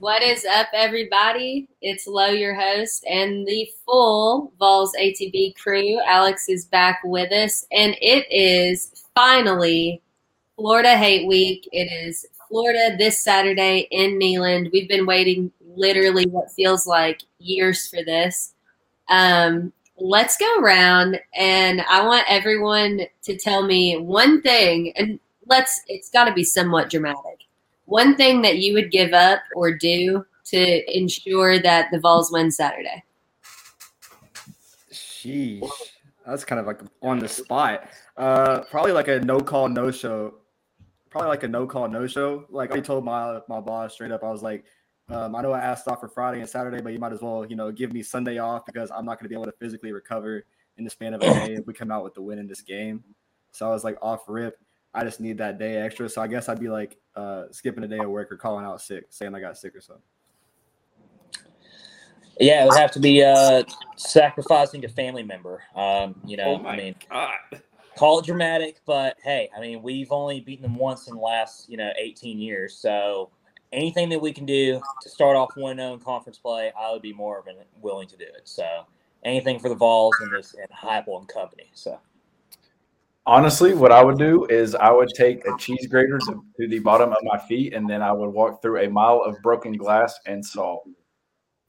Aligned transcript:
What 0.00 0.22
is 0.22 0.44
up, 0.44 0.68
everybody? 0.72 1.66
It's 1.82 2.06
Lo, 2.06 2.26
your 2.26 2.54
host, 2.54 3.04
and 3.04 3.44
the 3.44 3.68
full 3.84 4.52
Vols 4.56 4.94
ATB 4.94 5.56
crew. 5.56 5.98
Alex 6.06 6.48
is 6.48 6.66
back 6.66 7.00
with 7.02 7.32
us, 7.32 7.66
and 7.72 7.96
it 8.00 8.24
is 8.30 9.04
finally 9.16 10.00
Florida 10.54 10.96
Hate 10.96 11.26
Week. 11.26 11.68
It 11.72 11.90
is 11.90 12.24
Florida 12.48 12.96
this 12.96 13.18
Saturday 13.18 13.88
in 13.90 14.20
Neyland. 14.20 14.70
We've 14.72 14.88
been 14.88 15.04
waiting 15.04 15.50
literally 15.74 16.26
what 16.26 16.52
feels 16.52 16.86
like 16.86 17.22
years 17.40 17.88
for 17.88 18.04
this. 18.04 18.54
Um, 19.08 19.72
let's 19.96 20.36
go 20.36 20.60
around, 20.60 21.18
and 21.34 21.80
I 21.90 22.06
want 22.06 22.24
everyone 22.28 23.00
to 23.22 23.36
tell 23.36 23.66
me 23.66 23.96
one 23.96 24.42
thing, 24.42 24.92
and 24.94 25.18
let's, 25.46 25.80
it's 25.88 26.08
got 26.08 26.26
to 26.26 26.32
be 26.32 26.44
somewhat 26.44 26.88
dramatic 26.88 27.47
one 27.88 28.16
thing 28.16 28.42
that 28.42 28.58
you 28.58 28.74
would 28.74 28.90
give 28.90 29.12
up 29.12 29.40
or 29.54 29.72
do 29.72 30.24
to 30.44 30.96
ensure 30.96 31.58
that 31.58 31.88
the 31.90 31.98
Vols 31.98 32.30
win 32.30 32.50
Saturday? 32.50 33.02
Sheesh. 34.92 35.68
That's 36.26 36.44
kind 36.44 36.60
of 36.60 36.66
like 36.66 36.80
on 37.02 37.18
the 37.18 37.28
spot. 37.28 37.88
Uh, 38.16 38.60
probably 38.70 38.92
like 38.92 39.08
a 39.08 39.20
no 39.20 39.40
call, 39.40 39.68
no 39.68 39.90
show. 39.90 40.34
Probably 41.08 41.28
like 41.28 41.42
a 41.42 41.48
no 41.48 41.66
call, 41.66 41.88
no 41.88 42.06
show. 42.06 42.44
Like 42.50 42.72
I 42.72 42.80
told 42.80 43.04
my 43.04 43.40
my 43.48 43.60
boss 43.60 43.94
straight 43.94 44.12
up, 44.12 44.22
I 44.22 44.30
was 44.30 44.42
like, 44.42 44.64
um, 45.08 45.34
I 45.34 45.40
know 45.40 45.52
I 45.52 45.60
asked 45.60 45.88
off 45.88 46.00
for 46.00 46.08
Friday 46.08 46.40
and 46.40 46.48
Saturday, 46.48 46.82
but 46.82 46.92
you 46.92 46.98
might 46.98 47.12
as 47.12 47.22
well, 47.22 47.46
you 47.46 47.56
know, 47.56 47.72
give 47.72 47.94
me 47.94 48.02
Sunday 48.02 48.36
off 48.36 48.66
because 48.66 48.90
I'm 48.90 49.06
not 49.06 49.18
going 49.18 49.24
to 49.24 49.28
be 49.30 49.34
able 49.34 49.46
to 49.46 49.56
physically 49.58 49.92
recover 49.92 50.44
in 50.76 50.84
the 50.84 50.90
span 50.90 51.14
of 51.14 51.22
a 51.22 51.24
day 51.46 51.54
if 51.54 51.66
we 51.66 51.72
come 51.72 51.90
out 51.90 52.04
with 52.04 52.12
the 52.12 52.20
win 52.20 52.38
in 52.38 52.46
this 52.46 52.60
game. 52.60 53.02
So 53.52 53.66
I 53.66 53.70
was 53.70 53.84
like 53.84 53.96
off 54.02 54.24
rip. 54.28 54.58
I 54.98 55.04
just 55.04 55.20
need 55.20 55.38
that 55.38 55.60
day 55.60 55.76
extra. 55.76 56.08
So 56.08 56.20
I 56.20 56.26
guess 56.26 56.48
I'd 56.48 56.58
be 56.58 56.68
like 56.68 56.98
uh, 57.14 57.44
skipping 57.52 57.84
a 57.84 57.88
day 57.88 57.98
of 57.98 58.10
work 58.10 58.32
or 58.32 58.36
calling 58.36 58.64
out 58.64 58.80
sick, 58.80 59.04
saying 59.10 59.32
I 59.32 59.38
got 59.38 59.56
sick 59.56 59.76
or 59.76 59.80
something. 59.80 60.02
Yeah, 62.40 62.64
it 62.64 62.66
would 62.66 62.76
have 62.76 62.90
to 62.92 63.00
be 63.00 63.22
uh, 63.22 63.62
sacrificing 63.94 64.84
a 64.84 64.88
family 64.88 65.22
member. 65.22 65.62
Um, 65.76 66.16
you 66.26 66.36
know, 66.36 66.60
Oh 66.60 66.66
I 66.66 66.76
mean, 66.76 66.96
God. 67.08 67.36
call 67.96 68.18
it 68.18 68.26
dramatic, 68.26 68.80
but 68.86 69.16
hey, 69.22 69.48
I 69.56 69.60
mean, 69.60 69.82
we've 69.82 70.10
only 70.10 70.40
beaten 70.40 70.64
them 70.64 70.74
once 70.74 71.06
in 71.06 71.14
the 71.14 71.20
last, 71.20 71.68
you 71.68 71.76
know, 71.76 71.92
18 71.96 72.40
years. 72.40 72.76
So 72.76 73.30
anything 73.72 74.08
that 74.08 74.20
we 74.20 74.32
can 74.32 74.46
do 74.46 74.80
to 75.02 75.08
start 75.08 75.36
off 75.36 75.50
1 75.56 75.76
0 75.76 75.94
in 75.94 76.00
conference 76.00 76.38
play, 76.38 76.72
I 76.76 76.90
would 76.90 77.02
be 77.02 77.12
more 77.12 77.44
than 77.46 77.54
willing 77.80 78.08
to 78.08 78.16
do 78.16 78.24
it. 78.24 78.42
So 78.48 78.84
anything 79.24 79.60
for 79.60 79.68
the 79.68 79.76
Vols 79.76 80.14
and 80.20 80.32
this 80.32 80.54
and 80.54 80.68
Heupel 80.70 81.20
and 81.20 81.28
company. 81.28 81.70
So 81.72 82.00
Honestly, 83.28 83.74
what 83.74 83.92
I 83.92 84.02
would 84.02 84.16
do 84.16 84.46
is 84.46 84.74
I 84.74 84.90
would 84.90 85.10
take 85.14 85.44
a 85.46 85.54
cheese 85.58 85.86
grater 85.86 86.18
to, 86.18 86.42
to 86.58 86.66
the 86.66 86.78
bottom 86.78 87.10
of 87.10 87.18
my 87.24 87.36
feet, 87.46 87.74
and 87.74 87.88
then 87.88 88.00
I 88.00 88.10
would 88.10 88.30
walk 88.30 88.62
through 88.62 88.78
a 88.78 88.88
mile 88.88 89.20
of 89.22 89.36
broken 89.42 89.74
glass 89.76 90.18
and 90.24 90.42
salt. 90.44 90.88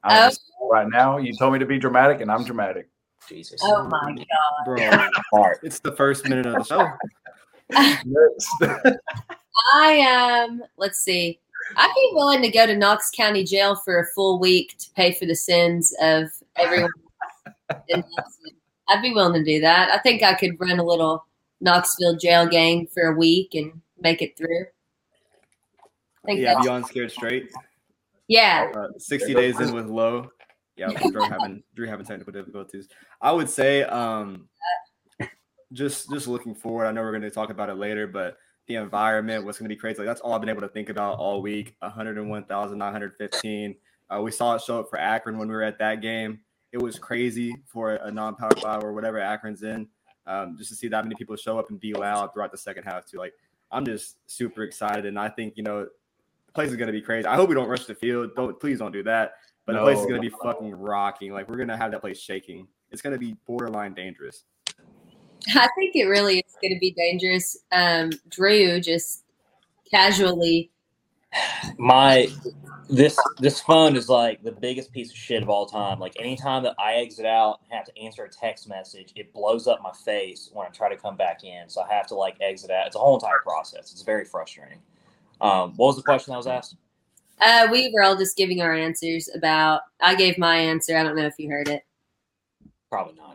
I'm 0.05 0.23
Oh. 0.23 0.29
just- 0.29 0.41
right 0.71 0.87
now, 0.87 1.17
you 1.17 1.33
told 1.37 1.51
me 1.51 1.59
to 1.59 1.65
be 1.65 1.77
dramatic, 1.77 2.21
and 2.21 2.31
I'm 2.31 2.45
dramatic. 2.45 2.87
Jesus. 3.27 3.59
Oh 3.61 3.83
my 3.83 4.13
God. 4.15 4.65
Bro, 4.65 4.77
Heart. 5.33 5.59
it's 5.63 5.79
the 5.81 5.91
first 5.97 6.23
minute 6.29 6.45
of 6.45 6.53
the 6.53 6.63
show. 6.63 6.87
Next. 8.05 8.95
I 9.75 10.45
um 10.47 10.63
let's 10.77 10.99
see. 10.99 11.39
I'd 11.75 11.91
be 11.93 12.09
willing 12.13 12.41
to 12.41 12.49
go 12.49 12.65
to 12.65 12.75
Knox 12.77 13.11
County 13.11 13.43
Jail 13.43 13.75
for 13.75 13.99
a 13.99 14.05
full 14.15 14.39
week 14.39 14.77
to 14.79 14.89
pay 14.95 15.11
for 15.11 15.25
the 15.25 15.35
sins 15.35 15.93
of 16.01 16.29
everyone. 16.55 16.89
in 17.89 18.01
I'd 18.87 19.01
be 19.01 19.13
willing 19.13 19.33
to 19.33 19.43
do 19.43 19.59
that. 19.59 19.91
I 19.91 19.99
think 19.99 20.23
I 20.23 20.33
could 20.33 20.57
run 20.59 20.79
a 20.79 20.83
little 20.83 21.25
Knoxville 21.61 22.17
jail 22.17 22.47
gang 22.47 22.87
for 22.93 23.03
a 23.03 23.15
week 23.17 23.53
and 23.55 23.81
make 23.99 24.21
it 24.21 24.37
through. 24.37 24.65
I 26.23 26.25
think 26.25 26.39
Yeah, 26.41 26.59
beyond 26.61 26.85
scared 26.85 27.11
straight. 27.11 27.49
yeah. 28.27 28.71
Uh, 28.75 28.87
60 28.97 29.33
days 29.33 29.59
in 29.59 29.73
with 29.73 29.87
Lo. 29.87 30.31
Yeah, 30.75 30.91
Drew 31.11 31.23
having 31.23 31.63
Drew 31.75 31.87
having 31.87 32.05
technical 32.05 32.31
difficulties. 32.31 32.87
I 33.21 33.31
would 33.31 33.49
say 33.49 33.83
um 33.83 34.47
just 35.73 36.09
just 36.09 36.27
looking 36.27 36.55
forward. 36.55 36.85
I 36.87 36.91
know 36.91 37.01
we're 37.01 37.11
going 37.11 37.21
to 37.23 37.29
talk 37.29 37.49
about 37.49 37.69
it 37.69 37.75
later, 37.75 38.07
but 38.07 38.37
the 38.67 38.75
environment, 38.75 39.43
what's 39.45 39.57
going 39.59 39.67
to 39.69 39.75
be 39.75 39.79
crazy. 39.79 39.97
Like 39.99 40.07
that's 40.07 40.21
all 40.21 40.33
I've 40.33 40.41
been 40.41 40.49
able 40.49 40.61
to 40.61 40.69
think 40.69 40.89
about 40.89 41.17
all 41.17 41.41
week. 41.41 41.75
101,915. 41.79 43.75
Uh, 44.09 44.21
we 44.21 44.31
saw 44.31 44.55
it 44.55 44.61
show 44.61 44.79
up 44.79 44.89
for 44.89 44.97
Akron 44.97 45.37
when 45.37 45.47
we 45.47 45.53
were 45.55 45.63
at 45.63 45.77
that 45.79 46.01
game. 46.01 46.39
It 46.71 46.77
was 46.77 46.97
crazy 46.99 47.55
for 47.67 47.95
a 47.95 48.11
non-power 48.11 48.51
five 48.61 48.83
or 48.83 48.93
whatever 48.93 49.19
Akron's 49.19 49.63
in. 49.63 49.87
Um, 50.29 50.55
just 50.57 50.69
to 50.69 50.75
see 50.75 50.87
that 50.89 51.03
many 51.03 51.15
people 51.15 51.35
show 51.35 51.57
up 51.57 51.71
and 51.71 51.79
be 51.79 51.93
loud 51.93 52.33
throughout 52.33 52.51
the 52.51 52.57
second 52.57 52.83
half 52.83 53.05
too. 53.05 53.17
Like 53.17 53.33
I'm 53.71 53.83
just 53.83 54.17
super 54.27 54.63
excited, 54.63 55.05
and 55.05 55.19
I 55.19 55.27
think 55.27 55.57
you 55.57 55.63
know 55.63 55.87
the 56.45 56.53
place 56.53 56.69
is 56.69 56.75
going 56.75 56.87
to 56.87 56.93
be 56.93 57.01
crazy. 57.01 57.25
I 57.25 57.35
hope 57.35 57.49
we 57.49 57.55
don't 57.55 57.67
rush 57.67 57.85
the 57.85 57.95
field. 57.95 58.31
Don't 58.35 58.59
please 58.59 58.79
don't 58.79 58.91
do 58.91 59.03
that. 59.03 59.33
But 59.65 59.73
the 59.73 59.81
place 59.81 59.99
is 59.99 60.05
going 60.05 60.21
to 60.21 60.29
be 60.29 60.35
fucking 60.41 60.71
rocking. 60.71 61.31
Like 61.31 61.47
we're 61.49 61.57
going 61.57 61.69
to 61.69 61.77
have 61.77 61.91
that 61.91 62.01
place 62.01 62.19
shaking. 62.19 62.67
It's 62.91 63.01
going 63.01 63.13
to 63.13 63.19
be 63.19 63.35
borderline 63.45 63.93
dangerous. 63.93 64.45
I 65.55 65.67
think 65.77 65.95
it 65.95 66.05
really 66.05 66.39
is 66.39 66.55
going 66.61 66.73
to 66.73 66.79
be 66.79 66.91
dangerous. 66.91 67.57
Um, 67.71 68.11
Drew 68.29 68.79
just 68.79 69.25
casually. 69.89 70.71
My 71.77 72.27
this 72.89 73.17
this 73.37 73.61
phone 73.61 73.95
is 73.95 74.09
like 74.09 74.41
the 74.43 74.51
biggest 74.51 74.91
piece 74.91 75.11
of 75.11 75.17
shit 75.17 75.43
of 75.43 75.49
all 75.49 75.65
time. 75.65 75.99
Like 75.99 76.13
anytime 76.19 76.63
that 76.63 76.75
I 76.79 76.93
exit 76.95 77.25
out 77.25 77.59
and 77.63 77.77
have 77.77 77.85
to 77.85 77.97
answer 77.97 78.23
a 78.23 78.29
text 78.29 78.67
message, 78.67 79.13
it 79.15 79.31
blows 79.33 79.67
up 79.67 79.81
my 79.83 79.91
face 79.91 80.49
when 80.53 80.65
I 80.65 80.69
try 80.69 80.89
to 80.89 80.97
come 80.97 81.15
back 81.15 81.43
in. 81.43 81.69
So 81.69 81.81
I 81.81 81.93
have 81.93 82.07
to 82.07 82.15
like 82.15 82.37
exit 82.41 82.71
out. 82.71 82.87
It's 82.87 82.95
a 82.95 82.99
whole 82.99 83.15
entire 83.15 83.39
process. 83.43 83.91
It's 83.91 84.01
very 84.01 84.25
frustrating. 84.25 84.79
Um, 85.39 85.73
what 85.75 85.87
was 85.87 85.97
the 85.97 86.03
question 86.03 86.31
that 86.31 86.37
was 86.37 86.47
asked? 86.47 86.75
Uh, 87.41 87.67
we 87.71 87.91
were 87.93 88.03
all 88.03 88.17
just 88.17 88.35
giving 88.35 88.61
our 88.61 88.73
answers 88.73 89.29
about. 89.33 89.81
I 90.01 90.15
gave 90.15 90.37
my 90.37 90.57
answer. 90.57 90.97
I 90.97 91.03
don't 91.03 91.15
know 91.15 91.25
if 91.25 91.35
you 91.37 91.49
heard 91.49 91.69
it. 91.69 91.83
Probably 92.89 93.15
not. 93.15 93.28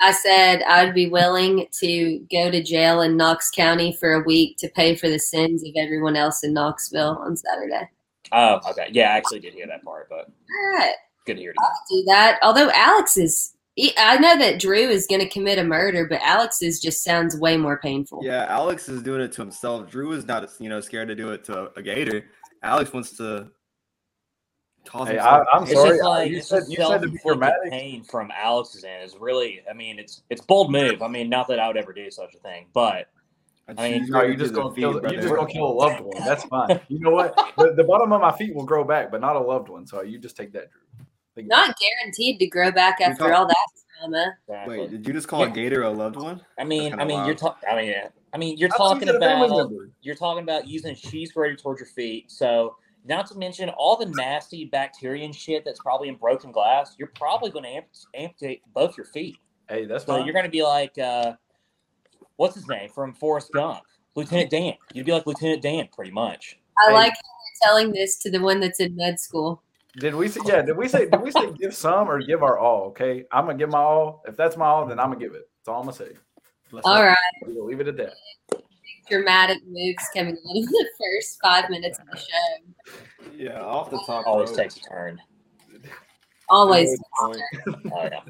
No. 0.00 0.06
no. 0.06 0.10
I 0.10 0.12
said 0.12 0.62
I'd 0.62 0.94
be 0.94 1.08
willing 1.08 1.66
to 1.80 2.18
go 2.30 2.50
to 2.50 2.62
jail 2.62 3.00
in 3.02 3.16
Knox 3.16 3.50
County 3.50 3.96
for 3.98 4.12
a 4.12 4.24
week 4.24 4.56
to 4.58 4.68
pay 4.68 4.94
for 4.94 5.08
the 5.08 5.18
sins 5.18 5.62
of 5.64 5.70
everyone 5.76 6.16
else 6.16 6.44
in 6.44 6.52
Knoxville 6.52 7.18
on 7.20 7.36
Saturday. 7.36 7.88
Oh, 8.32 8.60
okay. 8.70 8.88
Yeah, 8.90 9.12
I 9.12 9.16
actually 9.16 9.40
did 9.40 9.54
hear 9.54 9.66
that 9.66 9.84
part, 9.84 10.08
but 10.08 10.28
All 10.28 10.78
right, 10.78 10.94
good 11.26 11.34
to 11.34 11.40
hear. 11.40 11.54
I'll 11.58 11.80
do 11.90 12.04
that. 12.06 12.38
Although 12.42 12.70
Alex 12.74 13.16
is, 13.16 13.54
I 13.98 14.16
know 14.18 14.38
that 14.38 14.60
Drew 14.60 14.88
is 14.88 15.06
going 15.06 15.20
to 15.20 15.28
commit 15.28 15.58
a 15.58 15.64
murder, 15.64 16.06
but 16.08 16.20
Alex's 16.22 16.80
just 16.80 17.04
sounds 17.04 17.36
way 17.36 17.56
more 17.56 17.78
painful. 17.78 18.20
Yeah, 18.22 18.46
Alex 18.48 18.88
is 18.88 19.02
doing 19.02 19.20
it 19.20 19.32
to 19.32 19.42
himself. 19.42 19.90
Drew 19.90 20.12
is 20.12 20.26
not, 20.26 20.48
you 20.58 20.68
know, 20.68 20.80
scared 20.80 21.08
to 21.08 21.14
do 21.14 21.30
it 21.30 21.44
to 21.44 21.70
a 21.76 21.82
gator. 21.82 22.24
Alex 22.62 22.92
wants 22.92 23.16
to 23.18 23.24
cause 23.26 23.50
Hey, 24.92 25.18
I, 25.18 25.38
I'm 25.52 25.62
It's 25.64 25.72
sorry. 25.72 25.90
just 25.98 26.02
like 26.04 26.30
you 26.30 26.40
said 26.40 26.58
just 26.60 26.70
you 26.70 26.76
said 26.76 27.00
to 27.02 27.08
be 27.08 27.16
self-inflicted 27.18 27.22
dramatic. 27.40 27.70
pain 27.72 28.04
from 28.04 28.30
Alex's 28.36 28.84
end 28.84 29.02
is 29.04 29.16
really. 29.18 29.62
I 29.68 29.72
mean, 29.72 29.98
it's 29.98 30.22
it's 30.30 30.40
bold 30.40 30.70
move. 30.70 31.02
I 31.02 31.08
mean, 31.08 31.28
not 31.28 31.48
that 31.48 31.58
I 31.58 31.66
would 31.68 31.76
ever 31.76 31.92
do 31.92 32.10
such 32.10 32.34
a 32.34 32.38
thing, 32.38 32.66
but 32.74 33.08
I 33.66 33.72
mean, 33.90 34.06
No, 34.08 34.22
you're 34.22 34.36
just 34.36 34.52
gonna 34.54 34.74
kill. 34.74 35.00
feed, 35.00 35.10
You 35.12 35.20
just 35.22 35.34
gonna 35.34 35.50
kill 35.50 35.66
a 35.66 35.72
loved 35.72 36.00
one. 36.00 36.22
That's 36.24 36.44
fine. 36.50 36.80
You 36.88 37.00
know 37.00 37.10
what? 37.10 37.34
The, 37.56 37.72
the 37.74 37.84
bottom 37.84 38.12
of 38.12 38.20
my 38.20 38.32
feet 38.36 38.54
will 38.54 38.66
grow 38.66 38.84
back, 38.84 39.10
but 39.10 39.20
not 39.20 39.36
a 39.36 39.40
loved 39.40 39.68
one. 39.68 39.86
So 39.86 40.02
you 40.02 40.18
just 40.18 40.36
take 40.36 40.52
that, 40.52 40.70
Drew. 40.70 40.80
Think 41.34 41.46
about 41.48 41.68
Not 41.68 41.76
guaranteed 41.78 42.38
to 42.40 42.46
grow 42.46 42.70
back 42.70 42.98
We 43.00 43.06
after 43.06 43.24
thought- 43.24 43.32
all 43.32 43.46
that 43.46 43.56
trauma. 43.98 44.34
exactly. 44.46 44.78
Wait, 44.80 44.90
did 44.90 45.06
you 45.06 45.12
just 45.14 45.26
call 45.28 45.42
a 45.44 45.50
gator 45.50 45.82
a 45.82 45.90
loved 45.90 46.16
one? 46.16 46.40
I 46.58 46.64
mean, 46.64 46.92
I 47.00 47.04
mean, 47.04 47.16
you're 47.18 47.26
wild. 47.28 47.38
talking. 47.38 47.68
I 47.68 47.74
mean. 47.76 47.94
I 48.32 48.36
mean, 48.36 48.58
you're. 48.58 48.68
I 48.72 48.76
thought 48.76 48.88
talking 48.94 49.08
you 49.08 49.14
said 49.14 49.22
a 49.22 49.24
family 49.24 49.46
about 49.46 49.70
member. 49.70 49.90
you're 50.02 50.14
talking 50.16 50.42
about 50.42 50.66
using 50.68 50.90
a 50.92 50.94
cheese 50.94 51.32
grater 51.32 51.56
towards 51.56 51.80
your 51.80 51.86
feet. 51.88 52.30
So, 52.30 52.76
not 53.04 53.26
to 53.28 53.38
mention 53.38 53.68
all 53.70 53.96
the 53.96 54.06
nasty 54.06 54.64
bacteria 54.66 55.24
and 55.24 55.34
shit 55.34 55.64
that's 55.64 55.80
probably 55.80 56.08
in 56.08 56.16
broken 56.16 56.50
glass. 56.52 56.94
You're 56.98 57.12
probably 57.14 57.50
going 57.50 57.64
to 57.64 57.70
amp- 57.70 57.86
amputate 58.14 58.62
both 58.72 58.96
your 58.96 59.06
feet. 59.06 59.36
Hey, 59.68 59.84
that's 59.84 60.04
So 60.04 60.14
fine. 60.16 60.24
you're 60.24 60.32
going 60.32 60.44
to 60.46 60.50
be 60.50 60.62
like, 60.62 60.96
uh, 60.98 61.34
what's 62.36 62.54
his 62.54 62.66
name 62.68 62.88
from 62.90 63.12
Forrest 63.14 63.50
Gump, 63.52 63.80
Lieutenant 64.14 64.50
Dan. 64.50 64.74
You'd 64.92 65.06
be 65.06 65.12
like 65.12 65.26
Lieutenant 65.26 65.62
Dan, 65.62 65.88
pretty 65.94 66.10
much. 66.12 66.58
I 66.78 66.88
Hey. 66.88 66.94
like 66.94 67.12
how 67.12 67.68
you're 67.76 67.82
telling 67.82 67.92
this 67.92 68.16
to 68.18 68.30
the 68.30 68.40
one 68.40 68.60
that's 68.60 68.80
in 68.80 68.96
med 68.96 69.20
school. 69.20 69.62
Did 69.96 70.14
we 70.16 70.26
say? 70.26 70.40
Yeah. 70.44 70.62
Did 70.62 70.76
we 70.76 70.88
say? 70.88 71.08
Did 71.08 71.20
we 71.22 71.30
say 71.30 71.52
give 71.52 71.72
some 71.72 72.10
or 72.10 72.20
give 72.20 72.42
our 72.42 72.58
all? 72.58 72.86
Okay, 72.88 73.26
I'm 73.30 73.46
gonna 73.46 73.56
give 73.56 73.70
my 73.70 73.78
all. 73.78 74.24
If 74.26 74.36
that's 74.36 74.56
my 74.56 74.66
all, 74.66 74.86
then 74.86 74.98
I'm 74.98 75.06
gonna 75.12 75.20
give 75.20 75.34
it. 75.34 75.48
That's 75.60 75.68
all 75.68 75.78
I'm 75.78 75.86
gonna 75.86 75.96
say. 75.96 76.12
Let's 76.72 76.84
All 76.84 76.94
not- 76.94 77.02
right, 77.04 77.16
We'll 77.46 77.64
leave 77.64 77.78
it 77.78 77.86
at 77.86 77.96
that. 77.98 78.14
Dramatic 79.08 79.58
moves 79.66 80.04
coming 80.14 80.34
out 80.36 80.56
of 80.58 80.64
the 80.66 80.88
first 80.98 81.38
five 81.42 81.70
minutes 81.70 81.98
of 81.98 82.06
the 82.10 82.16
show. 82.18 82.92
Yeah, 83.36 83.60
off 83.60 83.90
the 83.90 84.02
top. 84.06 84.26
Always 84.26 84.50
rope. 84.50 84.58
takes 84.58 84.76
a 84.76 84.80
turn. 84.80 85.20
Always. 86.48 86.98
Oh 87.20 87.32
yeah. 88.10 88.20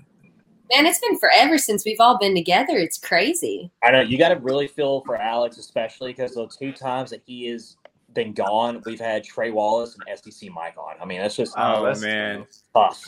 Man, 0.73 0.87
it's 0.87 0.99
been 1.01 1.19
forever 1.19 1.59
since 1.59 1.85
we've 1.85 2.01
all 2.01 2.17
been 2.19 2.35
together. 2.35 2.79
It's 2.79 2.97
crazy. 2.99 3.71
I 3.83 3.91
know 3.91 4.01
you 4.01 4.17
got 4.17 4.31
to 4.31 4.37
really 4.37 4.67
feel 4.67 5.03
for 5.03 5.17
Alex, 5.17 5.59
especially 5.59 6.13
because 6.13 6.35
the 6.35 6.47
two 6.59 6.73
times 6.73 7.11
that 7.11 7.21
he 7.27 7.47
has 7.49 7.77
been 8.15 8.33
gone, 8.33 8.83
we've 8.87 8.99
had 9.01 9.25
Trey 9.25 9.51
Wallace 9.51 9.95
and 9.97 10.19
SDC 10.19 10.51
Mike 10.51 10.77
on. 10.79 10.95
I 11.03 11.05
mean, 11.05 11.21
that's 11.21 11.37
just 11.37 11.55
Oh, 11.59 11.77
oh 11.77 11.83
that's- 11.83 12.01
man. 12.01 12.47
tough. 12.73 13.05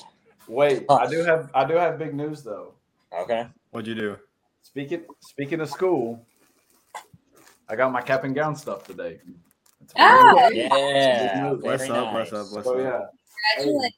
Wait, 0.48 0.84
I 0.90 1.06
do 1.08 1.24
have 1.24 1.50
I 1.54 1.64
do 1.64 1.74
have 1.74 1.98
big 1.98 2.14
news 2.14 2.42
though. 2.42 2.74
Okay. 3.12 3.46
What'd 3.70 3.88
you 3.88 3.94
do? 3.94 4.16
Speaking 4.62 5.04
speaking 5.20 5.60
of 5.60 5.70
school, 5.70 6.20
I 7.68 7.76
got 7.76 7.92
my 7.92 8.00
cap 8.00 8.24
and 8.24 8.34
gown 8.34 8.54
stuff 8.56 8.84
today. 8.84 9.20
Oh, 9.98 10.50
Yeah. 10.52 11.52
What's 11.52 11.86
very 11.86 11.98
up? 11.98 12.12
What's 12.14 12.32
up? 12.32 12.46
What's 12.52 12.66
So 12.66 12.78
up? 12.78 12.78
yeah, 12.78 13.00
congratulations. 13.56 13.94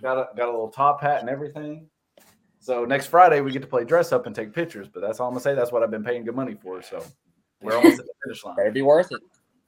got 0.00 0.18
a 0.18 0.28
got 0.36 0.48
a 0.48 0.50
little 0.50 0.68
top 0.70 1.00
hat 1.00 1.20
and 1.20 1.28
everything. 1.30 1.88
So 2.60 2.84
next 2.84 3.06
Friday 3.06 3.40
we 3.40 3.50
get 3.50 3.62
to 3.62 3.68
play 3.68 3.84
dress 3.84 4.12
up 4.12 4.26
and 4.26 4.34
take 4.34 4.52
pictures. 4.54 4.88
But 4.92 5.00
that's 5.00 5.20
all 5.20 5.28
I'm 5.28 5.32
gonna 5.34 5.40
say. 5.42 5.54
That's 5.54 5.72
what 5.72 5.82
I've 5.82 5.90
been 5.90 6.04
paying 6.04 6.24
good 6.24 6.36
money 6.36 6.54
for. 6.54 6.82
So 6.82 7.02
we're 7.60 7.76
almost 7.76 8.00
at 8.00 8.06
the 8.06 8.12
finish 8.24 8.44
line. 8.44 8.56
Better 8.56 8.70
be 8.70 8.82
worth 8.82 9.10
it. 9.12 9.20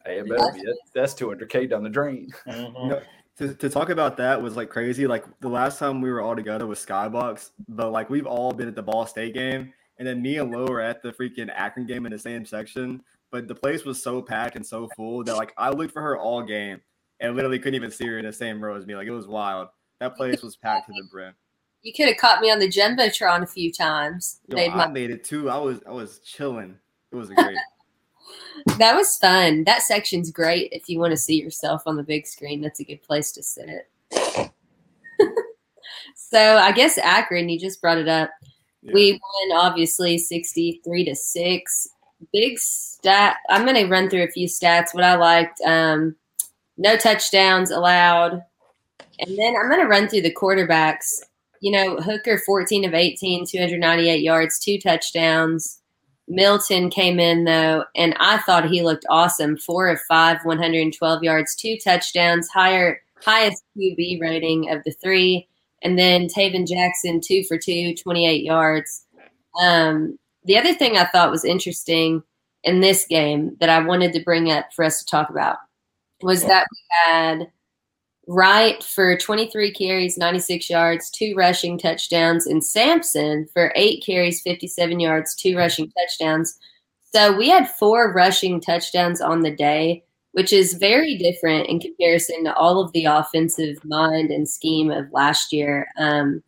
Hey, 0.04 0.18
it 0.18 0.28
better 0.28 0.52
be. 0.52 0.60
That- 0.62 0.78
That's 0.94 1.14
200k 1.14 1.68
down 1.68 1.82
the 1.82 1.90
drain. 1.90 2.30
Mhm. 2.46 2.82
You 2.84 2.88
know, 2.90 3.02
to, 3.38 3.52
to 3.54 3.68
talk 3.68 3.88
about 3.88 4.16
that 4.18 4.40
was 4.40 4.56
like 4.56 4.70
crazy. 4.70 5.06
Like 5.06 5.24
the 5.40 5.48
last 5.48 5.78
time 5.78 6.00
we 6.00 6.10
were 6.10 6.20
all 6.20 6.36
together 6.36 6.66
was 6.66 6.78
Skybox, 6.84 7.50
but 7.68 7.90
like 7.90 8.08
we've 8.10 8.26
all 8.26 8.52
been 8.52 8.68
at 8.68 8.76
the 8.76 8.82
Ball 8.82 9.06
State 9.06 9.34
game, 9.34 9.72
and 9.98 10.06
then 10.06 10.22
me 10.22 10.38
and 10.38 10.52
Lo 10.52 10.66
were 10.66 10.80
at 10.80 11.02
the 11.02 11.10
freaking 11.12 11.50
Akron 11.54 11.86
game 11.86 12.06
in 12.06 12.12
the 12.12 12.18
same 12.18 12.44
section. 12.46 13.02
But 13.34 13.48
the 13.48 13.54
place 13.56 13.84
was 13.84 14.00
so 14.00 14.22
packed 14.22 14.54
and 14.54 14.64
so 14.64 14.88
full 14.94 15.24
that 15.24 15.34
like 15.34 15.52
I 15.58 15.70
looked 15.70 15.92
for 15.92 16.00
her 16.00 16.16
all 16.16 16.40
game 16.40 16.80
and 17.18 17.34
literally 17.34 17.58
couldn't 17.58 17.74
even 17.74 17.90
see 17.90 18.06
her 18.06 18.16
in 18.16 18.24
the 18.24 18.32
same 18.32 18.62
row 18.62 18.76
as 18.76 18.86
me. 18.86 18.94
Like 18.94 19.08
it 19.08 19.10
was 19.10 19.26
wild. 19.26 19.70
That 19.98 20.14
place 20.14 20.40
was 20.40 20.54
packed 20.54 20.86
to 20.86 20.92
the 20.92 21.08
brim. 21.10 21.34
You 21.82 21.92
could 21.92 22.06
have 22.06 22.16
caught 22.16 22.40
me 22.40 22.52
on 22.52 22.60
the 22.60 22.68
jumbotron 22.68 23.42
a 23.42 23.46
few 23.48 23.72
times. 23.72 24.38
Yo, 24.46 24.54
Made 24.54 24.70
I 24.70 24.76
my- 24.76 24.86
made 24.86 25.10
it 25.10 25.24
too. 25.24 25.50
I 25.50 25.56
was 25.58 25.80
I 25.84 25.90
was 25.90 26.20
chilling. 26.20 26.78
It 27.10 27.16
was 27.16 27.28
great. 27.28 27.56
that 28.78 28.94
was 28.94 29.16
fun. 29.16 29.64
That 29.64 29.82
section's 29.82 30.30
great 30.30 30.68
if 30.70 30.88
you 30.88 31.00
want 31.00 31.10
to 31.10 31.16
see 31.16 31.34
yourself 31.34 31.82
on 31.86 31.96
the 31.96 32.04
big 32.04 32.28
screen. 32.28 32.60
That's 32.60 32.78
a 32.78 32.84
good 32.84 33.02
place 33.02 33.32
to 33.32 33.42
sit. 33.42 33.90
so 36.14 36.38
I 36.38 36.70
guess 36.70 36.98
Akron, 36.98 37.48
you 37.48 37.58
just 37.58 37.80
brought 37.80 37.98
it 37.98 38.06
up. 38.06 38.30
Yeah. 38.82 38.92
We 38.94 39.12
won 39.50 39.58
obviously 39.58 40.18
63 40.18 41.06
to 41.06 41.16
6. 41.16 41.88
Big 42.32 42.58
stat. 42.58 43.36
I'm 43.50 43.64
going 43.64 43.76
to 43.76 43.90
run 43.90 44.08
through 44.08 44.24
a 44.24 44.30
few 44.30 44.48
stats. 44.48 44.94
What 44.94 45.04
I 45.04 45.16
liked 45.16 45.60
um, 45.62 46.16
no 46.76 46.96
touchdowns 46.96 47.70
allowed. 47.70 48.42
And 49.20 49.38
then 49.38 49.54
I'm 49.56 49.68
going 49.68 49.80
to 49.80 49.88
run 49.88 50.08
through 50.08 50.22
the 50.22 50.34
quarterbacks. 50.34 51.22
You 51.60 51.72
know, 51.72 51.96
Hooker 51.96 52.38
14 52.38 52.84
of 52.84 52.94
18, 52.94 53.46
298 53.46 54.20
yards, 54.20 54.58
two 54.58 54.78
touchdowns. 54.78 55.80
Milton 56.26 56.90
came 56.90 57.20
in 57.20 57.44
though, 57.44 57.84
and 57.94 58.14
I 58.18 58.38
thought 58.38 58.68
he 58.68 58.82
looked 58.82 59.06
awesome. 59.08 59.56
Four 59.56 59.88
of 59.88 60.00
five, 60.08 60.38
112 60.44 61.22
yards, 61.22 61.54
two 61.54 61.76
touchdowns, 61.82 62.48
higher 62.48 63.00
highest 63.22 63.62
QB 63.76 64.20
rating 64.20 64.70
of 64.70 64.82
the 64.84 64.92
three. 64.92 65.48
And 65.82 65.98
then 65.98 66.28
Tayven 66.28 66.66
Jackson, 66.66 67.20
two 67.20 67.44
for 67.44 67.58
two, 67.58 67.94
28 67.94 68.42
yards. 68.42 69.04
Um, 69.60 70.18
the 70.44 70.58
other 70.58 70.74
thing 70.74 70.96
I 70.96 71.04
thought 71.04 71.30
was 71.30 71.44
interesting 71.44 72.22
in 72.62 72.80
this 72.80 73.06
game 73.06 73.56
that 73.60 73.68
I 73.68 73.80
wanted 73.80 74.12
to 74.14 74.24
bring 74.24 74.50
up 74.50 74.72
for 74.74 74.84
us 74.84 74.98
to 75.00 75.06
talk 75.06 75.30
about 75.30 75.58
was 76.22 76.44
that 76.44 76.66
we 76.70 76.78
had 77.06 77.50
Wright 78.26 78.82
for 78.82 79.16
23 79.16 79.72
carries, 79.72 80.16
96 80.16 80.70
yards, 80.70 81.10
two 81.10 81.34
rushing 81.36 81.78
touchdowns, 81.78 82.46
and 82.46 82.64
Sampson 82.64 83.46
for 83.52 83.72
eight 83.74 84.02
carries, 84.04 84.40
57 84.40 84.98
yards, 84.98 85.34
two 85.34 85.56
rushing 85.56 85.92
touchdowns. 85.92 86.58
So 87.14 87.36
we 87.36 87.48
had 87.48 87.68
four 87.68 88.12
rushing 88.12 88.60
touchdowns 88.60 89.20
on 89.20 89.42
the 89.42 89.50
day, 89.50 90.04
which 90.32 90.52
is 90.52 90.74
very 90.74 91.16
different 91.18 91.68
in 91.68 91.80
comparison 91.80 92.44
to 92.44 92.54
all 92.54 92.80
of 92.80 92.92
the 92.92 93.04
offensive 93.04 93.84
mind 93.84 94.30
and 94.30 94.48
scheme 94.48 94.90
of 94.90 95.12
last 95.12 95.52
year. 95.52 95.86
Um, 95.98 96.42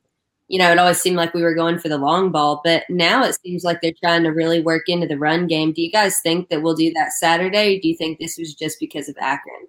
you 0.48 0.58
know, 0.58 0.70
it 0.70 0.78
always 0.78 1.00
seemed 1.00 1.16
like 1.16 1.34
we 1.34 1.43
were 1.43 1.54
going 1.54 1.78
for 1.78 1.88
the 1.88 1.98
long 1.98 2.31
ball, 2.31 2.60
but 2.64 2.84
now 2.88 3.25
it 3.25 3.37
seems 3.43 3.64
like 3.64 3.81
they're 3.81 3.93
trying 4.02 4.22
to 4.22 4.31
really 4.31 4.60
work 4.60 4.88
into 4.88 5.06
the 5.06 5.19
run 5.19 5.46
game. 5.46 5.72
Do 5.72 5.82
you 5.82 5.90
guys 5.90 6.20
think 6.20 6.48
that 6.50 6.62
we'll 6.62 6.75
do 6.75 6.93
that 6.93 7.12
Saturday, 7.12 7.81
do 7.81 7.88
you 7.88 7.96
think 7.96 8.19
this 8.19 8.38
was 8.38 8.54
just 8.54 8.78
because 8.78 9.08
of 9.08 9.16
Akron? 9.20 9.66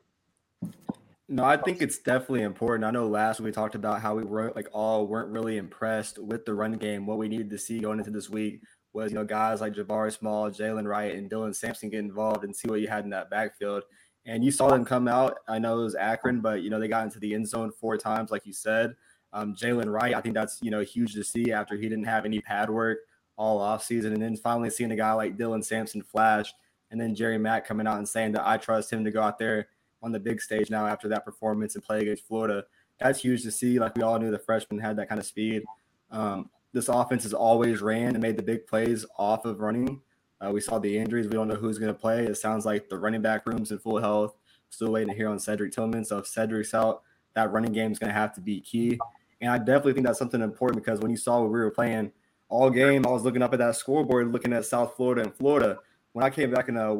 No, 1.29 1.43
I 1.43 1.57
think 1.57 1.81
it's 1.81 1.97
definitely 1.97 2.43
important. 2.43 2.85
I 2.85 2.91
know 2.91 3.07
last 3.07 3.41
we 3.41 3.51
talked 3.51 3.75
about 3.75 4.01
how 4.01 4.15
we 4.15 4.23
weren't 4.23 4.55
like 4.55 4.69
all 4.71 5.07
weren't 5.07 5.29
really 5.29 5.57
impressed 5.57 6.19
with 6.19 6.45
the 6.45 6.53
run 6.53 6.73
game. 6.73 7.05
What 7.05 7.17
we 7.17 7.27
needed 7.27 7.49
to 7.49 7.57
see 7.57 7.79
going 7.79 7.99
into 7.99 8.11
this 8.11 8.29
week 8.29 8.61
was, 8.93 9.11
you 9.11 9.15
know, 9.15 9.25
guys 9.25 9.59
like 9.59 9.73
Jabari 9.73 10.17
Small, 10.17 10.49
Jaylen 10.49 10.87
Wright, 10.87 11.13
and 11.13 11.29
Dylan 11.29 11.53
Sampson 11.53 11.89
get 11.89 11.99
involved 11.99 12.45
and 12.45 12.55
see 12.55 12.69
what 12.69 12.79
you 12.79 12.87
had 12.87 13.03
in 13.03 13.09
that 13.09 13.29
backfield. 13.29 13.83
And 14.25 14.43
you 14.43 14.51
saw 14.51 14.69
them 14.69 14.85
come 14.85 15.07
out. 15.07 15.39
I 15.49 15.59
know 15.59 15.79
it 15.79 15.83
was 15.83 15.95
Akron, 15.95 16.39
but 16.39 16.61
you 16.61 16.69
know, 16.69 16.79
they 16.79 16.87
got 16.87 17.03
into 17.03 17.19
the 17.19 17.33
end 17.33 17.47
zone 17.47 17.71
four 17.77 17.97
times, 17.97 18.31
like 18.31 18.45
you 18.45 18.53
said. 18.53 18.95
Um, 19.33 19.55
Jaylen 19.55 19.91
Wright, 19.91 20.15
I 20.15 20.21
think 20.21 20.35
that's 20.35 20.59
you 20.61 20.71
know 20.71 20.81
huge 20.81 21.13
to 21.13 21.23
see 21.23 21.51
after 21.51 21.75
he 21.75 21.89
didn't 21.89 22.05
have 22.05 22.25
any 22.25 22.39
pad 22.39 22.69
work 22.69 22.99
all 23.35 23.59
offseason. 23.59 24.13
And 24.13 24.21
then 24.21 24.35
finally 24.35 24.69
seeing 24.69 24.91
a 24.91 24.95
guy 24.95 25.13
like 25.13 25.37
Dylan 25.37 25.63
Sampson 25.63 26.01
flash, 26.01 26.53
and 26.91 26.99
then 26.99 27.15
Jerry 27.15 27.37
Mack 27.37 27.67
coming 27.67 27.87
out 27.87 27.97
and 27.97 28.07
saying 28.07 28.33
that 28.33 28.47
I 28.47 28.57
trust 28.57 28.91
him 28.91 29.03
to 29.03 29.11
go 29.11 29.21
out 29.21 29.37
there 29.37 29.67
on 30.01 30.11
the 30.11 30.19
big 30.19 30.41
stage 30.41 30.69
now 30.69 30.85
after 30.85 31.07
that 31.09 31.25
performance 31.25 31.75
and 31.75 31.83
play 31.83 32.01
against 32.01 32.27
Florida. 32.27 32.63
That's 32.99 33.21
huge 33.21 33.43
to 33.43 33.51
see. 33.51 33.79
Like 33.79 33.95
we 33.95 34.03
all 34.03 34.19
knew 34.19 34.31
the 34.31 34.39
freshman 34.39 34.79
had 34.79 34.95
that 34.97 35.09
kind 35.09 35.19
of 35.19 35.25
speed. 35.25 35.63
Um, 36.11 36.49
this 36.73 36.89
offense 36.89 37.23
has 37.23 37.33
always 37.33 37.81
ran 37.81 38.09
and 38.09 38.21
made 38.21 38.37
the 38.37 38.43
big 38.43 38.67
plays 38.67 39.05
off 39.17 39.45
of 39.45 39.59
running. 39.59 40.01
Uh, 40.39 40.51
we 40.51 40.61
saw 40.61 40.77
the 40.77 40.97
injuries. 40.97 41.27
We 41.27 41.33
don't 41.33 41.47
know 41.47 41.55
who's 41.55 41.79
going 41.79 41.93
to 41.93 41.99
play. 41.99 42.25
It 42.25 42.37
sounds 42.37 42.65
like 42.65 42.89
the 42.89 42.97
running 42.97 43.21
back 43.21 43.45
room's 43.45 43.71
in 43.71 43.79
full 43.79 43.99
health. 43.99 44.35
Still 44.69 44.91
waiting 44.91 45.09
to 45.09 45.15
hear 45.15 45.29
on 45.29 45.39
Cedric 45.39 45.71
Tillman. 45.71 46.05
So 46.05 46.19
if 46.19 46.27
Cedric's 46.27 46.73
out, 46.73 47.01
that 47.33 47.51
running 47.51 47.71
game 47.71 47.91
is 47.91 47.99
going 47.99 48.09
to 48.09 48.19
have 48.19 48.33
to 48.35 48.41
be 48.41 48.61
key. 48.61 48.99
And 49.41 49.51
I 49.51 49.57
definitely 49.57 49.93
think 49.93 50.07
that's 50.07 50.19
something 50.19 50.41
important 50.41 50.83
because 50.83 50.99
when 50.99 51.11
you 51.11 51.17
saw 51.17 51.41
what 51.41 51.51
we 51.51 51.59
were 51.59 51.71
playing 51.71 52.11
all 52.49 52.69
game, 52.69 53.05
I 53.05 53.11
was 53.11 53.23
looking 53.23 53.41
up 53.41 53.53
at 53.53 53.59
that 53.59 53.75
scoreboard, 53.75 54.31
looking 54.31 54.53
at 54.53 54.65
South 54.65 54.95
Florida 54.95 55.21
and 55.23 55.35
Florida 55.35 55.79
when 56.17 56.25
I 56.25 56.31
came 56.31 56.49
back 56.49 56.67
and 56.67 56.79
uh, 56.79 56.95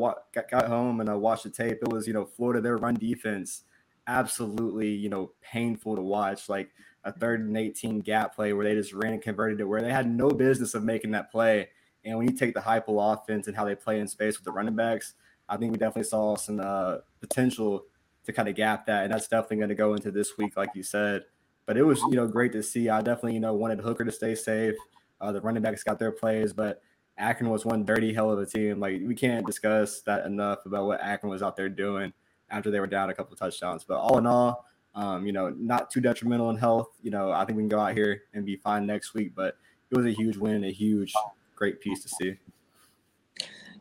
got, 0.51 0.67
home 0.67 0.99
and 0.99 1.09
I 1.09 1.13
uh, 1.13 1.17
watched 1.17 1.43
the 1.43 1.49
tape, 1.49 1.79
it 1.81 1.89
was 1.91 2.05
you 2.05 2.13
know 2.13 2.23
Florida 2.23 2.61
their 2.61 2.77
run 2.77 2.93
defense 2.93 3.63
absolutely 4.05 4.89
you 4.89 5.09
know 5.09 5.31
painful 5.41 5.95
to 5.95 6.03
watch. 6.03 6.47
Like 6.47 6.69
a 7.03 7.11
third 7.11 7.39
and 7.39 7.57
eighteen 7.57 7.99
gap 7.99 8.35
play 8.35 8.53
where 8.53 8.63
they 8.63 8.75
just 8.75 8.93
ran 8.93 9.13
and 9.13 9.21
converted 9.21 9.59
it 9.59 9.63
where 9.63 9.81
they 9.81 9.91
had 9.91 10.07
no 10.07 10.29
business 10.29 10.75
of 10.75 10.83
making 10.83 11.11
that 11.11 11.31
play. 11.31 11.69
And 12.05 12.15
when 12.15 12.27
you 12.27 12.37
take 12.37 12.53
the 12.53 12.59
Heupel 12.59 13.11
offense 13.11 13.47
and 13.47 13.57
how 13.57 13.65
they 13.65 13.73
play 13.73 13.99
in 13.99 14.07
space 14.07 14.37
with 14.37 14.45
the 14.45 14.51
running 14.51 14.75
backs, 14.75 15.15
I 15.49 15.57
think 15.57 15.71
we 15.71 15.79
definitely 15.79 16.03
saw 16.03 16.35
some 16.35 16.59
uh, 16.59 16.97
potential 17.19 17.85
to 18.25 18.31
kind 18.31 18.47
of 18.47 18.53
gap 18.53 18.85
that, 18.85 19.05
and 19.05 19.11
that's 19.11 19.27
definitely 19.27 19.57
going 19.57 19.69
to 19.69 19.75
go 19.75 19.95
into 19.95 20.11
this 20.11 20.37
week, 20.37 20.55
like 20.55 20.69
you 20.75 20.83
said. 20.83 21.23
But 21.67 21.77
it 21.77 21.83
was 21.83 21.99
you 22.09 22.15
know 22.15 22.27
great 22.27 22.51
to 22.53 22.63
see. 22.63 22.89
I 22.89 23.01
definitely 23.01 23.35
you 23.35 23.39
know 23.39 23.53
wanted 23.53 23.79
Hooker 23.79 24.03
to 24.03 24.11
stay 24.11 24.33
safe. 24.33 24.75
Uh, 25.21 25.31
the 25.31 25.41
running 25.41 25.61
backs 25.61 25.83
got 25.83 25.99
their 25.99 26.11
plays, 26.11 26.53
but 26.53 26.81
Akron 27.17 27.49
was 27.49 27.65
one 27.65 27.85
dirty 27.85 28.13
hell 28.13 28.31
of 28.31 28.39
a 28.39 28.45
team. 28.45 28.79
Like 28.79 29.01
we 29.05 29.13
can't 29.13 29.45
discuss 29.45 30.01
that 30.01 30.25
enough 30.25 30.65
about 30.65 30.85
what 30.85 31.01
Akron 31.01 31.29
was 31.29 31.43
out 31.43 31.55
there 31.55 31.69
doing 31.69 32.13
after 32.49 32.71
they 32.71 32.79
were 32.79 32.87
down 32.87 33.09
a 33.09 33.13
couple 33.13 33.35
touchdowns. 33.35 33.83
But 33.83 33.97
all 33.97 34.17
in 34.17 34.25
all, 34.25 34.65
um, 34.95 35.25
you 35.25 35.31
know, 35.31 35.49
not 35.57 35.91
too 35.91 36.01
detrimental 36.01 36.49
in 36.49 36.57
health. 36.57 36.89
You 37.01 37.11
know, 37.11 37.31
I 37.31 37.45
think 37.45 37.57
we 37.57 37.63
can 37.63 37.69
go 37.69 37.79
out 37.79 37.95
here 37.95 38.23
and 38.33 38.45
be 38.45 38.55
fine 38.55 38.85
next 38.85 39.13
week. 39.13 39.33
But 39.35 39.57
it 39.91 39.97
was 39.97 40.05
a 40.05 40.11
huge 40.11 40.37
win, 40.37 40.63
a 40.63 40.71
huge, 40.71 41.13
great 41.55 41.81
piece 41.81 42.01
to 42.03 42.09
see. 42.09 42.35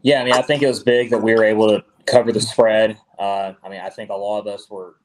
Yeah, 0.02 0.20
I 0.20 0.25
mean, 0.25 0.34
I 0.34 0.42
think 0.42 0.62
it 0.62 0.68
was 0.68 0.82
big 0.82 1.10
that 1.10 1.18
we 1.18 1.34
were 1.34 1.44
able 1.44 1.68
to 1.68 1.84
cover 2.06 2.32
the 2.32 2.40
spread. 2.40 2.99
Uh, 3.18 3.54
I 3.62 3.68
mean, 3.68 3.80
I 3.80 3.90
think 3.90 4.10
a 4.10 4.14
lot 4.14 4.40
of 4.40 4.46
us 4.46 4.70
were 4.70 4.96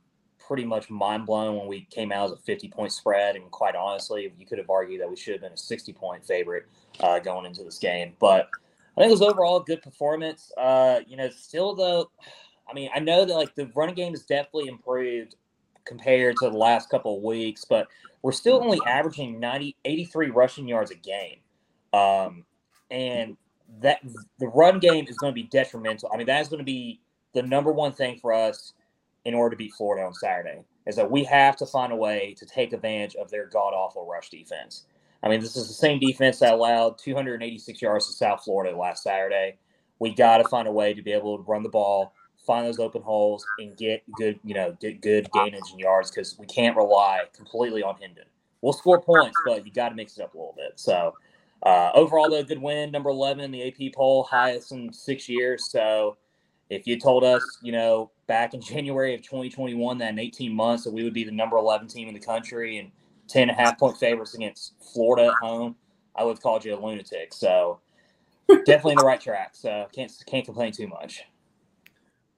pretty 0.51 0.65
much 0.65 0.89
mind 0.89 1.25
blown 1.25 1.55
when 1.55 1.65
we 1.65 1.87
came 1.91 2.11
out 2.11 2.25
as 2.25 2.31
a 2.33 2.41
50 2.41 2.67
point 2.67 2.91
spread. 2.91 3.37
And 3.37 3.49
quite 3.51 3.73
honestly, 3.73 4.33
you 4.37 4.45
could 4.45 4.57
have 4.57 4.69
argued 4.69 4.99
that 4.99 5.09
we 5.09 5.15
should 5.15 5.31
have 5.31 5.39
been 5.39 5.53
a 5.53 5.57
60 5.57 5.93
point 5.93 6.25
favorite 6.25 6.65
uh, 6.99 7.19
going 7.19 7.45
into 7.45 7.63
this 7.63 7.79
game. 7.79 8.11
But 8.19 8.49
I 8.97 8.99
think 8.99 9.11
it 9.11 9.11
was 9.11 9.21
overall 9.21 9.61
a 9.61 9.63
good 9.63 9.81
performance. 9.81 10.51
Uh, 10.57 10.99
you 11.07 11.15
know, 11.15 11.29
still 11.29 11.73
though, 11.73 12.11
I 12.69 12.73
mean, 12.73 12.89
I 12.93 12.99
know 12.99 13.23
that 13.23 13.33
like 13.33 13.55
the 13.55 13.71
running 13.75 13.95
game 13.95 14.11
has 14.11 14.23
definitely 14.23 14.67
improved 14.67 15.35
compared 15.85 16.35
to 16.41 16.49
the 16.49 16.57
last 16.57 16.89
couple 16.89 17.15
of 17.15 17.23
weeks, 17.23 17.63
but 17.63 17.87
we're 18.21 18.33
still 18.33 18.61
only 18.61 18.79
averaging 18.85 19.39
90, 19.39 19.77
83 19.85 20.31
rushing 20.31 20.67
yards 20.67 20.91
a 20.91 20.95
game. 20.95 21.37
Um, 21.93 22.43
and 22.89 23.37
that 23.79 24.01
the 24.39 24.49
run 24.49 24.79
game 24.79 25.05
is 25.07 25.17
going 25.17 25.31
to 25.31 25.41
be 25.41 25.47
detrimental. 25.47 26.11
I 26.13 26.17
mean, 26.17 26.27
that 26.27 26.41
is 26.41 26.49
going 26.49 26.59
to 26.59 26.65
be 26.65 26.99
the 27.31 27.41
number 27.41 27.71
one 27.71 27.93
thing 27.93 28.19
for 28.19 28.33
us 28.33 28.73
in 29.25 29.33
order 29.33 29.51
to 29.51 29.57
beat 29.57 29.73
Florida 29.73 30.05
on 30.05 30.13
Saturday 30.13 30.63
is 30.87 30.95
that 30.95 31.09
we 31.09 31.23
have 31.23 31.55
to 31.57 31.65
find 31.65 31.93
a 31.93 31.95
way 31.95 32.35
to 32.37 32.45
take 32.45 32.73
advantage 32.73 33.15
of 33.15 33.29
their 33.29 33.45
god 33.47 33.73
awful 33.73 34.07
rush 34.07 34.29
defense. 34.29 34.85
I 35.23 35.29
mean, 35.29 35.39
this 35.39 35.55
is 35.55 35.67
the 35.67 35.73
same 35.73 35.99
defense 35.99 36.39
that 36.39 36.53
allowed 36.53 36.97
286 36.97 37.81
yards 37.81 38.07
to 38.07 38.13
South 38.13 38.43
Florida 38.43 38.75
last 38.75 39.03
Saturday. 39.03 39.57
We 39.99 40.15
got 40.15 40.37
to 40.37 40.43
find 40.45 40.67
a 40.67 40.71
way 40.71 40.93
to 40.95 41.01
be 41.03 41.11
able 41.11 41.37
to 41.37 41.43
run 41.43 41.61
the 41.61 41.69
ball, 41.69 42.13
find 42.47 42.65
those 42.65 42.79
open 42.79 43.03
holes, 43.03 43.45
and 43.59 43.77
get 43.77 44.03
good, 44.13 44.39
you 44.43 44.55
know, 44.55 44.75
get 44.81 45.01
good 45.01 45.29
gainage 45.35 45.69
and 45.71 45.79
yards 45.79 46.09
because 46.09 46.39
we 46.39 46.47
can't 46.47 46.75
rely 46.75 47.21
completely 47.35 47.83
on 47.83 47.95
Hendon. 48.01 48.25
We'll 48.61 48.73
score 48.73 48.99
points, 48.99 49.37
but 49.45 49.65
you 49.65 49.71
got 49.71 49.89
to 49.89 49.95
mix 49.95 50.17
it 50.17 50.23
up 50.23 50.33
a 50.33 50.37
little 50.37 50.55
bit. 50.57 50.73
So, 50.79 51.13
uh, 51.63 51.91
overall, 51.93 52.29
though, 52.29 52.43
good 52.43 52.61
win, 52.61 52.89
number 52.89 53.11
11 53.11 53.43
in 53.43 53.51
the 53.51 53.67
AP 53.67 53.93
poll, 53.93 54.23
highest 54.23 54.71
in 54.71 54.91
six 54.91 55.29
years. 55.29 55.69
So, 55.69 56.17
if 56.71 56.87
you 56.87 56.97
told 56.97 57.25
us, 57.25 57.43
you 57.61 57.73
know, 57.73 58.09
back 58.27 58.53
in 58.53 58.61
January 58.73 59.13
of 59.13 59.21
2021, 59.21 59.97
that 59.99 60.09
in 60.09 60.19
18 60.19 60.55
months 60.55 60.85
that 60.85 60.93
we 60.93 61.03
would 61.03 61.13
be 61.13 61.25
the 61.25 61.31
number 61.31 61.57
11 61.57 61.87
team 61.87 62.07
in 62.07 62.13
the 62.13 62.19
country 62.19 62.77
and 62.77 62.89
10 63.27 63.43
and 63.43 63.51
a 63.51 63.53
half 63.53 63.77
point 63.77 63.97
favorites 63.97 64.33
against 64.33 64.73
Florida 64.93 65.27
at 65.27 65.33
home, 65.41 65.75
I 66.15 66.23
would 66.23 66.31
have 66.31 66.41
called 66.41 66.65
you 66.65 66.73
a 66.73 66.79
lunatic. 66.79 67.33
So 67.33 67.79
definitely 68.47 68.93
in 68.93 68.97
the 68.99 69.05
right 69.05 69.19
track. 69.19 69.51
So 69.53 69.87
can't 69.93 70.11
can't 70.25 70.45
complain 70.45 70.71
too 70.71 70.87
much. 70.87 71.23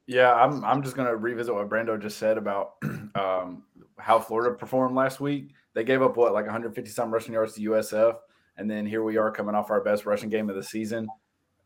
Yeah, 0.05 0.33
I'm. 0.33 0.65
I'm 0.65 0.83
just 0.83 0.97
gonna 0.97 1.15
revisit 1.15 1.53
what 1.53 1.69
Brando 1.69 1.99
just 2.01 2.17
said 2.17 2.37
about 2.37 2.73
um, 3.15 3.63
how 3.97 4.19
Florida 4.19 4.53
performed 4.55 4.95
last 4.95 5.21
week. 5.21 5.51
They 5.73 5.83
gave 5.83 6.01
up 6.01 6.17
what 6.17 6.33
like 6.33 6.45
150 6.45 6.89
some 6.91 7.11
rushing 7.11 7.33
yards 7.33 7.53
to 7.53 7.61
USF, 7.61 8.17
and 8.57 8.69
then 8.69 8.85
here 8.85 9.01
we 9.01 9.17
are 9.17 9.31
coming 9.31 9.55
off 9.55 9.71
our 9.71 9.81
best 9.81 10.05
rushing 10.05 10.29
game 10.29 10.49
of 10.49 10.55
the 10.55 10.63
season. 10.63 11.07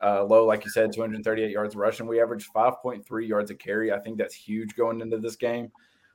Uh, 0.01 0.23
Lo, 0.23 0.45
like 0.45 0.63
you 0.63 0.71
said, 0.71 0.93
238 0.93 1.49
yards 1.49 1.75
rushing. 1.75 2.07
We 2.07 2.21
averaged 2.21 2.53
5.3 2.53 3.27
yards 3.27 3.51
a 3.51 3.55
carry. 3.55 3.91
I 3.91 3.99
think 3.99 4.17
that's 4.17 4.35
huge 4.35 4.75
going 4.75 5.01
into 5.01 5.17
this 5.17 5.35
game. 5.35 5.71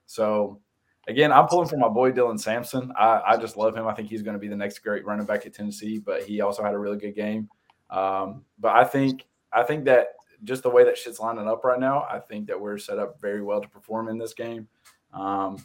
So, 0.07 0.61
again, 1.09 1.33
I'm 1.33 1.47
pulling 1.47 1.69
for 1.69 1.77
my 1.77 1.89
boy 1.89 2.13
Dylan 2.13 2.39
Sampson. 2.39 2.93
I, 2.97 3.23
I 3.27 3.37
just 3.37 3.57
love 3.57 3.77
him. 3.77 3.87
I 3.87 3.95
think 3.95 4.09
he's 4.09 4.23
going 4.23 4.35
to 4.35 4.41
be 4.41 4.49
the 4.49 4.57
next 4.57 4.81
great 4.81 5.05
running 5.05 5.27
back 5.27 5.47
at 5.47 5.55
Tennessee. 5.55 5.99
But 5.99 6.23
he 6.23 6.41
also 6.41 6.63
had 6.63 6.75
a 6.75 6.79
really 6.79 6.99
good 6.99 7.17
game. 7.17 7.49
Um, 7.91 8.45
but 8.59 8.75
I 8.75 8.85
think 8.85 9.27
I 9.53 9.63
think 9.63 9.85
that 9.85 10.09
just 10.45 10.63
the 10.63 10.71
way 10.71 10.85
that 10.85 10.99
shit's 10.99 11.21
lining 11.21 11.49
up 11.49 11.65
right 11.65 11.79
now, 11.79 12.07
I 12.11 12.19
think 12.19 12.47
that 12.49 12.61
we're 12.61 12.79
set 12.79 12.99
up 12.99 13.21
very 13.21 13.43
well 13.43 13.61
to 13.61 13.69
perform 13.69 14.09
in 14.09 14.19
this 14.19 14.35
game. 14.35 14.69
Um, 15.13 15.65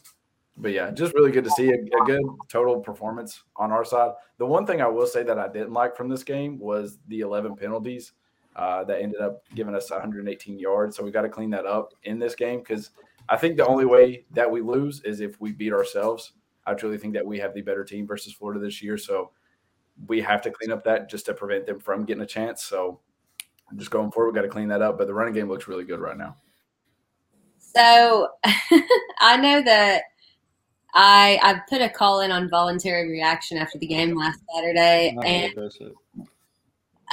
but 0.57 0.71
yeah, 0.71 0.89
just 0.91 1.13
really 1.13 1.31
good 1.31 1.43
to 1.43 1.51
see 1.51 1.69
a, 1.69 1.75
a, 1.75 2.05
good 2.05 2.23
total 2.49 2.79
performance 2.79 3.43
on 3.55 3.71
our 3.71 3.85
side. 3.85 4.11
The 4.39 4.45
one 4.45 4.65
thing 4.65 4.81
I 4.81 4.87
will 4.87 5.05
say 5.05 5.23
that 5.23 5.37
I 5.37 5.47
didn't 5.47 5.73
like 5.73 5.95
from 5.95 6.09
this 6.09 6.23
game 6.23 6.57
was 6.57 6.97
the 7.07 7.19
11 7.19 7.55
penalties 7.55 8.13
uh, 8.55 8.83
that 8.85 9.01
ended 9.01 9.21
up 9.21 9.43
giving 9.53 9.75
us 9.75 9.91
118 9.91 10.57
yards. 10.57 10.97
So 10.97 11.03
we 11.03 11.11
got 11.11 11.21
to 11.21 11.29
clean 11.29 11.51
that 11.51 11.67
up 11.67 11.93
in 12.03 12.17
this 12.17 12.33
game 12.33 12.59
because 12.59 12.89
I 13.29 13.37
think 13.37 13.57
the 13.57 13.67
only 13.67 13.85
way 13.85 14.25
that 14.31 14.49
we 14.49 14.61
lose 14.61 15.01
is 15.03 15.21
if 15.21 15.39
we 15.39 15.51
beat 15.51 15.73
ourselves. 15.73 16.33
I 16.65 16.73
truly 16.73 16.97
think 16.97 17.13
that 17.13 17.25
we 17.25 17.37
have 17.39 17.53
the 17.53 17.61
better 17.61 17.83
team 17.83 18.07
versus 18.07 18.33
Florida 18.33 18.59
this 18.59 18.81
year. 18.81 18.97
So 18.97 19.31
we 20.07 20.21
have 20.21 20.41
to 20.41 20.51
clean 20.51 20.71
up 20.71 20.83
that 20.85 21.09
just 21.09 21.27
to 21.27 21.33
prevent 21.33 21.67
them 21.67 21.79
from 21.79 22.03
getting 22.03 22.23
a 22.23 22.27
chance. 22.27 22.63
So 22.63 22.99
just 23.75 23.91
going 23.91 24.11
forward, 24.11 24.31
we 24.31 24.35
got 24.35 24.41
to 24.41 24.49
clean 24.49 24.69
that 24.69 24.81
up. 24.81 24.97
But 24.97 25.07
the 25.07 25.13
running 25.13 25.33
game 25.33 25.49
looks 25.49 25.67
really 25.67 25.85
good 25.85 25.99
right 25.99 26.17
now. 26.17 26.35
So 27.59 28.29
I 29.19 29.37
know 29.37 29.61
that 29.61 30.03
I 30.93 31.39
I 31.43 31.61
put 31.69 31.81
a 31.81 31.89
call 31.89 32.21
in 32.21 32.31
on 32.31 32.49
voluntary 32.49 33.09
reaction 33.09 33.57
after 33.57 33.77
the 33.77 33.87
game 33.87 34.17
last 34.17 34.39
Saturday, 34.53 35.15
and 35.23 35.53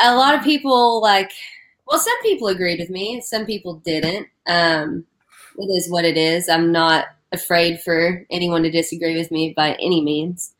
a 0.03 0.17
lot 0.17 0.35
of 0.35 0.43
people 0.43 1.01
like. 1.01 1.31
Well, 1.87 1.99
some 1.99 2.23
people 2.23 2.49
agreed 2.49 2.81
with 2.81 2.89
me, 2.89 3.21
some 3.21 3.45
people 3.45 3.75
didn't. 3.85 4.27
Um, 4.47 5.05
it 5.59 5.67
is 5.67 5.91
what 5.91 6.07
it 6.07 6.17
is. 6.17 6.49
I'm 6.49 6.73
not 6.73 7.05
afraid 7.31 7.83
for 7.83 8.25
anyone 8.31 8.63
to 8.63 8.71
disagree 8.71 9.19
with 9.19 9.31
me 9.31 9.53
by 9.55 9.75
any 9.75 10.01
means, 10.01 10.55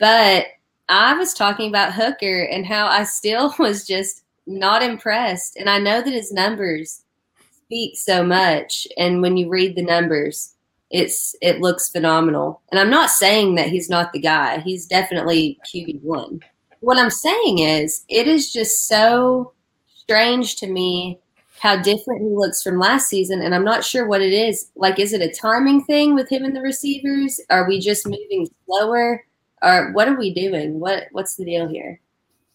but 0.00 0.46
I 0.88 1.14
was 1.14 1.32
talking 1.32 1.68
about 1.68 1.94
Hooker 1.94 2.42
and 2.42 2.66
how 2.66 2.88
I 2.88 3.04
still 3.04 3.54
was 3.60 3.86
just 3.86 4.24
not 4.46 4.82
impressed, 4.82 5.56
and 5.56 5.70
I 5.70 5.78
know 5.78 6.02
that 6.02 6.12
his 6.12 6.32
numbers 6.32 7.02
speak 7.64 7.96
so 7.96 8.24
much, 8.24 8.88
and 8.96 9.22
when 9.22 9.36
you 9.36 9.48
read 9.48 9.76
the 9.76 9.82
numbers 9.82 10.53
it's 10.94 11.34
it 11.42 11.60
looks 11.60 11.88
phenomenal. 11.88 12.62
And 12.70 12.78
I'm 12.78 12.88
not 12.88 13.10
saying 13.10 13.56
that 13.56 13.68
he's 13.68 13.90
not 13.90 14.12
the 14.12 14.20
guy. 14.20 14.60
He's 14.60 14.86
definitely 14.86 15.58
QB 15.66 16.02
one. 16.02 16.38
What 16.78 16.98
I'm 16.98 17.10
saying 17.10 17.58
is 17.58 18.04
it 18.08 18.28
is 18.28 18.52
just 18.52 18.86
so 18.86 19.52
strange 19.96 20.54
to 20.56 20.68
me 20.68 21.18
how 21.58 21.82
different 21.82 22.22
he 22.22 22.28
looks 22.28 22.62
from 22.62 22.78
last 22.78 23.08
season, 23.08 23.42
and 23.42 23.56
I'm 23.56 23.64
not 23.64 23.84
sure 23.84 24.06
what 24.06 24.22
it 24.22 24.32
is. 24.32 24.70
Like, 24.76 25.00
is 25.00 25.12
it 25.12 25.20
a 25.20 25.34
timing 25.34 25.82
thing 25.82 26.14
with 26.14 26.30
him 26.30 26.44
and 26.44 26.54
the 26.54 26.60
receivers? 26.60 27.40
Are 27.50 27.66
we 27.66 27.80
just 27.80 28.06
moving 28.06 28.48
slower? 28.66 29.24
Or 29.62 29.90
what 29.92 30.06
are 30.06 30.16
we 30.16 30.32
doing? 30.32 30.78
What 30.78 31.08
what's 31.10 31.34
the 31.34 31.44
deal 31.44 31.66
here? 31.66 32.00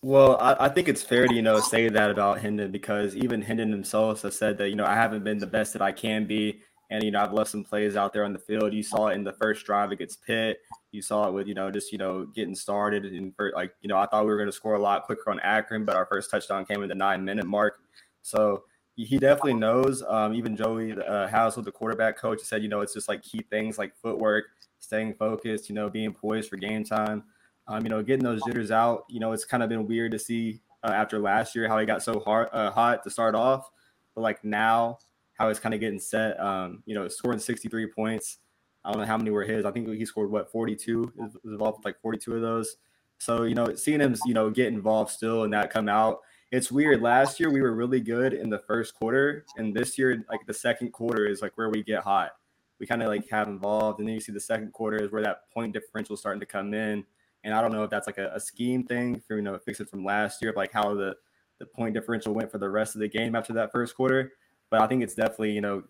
Well, 0.02 0.38
I, 0.38 0.68
I, 0.68 0.70
think 0.70 0.88
it's 0.88 1.04
fair 1.04 1.28
to 1.28 1.34
you 1.34 1.42
know 1.42 1.60
say 1.60 1.90
that 1.90 2.10
about 2.10 2.40
Hendon 2.40 2.72
because 2.72 3.18
even 3.18 3.42
Hendon 3.42 3.70
himself 3.70 4.22
has 4.22 4.38
said 4.38 4.58
that 4.60 4.70
you 4.70 4.78
know 4.78 4.86
I 4.86 4.96
haven't 4.96 5.26
been 5.26 5.40
the 5.40 5.48
best 5.48 5.74
that 5.74 5.82
I 5.82 5.92
can 5.92 6.24
be. 6.24 6.62
And 6.92 7.04
you 7.04 7.12
know, 7.12 7.22
I've 7.22 7.34
left 7.34 7.52
some 7.52 7.64
plays 7.64 7.96
out 7.96 8.14
there 8.14 8.26
on 8.26 8.34
the 8.34 8.40
field. 8.40 8.74
You 8.74 8.82
saw 8.82 9.08
it 9.08 9.16
in 9.16 9.24
the 9.24 9.34
first 9.34 9.66
drive 9.66 9.92
against 9.92 10.24
Pitt. 10.24 10.60
You 10.92 11.02
saw 11.02 11.28
it 11.28 11.34
with 11.34 11.48
you 11.48 11.54
know 11.54 11.70
just 11.70 11.92
you 11.92 11.98
know 11.98 12.26
getting 12.26 12.56
started 12.56 13.06
and 13.06 13.34
like 13.54 13.74
you 13.82 13.88
know 13.90 13.98
I 13.98 14.08
thought 14.08 14.26
we 14.26 14.32
were 14.32 14.38
going 14.38 14.50
to 14.50 14.56
score 14.56 14.74
a 14.74 14.82
lot 14.82 15.04
quicker 15.04 15.30
on 15.30 15.40
Akron, 15.42 15.86
but 15.86 15.96
our 15.96 16.06
first 16.08 16.32
touchdown 16.32 16.66
came 16.66 16.82
in 16.82 16.90
the 16.90 16.96
nine 16.96 17.24
minute 17.24 17.46
mark. 17.46 17.80
So 18.22 18.64
he 18.96 19.18
definitely 19.18 19.54
knows. 19.54 20.04
Um, 20.08 20.34
even 20.34 20.58
Joey 20.58 20.92
uh, 20.94 21.52
with 21.56 21.66
the 21.66 21.72
quarterback 21.72 22.18
coach, 22.18 22.42
said 22.42 22.64
you 22.64 22.70
know 22.70 22.82
it's 22.82 22.94
just 22.94 23.08
like 23.08 23.22
key 23.22 23.46
things 23.50 23.78
like 23.78 23.96
footwork, 23.96 24.46
staying 24.80 25.14
focused, 25.14 25.70
you 25.70 25.76
know, 25.76 25.90
being 25.90 26.14
poised 26.14 26.50
for 26.50 26.58
game 26.58 26.84
time. 26.84 27.24
Um, 27.68 27.84
you 27.84 27.90
know, 27.90 28.02
getting 28.02 28.24
those 28.24 28.42
jitters 28.48 28.72
out. 28.72 29.04
You 29.10 29.20
know, 29.20 29.32
it's 29.32 29.46
kind 29.46 29.62
of 29.62 29.70
been 29.70 29.88
weird 29.88 30.12
to 30.14 30.20
see 30.20 30.60
uh, 30.84 30.92
after 30.92 31.20
last 31.20 31.56
year 31.56 31.68
how 31.68 31.78
he 31.78 31.86
got 31.86 32.02
so 32.02 32.20
hard 32.20 32.50
uh, 32.52 32.72
hot 32.72 33.04
to 33.04 33.10
start 33.10 33.36
off, 33.36 33.70
but 34.16 34.22
like 34.22 34.44
now 34.44 34.98
how 35.40 35.48
he's 35.48 35.60
kind 35.60 35.74
of 35.74 35.80
getting 35.80 36.00
set. 36.00 36.40
Um, 36.40 36.84
you 36.86 36.94
know, 36.94 37.08
scoring 37.08 37.40
63 37.40 37.88
points. 37.88 38.40
I 38.84 38.92
don't 38.92 39.02
know 39.02 39.08
how 39.08 39.18
many 39.18 39.32
were 39.32 39.44
his. 39.44 39.66
I 39.66 39.72
think 39.72 39.88
he 39.88 40.06
scored 40.06 40.30
what 40.30 40.52
42. 40.52 41.14
Was 41.16 41.38
involved 41.46 41.80
with 41.80 41.86
like 41.86 42.00
42 42.02 42.36
of 42.36 42.42
those. 42.42 42.76
So 43.18 43.44
you 43.44 43.56
know, 43.56 43.74
seeing 43.76 44.02
him 44.02 44.16
you 44.26 44.34
know 44.34 44.50
get 44.50 44.68
involved 44.68 45.12
still 45.12 45.44
and 45.44 45.54
that 45.54 45.72
come 45.72 45.90
out, 45.90 46.20
it's 46.52 46.72
weird. 46.72 47.02
Last 47.02 47.40
year 47.40 47.50
we 47.50 47.62
were 47.62 47.74
really 47.74 48.02
good 48.02 48.34
in 48.34 48.50
the 48.50 48.60
first 48.60 48.96
quarter, 48.96 49.46
and 49.58 49.74
this 49.74 49.98
year 49.98 50.24
like 50.30 50.46
the 50.46 50.54
second 50.54 50.92
quarter 50.92 51.26
is 51.26 51.42
like 51.42 51.54
where 51.58 51.70
we 51.70 51.84
get 51.84 52.04
hot. 52.04 52.32
We 52.80 52.86
kind 52.86 53.02
of 53.02 53.10
like 53.10 53.30
have 53.30 53.48
involved, 53.48 54.00
and 54.00 54.08
then 54.08 54.16
you 54.16 54.22
see 54.22 54.32
the 54.32 54.40
second 54.40 54.72
quarter 54.72 54.98
is 54.98 55.12
where 55.12 55.24
that 55.24 55.50
point 55.54 55.74
differential 55.74 56.14
is 56.14 56.20
starting 56.20 56.40
to 56.40 56.46
come 56.46 56.74
in. 56.74 57.06
And 57.44 57.54
I 57.54 57.62
don't 57.62 57.72
know 57.72 57.84
if 57.84 57.90
that's 57.90 58.08
like 58.08 58.18
a, 58.18 58.32
a 58.34 58.40
scheme 58.40 58.84
thing 58.84 59.22
for 59.26 59.36
you 59.36 59.42
know 59.42 59.58
fix 59.58 59.80
it 59.80 59.90
from 59.90 60.04
last 60.04 60.42
year, 60.42 60.54
like 60.56 60.72
how 60.72 60.94
the 60.96 61.16
the 61.60 61.66
point 61.66 61.94
differential 61.94 62.34
went 62.34 62.52
for 62.52 62.58
the 62.58 62.70
rest 62.70 62.96
of 62.96 63.02
the 63.02 63.08
game 63.08 63.36
after 63.36 63.54
that 63.54 63.72
first 63.72 63.96
quarter 63.96 64.34
but 64.70 64.82
I 64.82 64.88
think 64.88 65.04
it's 65.04 65.16
definitely 65.16 65.52
you 65.52 65.62
know 65.62 65.84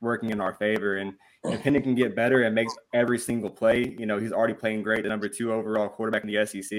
working 0.00 0.30
in 0.30 0.40
our 0.40 0.54
favor. 0.54 0.96
And 0.98 1.14
if 1.44 1.60
Hendon 1.60 1.82
can 1.82 1.94
get 1.94 2.14
better 2.14 2.42
and 2.42 2.54
makes 2.54 2.74
every 2.94 3.18
single 3.18 3.50
play, 3.50 3.94
you 3.98 4.06
know 4.06 4.18
he's 4.18 4.32
already 4.32 4.54
playing 4.54 4.82
great, 4.82 5.02
the 5.02 5.08
number 5.08 5.28
two 5.28 5.52
overall 5.52 5.88
quarterback 5.88 6.24
in 6.24 6.30
the 6.32 6.46
SEC. 6.46 6.70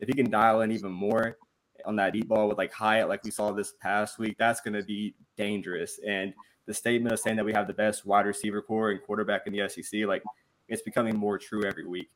If 0.00 0.08
he 0.08 0.12
can 0.12 0.30
dial 0.30 0.62
in 0.62 0.72
even 0.72 0.92
more 0.92 1.36
on 1.84 1.96
that 1.96 2.12
deep 2.12 2.28
ball 2.28 2.48
with 2.48 2.58
like 2.58 2.72
Hyatt, 2.72 3.08
like 3.08 3.22
we 3.24 3.30
saw 3.30 3.52
this 3.52 3.74
past 3.80 4.18
week, 4.18 4.36
that's 4.38 4.60
going 4.60 4.74
to 4.74 4.82
be 4.82 5.14
dangerous. 5.36 6.00
And 6.06 6.34
the 6.66 6.74
statement 6.74 7.12
of 7.12 7.20
saying 7.20 7.36
that 7.36 7.44
we 7.44 7.52
have 7.52 7.66
the 7.66 7.72
best 7.72 8.04
wide 8.04 8.26
receiver 8.26 8.60
corps 8.60 8.90
and 8.90 9.02
quarterback 9.02 9.46
in 9.46 9.52
the 9.52 9.68
SEC, 9.68 10.06
like 10.06 10.22
it's 10.68 10.82
becoming 10.82 11.16
more 11.16 11.38
true 11.38 11.64
every 11.64 11.86
week. 11.86 12.10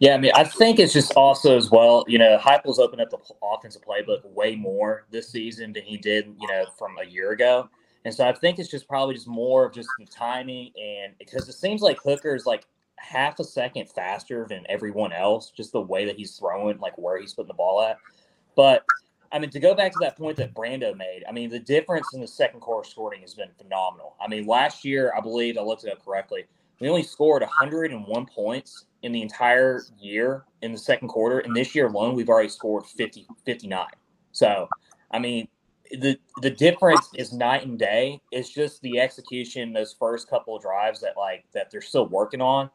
Yeah, 0.00 0.14
I 0.14 0.18
mean, 0.18 0.30
I 0.34 0.44
think 0.44 0.78
it's 0.78 0.92
just 0.92 1.12
also 1.14 1.56
as 1.56 1.70
well, 1.70 2.04
you 2.06 2.18
know, 2.18 2.38
Heupel's 2.38 2.78
opened 2.78 3.02
up 3.02 3.10
the 3.10 3.18
offensive 3.42 3.82
playbook 3.82 4.24
way 4.24 4.54
more 4.54 5.06
this 5.10 5.28
season 5.28 5.72
than 5.72 5.82
he 5.82 5.96
did, 5.96 6.26
you 6.40 6.46
know, 6.46 6.66
from 6.78 6.96
a 6.98 7.04
year 7.04 7.32
ago. 7.32 7.68
And 8.04 8.14
so 8.14 8.26
I 8.26 8.32
think 8.32 8.60
it's 8.60 8.68
just 8.68 8.86
probably 8.86 9.16
just 9.16 9.26
more 9.26 9.66
of 9.66 9.74
just 9.74 9.88
the 9.98 10.06
timing 10.06 10.70
and 10.80 11.14
because 11.18 11.48
it 11.48 11.54
seems 11.54 11.82
like 11.82 11.98
Hooker 12.02 12.36
is 12.36 12.46
like 12.46 12.64
half 12.96 13.40
a 13.40 13.44
second 13.44 13.88
faster 13.90 14.46
than 14.48 14.64
everyone 14.68 15.12
else, 15.12 15.50
just 15.50 15.72
the 15.72 15.80
way 15.80 16.04
that 16.04 16.16
he's 16.16 16.36
throwing, 16.36 16.78
like 16.78 16.96
where 16.96 17.20
he's 17.20 17.34
putting 17.34 17.48
the 17.48 17.54
ball 17.54 17.82
at. 17.82 17.98
But 18.54 18.84
I 19.32 19.40
mean, 19.40 19.50
to 19.50 19.60
go 19.60 19.74
back 19.74 19.92
to 19.92 19.98
that 20.00 20.16
point 20.16 20.36
that 20.36 20.54
Brando 20.54 20.96
made, 20.96 21.24
I 21.28 21.32
mean, 21.32 21.50
the 21.50 21.58
difference 21.58 22.06
in 22.14 22.20
the 22.20 22.28
second 22.28 22.60
quarter 22.60 22.88
scoring 22.88 23.20
has 23.22 23.34
been 23.34 23.50
phenomenal. 23.60 24.14
I 24.24 24.28
mean, 24.28 24.46
last 24.46 24.84
year, 24.84 25.12
I 25.16 25.20
believe 25.20 25.58
I 25.58 25.62
looked 25.62 25.84
it 25.84 25.92
up 25.92 26.04
correctly, 26.04 26.44
we 26.80 26.88
only 26.88 27.02
scored 27.02 27.42
101 27.42 28.26
points 28.26 28.84
in 29.02 29.12
the 29.12 29.22
entire 29.22 29.82
year 30.00 30.44
in 30.62 30.72
the 30.72 30.78
second 30.78 31.08
quarter. 31.08 31.40
And 31.40 31.54
this 31.54 31.74
year 31.74 31.86
alone, 31.86 32.14
we've 32.14 32.28
already 32.28 32.48
scored 32.48 32.86
50, 32.86 33.26
59. 33.44 33.86
So, 34.32 34.68
I 35.10 35.18
mean, 35.18 35.48
the 35.90 36.18
the 36.42 36.50
difference 36.50 37.08
is 37.14 37.32
night 37.32 37.66
and 37.66 37.78
day. 37.78 38.20
It's 38.30 38.50
just 38.50 38.82
the 38.82 39.00
execution, 39.00 39.72
those 39.72 39.94
first 39.98 40.28
couple 40.28 40.54
of 40.56 40.62
drives 40.62 41.00
that 41.00 41.16
like 41.16 41.44
that 41.54 41.70
they're 41.70 41.80
still 41.80 42.06
working 42.06 42.40
on. 42.40 42.70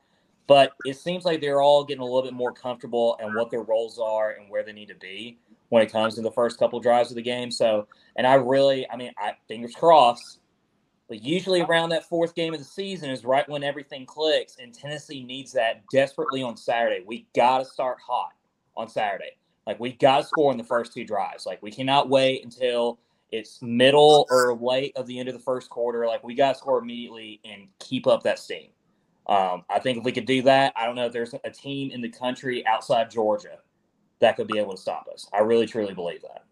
But 0.47 0.73
it 0.85 0.97
seems 0.97 1.23
like 1.23 1.39
they're 1.39 1.61
all 1.61 1.85
getting 1.85 2.01
a 2.01 2.05
little 2.05 2.23
bit 2.23 2.33
more 2.33 2.51
comfortable 2.51 3.17
and 3.21 3.33
what 3.33 3.49
their 3.49 3.61
roles 3.61 3.97
are 3.97 4.31
and 4.31 4.49
where 4.49 4.63
they 4.63 4.73
need 4.73 4.89
to 4.89 4.95
be 4.95 5.37
when 5.69 5.81
it 5.81 5.91
comes 5.91 6.15
to 6.15 6.21
the 6.21 6.31
first 6.31 6.59
couple 6.59 6.77
of 6.77 6.83
drives 6.83 7.11
of 7.11 7.15
the 7.15 7.21
game. 7.21 7.49
So, 7.49 7.87
and 8.17 8.27
I 8.27 8.33
really, 8.33 8.85
I 8.89 8.97
mean, 8.97 9.11
I 9.17 9.33
fingers 9.47 9.73
crossed 9.73 10.39
but 11.07 11.21
usually 11.21 11.61
around 11.61 11.89
that 11.89 12.07
fourth 12.07 12.33
game 12.35 12.53
of 12.53 12.59
the 12.59 12.65
season 12.65 13.09
is 13.09 13.25
right 13.25 13.47
when 13.49 13.63
everything 13.63 14.05
clicks, 14.05 14.57
and 14.61 14.73
Tennessee 14.73 15.23
needs 15.23 15.51
that 15.53 15.83
desperately 15.91 16.41
on 16.41 16.55
Saturday. 16.55 17.03
We 17.05 17.27
got 17.35 17.59
to 17.59 17.65
start 17.65 17.97
hot 18.05 18.31
on 18.75 18.87
Saturday. 18.87 19.37
Like 19.67 19.79
we 19.79 19.93
got 19.93 20.21
to 20.21 20.23
score 20.23 20.51
in 20.51 20.57
the 20.57 20.63
first 20.63 20.93
two 20.93 21.05
drives. 21.05 21.45
Like 21.45 21.61
we 21.61 21.71
cannot 21.71 22.09
wait 22.09 22.43
until 22.43 22.99
it's 23.31 23.61
middle 23.61 24.27
or 24.29 24.55
late 24.55 24.95
of 24.95 25.07
the 25.07 25.19
end 25.19 25.29
of 25.29 25.33
the 25.33 25.41
first 25.41 25.69
quarter. 25.69 26.05
Like 26.05 26.23
we 26.23 26.35
got 26.35 26.53
to 26.53 26.57
score 26.57 26.79
immediately 26.79 27.39
and 27.45 27.67
keep 27.79 28.07
up 28.07 28.23
that 28.23 28.39
steam. 28.39 28.69
Um, 29.27 29.63
I 29.69 29.79
think 29.79 29.99
if 29.99 30.03
we 30.03 30.11
could 30.11 30.25
do 30.25 30.41
that, 30.43 30.73
I 30.75 30.85
don't 30.85 30.95
know 30.95 31.05
if 31.05 31.13
there's 31.13 31.33
a 31.43 31.49
team 31.49 31.91
in 31.91 32.01
the 32.01 32.09
country 32.09 32.65
outside 32.67 33.09
Georgia 33.09 33.59
that 34.19 34.35
could 34.35 34.47
be 34.47 34.59
able 34.59 34.71
to 34.71 34.77
stop 34.81 35.07
us. 35.11 35.27
I 35.33 35.39
really 35.39 35.65
truly 35.65 35.93
believe 35.93 36.21
that. 36.21 36.43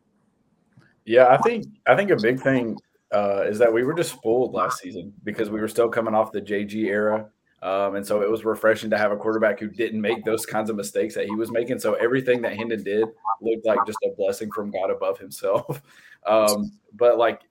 Yeah, 1.05 1.27
I 1.27 1.37
think 1.37 1.65
I 1.87 1.95
think 1.95 2.11
a 2.11 2.15
big 2.15 2.39
thing 2.39 2.77
uh, 3.13 3.43
is 3.45 3.59
that 3.59 3.73
we 3.73 3.83
were 3.83 3.93
just 3.93 4.11
spoiled 4.11 4.53
last 4.53 4.79
season 4.79 5.13
because 5.23 5.49
we 5.49 5.59
were 5.59 5.67
still 5.67 5.89
coming 5.89 6.13
off 6.13 6.31
the 6.31 6.41
JG 6.41 6.85
era. 6.85 7.29
Um, 7.61 7.95
and 7.95 8.05
so 8.05 8.21
it 8.23 8.31
was 8.31 8.43
refreshing 8.43 8.89
to 8.89 8.97
have 8.97 9.11
a 9.11 9.17
quarterback 9.17 9.59
who 9.59 9.67
didn't 9.67 10.01
make 10.01 10.25
those 10.25 10.47
kinds 10.47 10.71
of 10.71 10.75
mistakes 10.75 11.13
that 11.13 11.27
he 11.27 11.35
was 11.35 11.51
making. 11.51 11.77
So 11.77 11.93
everything 11.93 12.41
that 12.41 12.55
Hendon 12.55 12.83
did 12.83 13.07
looked 13.39 13.65
like 13.65 13.77
just 13.85 13.99
a 14.03 14.09
blessing 14.17 14.51
from 14.51 14.71
God 14.71 14.89
above 14.89 15.19
himself. 15.19 15.81
Um, 16.23 16.73
but 16.93 17.17
like 17.17 17.41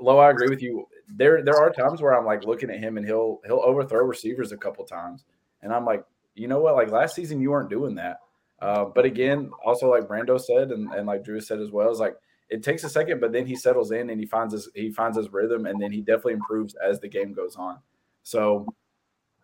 Lo, 0.00 0.18
I 0.18 0.30
agree 0.30 0.48
with 0.48 0.62
you. 0.62 0.86
There, 1.08 1.42
there 1.42 1.56
are 1.56 1.70
times 1.70 2.00
where 2.00 2.16
I'm 2.16 2.24
like 2.24 2.44
looking 2.44 2.70
at 2.70 2.78
him 2.78 2.96
and 2.96 3.06
he'll 3.06 3.40
he'll 3.46 3.62
overthrow 3.64 4.04
receivers 4.04 4.52
a 4.52 4.56
couple 4.56 4.84
times, 4.84 5.24
and 5.62 5.72
I'm 5.72 5.84
like, 5.84 6.04
you 6.34 6.48
know 6.48 6.60
what? 6.60 6.74
Like 6.74 6.90
last 6.90 7.14
season, 7.14 7.40
you 7.40 7.50
weren't 7.50 7.70
doing 7.70 7.94
that. 7.96 8.18
Uh, 8.60 8.84
but 8.84 9.04
again, 9.04 9.50
also 9.64 9.90
like 9.90 10.04
Brando 10.04 10.40
said, 10.40 10.70
and, 10.70 10.92
and 10.92 11.06
like 11.06 11.24
Drew 11.24 11.40
said 11.40 11.60
as 11.60 11.70
well, 11.70 11.90
is 11.90 11.98
like 11.98 12.14
it 12.50 12.64
takes 12.64 12.82
a 12.82 12.88
second, 12.88 13.20
but 13.20 13.32
then 13.32 13.46
he 13.46 13.54
settles 13.54 13.92
in 13.92 14.10
and 14.10 14.20
he 14.20 14.26
finds 14.26 14.52
his 14.52 14.68
he 14.74 14.90
finds 14.90 15.16
his 15.16 15.32
rhythm, 15.32 15.66
and 15.66 15.80
then 15.80 15.92
he 15.92 16.00
definitely 16.00 16.34
improves 16.34 16.74
as 16.74 17.00
the 17.00 17.08
game 17.08 17.32
goes 17.32 17.56
on. 17.56 17.78
So, 18.24 18.66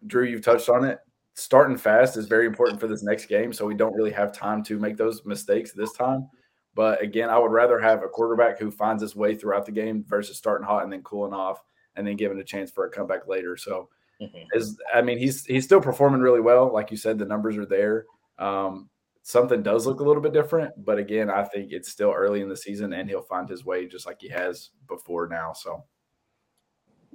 Drew, 0.06 0.25
you've 0.25 0.44
touched 0.44 0.68
on 0.68 0.84
it. 0.84 0.98
Starting 1.34 1.76
fast 1.76 2.16
is 2.16 2.26
very 2.26 2.46
important 2.46 2.80
for 2.80 2.88
this 2.88 3.02
next 3.02 3.26
game, 3.26 3.52
so 3.52 3.64
we 3.64 3.75
don't 3.75 3.94
really 3.94 4.10
have 4.10 4.32
time 4.32 4.62
to 4.64 4.78
make 4.78 4.96
those 4.96 5.25
mistakes 5.25 5.72
this 5.72 5.92
time. 5.92 6.28
But 6.75 7.00
again, 7.00 7.30
I 7.30 7.38
would 7.38 7.52
rather 7.52 7.78
have 7.78 8.02
a 8.02 8.08
quarterback 8.08 8.58
who 8.58 8.70
finds 8.70 9.02
his 9.02 9.14
way 9.14 9.34
throughout 9.34 9.66
the 9.66 9.72
game 9.72 10.04
versus 10.06 10.36
starting 10.36 10.66
hot 10.66 10.82
and 10.82 10.92
then 10.92 11.02
cooling 11.02 11.32
off 11.32 11.62
and 11.94 12.06
then 12.06 12.16
giving 12.16 12.38
a 12.38 12.44
chance 12.44 12.70
for 12.70 12.86
a 12.86 12.90
comeback 12.90 13.28
later. 13.28 13.56
So, 13.56 13.88
mm-hmm. 14.20 14.38
is 14.52 14.78
I 14.92 15.00
mean, 15.00 15.18
he's 15.18 15.46
he's 15.46 15.64
still 15.64 15.80
performing 15.80 16.20
really 16.20 16.40
well. 16.40 16.72
Like 16.72 16.90
you 16.90 16.96
said, 16.96 17.18
the 17.18 17.25
numbers 17.25 17.56
are 17.56 17.66
there. 17.66 18.06
Um, 18.38 18.90
something 19.26 19.61
does 19.61 19.88
look 19.88 19.99
a 19.99 20.04
little 20.04 20.23
bit 20.23 20.33
different, 20.33 20.73
but 20.85 20.99
again, 20.99 21.28
I 21.28 21.42
think 21.42 21.73
it's 21.73 21.90
still 21.90 22.12
early 22.12 22.42
in 22.42 22.49
the 22.49 22.56
season 22.56 22.92
and 22.92 23.09
he'll 23.09 23.23
find 23.23 23.49
his 23.49 23.64
way 23.64 23.87
just 23.87 24.06
like 24.06 24.21
he 24.21 24.28
has 24.28 24.71
before 24.87 25.26
now. 25.26 25.52
So 25.52 25.83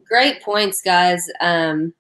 great 0.05 0.43
points, 0.43 0.81
guys. 0.81 1.25
Um, 1.39 1.93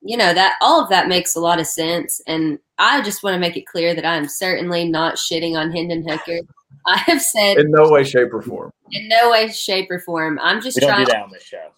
you 0.00 0.16
know, 0.16 0.32
that 0.32 0.54
all 0.62 0.82
of 0.82 0.88
that 0.88 1.08
makes 1.08 1.34
a 1.34 1.40
lot 1.40 1.60
of 1.60 1.66
sense. 1.66 2.22
And 2.26 2.58
I 2.78 3.02
just 3.02 3.22
want 3.22 3.34
to 3.34 3.38
make 3.38 3.54
it 3.54 3.66
clear 3.66 3.94
that 3.94 4.06
I'm 4.06 4.26
certainly 4.26 4.88
not 4.88 5.16
shitting 5.16 5.58
on 5.58 5.70
Hendon 5.70 6.08
Hooker. 6.08 6.38
I 6.86 6.96
have 6.96 7.20
said 7.20 7.58
in 7.58 7.70
no 7.70 7.90
way, 7.90 8.02
shape, 8.02 8.32
or 8.32 8.40
form. 8.40 8.72
In 8.92 9.08
no 9.08 9.30
way, 9.30 9.48
shape, 9.48 9.90
or 9.90 10.00
form. 10.00 10.38
I'm 10.42 10.62
just 10.62 10.78
we 10.80 10.86
trying. 10.86 11.04
to 11.04 11.12
that 11.12 11.22
on 11.22 11.30
this 11.30 11.42
show. 11.42 11.68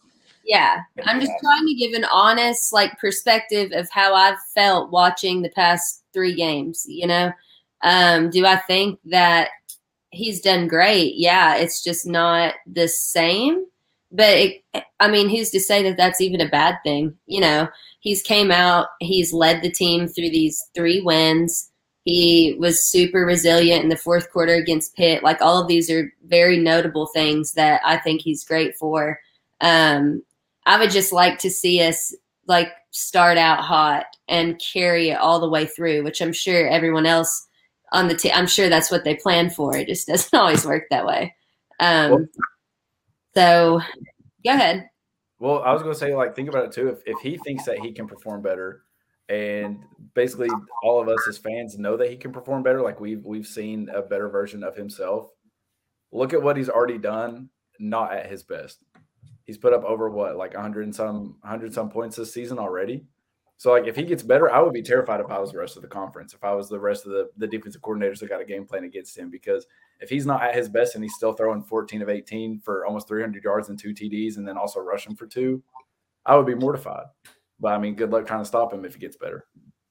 Yeah, 0.45 0.83
I'm 1.05 1.19
just 1.19 1.33
trying 1.43 1.67
to 1.67 1.75
give 1.75 1.95
an 1.95 2.05
honest, 2.13 2.73
like, 2.73 2.97
perspective 3.01 3.73
of 3.73 3.89
how 3.91 4.15
I've 4.15 4.39
felt 4.55 4.93
watching 4.93 5.43
the 5.43 5.51
past 5.51 6.05
three 6.13 6.35
games. 6.35 6.85
You 6.87 7.09
know, 7.09 7.33
um, 7.83 8.31
do 8.31 8.47
I 8.47 8.57
think 8.57 9.01
that 9.07 9.49
he's 10.11 10.41
done 10.41 10.69
great? 10.69 11.15
Yeah, 11.17 11.57
it's 11.57 11.83
just 11.83 12.07
not 12.07 12.55
the 12.67 12.89
same. 12.89 13.67
But 14.11 14.29
it, 14.29 14.85
I 15.01 15.09
mean, 15.09 15.29
who's 15.29 15.51
to 15.51 15.61
say 15.61 15.83
that 15.85 15.97
that's 15.97 16.21
even 16.21 16.41
a 16.41 16.49
bad 16.49 16.77
thing? 16.85 17.17
You 17.27 17.41
know, 17.41 17.69
he's 18.01 18.23
came 18.23 18.51
out, 18.51 18.89
he's 19.01 19.33
led 19.33 19.63
the 19.63 19.71
team 19.71 20.07
through 20.07 20.31
these 20.31 20.63
three 20.75 21.01
wins. 21.01 21.71
He 22.05 22.57
was 22.59 22.85
super 22.85 23.25
resilient 23.25 23.85
in 23.85 23.89
the 23.89 23.97
fourth 23.97 24.31
quarter 24.31 24.55
against 24.55 24.97
Pitt. 24.97 25.23
Like 25.23 25.41
all 25.41 25.63
of 25.63 25.69
these 25.69 25.89
are 25.89 26.13
very 26.27 26.59
notable 26.59 27.07
things 27.07 27.55
that 27.55 27.81
I 27.85 27.97
think 27.97 28.21
he's 28.21 28.45
great 28.45 28.77
for. 28.77 29.21
Um, 29.61 30.23
I 30.67 30.79
would 30.79 30.91
just 30.91 31.13
like 31.13 31.39
to 31.39 31.51
see 31.51 31.81
us 31.81 32.15
like 32.47 32.73
start 32.91 33.39
out 33.39 33.61
hot 33.61 34.07
and 34.29 34.61
carry 34.61 35.11
it 35.11 35.19
all 35.19 35.41
the 35.41 35.49
way 35.49 35.65
through, 35.65 36.03
which 36.03 36.21
I'm 36.21 36.33
sure 36.33 36.69
everyone 36.69 37.07
else 37.07 37.47
on 37.93 38.09
the 38.09 38.15
team. 38.15 38.33
I'm 38.35 38.47
sure 38.47 38.69
that's 38.69 38.91
what 38.91 39.05
they 39.05 39.15
plan 39.15 39.51
for. 39.51 39.77
It 39.77 39.89
just 39.89 40.09
doesn't 40.09 40.35
always 40.39 40.67
work 40.67 40.85
that 40.91 41.07
way. 41.07 41.35
Um, 41.81 42.29
so 43.35 43.81
go 44.45 44.53
ahead. 44.53 44.89
Well, 45.39 45.63
I 45.63 45.73
was 45.73 45.83
going 45.83 45.95
to 45.95 45.99
say, 45.99 46.15
like, 46.15 46.37
think 46.37 46.49
about 46.49 46.67
it 46.67 46.73
too. 46.73 46.89
If, 46.89 46.99
if 47.05 47.21
he 47.21 47.37
thinks 47.39 47.65
that 47.65 47.81
he 47.81 47.93
can 47.93 48.07
perform 48.07 48.43
better, 48.43 48.83
and 49.29 49.83
basically 50.15 50.51
all 50.83 51.01
of 51.01 51.09
us 51.09 51.27
as 51.29 51.39
fans 51.39 51.79
know 51.79 51.97
that 51.97 52.11
he 52.11 52.17
can 52.17 52.33
perform 52.33 52.63
better, 52.63 52.83
like 52.83 53.01
we've 53.01 53.25
we've 53.25 53.47
seen 53.47 53.89
a 53.89 54.03
better 54.03 54.29
version 54.29 54.63
of 54.63 54.77
himself. 54.77 55.31
Look 56.13 56.35
at 56.35 56.43
what 56.43 56.57
he's 56.57 56.69
already 56.69 56.99
done, 56.99 57.49
not 57.79 58.13
at 58.13 58.31
his 58.31 58.43
best. 58.43 58.85
He's 59.45 59.59
put 59.59 59.73
up 59.73 59.85
over 59.85 60.11
what, 60.11 60.37
like 60.37 60.55
100 60.55 60.85
and 60.85 60.95
some 60.95 61.37
100 61.41 61.73
some 61.73 61.91
points 61.91 62.17
this 62.17 62.33
season 62.33 62.59
already. 62.59 63.07
So 63.63 63.71
like 63.71 63.87
if 63.87 63.95
he 63.95 64.03
gets 64.03 64.25
better, 64.25 64.51
I 64.51 64.61
would 64.61 64.73
be 64.73 64.83
terrified 64.83 65.21
if 65.21 65.31
I 65.31 65.39
was 65.39 65.53
the 65.53 65.59
rest 65.59 65.77
of 65.77 65.83
the 65.83 65.89
conference. 65.89 66.35
If 66.35 66.43
I 66.43 66.53
was 66.53 66.69
the 66.69 66.81
rest 66.81 67.07
of 67.07 67.13
the, 67.13 67.31
the 67.37 67.47
defensive 67.47 67.81
coordinators 67.81 68.19
that 68.19 68.29
got 68.29 68.41
a 68.41 68.45
game 68.45 68.65
plan 68.65 68.83
against 68.83 69.17
him, 69.17 69.31
because 69.31 69.69
if 70.01 70.11
he's 70.11 70.27
not 70.27 70.43
at 70.43 70.57
his 70.57 70.69
best 70.69 70.97
and 70.97 71.05
he's 71.05 71.15
still 71.15 71.33
throwing 71.33 71.63
14 71.63 72.03
of 72.03 72.09
18 72.09 72.59
for 72.59 72.85
almost 72.85 73.07
300 73.07 73.45
yards 73.45 73.69
and 73.69 73.79
two 73.79 73.95
TDs 73.95 74.37
and 74.37 74.49
then 74.49 74.59
also 74.59 74.81
rushing 74.81 75.15
for 75.15 75.29
two, 75.29 75.63
I 76.27 76.35
would 76.35 76.47
be 76.47 76.57
mortified. 76.57 77.05
But 77.61 77.75
I 77.75 77.79
mean, 77.79 77.95
good 77.95 78.11
luck 78.11 78.27
trying 78.27 78.41
to 78.41 78.45
stop 78.45 78.73
him 78.73 78.85
if 78.85 78.95
he 78.95 78.99
gets 79.01 79.17
better. 79.17 79.47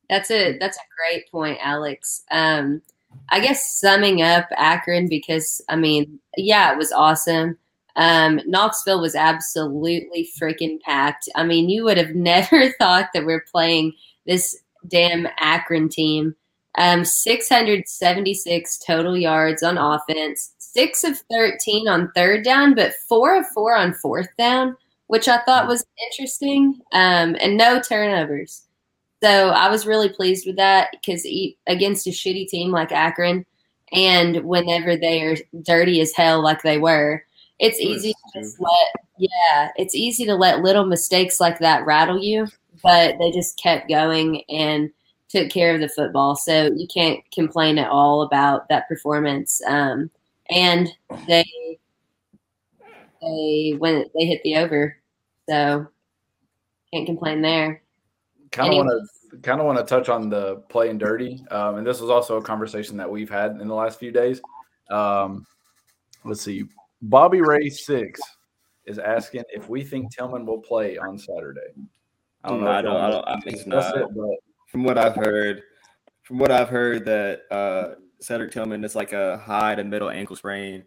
That's 0.10 0.30
a 0.32 0.58
that's 0.58 0.76
a 0.76 0.91
great 0.98 1.32
point, 1.32 1.58
Alex. 1.62 2.24
Um, 2.30 2.82
I 3.30 3.39
guess 3.39 3.80
summing 3.80 4.22
up 4.22 4.48
Akron 4.58 5.08
because 5.08 5.62
I 5.69 5.78
mean, 5.78 6.19
yeah, 6.36 6.74
it 6.74 6.78
was 6.78 6.91
awesome. 6.91 7.58
Um, 7.95 8.41
Knoxville 8.45 9.01
was 9.01 9.15
absolutely 9.15 10.30
freaking 10.39 10.80
packed. 10.82 11.27
I 11.36 11.43
mean, 11.43 11.69
you 11.69 11.84
would 11.84 11.97
have 11.97 12.10
never 12.15 12.71
thought 12.73 13.10
that 13.13 13.25
we're 13.25 13.45
playing 13.51 13.93
this 14.25 14.58
damn 14.88 15.27
Akron 15.38 15.89
team. 15.89 16.36
Um, 16.77 17.04
676 17.04 18.77
total 18.80 19.17
yards 19.17 19.62
on 19.62 19.77
offense, 19.77 20.54
six 20.58 21.04
of 21.04 21.19
13 21.30 21.89
on 21.89 22.12
third 22.15 22.45
down, 22.45 22.75
but 22.75 22.93
four 23.10 23.38
of 23.38 23.45
four 23.47 23.75
on 23.75 23.93
fourth 23.93 24.30
down, 24.38 24.77
which 25.08 25.27
I 25.27 25.41
thought 25.41 25.67
was 25.67 25.86
interesting, 26.10 26.80
um, 26.93 27.36
and 27.41 27.58
no 27.58 27.82
turnovers. 27.82 28.67
So 29.21 29.49
I 29.49 29.69
was 29.69 29.86
really 29.86 30.08
pleased 30.10 30.47
with 30.47 30.56
that 30.56 30.89
because 30.93 31.27
against 31.67 32.08
a 32.08 32.12
shitty 32.12 32.47
team 32.47 32.71
like 32.71 32.93
Akron, 32.93 33.45
and 33.91 34.43
whenever 34.45 34.95
they 34.95 35.21
are 35.23 35.36
dirty 35.62 35.99
as 35.99 36.13
hell 36.13 36.41
like 36.41 36.62
they 36.62 36.77
were, 36.77 37.23
it's 37.62 37.80
easy 37.80 38.13
to 38.13 38.41
just 38.41 38.60
let 38.60 39.06
yeah, 39.17 39.69
it's 39.76 39.93
easy 39.93 40.26
to 40.26 40.34
let 40.34 40.62
little 40.62 40.86
mistakes 40.86 41.39
like 41.39 41.60
that 41.60 41.86
rattle 41.86 42.21
you, 42.21 42.47
but 42.82 43.17
they 43.19 43.32
just 43.32 43.58
kept 43.62 43.88
going 43.88 44.43
and 44.50 44.89
took 45.30 45.50
care 45.52 45.74
of 45.76 45.80
the 45.80 45.88
football. 45.88 46.36
So 46.36 46.71
you 46.76 46.88
can't 46.91 47.19
complain 47.32 47.78
at 47.78 47.89
all 47.89 48.24
about 48.24 48.67
that 48.69 48.88
performance. 48.88 49.62
Um, 49.67 50.10
and 50.50 50.89
they 51.28 51.45
they 53.21 53.76
when 53.78 54.06
they 54.15 54.26
hit 54.26 54.41
the 54.43 54.58
over, 54.58 54.97
so 55.47 55.88
can't 56.91 57.06
complain 57.06 57.43
there. 57.43 57.84
Kind 58.52 58.71
of 58.71 58.78
want 58.78 59.08
to 59.32 59.38
kind 59.38 59.62
of 59.62 59.67
want 59.67 59.78
to 59.78 59.86
touch 59.86 60.10
on 60.10 60.30
the 60.30 60.58
playing 60.67 60.97
dirty, 60.97 61.45
um, 61.52 61.78
and 61.78 61.86
this 61.86 62.02
was 62.02 62.10
also 62.10 62.38
a 62.38 62.41
conversation 62.41 62.97
that 62.97 63.10
we've 63.10 63.30
had 63.30 63.62
in 63.62 63.67
the 63.67 63.76
last 63.76 64.00
few 64.00 64.12
days. 64.12 64.41
Um, 64.89 65.45
let's 66.26 66.41
see, 66.41 66.65
Bobby 67.02 67.42
Ray 67.42 67.70
six 67.70 68.20
is 68.86 69.00
asking 69.00 69.44
if 69.50 69.70
we 69.70 69.84
think 69.84 70.14
Tillman 70.14 70.46
will 70.46 70.62
play 70.62 70.98
on 70.98 71.18
Saturday. 71.18 71.74
I 72.44 72.50
don't 72.50 72.62
know. 72.62 72.72
I 72.72 72.82
don't. 72.82 72.98
I, 72.98 73.10
don't, 73.10 73.28
I 73.28 73.40
think 73.40 73.68
not. 73.68 73.98
It, 73.98 74.08
but 74.16 74.36
from 74.68 74.84
what 74.84 74.98
I've 74.98 75.16
heard, 75.16 75.62
from 76.24 76.40
what 76.40 76.52
I've 76.52 76.70
heard, 76.70 77.06
that 77.06 77.42
uh, 77.52 77.96
Cedric 78.20 78.52
Tillman 78.52 78.84
is 78.84 78.96
like 78.96 79.14
a 79.14 79.38
high 79.38 79.76
to 79.76 79.84
middle 79.84 80.10
ankle 80.10 80.36
sprain. 80.36 80.84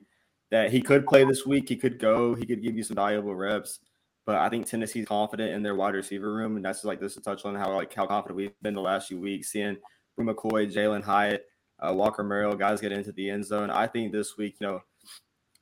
That 0.51 0.71
he 0.71 0.83
could 0.83 1.07
play 1.07 1.25
this 1.25 1.47
week. 1.47 1.69
He 1.69 1.77
could 1.77 1.99
go. 1.99 2.35
He 2.35 2.47
could 2.47 2.63
give 2.63 2.77
you 2.77 2.83
some 2.83 2.97
valuable 2.97 3.35
reps. 3.35 3.81
But 4.27 4.37
I 4.37 4.49
think 4.49 4.67
Tennessee's 4.67 5.07
confident 5.07 5.53
in 5.53 5.63
their 5.63 5.75
wide 5.75 5.95
receiver 5.95 6.33
room, 6.33 6.57
and 6.57 6.65
that's 6.65 6.79
just 6.79 6.87
like 6.87 7.01
this 7.01 7.15
to 7.15 7.21
touch 7.21 7.45
on 7.45 7.55
how 7.55 7.75
like 7.75 7.93
how 7.93 8.07
confident 8.07 8.37
we've 8.37 8.63
been 8.63 8.75
the 8.75 8.81
last 8.81 9.09
few 9.09 9.21
weeks, 9.21 9.53
seeing 9.53 9.77
Bru 10.17 10.25
McCoy, 10.25 10.73
Jalin 10.73 11.03
Hyatt, 11.03 11.45
uh, 11.81 11.93
Walker 11.93 12.23
Merrill, 12.23 12.57
guys 12.57 12.81
get 12.81 12.93
into 12.93 13.13
the 13.13 13.31
end 13.31 13.45
zone. 13.45 13.71
I 13.71 13.87
think 13.87 14.13
this 14.13 14.37
week, 14.39 14.57
you 14.61 14.67
know, 14.67 14.81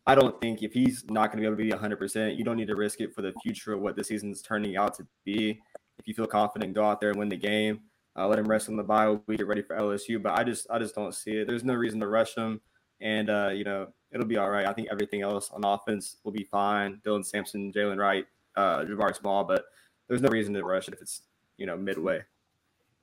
I 0.07 0.15
don't 0.15 0.41
think 0.41 0.63
if 0.63 0.73
he's 0.73 1.05
not 1.09 1.31
going 1.31 1.43
to 1.43 1.57
be 1.57 1.65
able 1.67 1.79
to 1.79 1.79
be 1.79 1.97
100%, 1.97 2.37
you 2.37 2.45
don't 2.45 2.57
need 2.57 2.69
to 2.69 2.75
risk 2.75 3.01
it 3.01 3.15
for 3.15 3.23
the 3.23 3.33
future 3.43 3.73
of 3.73 3.81
what 3.81 3.95
the 3.95 4.03
season's 4.03 4.43
turning 4.43 4.77
out 4.77 4.95
to 4.95 5.07
be. 5.25 5.61
If 5.99 6.09
you 6.09 6.15
feel 6.15 6.27
confident, 6.27 6.75
go 6.75 6.85
out 6.85 7.01
there 7.01 7.11
and 7.11 7.19
win 7.19 7.29
the 7.29 7.37
game. 7.37 7.81
Uh, 8.17 8.27
let 8.27 8.39
him 8.39 8.47
rest 8.47 8.69
on 8.69 8.77
the 8.77 8.83
bio. 8.83 9.23
We 9.27 9.37
get 9.37 9.47
ready 9.47 9.63
for 9.63 9.77
LSU, 9.77 10.23
but 10.23 10.39
I 10.39 10.45
just 10.45 10.67
I 10.71 10.79
just 10.79 10.95
don't 10.95 11.15
see 11.15 11.31
it. 11.33 11.47
There's 11.47 11.65
no 11.65 11.75
reason 11.75 11.99
to 12.01 12.09
rush 12.09 12.35
him, 12.35 12.61
and 13.01 13.31
uh, 13.31 13.51
you 13.55 13.65
know 13.65 13.89
it'll 14.11 14.27
be 14.27 14.37
all 14.37 14.51
right. 14.51 14.67
I 14.67 14.73
think 14.75 14.89
everything 14.91 15.23
else 15.23 15.51
on 15.51 15.65
offense 15.65 16.17
will 16.23 16.33
be 16.33 16.45
fine. 16.45 17.01
Dylan 17.07 17.25
Sampson, 17.25 17.73
Jaylen 17.73 17.99
Wright, 17.99 18.27
uh, 18.57 18.81
Jabari 18.81 19.17
Small, 19.17 19.45
but 19.45 19.65
there's 20.09 20.21
no 20.21 20.29
reason 20.29 20.53
to 20.55 20.63
rush 20.63 20.89
it 20.89 20.95
if 20.95 21.01
it's 21.01 21.23
you 21.57 21.65
know 21.65 21.77
midway. 21.77 22.21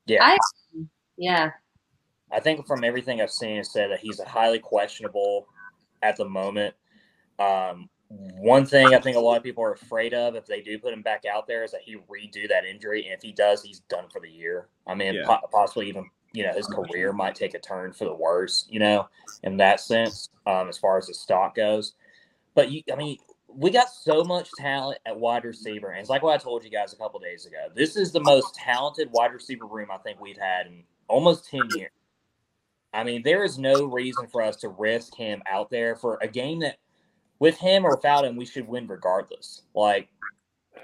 Yeah, 0.06 0.24
I, 0.24 0.38
yeah. 1.18 1.52
I 2.32 2.40
think 2.40 2.68
from 2.68 2.84
everything 2.84 3.22
I've 3.22 3.32
seen, 3.32 3.58
it 3.58 3.66
said 3.66 3.90
that 3.90 4.00
he's 4.00 4.20
a 4.20 4.26
highly 4.26 4.60
questionable 4.60 5.48
at 6.04 6.16
the 6.18 6.26
moment. 6.26 6.76
Um, 7.40 7.90
one 8.10 8.66
thing 8.66 8.96
I 8.96 9.00
think 9.00 9.18
a 9.18 9.20
lot 9.20 9.38
of 9.38 9.44
people 9.44 9.64
are 9.64 9.74
afraid 9.74 10.14
of 10.14 10.36
if 10.36 10.48
they 10.48 10.62
do 10.62 10.80
put 10.80 10.94
him 10.94 11.04
back 11.04 11.26
out 11.26 11.46
there 11.46 11.64
is 11.64 11.72
that 11.72 11.82
he 11.82 11.98
redo 12.10 12.50
that 12.50 12.66
injury, 12.66 13.04
and 13.06 13.14
if 13.14 13.22
he 13.22 13.32
does, 13.32 13.62
he's 13.62 13.82
done 13.82 14.06
for 14.12 14.20
the 14.20 14.30
year. 14.30 14.68
I 14.88 14.96
mean, 14.96 15.14
yeah. 15.14 15.26
po- 15.26 15.48
possibly 15.52 15.88
even 15.90 16.10
you 16.34 16.44
know 16.44 16.54
his 16.54 16.68
career 16.68 17.14
might 17.14 17.36
take 17.36 17.54
a 17.54 17.60
turn 17.60 17.94
for 17.94 18.06
the 18.06 18.14
worse. 18.14 18.66
You 18.70 18.80
know, 18.80 19.10
in 19.44 19.58
that 19.58 19.80
sense, 19.80 20.30
um, 20.48 20.70
as 20.70 20.78
far 20.78 20.98
as 20.98 21.08
the 21.08 21.14
stock 21.14 21.56
goes. 21.56 21.94
But 22.56 22.72
you, 22.72 22.82
I 22.92 22.96
mean, 22.96 23.18
we 23.48 23.70
got 23.70 23.90
so 23.90 24.24
much 24.24 24.50
talent 24.58 25.00
at 25.06 25.18
wide 25.18 25.46
receiver, 25.46 25.90
and 25.92 26.00
it's 26.00 26.10
like 26.10 26.24
what 26.24 26.34
I 26.34 26.38
told 26.38 26.64
you 26.64 26.72
guys 26.72 26.94
a 26.94 26.98
couple 26.98 27.20
days 27.20 27.46
ago. 27.46 27.68
This 27.76 27.96
is 27.96 28.12
the 28.12 28.22
most 28.22 28.56
talented 28.56 29.10
wide 29.12 29.34
receiver 29.34 29.66
room 29.66 29.90
I 29.92 29.98
think 29.98 30.20
we've 30.20 30.38
had 30.38 30.66
in 30.66 30.84
almost 31.08 31.48
ten 31.48 31.62
years. 31.76 31.92
I 32.92 33.04
mean, 33.04 33.22
there 33.22 33.44
is 33.44 33.60
no 33.60 33.86
reason 33.86 34.26
for 34.32 34.42
us 34.42 34.56
to 34.58 34.70
risk 34.70 35.16
him 35.16 35.44
out 35.48 35.70
there 35.70 35.96
for 35.96 36.18
a 36.24 36.28
game 36.28 36.60
that 36.62 36.80
with 37.40 37.58
him 37.58 37.86
or 37.86 37.92
without 37.92 38.26
him, 38.26 38.36
we 38.36 38.46
should 38.46 38.68
win 38.68 38.88
regardless. 38.88 39.64
Like 39.74 40.10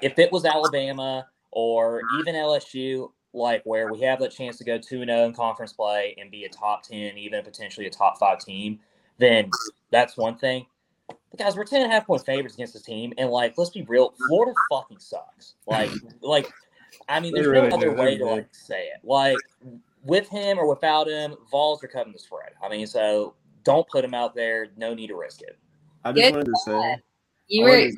if 0.01 0.17
it 0.19 0.31
was 0.31 0.45
Alabama 0.45 1.27
or 1.51 2.01
even 2.19 2.35
LSU, 2.35 3.11
like 3.33 3.61
where 3.65 3.91
we 3.91 3.99
have 4.01 4.19
that 4.19 4.31
chance 4.31 4.57
to 4.57 4.63
go 4.63 4.77
2 4.77 5.05
0 5.05 5.25
in 5.25 5.33
conference 5.33 5.73
play 5.73 6.15
and 6.17 6.31
be 6.31 6.45
a 6.45 6.49
top 6.49 6.83
10, 6.83 7.17
even 7.17 7.43
potentially 7.43 7.85
a 7.85 7.89
top 7.89 8.17
five 8.17 8.39
team, 8.39 8.79
then 9.17 9.49
that's 9.91 10.17
one 10.17 10.37
thing. 10.37 10.65
But 11.07 11.39
guys, 11.39 11.55
we're 11.55 11.65
10 11.65 11.81
and 11.81 11.91
a 11.91 11.93
half 11.93 12.07
point 12.07 12.25
favorites 12.25 12.55
against 12.55 12.73
this 12.73 12.83
team. 12.83 13.13
And 13.17 13.29
like, 13.29 13.57
let's 13.57 13.71
be 13.71 13.83
real, 13.83 14.13
Florida 14.27 14.53
fucking 14.71 14.99
sucks. 14.99 15.55
Like, 15.67 15.91
like, 16.21 16.51
I 17.09 17.19
mean, 17.19 17.33
there's 17.33 17.47
really 17.47 17.67
no 17.67 17.75
other 17.75 17.93
way 17.93 18.17
to 18.17 18.25
like 18.25 18.47
say 18.53 18.85
it. 18.85 19.01
Like, 19.03 19.37
with 20.03 20.29
him 20.29 20.57
or 20.57 20.67
without 20.67 21.07
him, 21.07 21.35
Vols 21.51 21.83
are 21.83 21.87
cutting 21.87 22.13
the 22.13 22.19
spread. 22.19 22.51
I 22.63 22.69
mean, 22.69 22.87
so 22.87 23.33
don't 23.63 23.87
put 23.89 24.05
him 24.05 24.13
out 24.13 24.35
there. 24.35 24.67
No 24.77 24.93
need 24.93 25.07
to 25.07 25.15
risk 25.15 25.41
it. 25.41 25.57
I 26.05 26.11
just 26.11 26.23
Good 26.23 26.33
wanted 26.33 26.45
to 26.45 26.59
say 26.65 27.03
you 27.47 27.63
were 27.63 27.79
you 27.79 27.97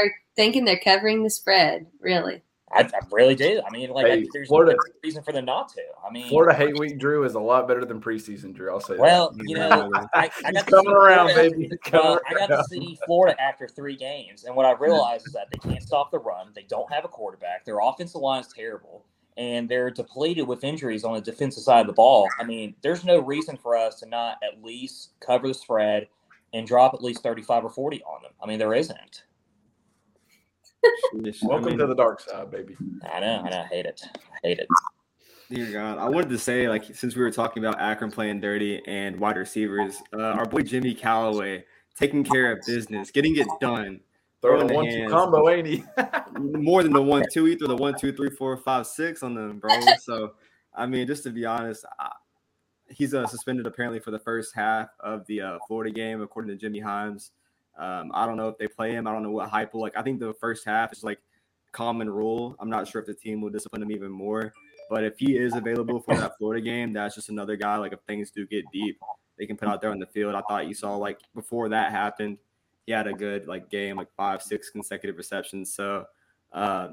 are 0.00 0.10
thinking 0.36 0.64
they're 0.64 0.78
covering 0.78 1.22
the 1.22 1.30
spread, 1.30 1.86
really. 2.00 2.42
I, 2.72 2.82
I 2.82 3.00
really 3.10 3.34
do. 3.34 3.60
I 3.66 3.70
mean, 3.70 3.90
like, 3.90 4.06
hey, 4.06 4.20
I, 4.20 4.26
there's 4.32 4.46
Florida, 4.46 4.72
no 4.72 4.92
reason 5.02 5.24
for 5.24 5.32
them 5.32 5.44
not 5.44 5.70
to. 5.70 5.82
I 6.06 6.12
mean, 6.12 6.28
Florida 6.28 6.56
hate 6.56 6.78
week 6.78 7.00
Drew 7.00 7.24
is 7.24 7.34
a 7.34 7.40
lot 7.40 7.66
better 7.66 7.84
than 7.84 8.00
preseason 8.00 8.54
Drew. 8.54 8.70
I'll 8.70 8.80
say. 8.80 8.96
Well, 8.96 9.32
that. 9.32 9.44
you 9.48 9.56
know, 9.56 9.90
I, 10.14 10.30
I 10.44 10.52
got 10.52 10.66
coming 10.66 10.92
around, 10.92 11.30
Florida, 11.30 11.50
baby. 11.50 11.70
Well, 11.92 12.20
I 12.28 12.34
got 12.34 12.46
to 12.46 12.64
see 12.70 12.96
Florida 13.06 13.40
after 13.42 13.66
three 13.66 13.96
games, 13.96 14.44
and 14.44 14.54
what 14.54 14.66
I 14.66 14.72
realized 14.72 15.26
is 15.26 15.32
that 15.32 15.48
they 15.50 15.58
can't 15.58 15.82
stop 15.82 16.12
the 16.12 16.20
run. 16.20 16.52
They 16.54 16.62
don't 16.62 16.90
have 16.92 17.04
a 17.04 17.08
quarterback. 17.08 17.64
Their 17.64 17.80
offensive 17.80 18.20
line 18.20 18.42
is 18.42 18.52
terrible 18.54 19.04
and 19.36 19.68
they're 19.68 19.90
depleted 19.90 20.46
with 20.46 20.64
injuries 20.64 21.04
on 21.04 21.14
the 21.14 21.20
defensive 21.20 21.62
side 21.62 21.80
of 21.80 21.86
the 21.86 21.92
ball. 21.92 22.28
I 22.38 22.44
mean, 22.44 22.74
there's 22.82 23.04
no 23.04 23.20
reason 23.20 23.56
for 23.56 23.76
us 23.76 24.00
to 24.00 24.06
not 24.06 24.38
at 24.42 24.62
least 24.62 25.12
cover 25.20 25.48
the 25.48 25.54
spread 25.54 26.08
and 26.52 26.66
drop 26.66 26.94
at 26.94 27.02
least 27.02 27.22
35 27.22 27.64
or 27.64 27.70
40 27.70 28.02
on 28.04 28.22
them. 28.22 28.32
I 28.42 28.46
mean, 28.46 28.58
there 28.58 28.74
isn't. 28.74 29.24
Welcome 31.42 31.66
I 31.66 31.68
mean, 31.70 31.78
to 31.78 31.86
the 31.86 31.94
dark 31.94 32.20
side, 32.20 32.50
baby. 32.50 32.76
I 33.12 33.20
know, 33.20 33.42
I 33.44 33.50
know, 33.50 33.60
I 33.60 33.66
hate 33.66 33.86
it. 33.86 34.00
I 34.16 34.48
hate 34.48 34.58
it. 34.58 34.68
Dear 35.50 35.72
God, 35.72 35.98
I 35.98 36.08
wanted 36.08 36.30
to 36.30 36.38
say, 36.38 36.68
like, 36.68 36.84
since 36.94 37.16
we 37.16 37.22
were 37.22 37.30
talking 37.30 37.62
about 37.64 37.80
Akron 37.80 38.10
playing 38.10 38.40
dirty 38.40 38.80
and 38.86 39.18
wide 39.18 39.36
receivers, 39.36 39.96
uh, 40.14 40.22
our 40.22 40.46
boy 40.46 40.62
Jimmy 40.62 40.94
Calloway 40.94 41.64
taking 41.98 42.24
care 42.24 42.52
of 42.52 42.60
business, 42.66 43.10
getting 43.10 43.36
it 43.36 43.48
done 43.60 44.00
Throwing 44.42 44.66
the 44.66 44.74
one 44.74 44.86
two 44.86 45.06
combo, 45.08 45.50
ain't 45.50 45.66
he? 45.66 45.84
More 46.38 46.82
than 46.82 46.92
the 46.92 47.02
one 47.02 47.24
two, 47.30 47.44
he 47.44 47.56
threw 47.56 47.68
the 47.68 47.76
one 47.76 47.94
two 47.98 48.12
three 48.12 48.30
four 48.30 48.56
five 48.56 48.86
six 48.86 49.22
on 49.22 49.34
them, 49.34 49.58
bro. 49.58 49.78
So 50.00 50.32
I 50.74 50.86
mean, 50.86 51.06
just 51.06 51.24
to 51.24 51.30
be 51.30 51.44
honest, 51.44 51.84
I, 51.98 52.10
he's 52.90 53.14
uh, 53.14 53.26
suspended 53.26 53.66
apparently 53.66 54.00
for 54.00 54.10
the 54.10 54.18
first 54.18 54.54
half 54.54 54.88
of 55.00 55.26
the 55.26 55.40
uh, 55.40 55.58
Florida 55.66 55.92
game, 55.92 56.20
according 56.20 56.50
to 56.50 56.56
Jimmy 56.56 56.80
Hyams. 56.80 57.32
Um, 57.78 58.10
I 58.12 58.26
don't 58.26 58.36
know 58.36 58.48
if 58.48 58.58
they 58.58 58.66
play 58.66 58.92
him. 58.92 59.06
I 59.06 59.12
don't 59.12 59.22
know 59.22 59.30
what 59.30 59.48
hype 59.48 59.72
will 59.72 59.80
like. 59.80 59.96
I 59.96 60.02
think 60.02 60.20
the 60.20 60.34
first 60.34 60.66
half 60.66 60.92
is 60.92 61.02
like 61.02 61.20
common 61.72 62.10
rule. 62.10 62.56
I'm 62.58 62.68
not 62.68 62.88
sure 62.88 63.00
if 63.00 63.06
the 63.06 63.14
team 63.14 63.40
will 63.40 63.50
discipline 63.50 63.82
him 63.82 63.92
even 63.92 64.10
more. 64.10 64.52
But 64.90 65.04
if 65.04 65.18
he 65.18 65.36
is 65.36 65.54
available 65.54 66.00
for 66.00 66.16
that 66.16 66.36
Florida 66.36 66.60
game, 66.60 66.92
that's 66.92 67.14
just 67.14 67.28
another 67.28 67.56
guy. 67.56 67.76
Like 67.76 67.92
if 67.92 68.00
things 68.08 68.30
do 68.30 68.46
get 68.46 68.64
deep, 68.72 69.00
they 69.38 69.46
can 69.46 69.56
put 69.56 69.68
out 69.68 69.80
there 69.80 69.92
on 69.92 70.00
the 70.00 70.06
field. 70.06 70.34
I 70.34 70.42
thought 70.42 70.66
you 70.66 70.74
saw 70.74 70.96
like 70.96 71.20
before 71.34 71.68
that 71.68 71.92
happened, 71.92 72.38
he 72.86 72.92
had 72.92 73.06
a 73.06 73.12
good 73.12 73.46
like 73.46 73.70
game, 73.70 73.96
like 73.96 74.08
five, 74.16 74.42
six 74.42 74.68
consecutive 74.68 75.16
receptions. 75.16 75.72
So, 75.72 76.06
uh, 76.52 76.88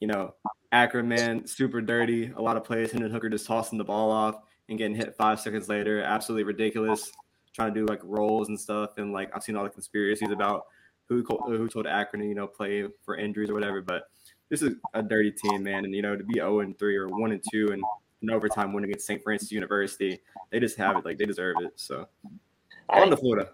you 0.00 0.08
know, 0.08 0.34
Ackerman, 0.72 1.46
super 1.46 1.80
dirty. 1.80 2.32
A 2.36 2.42
lot 2.42 2.56
of 2.56 2.64
plays. 2.64 2.90
Hendon 2.90 3.12
Hooker 3.12 3.30
just 3.30 3.46
tossing 3.46 3.78
the 3.78 3.84
ball 3.84 4.10
off 4.10 4.42
and 4.68 4.78
getting 4.78 4.96
hit 4.96 5.16
five 5.16 5.40
seconds 5.40 5.68
later. 5.68 6.02
Absolutely 6.02 6.44
ridiculous. 6.44 7.10
Trying 7.54 7.72
to 7.72 7.80
do 7.80 7.86
like 7.86 8.00
rolls 8.02 8.48
and 8.48 8.58
stuff. 8.58 8.98
And 8.98 9.12
like 9.12 9.30
I've 9.34 9.42
seen 9.42 9.56
all 9.56 9.64
the 9.64 9.70
conspiracies 9.70 10.30
about 10.30 10.66
who 11.08 11.24
who 11.46 11.68
told 11.68 11.86
Akron 11.86 12.22
to 12.22 12.28
you 12.28 12.34
know 12.34 12.46
play 12.46 12.84
for 13.04 13.16
injuries 13.16 13.50
or 13.50 13.54
whatever. 13.54 13.80
But 13.80 14.04
this 14.50 14.62
is 14.62 14.74
a 14.94 15.02
dirty 15.02 15.32
team, 15.32 15.62
man. 15.62 15.84
And 15.84 15.94
you 15.94 16.02
know 16.02 16.16
to 16.16 16.24
be 16.24 16.34
zero 16.34 16.56
oh 16.56 16.60
and 16.60 16.78
three 16.78 16.96
or 16.96 17.08
one 17.08 17.32
and 17.32 17.42
two 17.52 17.68
and 17.72 17.82
an 18.22 18.30
overtime 18.30 18.72
win 18.72 18.84
against 18.84 19.06
St. 19.06 19.22
Francis 19.22 19.52
University, 19.52 20.18
they 20.50 20.60
just 20.60 20.76
have 20.78 20.96
it. 20.96 21.04
Like 21.04 21.18
they 21.18 21.26
deserve 21.26 21.56
it. 21.60 21.72
So 21.76 22.08
on 22.88 23.10
to 23.10 23.16
Florida. 23.16 23.50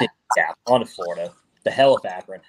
Yeah. 0.00 0.06
yeah, 0.36 0.52
on 0.66 0.80
to 0.80 0.86
Florida. 0.86 1.32
The 1.64 1.70
hell 1.70 1.96
of 1.96 2.04
Akron. 2.04 2.40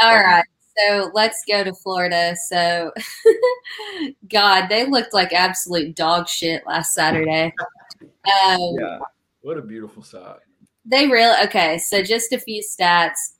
All 0.00 0.16
right. 0.16 0.44
So 0.76 1.10
let's 1.14 1.42
go 1.46 1.64
to 1.64 1.74
Florida. 1.74 2.34
So, 2.48 2.92
God, 4.30 4.68
they 4.68 4.86
looked 4.86 5.14
like 5.14 5.32
absolute 5.32 5.94
dog 5.94 6.28
shit 6.28 6.66
last 6.66 6.94
Saturday. 6.94 7.52
Um, 8.46 8.76
yeah. 8.78 8.98
What 9.40 9.58
a 9.58 9.62
beautiful 9.62 10.04
sight. 10.04 10.38
They 10.84 11.08
really, 11.08 11.36
okay. 11.44 11.78
So, 11.78 12.04
just 12.04 12.32
a 12.32 12.38
few 12.38 12.62
stats. 12.62 13.34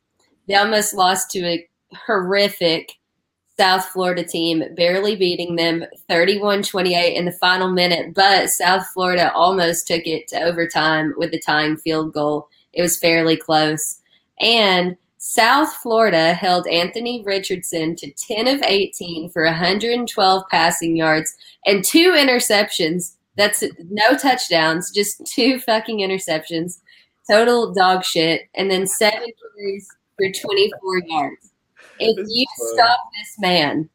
They 0.48 0.56
almost 0.56 0.92
lost 0.92 1.30
to 1.30 1.46
a 1.46 1.68
horrific 1.94 2.90
South 3.56 3.84
Florida 3.86 4.24
team, 4.24 4.64
barely 4.74 5.14
beating 5.14 5.54
them 5.54 5.84
31 6.08 6.64
28 6.64 7.16
in 7.16 7.24
the 7.24 7.32
final 7.32 7.70
minute. 7.70 8.12
But 8.12 8.50
South 8.50 8.86
Florida 8.88 9.32
almost 9.34 9.86
took 9.86 10.04
it 10.04 10.26
to 10.28 10.42
overtime 10.42 11.14
with 11.16 11.30
the 11.30 11.38
tying 11.38 11.76
field 11.76 12.12
goal 12.12 12.48
it 12.72 12.82
was 12.82 12.98
fairly 12.98 13.36
close. 13.36 14.00
And 14.40 14.96
South 15.24 15.72
Florida 15.74 16.34
held 16.34 16.66
Anthony 16.66 17.22
Richardson 17.22 17.94
to 17.94 18.10
10 18.10 18.48
of 18.48 18.60
18 18.60 19.30
for 19.30 19.44
112 19.44 20.42
passing 20.50 20.96
yards 20.96 21.36
and 21.64 21.84
two 21.84 22.10
interceptions. 22.10 23.14
That's 23.36 23.62
no 23.88 24.18
touchdowns, 24.18 24.90
just 24.90 25.24
two 25.24 25.60
fucking 25.60 26.00
interceptions. 26.00 26.80
Total 27.30 27.72
dog 27.72 28.02
shit. 28.02 28.48
And 28.56 28.68
then 28.68 28.84
seven 28.84 29.28
carries 29.56 29.88
for 30.16 30.28
24 30.28 31.02
yards. 31.06 31.52
If 32.00 32.26
you 32.28 32.46
stop 32.74 32.98
this 33.12 33.38
man, 33.38 33.88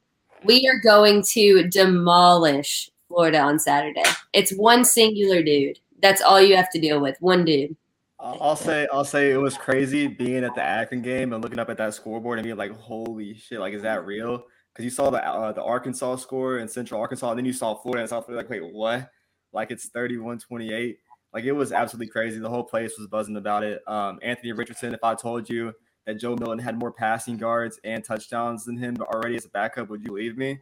we 0.46 0.66
are 0.70 0.80
going 0.80 1.24
to 1.34 1.68
demolish 1.68 2.90
Florida 3.10 3.42
on 3.42 3.60
Saturday. 3.60 4.06
It's 4.32 4.56
one 4.56 4.86
singular 4.86 5.44
dude. 5.44 5.78
That's 6.02 6.22
all 6.22 6.40
you 6.42 6.56
have 6.56 6.70
to 6.70 6.80
deal 6.80 7.02
with. 7.02 7.18
One 7.20 7.44
dude. 7.44 7.76
I'll 8.20 8.56
say 8.56 8.88
I'll 8.92 9.06
say 9.06 9.32
it 9.32 9.38
was 9.38 9.58
crazy 9.58 10.08
being 10.08 10.44
at 10.44 10.56
the 10.56 10.64
Akron 10.64 11.02
game 11.02 11.34
and 11.34 11.44
looking 11.44 11.60
up 11.60 11.70
at 11.70 11.78
that 11.78 11.94
scoreboard 11.94 12.40
and 12.40 12.46
being 12.46 12.58
like, 12.58 12.72
"Holy 12.72 13.36
shit! 13.36 13.60
Like, 13.60 13.74
is 13.74 13.84
that 13.84 14.06
real?" 14.06 14.44
Because 14.74 14.86
you 14.86 14.90
saw 14.90 15.10
the 15.10 15.24
uh, 15.26 15.52
the 15.52 15.64
Arkansas 15.64 16.18
score 16.18 16.58
in 16.58 16.68
Central 16.68 17.00
Arkansas, 17.00 17.30
and 17.30 17.38
then 17.38 17.46
you 17.46 17.54
saw 17.54 17.76
Florida 17.76 18.02
and 18.02 18.10
South 18.10 18.26
Florida. 18.26 18.44
Like, 18.44 18.50
wait, 18.50 18.74
what? 18.74 19.10
Like, 19.54 19.72
it's 19.72 19.90
31-28. 19.90 20.98
Like, 21.34 21.44
it 21.46 21.52
was 21.52 21.72
absolutely 21.72 22.12
crazy. 22.12 22.40
The 22.40 22.50
whole 22.50 22.64
place 22.64 22.98
was 22.98 23.08
buzzing 23.08 23.38
about 23.38 23.64
it. 23.64 23.82
Um, 23.88 24.20
Anthony 24.22 24.52
Richardson. 24.52 24.94
If 24.94 25.04
I 25.04 25.16
told 25.16 25.50
you 25.50 25.74
that 26.06 26.20
Joe 26.20 26.36
Milton 26.36 26.60
had 26.60 26.78
more 26.78 26.92
passing 26.92 27.38
yards 27.40 27.80
and 27.84 28.04
touchdowns 28.04 28.66
than 28.66 28.78
him 28.78 28.98
already 29.02 29.36
as 29.36 29.46
a 29.46 29.50
backup, 29.50 29.90
would 29.90 30.02
you 30.02 30.08
believe 30.08 30.38
me? 30.38 30.60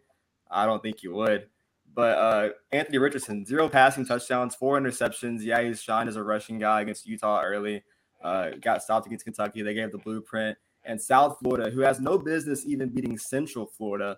I 0.51 0.65
don't 0.65 0.83
think 0.83 1.03
you 1.03 1.13
would. 1.13 1.47
But 1.95 2.17
uh, 2.17 2.49
Anthony 2.73 2.97
Richardson, 2.97 3.45
zero 3.45 3.69
passing 3.69 4.05
touchdowns, 4.05 4.53
four 4.53 4.77
interceptions. 4.77 5.41
Yeah, 5.41 5.61
he's 5.61 5.81
shined 5.81 6.09
as 6.09 6.17
a 6.17 6.23
rushing 6.23 6.59
guy 6.59 6.81
against 6.81 7.07
Utah 7.07 7.41
early. 7.41 7.83
Uh, 8.21 8.49
got 8.61 8.83
stopped 8.83 9.07
against 9.07 9.23
Kentucky. 9.23 9.61
They 9.61 9.73
gave 9.73 9.93
the 9.93 9.97
blueprint. 9.97 10.57
And 10.83 11.01
South 11.01 11.37
Florida, 11.39 11.71
who 11.71 11.79
has 11.81 12.01
no 12.01 12.17
business 12.17 12.65
even 12.65 12.89
beating 12.89 13.17
Central 13.17 13.65
Florida, 13.65 14.17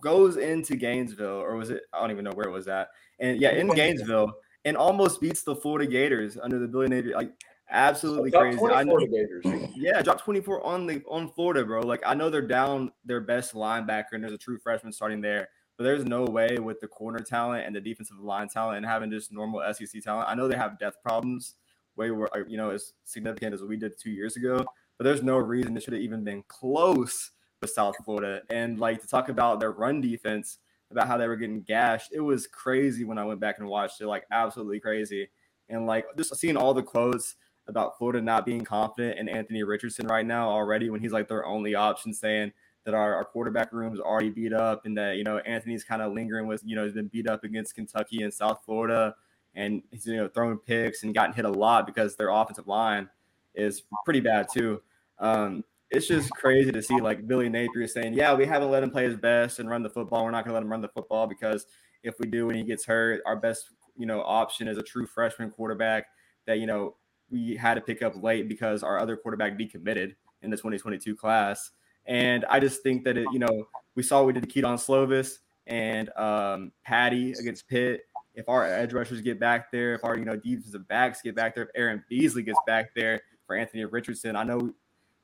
goes 0.00 0.38
into 0.38 0.76
Gainesville, 0.76 1.40
or 1.40 1.56
was 1.56 1.70
it? 1.70 1.82
I 1.92 2.00
don't 2.00 2.10
even 2.10 2.24
know 2.24 2.32
where 2.32 2.48
it 2.48 2.52
was 2.52 2.68
at. 2.68 2.88
And 3.20 3.38
yeah, 3.38 3.50
in 3.50 3.68
Gainesville, 3.68 4.32
and 4.64 4.76
almost 4.76 5.20
beats 5.20 5.42
the 5.42 5.54
Florida 5.54 5.86
Gators 5.90 6.38
under 6.42 6.58
the 6.58 6.66
Billy 6.66 6.88
Napier. 6.88 7.14
Like 7.14 7.32
absolutely 7.70 8.30
so 8.30 8.40
crazy. 8.40 8.58
I 8.72 8.82
know, 8.82 8.98
Gators. 8.98 9.44
Yeah, 9.76 10.00
drop 10.00 10.22
24 10.22 10.64
on 10.64 10.86
the 10.86 11.02
on 11.06 11.28
Florida, 11.28 11.64
bro. 11.64 11.82
Like 11.82 12.02
I 12.06 12.14
know 12.14 12.30
they're 12.30 12.42
down 12.42 12.92
their 13.04 13.20
best 13.20 13.54
linebacker, 13.54 14.12
and 14.12 14.22
there's 14.22 14.32
a 14.32 14.38
true 14.38 14.58
freshman 14.58 14.92
starting 14.92 15.20
there. 15.20 15.48
But 15.76 15.84
there's 15.84 16.04
no 16.04 16.24
way 16.24 16.58
with 16.58 16.80
the 16.80 16.86
corner 16.86 17.18
talent 17.18 17.66
and 17.66 17.74
the 17.74 17.80
defensive 17.80 18.18
line 18.18 18.48
talent 18.48 18.78
and 18.78 18.86
having 18.86 19.10
just 19.10 19.32
normal 19.32 19.62
SEC 19.72 20.02
talent. 20.02 20.28
I 20.28 20.34
know 20.34 20.46
they 20.46 20.56
have 20.56 20.78
depth 20.78 21.02
problems 21.02 21.54
way 21.96 22.10
where 22.10 22.28
uh, 22.36 22.44
you 22.46 22.56
know 22.56 22.70
as 22.70 22.92
significant 23.04 23.54
as 23.54 23.62
we 23.62 23.76
did 23.76 23.92
two 23.98 24.10
years 24.10 24.36
ago, 24.36 24.64
but 24.98 25.04
there's 25.04 25.22
no 25.22 25.36
reason 25.36 25.76
it 25.76 25.82
should 25.82 25.94
have 25.94 26.02
even 26.02 26.24
been 26.24 26.44
close 26.48 27.32
with 27.60 27.70
South 27.70 27.96
Florida. 28.04 28.42
And 28.50 28.78
like 28.78 29.00
to 29.00 29.08
talk 29.08 29.28
about 29.28 29.60
their 29.60 29.72
run 29.72 30.00
defense, 30.00 30.58
about 30.90 31.08
how 31.08 31.16
they 31.16 31.28
were 31.28 31.36
getting 31.36 31.62
gashed, 31.62 32.10
it 32.12 32.20
was 32.20 32.46
crazy 32.46 33.04
when 33.04 33.18
I 33.18 33.24
went 33.24 33.40
back 33.40 33.58
and 33.58 33.68
watched 33.68 34.00
it, 34.00 34.06
like 34.06 34.24
absolutely 34.30 34.80
crazy. 34.80 35.28
And 35.68 35.86
like 35.86 36.04
just 36.16 36.36
seeing 36.36 36.56
all 36.56 36.74
the 36.74 36.82
quotes 36.82 37.36
about 37.66 37.96
Florida 37.96 38.20
not 38.20 38.44
being 38.44 38.64
confident 38.64 39.18
in 39.18 39.28
Anthony 39.28 39.62
Richardson 39.62 40.06
right 40.06 40.26
now 40.26 40.50
already 40.50 40.90
when 40.90 41.00
he's 41.00 41.12
like 41.12 41.28
their 41.28 41.46
only 41.46 41.74
option, 41.74 42.12
saying 42.12 42.52
that 42.84 42.94
our, 42.94 43.14
our 43.14 43.24
quarterback 43.24 43.72
room 43.72 43.92
is 43.92 44.00
already 44.00 44.30
beat 44.30 44.52
up 44.52 44.84
and 44.84 44.96
that, 44.96 45.16
you 45.16 45.24
know, 45.24 45.38
Anthony's 45.38 45.84
kind 45.84 46.02
of 46.02 46.12
lingering 46.12 46.46
with, 46.46 46.62
you 46.64 46.76
know, 46.76 46.84
he's 46.84 46.92
been 46.92 47.08
beat 47.08 47.28
up 47.28 47.44
against 47.44 47.74
Kentucky 47.74 48.22
and 48.22 48.32
South 48.32 48.60
Florida 48.64 49.14
and 49.54 49.82
he's, 49.90 50.06
you 50.06 50.16
know, 50.16 50.28
throwing 50.28 50.58
picks 50.58 51.02
and 51.02 51.14
gotten 51.14 51.34
hit 51.34 51.44
a 51.44 51.50
lot 51.50 51.86
because 51.86 52.16
their 52.16 52.28
offensive 52.28 52.66
line 52.66 53.08
is 53.54 53.82
pretty 54.04 54.20
bad 54.20 54.48
too. 54.52 54.82
Um, 55.18 55.64
it's 55.90 56.08
just 56.08 56.30
crazy 56.30 56.72
to 56.72 56.82
see 56.82 57.00
like 57.00 57.26
Billy 57.26 57.48
Napier 57.48 57.86
saying, 57.86 58.14
yeah, 58.14 58.34
we 58.34 58.46
haven't 58.46 58.70
let 58.70 58.82
him 58.82 58.90
play 58.90 59.04
his 59.04 59.16
best 59.16 59.60
and 59.60 59.70
run 59.70 59.82
the 59.82 59.90
football. 59.90 60.24
We're 60.24 60.32
not 60.32 60.44
going 60.44 60.50
to 60.50 60.54
let 60.54 60.62
him 60.62 60.70
run 60.70 60.80
the 60.80 60.88
football 60.88 61.26
because 61.26 61.66
if 62.02 62.14
we 62.18 62.26
do 62.26 62.48
and 62.48 62.58
he 62.58 62.64
gets 62.64 62.84
hurt, 62.84 63.22
our 63.24 63.36
best, 63.36 63.70
you 63.96 64.06
know, 64.06 64.20
option 64.22 64.68
is 64.68 64.76
a 64.76 64.82
true 64.82 65.06
freshman 65.06 65.50
quarterback 65.50 66.06
that, 66.46 66.58
you 66.58 66.66
know, 66.66 66.96
we 67.30 67.56
had 67.56 67.74
to 67.74 67.80
pick 67.80 68.02
up 68.02 68.20
late 68.22 68.48
because 68.48 68.82
our 68.82 68.98
other 68.98 69.16
quarterback 69.16 69.58
decommitted 69.58 70.14
in 70.42 70.50
the 70.50 70.56
2022 70.56 71.14
class. 71.16 71.70
And 72.06 72.44
I 72.48 72.60
just 72.60 72.82
think 72.82 73.04
that 73.04 73.16
it, 73.16 73.26
you 73.32 73.38
know, 73.38 73.66
we 73.94 74.02
saw 74.02 74.22
we 74.22 74.32
did 74.32 74.48
Kedon 74.48 74.76
Slovis 74.76 75.38
and 75.66 76.10
um, 76.16 76.72
Patty 76.84 77.32
against 77.32 77.68
Pitt. 77.68 78.02
If 78.34 78.48
our 78.48 78.66
edge 78.66 78.92
rushers 78.92 79.20
get 79.20 79.38
back 79.38 79.70
there, 79.70 79.94
if 79.94 80.04
our 80.04 80.18
you 80.18 80.24
know 80.24 80.36
defensive 80.36 80.86
backs 80.88 81.22
get 81.22 81.36
back 81.36 81.54
there, 81.54 81.64
if 81.64 81.70
Aaron 81.74 82.04
Beasley 82.08 82.42
gets 82.42 82.58
back 82.66 82.94
there 82.94 83.20
for 83.46 83.56
Anthony 83.56 83.84
Richardson, 83.84 84.34
I 84.36 84.42
know 84.42 84.74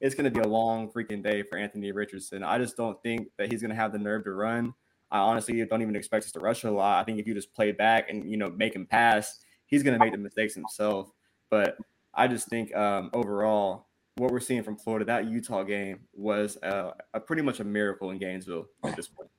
it's 0.01 0.15
going 0.15 0.25
to 0.25 0.31
be 0.31 0.41
a 0.41 0.49
long 0.49 0.89
freaking 0.91 1.23
day 1.23 1.43
for 1.43 1.59
Anthony 1.59 1.93
Richardson. 1.93 2.43
I 2.43 2.59
just 2.59 2.77
don't 2.77 3.01
think 3.03 3.29
that 3.37 3.51
he's 3.51 3.61
going 3.61 3.71
to 3.71 3.77
have 3.77 3.93
the 3.93 3.99
nerve 3.99 4.25
to 4.25 4.33
run. 4.33 4.75
I 5.11 5.19
honestly 5.19 5.65
don't 5.65 5.83
even 5.83 5.97
expect 5.97 6.25
us 6.25 6.33
to 6.33 6.39
rush 6.39 6.65
a 6.65 6.71
lot. 6.71 7.01
I 7.01 7.05
think 7.05 7.19
if 7.19 7.27
you 7.27 7.35
just 7.35 7.53
play 7.53 7.73
back 7.73 8.09
and 8.09 8.31
you 8.31 8.37
know 8.37 8.51
make 8.51 8.75
him 8.75 8.87
pass, 8.87 9.41
he's 9.67 9.83
going 9.83 9.99
to 9.99 10.05
make 10.05 10.13
the 10.13 10.19
mistakes 10.19 10.55
himself. 10.55 11.11
But 11.51 11.77
I 12.15 12.29
just 12.29 12.49
think 12.49 12.75
um, 12.77 13.11
overall, 13.13 13.87
what 14.21 14.31
we're 14.31 14.41
seeing 14.41 14.63
from 14.63 14.77
Florida, 14.77 15.05
that 15.07 15.29
Utah 15.29 15.63
game 15.63 16.01
was 16.13 16.59
uh, 16.63 16.93
a 17.15 17.21
pretty 17.21 17.43
much 17.43 17.61
a 17.61 17.65
miracle 17.65 18.11
in 18.11 18.19
Gainesville 18.19 18.67
at 18.85 18.95
this 18.95 19.09
point. 19.09 19.31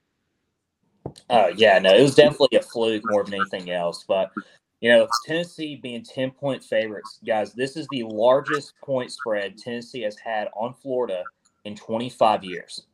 Oh 1.30 1.48
yeah, 1.50 1.78
no, 1.80 1.94
it 1.94 2.02
was 2.02 2.16
definitely 2.16 2.58
a 2.58 2.62
fluke 2.64 3.04
more 3.06 3.24
than 3.24 3.36
anything 3.36 3.70
else. 3.70 4.04
But 4.08 4.32
you 4.80 4.92
know, 4.92 5.08
Tennessee 5.26 5.76
being 5.76 6.04
ten 6.04 6.32
point 6.32 6.64
favorites, 6.64 7.20
guys, 7.26 7.54
this 7.54 7.78
is 7.78 7.88
the 7.92 8.04
largest 8.04 8.74
point 8.84 9.12
spread 9.12 9.58
Tennessee 9.58 10.02
has 10.02 10.18
had 10.18 10.48
on 10.56 10.74
Florida 10.74 11.24
in 11.64 11.76
25 11.76 12.44
years. 12.44 12.88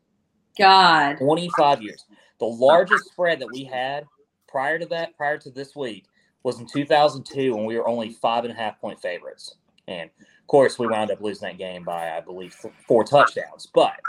God, 0.60 1.18
25 1.20 1.82
years. 1.82 2.06
The 2.40 2.46
largest 2.46 3.06
spread 3.06 3.40
that 3.40 3.52
we 3.54 3.64
had 3.64 4.06
prior 4.50 4.78
to 4.78 4.86
that, 4.88 5.16
prior 5.16 5.38
to 5.38 5.52
this 5.52 5.76
week, 5.76 6.06
was 6.44 6.60
in 6.60 6.68
2002 6.68 7.56
when 7.56 7.66
we 7.66 7.78
were 7.78 7.88
only 7.88 8.10
five 8.10 8.44
and 8.44 8.52
a 8.52 8.58
half 8.58 8.80
point 8.82 9.00
favorites. 9.00 9.56
And 9.88 10.10
of 10.10 10.37
course, 10.48 10.80
we 10.80 10.88
wound 10.88 11.12
up 11.12 11.22
losing 11.22 11.48
that 11.48 11.58
game 11.58 11.84
by, 11.84 12.12
I 12.12 12.22
believe, 12.22 12.56
four 12.88 13.04
touchdowns. 13.04 13.68
But 13.74 14.00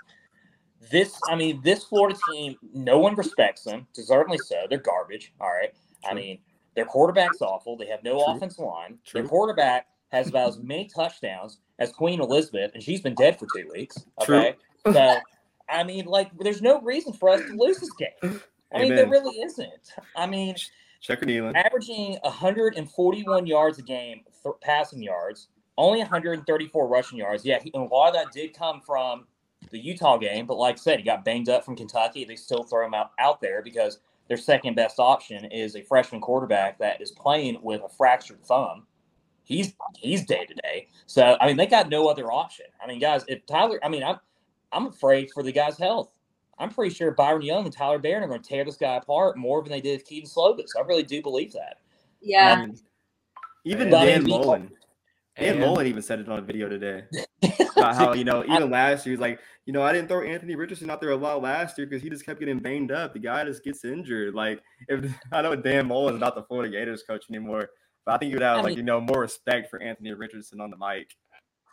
this, 0.90 1.18
I 1.28 1.36
mean, 1.36 1.60
this 1.62 1.84
Florida 1.84 2.18
team, 2.30 2.56
no 2.72 2.98
one 2.98 3.14
respects 3.14 3.64
them. 3.64 3.86
Deservedly 3.94 4.38
so. 4.38 4.66
They're 4.68 4.78
garbage. 4.78 5.32
All 5.40 5.50
right. 5.50 5.72
True. 6.02 6.10
I 6.10 6.14
mean, 6.14 6.38
their 6.74 6.84
quarterback's 6.84 7.42
awful. 7.42 7.76
They 7.76 7.86
have 7.86 8.02
no 8.04 8.24
True. 8.24 8.36
offensive 8.36 8.64
line. 8.64 8.98
True. 9.04 9.22
Their 9.22 9.28
quarterback 9.28 9.86
has 10.10 10.28
about 10.28 10.48
as 10.48 10.58
many 10.58 10.86
touchdowns 10.86 11.58
as 11.78 11.92
Queen 11.92 12.20
Elizabeth, 12.20 12.70
and 12.74 12.82
she's 12.82 13.00
been 13.00 13.14
dead 13.14 13.38
for 13.38 13.46
two 13.54 13.68
weeks. 13.72 14.04
Okay. 14.22 14.54
True. 14.84 14.94
So, 14.94 15.18
I 15.68 15.84
mean, 15.84 16.06
like, 16.06 16.30
there's 16.38 16.62
no 16.62 16.80
reason 16.80 17.12
for 17.12 17.28
us 17.28 17.42
to 17.42 17.54
lose 17.56 17.78
this 17.78 17.92
game. 17.92 18.40
I 18.74 18.82
mean, 18.82 18.94
there 18.94 19.08
really 19.08 19.36
isn't. 19.40 19.92
I 20.16 20.26
mean, 20.26 20.54
Checker 21.00 21.26
Nealon. 21.26 21.54
Averaging 21.56 22.18
141 22.22 23.46
yards 23.46 23.78
a 23.78 23.82
game, 23.82 24.22
th- 24.42 24.54
passing 24.60 25.02
yards, 25.02 25.48
only 25.78 26.00
134 26.00 26.88
rushing 26.88 27.18
yards. 27.18 27.44
Yeah, 27.44 27.58
he, 27.62 27.70
and 27.72 27.84
a 27.84 27.86
lot 27.86 28.08
of 28.08 28.14
that 28.14 28.32
did 28.32 28.52
come 28.52 28.80
from 28.80 29.26
the 29.70 29.78
Utah 29.78 30.18
game, 30.18 30.46
but 30.46 30.58
like 30.58 30.74
I 30.74 30.78
said, 30.78 30.98
he 30.98 31.04
got 31.04 31.24
banged 31.24 31.48
up 31.48 31.64
from 31.64 31.76
Kentucky. 31.76 32.24
They 32.24 32.36
still 32.36 32.64
throw 32.64 32.84
him 32.84 32.94
out, 32.94 33.12
out 33.18 33.40
there 33.40 33.62
because 33.62 34.00
their 34.28 34.36
second 34.36 34.74
best 34.74 34.98
option 34.98 35.46
is 35.46 35.76
a 35.76 35.82
freshman 35.82 36.20
quarterback 36.20 36.78
that 36.78 37.00
is 37.00 37.12
playing 37.12 37.58
with 37.62 37.80
a 37.82 37.88
fractured 37.88 38.44
thumb. 38.44 38.86
He's 39.44 39.72
he's 39.96 40.26
day 40.26 40.44
to 40.44 40.54
day. 40.54 40.88
So 41.06 41.38
I 41.40 41.46
mean, 41.46 41.56
they 41.56 41.66
got 41.66 41.88
no 41.88 42.08
other 42.08 42.30
option. 42.30 42.66
I 42.82 42.86
mean, 42.86 43.00
guys, 43.00 43.24
if 43.28 43.46
Tyler, 43.46 43.80
I 43.82 43.88
mean, 43.88 44.02
I'm 44.02 44.18
I'm 44.72 44.86
afraid 44.86 45.30
for 45.32 45.42
the 45.42 45.52
guy's 45.52 45.78
health. 45.78 46.10
I'm 46.58 46.70
pretty 46.70 46.94
sure 46.94 47.12
Byron 47.12 47.42
Young 47.42 47.64
and 47.64 47.72
Tyler 47.72 47.98
Baron 47.98 48.24
are 48.24 48.28
going 48.28 48.42
to 48.42 48.48
tear 48.48 48.64
this 48.64 48.76
guy 48.76 48.96
apart 48.96 49.38
more 49.38 49.62
than 49.62 49.70
they 49.70 49.80
did 49.80 50.00
with 50.00 50.06
Kedon 50.06 50.28
Slovis. 50.28 50.70
I 50.76 50.82
really 50.82 51.04
do 51.04 51.22
believe 51.22 51.52
that. 51.52 51.78
Yeah. 52.20 52.62
Um, 52.64 52.74
even 53.64 53.90
Dan 53.90 54.24
Mullen. 54.24 54.70
Dan 55.38 55.60
Mullen 55.60 55.86
even 55.86 56.02
said 56.02 56.20
it 56.20 56.28
on 56.28 56.38
a 56.38 56.42
video 56.42 56.68
today 56.68 57.04
about 57.76 57.94
how 57.94 58.12
you 58.12 58.24
know 58.24 58.44
even 58.44 58.70
last 58.70 59.06
year 59.06 59.14
he's 59.14 59.20
like 59.20 59.40
you 59.66 59.72
know 59.72 59.82
I 59.82 59.92
didn't 59.92 60.08
throw 60.08 60.22
Anthony 60.22 60.54
Richardson 60.54 60.90
out 60.90 61.00
there 61.00 61.10
a 61.10 61.16
lot 61.16 61.42
last 61.42 61.78
year 61.78 61.86
because 61.86 62.02
he 62.02 62.10
just 62.10 62.26
kept 62.26 62.40
getting 62.40 62.58
banged 62.58 62.92
up. 62.92 63.12
The 63.12 63.18
guy 63.18 63.44
just 63.44 63.64
gets 63.64 63.84
injured. 63.84 64.34
Like 64.34 64.60
if 64.88 65.12
I 65.32 65.42
know 65.42 65.54
Dan 65.56 65.86
Mullen 65.88 66.14
is 66.14 66.20
not 66.20 66.34
the 66.34 66.42
Florida 66.42 66.70
Gators 66.70 67.02
coach 67.02 67.26
anymore, 67.30 67.70
but 68.04 68.14
I 68.14 68.18
think 68.18 68.30
you 68.30 68.36
would 68.36 68.42
have 68.42 68.58
I 68.58 68.60
like 68.62 68.70
mean, 68.70 68.78
you 68.78 68.82
know 68.82 69.00
more 69.00 69.20
respect 69.20 69.70
for 69.70 69.80
Anthony 69.80 70.12
Richardson 70.12 70.60
on 70.60 70.70
the 70.70 70.76
mic. 70.76 71.14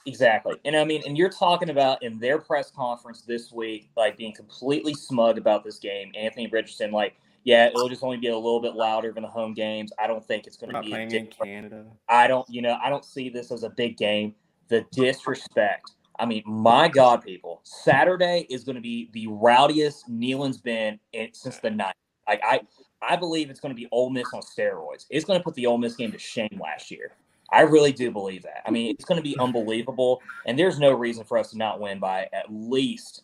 Exactly. 0.06 0.56
And 0.66 0.76
I 0.76 0.84
mean, 0.84 1.02
and 1.08 1.18
you're 1.18 1.30
talking 1.30 1.72
about 1.72 2.04
in 2.04 2.20
their 2.20 2.38
press 2.38 2.70
conference 2.70 3.24
this 3.24 3.52
week, 3.52 3.90
like 3.98 4.18
being 4.18 4.34
completely 4.34 4.94
smug 4.94 5.38
about 5.38 5.64
this 5.64 5.80
game. 5.80 6.12
Anthony 6.16 6.48
Richardson, 6.48 6.92
like, 6.92 7.16
yeah, 7.46 7.68
it'll 7.68 7.88
just 7.88 8.04
only 8.04 8.18
be 8.18 8.28
a 8.28 8.36
little 8.36 8.60
bit 8.60 8.74
louder 8.74 9.12
than 9.12 9.22
the 9.22 9.30
home 9.30 9.54
games. 9.54 9.94
I 10.00 10.08
don't 10.08 10.26
think 10.26 10.48
it's 10.48 10.58
going 10.58 10.74
to 10.74 10.82
be 10.82 10.90
playing 10.90 11.12
in 11.12 11.28
Canada. 11.28 11.86
I 12.10 12.28
don't, 12.28 12.46
you 12.50 12.64
know, 12.64 12.78
I 12.84 12.90
don't 12.90 13.06
see 13.06 13.30
this 13.30 13.52
as 13.52 13.64
a 13.64 13.70
big 13.70 13.98
game. 13.98 14.34
The 14.68 14.84
disrespect. 14.92 15.92
I 16.18 16.26
mean, 16.26 16.42
my 16.46 16.88
God, 16.88 17.24
people, 17.24 17.62
Saturday 17.64 18.48
is 18.50 18.64
going 18.64 18.76
to 18.76 18.82
be 18.82 19.12
the 19.14 19.28
rowdiest 19.28 20.10
Neyland's 20.10 20.58
been 20.58 21.00
in, 21.14 21.30
since 21.34 21.60
the 21.60 21.70
night. 21.70 21.94
Like 22.28 22.42
I, 22.44 22.62
I 23.00 23.16
believe 23.16 23.52
it's 23.52 23.60
going 23.60 23.76
to 23.76 23.80
be 23.80 23.88
Ole 23.92 24.10
Miss 24.10 24.26
on 24.34 24.42
steroids. 24.42 25.06
It's 25.12 25.24
going 25.24 25.40
to 25.40 25.44
put 25.44 25.54
the 25.54 25.68
Ole 25.68 25.78
Miss 25.78 25.96
game 25.96 26.12
to 26.12 26.18
shame 26.18 26.60
last 26.60 26.90
year. 26.90 27.12
I 27.52 27.62
really 27.62 27.92
do 27.92 28.10
believe 28.10 28.42
that. 28.44 28.64
I 28.66 28.72
mean, 28.72 28.90
it's 28.90 29.06
going 29.06 29.18
to 29.18 29.24
be 29.24 29.38
unbelievable, 29.38 30.20
and 30.48 30.58
there's 30.58 30.80
no 30.80 30.94
reason 30.94 31.26
for 31.26 31.38
us 31.38 31.52
to 31.52 31.58
not 31.60 31.80
win 31.80 32.00
by 32.00 32.28
at 32.34 32.46
least 32.50 33.22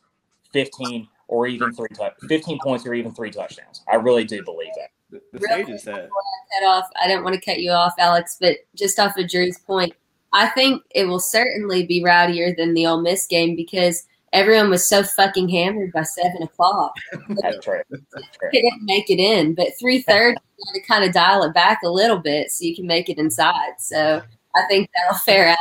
15 0.53 1.07
or 1.31 1.47
even 1.47 1.73
three, 1.73 1.87
t- 1.93 2.27
15 2.27 2.59
points 2.61 2.85
or 2.85 2.93
even 2.93 3.13
three 3.13 3.31
touchdowns. 3.31 3.83
I 3.91 3.95
really 3.95 4.25
do 4.25 4.43
believe 4.43 4.69
that. 4.75 4.89
The, 5.09 5.39
the 5.39 5.47
stage 5.47 5.69
is 5.69 5.83
set. 5.83 6.09
Cut 6.09 6.67
off. 6.67 6.85
I 7.01 7.07
didn't 7.07 7.23
want 7.23 7.35
to 7.35 7.41
cut 7.41 7.59
you 7.59 7.71
off, 7.71 7.93
Alex, 7.97 8.37
but 8.39 8.57
just 8.75 8.99
off 8.99 9.17
of 9.17 9.29
Drew's 9.29 9.57
point, 9.59 9.93
I 10.33 10.47
think 10.47 10.83
it 10.93 11.05
will 11.05 11.19
certainly 11.19 11.85
be 11.85 12.03
rowdier 12.03 12.55
than 12.55 12.73
the 12.73 12.85
Ole 12.85 13.01
Miss 13.01 13.27
game 13.27 13.55
because 13.55 14.05
everyone 14.33 14.69
was 14.69 14.87
so 14.87 15.03
fucking 15.03 15.49
hammered 15.49 15.93
by 15.93 16.03
seven 16.03 16.43
o'clock. 16.43 16.93
That's 17.41 17.65
right. 17.65 17.85
Couldn't 17.89 18.83
make 18.83 19.09
it 19.09 19.19
in, 19.19 19.55
but 19.55 19.67
three 19.79 20.01
thirty 20.01 20.37
to 20.73 20.81
kind 20.81 21.03
of 21.03 21.13
dial 21.13 21.43
it 21.43 21.53
back 21.53 21.79
a 21.83 21.89
little 21.89 22.19
bit 22.19 22.51
so 22.51 22.65
you 22.65 22.75
can 22.75 22.87
make 22.87 23.09
it 23.09 23.17
inside. 23.17 23.73
So 23.79 24.21
I 24.55 24.61
think 24.69 24.89
that'll 24.95 25.17
fare 25.19 25.47
out 25.49 25.57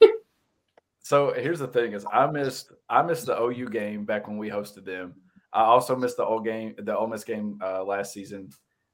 better. 0.00 0.12
so 1.04 1.34
here's 1.34 1.58
the 1.58 1.68
thing: 1.68 1.92
is 1.92 2.06
I 2.10 2.26
missed 2.26 2.72
I 2.88 3.02
missed 3.02 3.26
the 3.26 3.38
OU 3.38 3.68
game 3.68 4.06
back 4.06 4.26
when 4.26 4.38
we 4.38 4.48
hosted 4.48 4.86
them. 4.86 5.14
I 5.52 5.62
also 5.62 5.94
missed 5.94 6.16
the 6.16 6.24
old 6.24 6.46
game, 6.46 6.74
the 6.78 6.96
Ole 6.96 7.08
Miss 7.08 7.24
game 7.24 7.58
uh, 7.62 7.84
last 7.84 8.14
season, 8.14 8.48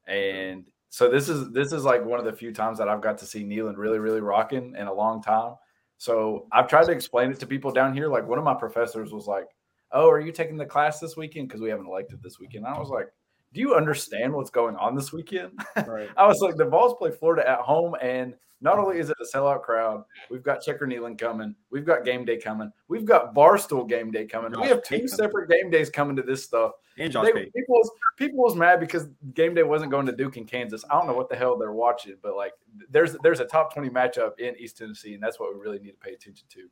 and 0.07 0.65
so 0.89 1.09
this 1.09 1.29
is 1.29 1.51
this 1.51 1.71
is 1.71 1.85
like 1.85 2.03
one 2.03 2.19
of 2.19 2.25
the 2.25 2.33
few 2.33 2.51
times 2.51 2.77
that 2.79 2.89
I've 2.89 3.01
got 3.01 3.17
to 3.19 3.25
see 3.25 3.45
Neyland 3.45 3.77
really 3.77 3.97
really 3.97 4.19
rocking 4.19 4.75
in 4.77 4.87
a 4.87 4.93
long 4.93 5.23
time. 5.23 5.55
So 5.99 6.47
I've 6.51 6.67
tried 6.67 6.87
to 6.87 6.91
explain 6.91 7.31
it 7.31 7.39
to 7.39 7.47
people 7.47 7.71
down 7.71 7.93
here. 7.93 8.09
Like 8.09 8.27
one 8.27 8.37
of 8.37 8.43
my 8.43 8.55
professors 8.55 9.13
was 9.13 9.25
like, 9.25 9.47
"Oh, 9.93 10.09
are 10.09 10.19
you 10.19 10.33
taking 10.33 10.57
the 10.57 10.65
class 10.65 10.99
this 10.99 11.15
weekend? 11.15 11.47
Because 11.47 11.61
we 11.61 11.69
haven't 11.69 11.87
elected 11.87 12.21
this 12.21 12.39
weekend." 12.41 12.65
And 12.65 12.75
I 12.75 12.77
was 12.77 12.89
like, 12.89 13.07
"Do 13.53 13.61
you 13.61 13.73
understand 13.73 14.33
what's 14.33 14.49
going 14.49 14.75
on 14.75 14.95
this 14.95 15.13
weekend?" 15.13 15.53
Right. 15.87 16.09
I 16.17 16.27
was 16.27 16.41
like, 16.41 16.57
"The 16.57 16.65
Vols 16.65 16.95
play 16.95 17.11
Florida 17.11 17.49
at 17.49 17.59
home, 17.59 17.95
and 18.01 18.33
not 18.61 18.77
only 18.77 18.99
is 18.99 19.09
it 19.09 19.17
a 19.19 19.37
sellout 19.37 19.63
crowd, 19.63 20.03
we've 20.29 20.43
got 20.43 20.61
Checker 20.61 20.87
Neyland 20.87 21.17
coming, 21.17 21.55
we've 21.71 21.85
got 21.85 22.05
game 22.05 22.25
day 22.25 22.37
coming, 22.37 22.71
we've 22.87 23.05
got 23.05 23.33
Barstool 23.33 23.89
game 23.89 24.11
day 24.11 24.25
coming. 24.25 24.53
Josh 24.53 24.61
we 24.61 24.67
have 24.67 24.83
two 24.83 25.07
separate 25.07 25.49
game 25.49 25.71
days 25.71 25.89
coming 25.89 26.15
to 26.15 26.21
this 26.21 26.43
stuff. 26.43 26.71
And 26.97 27.11
Josh 27.11 27.25
they, 27.25 27.45
people, 27.45 27.53
was, 27.69 27.91
people 28.17 28.37
was 28.37 28.55
mad 28.55 28.79
because 28.79 29.09
game 29.33 29.55
day 29.55 29.63
wasn't 29.63 29.91
going 29.91 30.05
to 30.05 30.11
Duke 30.11 30.37
in 30.37 30.45
Kansas. 30.45 30.85
I 30.89 30.93
don't 30.93 31.07
know 31.07 31.15
what 31.15 31.29
the 31.29 31.35
hell 31.35 31.57
they're 31.57 31.71
watching, 31.71 32.15
but 32.21 32.35
like 32.35 32.53
there's 32.89 33.15
there's 33.23 33.39
a 33.39 33.45
top 33.45 33.73
20 33.73 33.89
matchup 33.89 34.39
in 34.39 34.55
East 34.57 34.77
Tennessee, 34.77 35.15
and 35.15 35.23
that's 35.23 35.39
what 35.39 35.53
we 35.53 35.59
really 35.59 35.79
need 35.79 35.91
to 35.91 35.97
pay 35.97 36.13
attention 36.13 36.47
to. 36.49 36.67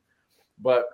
But 0.60 0.84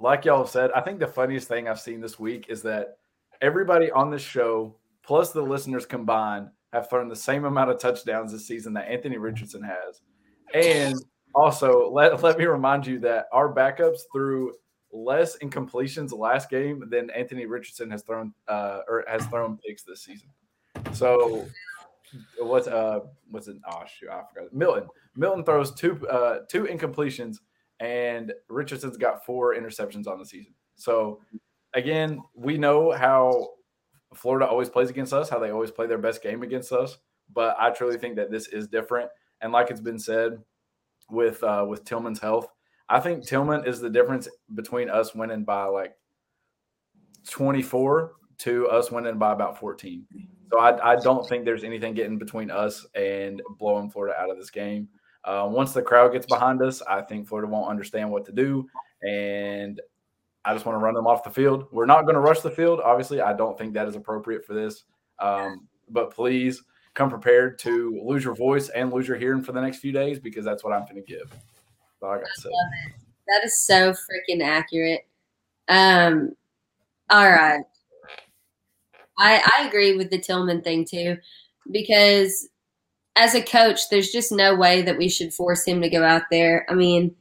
like 0.00 0.24
y'all 0.24 0.38
have 0.38 0.50
said, 0.50 0.70
I 0.72 0.80
think 0.80 0.98
the 0.98 1.06
funniest 1.06 1.48
thing 1.48 1.68
I've 1.68 1.80
seen 1.80 2.00
this 2.00 2.18
week 2.18 2.46
is 2.48 2.62
that 2.62 2.98
everybody 3.40 3.90
on 3.90 4.10
this 4.10 4.22
show, 4.22 4.76
plus 5.02 5.30
the 5.30 5.42
listeners 5.42 5.86
combined, 5.86 6.48
have 6.72 6.90
thrown 6.90 7.08
the 7.08 7.16
same 7.16 7.44
amount 7.44 7.70
of 7.70 7.78
touchdowns 7.78 8.32
this 8.32 8.46
season 8.46 8.72
that 8.74 8.88
Anthony 8.88 9.18
Richardson 9.18 9.62
has. 9.62 10.02
And 10.54 10.94
also, 11.34 11.90
let, 11.90 12.22
let 12.22 12.38
me 12.38 12.44
remind 12.44 12.86
you 12.86 12.98
that 13.00 13.26
our 13.32 13.52
backups 13.52 14.00
threw 14.12 14.52
less 14.92 15.36
incompletions 15.38 16.16
last 16.16 16.48
game 16.48 16.88
than 16.90 17.10
Anthony 17.10 17.46
Richardson 17.46 17.90
has 17.90 18.02
thrown 18.02 18.32
uh, 18.48 18.80
or 18.88 19.04
has 19.08 19.26
thrown 19.26 19.58
picks 19.58 19.82
this 19.82 20.02
season. 20.02 20.28
So 20.92 21.46
what's 22.38 22.68
uh 22.68 23.00
what's 23.30 23.48
it? 23.48 23.56
Oh 23.68 23.82
shoot, 23.86 24.10
I 24.10 24.22
forgot. 24.32 24.52
Milton. 24.52 24.88
Milton 25.16 25.44
throws 25.44 25.72
two 25.74 26.06
uh 26.08 26.40
two 26.48 26.64
incompletions 26.64 27.38
and 27.80 28.32
Richardson's 28.48 28.96
got 28.96 29.24
four 29.24 29.54
interceptions 29.54 30.06
on 30.06 30.18
the 30.18 30.24
season. 30.24 30.54
So 30.76 31.20
again, 31.74 32.22
we 32.34 32.58
know 32.58 32.92
how 32.92 33.50
Florida 34.14 34.46
always 34.46 34.68
plays 34.68 34.90
against 34.90 35.12
us, 35.12 35.28
how 35.28 35.38
they 35.38 35.50
always 35.50 35.70
play 35.70 35.86
their 35.86 35.98
best 35.98 36.22
game 36.22 36.42
against 36.42 36.72
us. 36.72 36.98
But 37.34 37.56
I 37.58 37.70
truly 37.70 37.98
think 37.98 38.16
that 38.16 38.30
this 38.30 38.48
is 38.48 38.68
different. 38.68 39.10
And 39.40 39.52
like 39.52 39.70
it's 39.70 39.80
been 39.80 39.98
said 39.98 40.42
with 41.10 41.42
uh 41.42 41.64
with 41.68 41.84
Tillman's 41.84 42.20
health, 42.20 42.48
I 42.88 43.00
think 43.00 43.26
Tillman 43.26 43.64
is 43.66 43.80
the 43.80 43.90
difference 43.90 44.28
between 44.54 44.88
us 44.90 45.14
winning 45.14 45.44
by 45.44 45.64
like 45.64 45.94
24 47.28 48.12
to 48.38 48.68
us 48.68 48.90
winning 48.90 49.18
by 49.18 49.32
about 49.32 49.58
14. 49.58 50.06
So 50.50 50.60
I, 50.60 50.92
I 50.92 50.96
don't 50.96 51.28
think 51.28 51.44
there's 51.44 51.64
anything 51.64 51.94
getting 51.94 52.18
between 52.18 52.50
us 52.50 52.86
and 52.94 53.42
blowing 53.58 53.90
Florida 53.90 54.16
out 54.18 54.30
of 54.30 54.36
this 54.36 54.50
game. 54.50 54.88
Uh, 55.24 55.48
once 55.50 55.72
the 55.72 55.82
crowd 55.82 56.12
gets 56.12 56.26
behind 56.26 56.62
us, 56.62 56.82
I 56.82 57.02
think 57.02 57.26
Florida 57.26 57.50
won't 57.50 57.68
understand 57.68 58.10
what 58.10 58.24
to 58.26 58.32
do. 58.32 58.68
And 59.02 59.80
I 60.44 60.52
just 60.52 60.64
want 60.64 60.78
to 60.78 60.84
run 60.84 60.94
them 60.94 61.08
off 61.08 61.24
the 61.24 61.30
field. 61.30 61.66
We're 61.72 61.86
not 61.86 62.02
going 62.02 62.14
to 62.14 62.20
rush 62.20 62.40
the 62.40 62.50
field. 62.50 62.80
Obviously, 62.80 63.20
I 63.20 63.32
don't 63.32 63.58
think 63.58 63.74
that 63.74 63.88
is 63.88 63.96
appropriate 63.96 64.44
for 64.44 64.54
this. 64.54 64.84
Um, 65.18 65.66
but 65.88 66.12
please 66.14 66.62
come 66.96 67.10
prepared 67.10 67.58
to 67.60 68.00
lose 68.02 68.24
your 68.24 68.34
voice 68.34 68.68
and 68.70 68.92
lose 68.92 69.06
your 69.06 69.18
hearing 69.18 69.42
for 69.42 69.52
the 69.52 69.60
next 69.60 69.78
few 69.78 69.92
days 69.92 70.18
because 70.18 70.44
that's 70.44 70.64
what 70.64 70.72
I'm 70.72 70.82
going 70.82 70.96
to 70.96 71.02
give. 71.02 71.30
I 72.02 72.18
say. 72.36 72.50
That 73.28 73.44
is 73.44 73.58
so 73.60 73.92
freaking 73.92 74.42
accurate. 74.42 75.06
Um, 75.68 76.32
all 77.10 77.30
right. 77.30 77.64
I 79.18 79.42
I 79.58 79.66
agree 79.66 79.96
with 79.96 80.10
the 80.10 80.18
Tillman 80.18 80.62
thing 80.62 80.84
too, 80.84 81.16
because 81.70 82.48
as 83.16 83.34
a 83.34 83.42
coach, 83.42 83.88
there's 83.88 84.10
just 84.10 84.30
no 84.30 84.54
way 84.54 84.82
that 84.82 84.98
we 84.98 85.08
should 85.08 85.32
force 85.32 85.64
him 85.64 85.80
to 85.80 85.88
go 85.88 86.04
out 86.04 86.24
there. 86.30 86.66
I 86.68 86.74
mean, 86.74 87.14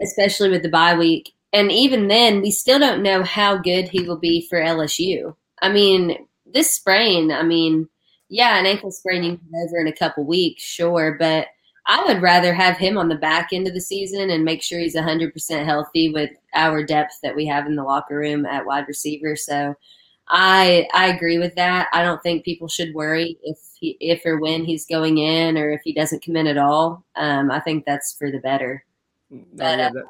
especially 0.00 0.50
with 0.50 0.62
the 0.62 0.68
bye 0.68 0.96
week. 0.96 1.34
And 1.52 1.70
even 1.70 2.08
then, 2.08 2.40
we 2.40 2.50
still 2.50 2.78
don't 2.78 3.02
know 3.02 3.22
how 3.22 3.58
good 3.58 3.88
he 3.88 4.06
will 4.06 4.18
be 4.18 4.46
for 4.48 4.58
LSU. 4.58 5.36
I 5.60 5.70
mean, 5.70 6.26
this 6.46 6.70
sprain, 6.70 7.30
I 7.30 7.42
mean, 7.42 7.88
yeah, 8.32 8.58
an 8.58 8.64
ankle 8.64 8.90
sprain 8.90 9.22
you 9.22 9.36
can 9.36 9.62
over 9.62 9.78
in 9.78 9.88
a 9.88 9.92
couple 9.92 10.24
weeks, 10.24 10.62
sure, 10.62 11.16
but 11.18 11.48
I 11.86 12.02
would 12.06 12.22
rather 12.22 12.54
have 12.54 12.78
him 12.78 12.96
on 12.96 13.10
the 13.10 13.14
back 13.14 13.50
end 13.52 13.66
of 13.66 13.74
the 13.74 13.80
season 13.80 14.30
and 14.30 14.42
make 14.42 14.62
sure 14.62 14.78
he's 14.78 14.96
100% 14.96 15.64
healthy 15.66 16.08
with 16.10 16.30
our 16.54 16.82
depth 16.82 17.18
that 17.22 17.36
we 17.36 17.44
have 17.46 17.66
in 17.66 17.76
the 17.76 17.82
locker 17.82 18.16
room 18.16 18.46
at 18.46 18.64
wide 18.64 18.88
receiver. 18.88 19.36
So 19.36 19.74
I 20.28 20.88
I 20.94 21.08
agree 21.08 21.38
with 21.38 21.54
that. 21.56 21.88
I 21.92 22.02
don't 22.02 22.22
think 22.22 22.42
people 22.42 22.68
should 22.68 22.94
worry 22.94 23.36
if 23.42 23.58
he, 23.78 23.98
if 24.00 24.24
or 24.24 24.40
when 24.40 24.64
he's 24.64 24.86
going 24.86 25.18
in 25.18 25.58
or 25.58 25.70
if 25.70 25.82
he 25.84 25.92
doesn't 25.92 26.24
come 26.24 26.36
in 26.36 26.46
at 26.46 26.56
all. 26.56 27.04
Um, 27.16 27.50
I 27.50 27.60
think 27.60 27.84
that's 27.84 28.14
for 28.14 28.30
the 28.30 28.38
better. 28.38 28.82
But, 29.30 29.78
yeah, 29.78 29.90
uh, 29.94 30.02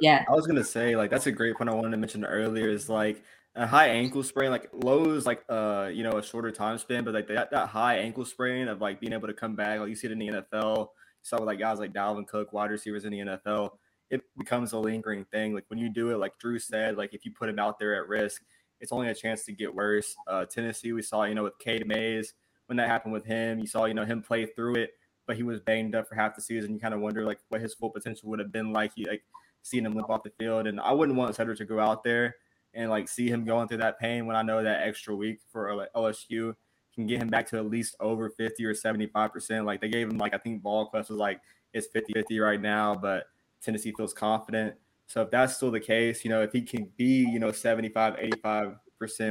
yeah. 0.00 0.24
I 0.28 0.32
was 0.32 0.48
gonna 0.48 0.64
say 0.64 0.96
like 0.96 1.10
that's 1.10 1.26
a 1.26 1.32
great 1.32 1.54
point 1.54 1.70
I 1.70 1.74
wanted 1.74 1.92
to 1.92 1.98
mention 1.98 2.24
earlier 2.24 2.68
is 2.68 2.88
like 2.88 3.22
a 3.54 3.66
high 3.66 3.88
ankle 3.88 4.22
sprain, 4.22 4.50
like 4.50 4.68
low 4.72 5.12
is 5.12 5.26
like 5.26 5.44
uh 5.48 5.90
you 5.92 6.02
know 6.02 6.12
a 6.12 6.22
shorter 6.22 6.50
time 6.50 6.78
span, 6.78 7.04
but 7.04 7.14
like 7.14 7.28
that, 7.28 7.50
that 7.50 7.68
high 7.68 7.96
ankle 7.96 8.24
sprain 8.24 8.68
of 8.68 8.80
like 8.80 9.00
being 9.00 9.12
able 9.12 9.28
to 9.28 9.34
come 9.34 9.56
back, 9.56 9.80
like 9.80 9.88
you 9.88 9.96
see 9.96 10.06
it 10.06 10.12
in 10.12 10.18
the 10.18 10.28
NFL, 10.28 10.78
you 10.78 10.86
saw 11.22 11.38
with 11.38 11.46
like 11.46 11.58
guys 11.58 11.78
like 11.78 11.92
Dalvin 11.92 12.26
Cook, 12.26 12.52
wide 12.52 12.70
receivers 12.70 13.04
in 13.04 13.12
the 13.12 13.18
NFL, 13.18 13.70
it 14.10 14.22
becomes 14.38 14.72
a 14.72 14.78
lingering 14.78 15.24
thing. 15.24 15.54
Like 15.54 15.64
when 15.68 15.78
you 15.78 15.88
do 15.88 16.10
it, 16.10 16.18
like 16.18 16.38
Drew 16.38 16.58
said, 16.58 16.96
like 16.96 17.12
if 17.12 17.24
you 17.24 17.32
put 17.32 17.48
him 17.48 17.58
out 17.58 17.78
there 17.78 17.96
at 17.96 18.08
risk, 18.08 18.42
it's 18.80 18.92
only 18.92 19.08
a 19.08 19.14
chance 19.14 19.44
to 19.44 19.52
get 19.52 19.74
worse. 19.74 20.14
Uh 20.28 20.44
Tennessee, 20.44 20.92
we 20.92 21.02
saw, 21.02 21.24
you 21.24 21.34
know, 21.34 21.44
with 21.44 21.58
Cade 21.58 21.86
Mays, 21.86 22.34
when 22.66 22.76
that 22.76 22.88
happened 22.88 23.12
with 23.12 23.24
him, 23.24 23.58
you 23.58 23.66
saw, 23.66 23.86
you 23.86 23.94
know, 23.94 24.04
him 24.04 24.22
play 24.22 24.46
through 24.46 24.76
it, 24.76 24.90
but 25.26 25.34
he 25.34 25.42
was 25.42 25.60
banged 25.60 25.96
up 25.96 26.08
for 26.08 26.14
half 26.14 26.36
the 26.36 26.42
season. 26.42 26.72
You 26.72 26.78
kind 26.78 26.94
of 26.94 27.00
wonder 27.00 27.24
like 27.24 27.40
what 27.48 27.60
his 27.60 27.74
full 27.74 27.90
potential 27.90 28.30
would 28.30 28.38
have 28.38 28.52
been 28.52 28.72
like. 28.72 28.92
He 28.94 29.06
like 29.06 29.24
seeing 29.62 29.84
him 29.84 29.94
limp 29.94 30.08
off 30.08 30.22
the 30.22 30.32
field. 30.38 30.68
And 30.68 30.80
I 30.80 30.92
wouldn't 30.92 31.18
want 31.18 31.34
Cedric 31.34 31.58
to 31.58 31.64
go 31.64 31.80
out 31.80 32.04
there 32.04 32.36
and 32.74 32.90
like 32.90 33.08
see 33.08 33.28
him 33.28 33.44
going 33.44 33.68
through 33.68 33.78
that 33.78 33.98
pain 33.98 34.26
when 34.26 34.36
I 34.36 34.42
know 34.42 34.62
that 34.62 34.86
extra 34.86 35.14
week 35.14 35.40
for 35.50 35.88
LSU 35.96 36.54
can 36.94 37.06
get 37.06 37.20
him 37.20 37.28
back 37.28 37.48
to 37.48 37.56
at 37.56 37.66
least 37.66 37.96
over 38.00 38.30
50 38.30 38.64
or 38.64 38.74
75%. 38.74 39.64
Like 39.64 39.80
they 39.80 39.88
gave 39.88 40.08
him 40.08 40.18
like 40.18 40.34
I 40.34 40.38
think 40.38 40.62
VolQuest 40.62 41.08
was 41.08 41.10
like 41.10 41.40
it's 41.72 41.88
50-50 41.94 42.42
right 42.42 42.60
now, 42.60 42.94
but 42.94 43.24
Tennessee 43.62 43.92
feels 43.96 44.12
confident. 44.12 44.74
So 45.06 45.22
if 45.22 45.30
that's 45.30 45.56
still 45.56 45.70
the 45.70 45.80
case, 45.80 46.24
you 46.24 46.30
know, 46.30 46.42
if 46.42 46.52
he 46.52 46.62
can 46.62 46.88
be, 46.96 47.24
you 47.28 47.38
know, 47.38 47.52
75, 47.52 48.14
85%, 48.44 48.76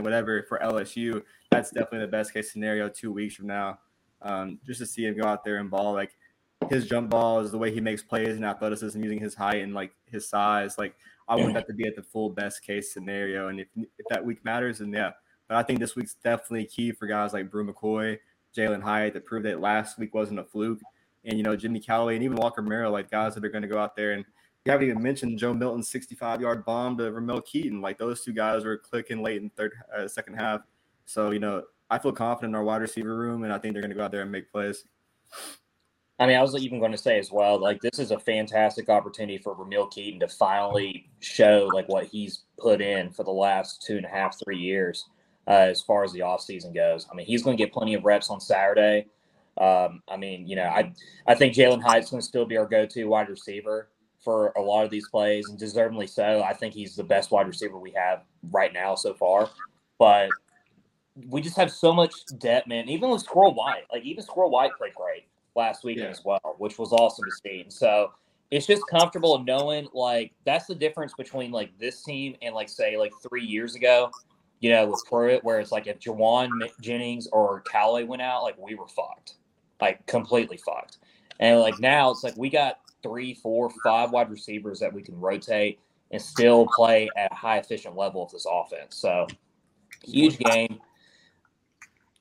whatever 0.03 0.43
for 0.47 0.59
LSU, 0.59 1.23
that's 1.51 1.71
definitely 1.71 1.99
the 1.99 2.07
best 2.07 2.33
case 2.33 2.51
scenario 2.51 2.89
two 2.89 3.11
weeks 3.11 3.35
from 3.35 3.47
now. 3.47 3.79
Um, 4.21 4.59
just 4.65 4.79
to 4.79 4.85
see 4.85 5.05
him 5.05 5.17
go 5.17 5.25
out 5.25 5.45
there 5.45 5.57
and 5.57 5.69
ball 5.69 5.93
like 5.93 6.11
his 6.69 6.85
jump 6.85 7.09
balls, 7.09 7.51
the 7.51 7.57
way 7.57 7.71
he 7.71 7.79
makes 7.79 8.03
plays 8.03 8.35
and 8.35 8.45
athleticism 8.45 9.01
using 9.01 9.19
his 9.19 9.33
height 9.33 9.63
and 9.63 9.73
like 9.73 9.91
his 10.05 10.27
size, 10.27 10.77
like 10.77 10.95
I 11.29 11.35
want 11.35 11.53
that 11.53 11.67
to 11.67 11.73
be 11.73 11.87
at 11.87 11.95
the 11.95 12.03
full 12.03 12.29
best 12.29 12.63
case 12.63 12.91
scenario. 12.91 13.47
And 13.47 13.59
if, 13.59 13.67
if 13.75 14.05
that 14.09 14.25
week 14.25 14.43
matters, 14.43 14.79
then 14.79 14.91
yeah. 14.91 15.11
But 15.47 15.57
I 15.57 15.63
think 15.63 15.79
this 15.79 15.95
week's 15.95 16.15
definitely 16.15 16.65
key 16.65 16.91
for 16.91 17.07
guys 17.07 17.33
like 17.33 17.49
Bru 17.49 17.71
McCoy, 17.71 18.17
Jalin 18.55 18.81
Hyatt 18.81 19.13
to 19.13 19.21
prove 19.21 19.43
that 19.43 19.61
last 19.61 19.97
week 19.97 20.13
wasn't 20.13 20.39
a 20.39 20.43
fluke. 20.43 20.79
And 21.23 21.37
you 21.37 21.43
know, 21.43 21.55
Jimmy 21.55 21.79
Calloway 21.79 22.15
and 22.15 22.23
even 22.23 22.37
Walker 22.37 22.61
Merrill, 22.61 22.91
like 22.91 23.11
guys 23.11 23.35
that 23.35 23.45
are 23.45 23.49
going 23.49 23.61
to 23.61 23.67
go 23.67 23.79
out 23.79 23.95
there 23.95 24.11
and 24.11 24.25
you 24.65 24.71
haven't 24.71 24.89
even 24.89 25.01
mentioned 25.01 25.39
Joe 25.39 25.53
Milton's 25.53 25.89
65 25.89 26.41
yard 26.41 26.65
bomb 26.65 26.97
to 26.97 27.11
Ramel 27.11 27.41
Keyton. 27.41 27.81
Like 27.81 27.97
those 27.97 28.21
two 28.21 28.33
guys 28.33 28.65
were 28.65 28.77
clicking 28.77 29.23
late 29.23 29.41
in 29.41 29.49
third, 29.51 29.73
uh, 29.97 30.07
second 30.07 30.35
half. 30.35 30.61
So 31.05 31.31
you 31.31 31.39
know, 31.39 31.63
I 31.89 31.97
feel 31.97 32.11
confident 32.11 32.51
in 32.51 32.55
our 32.55 32.63
wide 32.63 32.81
receiver 32.81 33.15
room, 33.15 33.43
and 33.43 33.53
I 33.53 33.57
think 33.57 33.73
they're 33.73 33.81
going 33.81 33.91
to 33.91 33.95
go 33.95 34.03
out 34.03 34.11
there 34.11 34.21
and 34.21 34.31
make 34.31 34.51
plays. 34.51 34.83
I 36.19 36.27
mean, 36.27 36.35
I 36.35 36.41
was 36.41 36.53
even 36.55 36.79
going 36.79 36.91
to 36.91 36.97
say 36.97 37.17
as 37.17 37.31
well, 37.31 37.57
like 37.57 37.79
this 37.79 37.97
is 37.97 38.11
a 38.11 38.19
fantastic 38.19 38.89
opportunity 38.89 39.37
for 39.37 39.53
Ramel 39.53 39.87
Keyton 39.87 40.19
to 40.19 40.27
finally 40.27 41.09
show 41.21 41.69
like 41.73 41.87
what 41.87 42.05
he's 42.05 42.43
put 42.57 42.81
in 42.81 43.09
for 43.11 43.23
the 43.23 43.31
last 43.31 43.81
two 43.81 43.95
and 43.95 44.05
a 44.05 44.09
half, 44.09 44.37
three 44.43 44.57
years 44.57 45.05
uh, 45.47 45.51
as 45.51 45.81
far 45.81 46.03
as 46.03 46.11
the 46.11 46.19
offseason 46.19 46.75
goes. 46.75 47.07
I 47.09 47.15
mean, 47.15 47.25
he's 47.25 47.41
going 47.41 47.55
to 47.55 47.63
get 47.63 47.71
plenty 47.71 47.93
of 47.93 48.03
reps 48.03 48.29
on 48.29 48.41
Saturday. 48.41 49.07
Um, 49.57 50.03
I 50.09 50.17
mean, 50.17 50.45
you 50.45 50.57
know, 50.57 50.63
I 50.63 50.91
I 51.25 51.35
think 51.35 51.53
Jalin 51.53 51.81
Hyatt's 51.81 52.11
going 52.11 52.21
to 52.21 52.27
still 52.27 52.45
be 52.45 52.57
our 52.57 52.65
go-to 52.65 53.05
wide 53.05 53.29
receiver 53.29 53.89
for 54.21 54.49
a 54.57 54.61
lot 54.61 54.83
of 54.83 54.91
these 54.91 55.07
plays, 55.07 55.47
and 55.47 55.57
deservedly 55.57 56.07
so. 56.07 56.43
I 56.43 56.51
think 56.53 56.73
he's 56.73 56.97
the 56.97 57.03
best 57.03 57.31
wide 57.31 57.47
receiver 57.47 57.77
we 57.77 57.91
have 57.91 58.23
right 58.51 58.73
now 58.73 58.95
so 58.95 59.13
far. 59.13 59.49
But 59.97 60.29
we 61.29 61.41
just 61.41 61.55
have 61.55 61.71
so 61.71 61.93
much 61.93 62.13
depth, 62.39 62.67
man. 62.67 62.89
Even 62.89 63.09
with 63.09 63.21
Squirrel 63.21 63.53
White, 63.53 63.83
like 63.91 64.03
even 64.03 64.23
Squirrel 64.23 64.49
White 64.49 64.71
played 64.77 64.93
great 64.95 65.25
last 65.59 65.83
weekend 65.83 66.05
Yeah. 66.05 66.11
as 66.11 66.23
well, 66.25 66.55
which 66.57 66.79
was 66.79 66.91
awesome 66.91 67.25
to 67.25 67.31
see. 67.43 67.61
And 67.61 67.71
so 67.71 68.11
it's 68.51 68.65
just 68.65 68.81
comfortable 68.89 69.43
knowing 69.43 69.87
like 69.93 70.31
that's 70.45 70.65
the 70.65 70.75
difference 70.75 71.13
between 71.17 71.51
like 71.51 71.77
this 71.77 72.01
team 72.03 72.35
and 72.41 72.55
like 72.55 72.69
say 72.69 72.97
like 72.97 73.11
three 73.27 73.45
years 73.45 73.75
ago, 73.75 74.09
you 74.59 74.71
know, 74.71 74.87
with 74.87 75.03
Pruitt, 75.07 75.43
where 75.43 75.59
it's 75.59 75.71
like 75.71 75.87
if 75.87 75.99
Jauan 75.99 76.49
Jennings 76.81 77.27
or 77.31 77.61
Calloway 77.61 78.03
went 78.03 78.21
out, 78.21 78.43
like 78.43 78.57
we 78.57 78.75
were 78.75 78.87
fucked, 78.87 79.35
like 79.79 80.05
completely 80.07 80.57
fucked. 80.57 80.97
And 81.39 81.59
like 81.59 81.79
now 81.79 82.09
it's 82.11 82.23
like 82.23 82.35
we 82.37 82.49
got 82.49 82.79
three, 83.03 83.33
four, 83.35 83.69
five 83.83 84.11
wide 84.11 84.29
receivers 84.29 84.79
that 84.79 84.91
we 84.93 85.01
can 85.01 85.19
rotate 85.19 85.79
and 86.11 86.21
still 86.21 86.67
play 86.75 87.09
at 87.15 87.31
a 87.31 87.35
high 87.35 87.59
efficient 87.59 87.95
level 87.95 88.23
of 88.23 88.31
this 88.31 88.45
offense. 88.49 88.95
So 88.95 89.27
huge 90.03 90.37
game. 90.39 90.79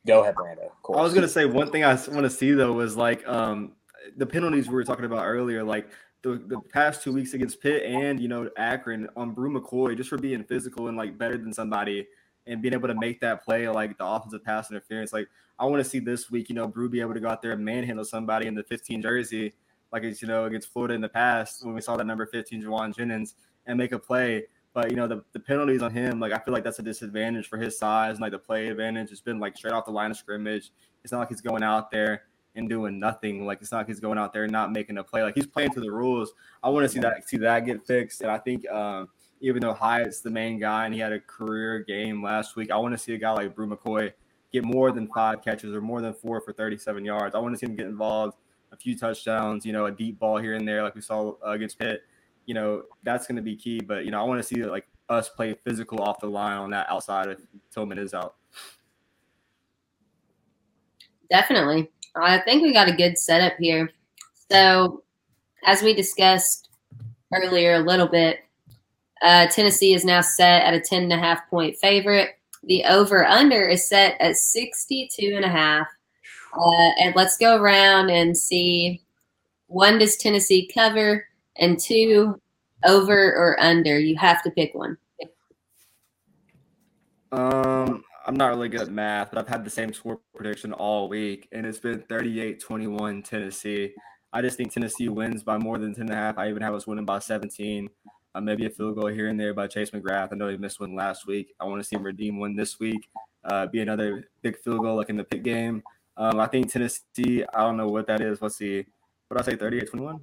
Go 0.06 0.22
ahead, 0.22 0.34
Brando. 0.34 0.70
Course. 0.82 0.98
I 0.98 1.02
was 1.02 1.14
gonna 1.14 1.28
say 1.28 1.44
one 1.44 1.70
thing 1.70 1.84
I 1.84 1.94
want 1.94 2.22
to 2.22 2.30
see 2.30 2.52
though 2.52 2.72
was 2.72 2.96
like 2.96 3.26
um 3.28 3.72
the 4.16 4.26
penalties 4.26 4.68
we 4.68 4.74
were 4.74 4.84
talking 4.84 5.04
about 5.04 5.24
earlier, 5.24 5.62
like 5.62 5.90
the, 6.22 6.42
the 6.46 6.61
past 6.72 7.02
two 7.02 7.12
weeks 7.12 7.34
against 7.34 7.61
Pitt 7.61 7.84
and 7.84 8.20
you 8.20 8.28
know 8.28 8.48
Akron 8.56 9.08
on 9.16 9.32
Bru 9.32 9.50
McCoy 9.50 9.96
just 9.96 10.08
for 10.08 10.18
being 10.18 10.42
physical 10.44 10.88
and 10.88 10.96
like 10.96 11.18
better 11.18 11.37
than 11.37 11.52
somebody 11.52 12.06
and 12.46 12.62
being 12.62 12.74
able 12.74 12.88
to 12.88 12.94
make 12.94 13.20
that 13.20 13.44
play 13.44 13.68
like 13.68 13.96
the 13.98 14.06
offensive 14.06 14.42
pass 14.42 14.70
interference. 14.70 15.12
Like 15.12 15.28
I 15.58 15.66
want 15.66 15.82
to 15.82 15.88
see 15.88 15.98
this 15.98 16.30
week, 16.30 16.48
you 16.48 16.54
know, 16.54 16.66
Bru 16.66 16.88
be 16.88 17.00
able 17.00 17.14
to 17.14 17.20
go 17.20 17.28
out 17.28 17.42
there 17.42 17.52
and 17.52 17.64
manhandle 17.64 18.04
somebody 18.04 18.46
in 18.46 18.54
the 18.54 18.64
15 18.64 19.02
jersey, 19.02 19.52
like 19.92 20.02
it's 20.02 20.22
you 20.22 20.28
know 20.28 20.44
against 20.46 20.72
Florida 20.72 20.94
in 20.94 21.00
the 21.00 21.08
past 21.08 21.64
when 21.64 21.74
we 21.74 21.80
saw 21.80 21.96
that 21.96 22.06
number 22.06 22.26
15 22.26 22.62
Jauan 22.62 22.96
Jennings 22.96 23.34
and 23.66 23.76
make 23.78 23.92
a 23.92 23.98
play. 23.98 24.44
But 24.74 24.90
you 24.90 24.96
know 24.96 25.07
the, 25.07 25.24
the 25.33 25.40
penalties 25.40 25.83
on 25.83 25.90
him, 25.90 26.20
like 26.20 26.33
I 26.33 26.38
feel 26.38 26.52
like 26.54 26.64
that's 26.64 26.78
a 26.78 26.83
disadvantage 26.83 27.48
for 27.48 27.57
his 27.57 27.78
size 27.78 28.12
and 28.12 28.20
like 28.20 28.33
the 28.33 28.38
play 28.38 28.68
advantage. 28.68 29.11
It's 29.11 29.20
been 29.20 29.40
like 29.40 29.57
straight 29.57 29.72
off 29.72 29.87
the 29.87 29.90
line 29.90 30.11
of 30.11 30.16
scrimmage. 30.16 30.70
It's 31.02 31.12
not 31.12 31.20
like 31.20 31.28
he's 31.28 31.40
going 31.40 31.62
out 31.62 31.90
there 31.90 32.24
and 32.54 32.68
doing 32.68 32.98
nothing. 32.98 33.46
Like 33.46 33.61
it's 33.61 33.72
not 33.72 33.78
like 33.78 33.87
he's 33.87 34.00
going 34.00 34.18
out 34.18 34.33
there 34.33 34.44
and 34.44 34.52
not 34.52 34.72
making 34.72 34.98
a 34.98 35.04
play. 35.04 35.22
Like 35.22 35.35
he's 35.35 35.46
playing 35.46 35.70
to 35.72 35.81
the 35.81 35.90
rules. 35.90 36.33
I 36.62 36.68
want 36.68 36.85
to 36.85 36.88
see 36.88 37.00
that 37.00 37.28
see 37.28 37.38
that 37.38 37.61
get 37.64 37.87
fixed. 37.87 38.20
And 38.20 38.31
I 38.31 38.38
think 38.38 38.68
um, 38.70 39.09
even 39.40 39.62
though 39.62 39.72
Hyatt's 39.72 40.20
the 40.20 40.31
main 40.31 40.59
guy 40.59 40.85
and 40.85 40.94
he 40.94 41.00
had 41.00 41.12
a 41.12 41.20
career 41.20 41.81
game 41.81 42.22
last 42.22 42.57
week, 42.57 42.70
I 42.70 42.76
want 42.76 42.92
to 42.92 42.98
see 42.98 43.14
a 43.14 43.18
guy 43.18 43.33
like 43.33 43.54
Bru 43.54 43.68
McCoy 43.68 44.12
get 44.52 44.64
more 44.64 44.90
than 44.92 45.09
five 45.09 45.42
catches 45.42 45.74
or 45.74 45.81
more 45.81 46.00
than 46.00 46.14
four 46.14 46.40
for 46.40 46.52
37 46.52 47.04
yards. 47.04 47.35
I 47.35 47.38
want 47.38 47.54
to 47.54 47.59
see 47.59 47.66
him 47.66 47.76
get 47.76 47.87
involved, 47.87 48.37
a 48.72 48.76
few 48.76 48.98
touchdowns, 48.98 49.66
you 49.66 49.72
know, 49.72 49.87
a 49.87 49.90
deep 49.90 50.18
ball 50.18 50.38
here 50.38 50.54
and 50.54 50.66
there, 50.66 50.83
like 50.83 50.94
we 50.94 51.00
saw 51.00 51.35
uh, 51.46 51.50
against 51.50 51.78
Pitt. 51.78 52.02
You 52.48 52.54
know, 52.54 52.82
that's 53.02 53.26
going 53.26 53.37
to 53.37 53.42
be 53.42 53.54
key. 53.54 53.80
But 53.80 54.06
you 54.06 54.11
know, 54.11 54.20
I 54.20 54.24
want 54.24 54.40
to 54.40 54.42
see 54.42 54.64
like 54.64 54.88
us 55.11 55.28
play 55.28 55.55
physical 55.64 56.03
off 56.03 56.20
the 56.20 56.26
line 56.26 56.57
on 56.57 56.70
that 56.70 56.88
outside 56.88 57.28
if 57.28 57.38
Tillman 57.70 57.99
is 57.99 58.14
out. 58.14 58.36
Definitely. 61.30 61.90
I 62.16 62.38
think 62.38 62.62
we 62.62 62.72
got 62.72 62.88
a 62.88 62.96
good 62.96 63.18
setup 63.18 63.53
here. 63.59 63.90
So, 64.51 65.03
as 65.66 65.82
we 65.82 65.92
discussed 65.94 66.70
earlier 67.34 67.74
a 67.74 67.80
little 67.80 68.09
bit, 68.09 68.40
uh, 69.22 69.49
Tennessee 69.49 69.92
is 69.92 70.05
now 70.05 70.22
set 70.22 70.62
at 70.62 70.72
a 70.72 70.80
10 70.80 71.03
and 71.03 71.12
a 71.12 71.18
half 71.18 71.49
point 71.51 71.76
favorite. 71.76 72.38
The 72.64 72.84
over 72.84 73.26
under 73.26 73.66
is 73.66 73.88
set 73.88 74.16
at 74.20 74.36
62 74.36 75.34
and 75.36 75.44
a 75.44 75.49
half. 75.49 75.86
Uh, 76.55 76.90
and 77.01 77.14
let's 77.14 77.36
go 77.36 77.61
around 77.61 78.11
and 78.11 78.36
see 78.36 79.03
one, 79.66 79.99
does 79.99 80.16
Tennessee 80.16 80.70
cover? 80.72 81.28
And 81.59 81.78
two, 81.78 82.40
over 82.84 83.34
or 83.34 83.61
under? 83.61 83.98
You 83.98 84.16
have 84.16 84.42
to 84.42 84.50
pick 84.50 84.74
one. 84.74 84.96
Um, 87.30 88.02
I'm 88.26 88.36
not 88.36 88.48
really 88.48 88.68
good 88.68 88.82
at 88.82 88.90
math, 88.90 89.30
but 89.30 89.38
I've 89.38 89.48
had 89.48 89.64
the 89.64 89.70
same 89.70 89.92
score 89.92 90.20
prediction 90.34 90.72
all 90.72 91.09
week, 91.09 91.48
and 91.52 91.66
it's 91.66 91.78
been 91.78 92.00
38-21 92.02 93.24
Tennessee. 93.24 93.92
I 94.32 94.42
just 94.42 94.56
think 94.56 94.72
Tennessee 94.72 95.09
wins 95.09 95.42
by 95.42 95.59
more 95.59 95.78
than 95.78 95.94
10 95.94 96.02
and 96.02 96.11
a 96.11 96.14
half. 96.14 96.38
I 96.38 96.48
even 96.48 96.62
have 96.62 96.74
us 96.74 96.86
winning 96.86 97.04
by 97.04 97.18
17. 97.18 97.88
Uh, 98.34 98.40
maybe 98.40 98.66
a 98.66 98.70
field 98.70 98.96
goal 98.96 99.06
here 99.06 99.28
and 99.28 99.40
there 99.40 99.54
by 99.54 99.66
Chase 99.66 99.90
McGrath. 99.90 100.28
I 100.32 100.36
know 100.36 100.48
he 100.48 100.56
missed 100.59 100.80
one 100.80 100.94
last 100.94 101.26
week. 101.26 101.54
I 101.59 101.64
want 101.64 101.80
to 101.80 101.88
see 101.88 101.96
him 101.96 102.02
redeem 102.02 102.38
one 102.38 102.54
this 102.54 102.78
week. 102.78 103.09
Uh, 103.44 103.66
be 103.66 103.80
another 103.80 104.28
big 104.42 104.59
field 104.59 104.82
goal 104.82 104.96
like 104.96 105.09
in 105.09 105.16
the 105.16 105.24
Pitt 105.24 105.42
game. 105.42 105.82
Um, 106.16 106.38
I 106.38 106.46
think 106.46 106.70
Tennessee, 106.70 107.44
I 107.54 107.61
don't 107.61 107.76
know 107.76 107.88
what 107.88 108.06
that 108.09 108.20
is. 108.20 108.42
Let's 108.42 108.56
see. 108.56 108.84
What 109.28 109.40
I 109.40 109.44
say? 109.44 109.56
38 109.56 109.88
21? 109.90 110.20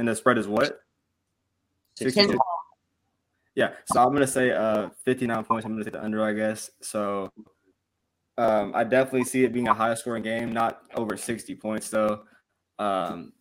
And 0.00 0.08
the 0.08 0.16
spread 0.16 0.38
is 0.38 0.48
what? 0.48 0.80
62. 1.96 2.38
Yeah. 3.54 3.72
So 3.92 4.00
I'm 4.00 4.08
going 4.08 4.22
to 4.22 4.26
say 4.26 4.50
uh, 4.50 4.88
59 5.04 5.44
points. 5.44 5.66
I'm 5.66 5.72
going 5.72 5.84
to 5.84 5.90
take 5.90 5.92
the 5.92 6.02
under, 6.02 6.24
I 6.24 6.32
guess. 6.32 6.70
So 6.80 7.30
um, 8.38 8.72
I 8.74 8.82
definitely 8.84 9.24
see 9.24 9.44
it 9.44 9.52
being 9.52 9.68
a 9.68 9.74
high 9.74 9.92
scoring 9.92 10.22
game, 10.22 10.54
not 10.54 10.84
over 10.94 11.18
60 11.18 11.54
points, 11.56 11.90
though. 11.90 12.22
Um, 12.78 13.34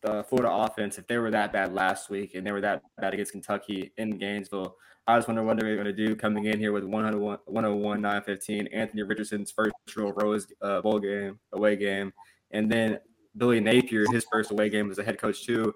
the 0.00 0.24
Florida 0.24 0.50
offense, 0.50 0.96
if 0.96 1.06
they 1.06 1.18
were 1.18 1.30
that 1.30 1.52
bad 1.52 1.74
last 1.74 2.08
week 2.08 2.34
and 2.34 2.46
they 2.46 2.52
were 2.52 2.62
that 2.62 2.80
bad 2.98 3.12
against 3.12 3.32
Kentucky 3.32 3.92
in 3.98 4.16
Gainesville, 4.16 4.76
I 5.06 5.18
just 5.18 5.28
wonder 5.28 5.42
what 5.42 5.60
they're 5.60 5.74
going 5.74 5.84
to 5.84 5.92
do 5.92 6.16
coming 6.16 6.46
in 6.46 6.58
here 6.58 6.72
with 6.72 6.84
101, 6.84 7.38
101 7.44 8.00
915, 8.00 8.66
Anthony 8.68 9.02
Richardson's 9.02 9.50
first 9.50 9.74
real 9.94 10.12
Rose 10.12 10.46
uh, 10.62 10.80
Bowl 10.80 11.00
game, 11.00 11.38
away 11.52 11.76
game, 11.76 12.14
and 12.52 12.72
then 12.72 12.98
Billy 13.38 13.60
Napier, 13.60 14.04
his 14.12 14.26
first 14.30 14.50
away 14.50 14.68
game 14.68 14.90
as 14.90 14.98
a 14.98 15.04
head 15.04 15.18
coach, 15.18 15.46
too. 15.46 15.74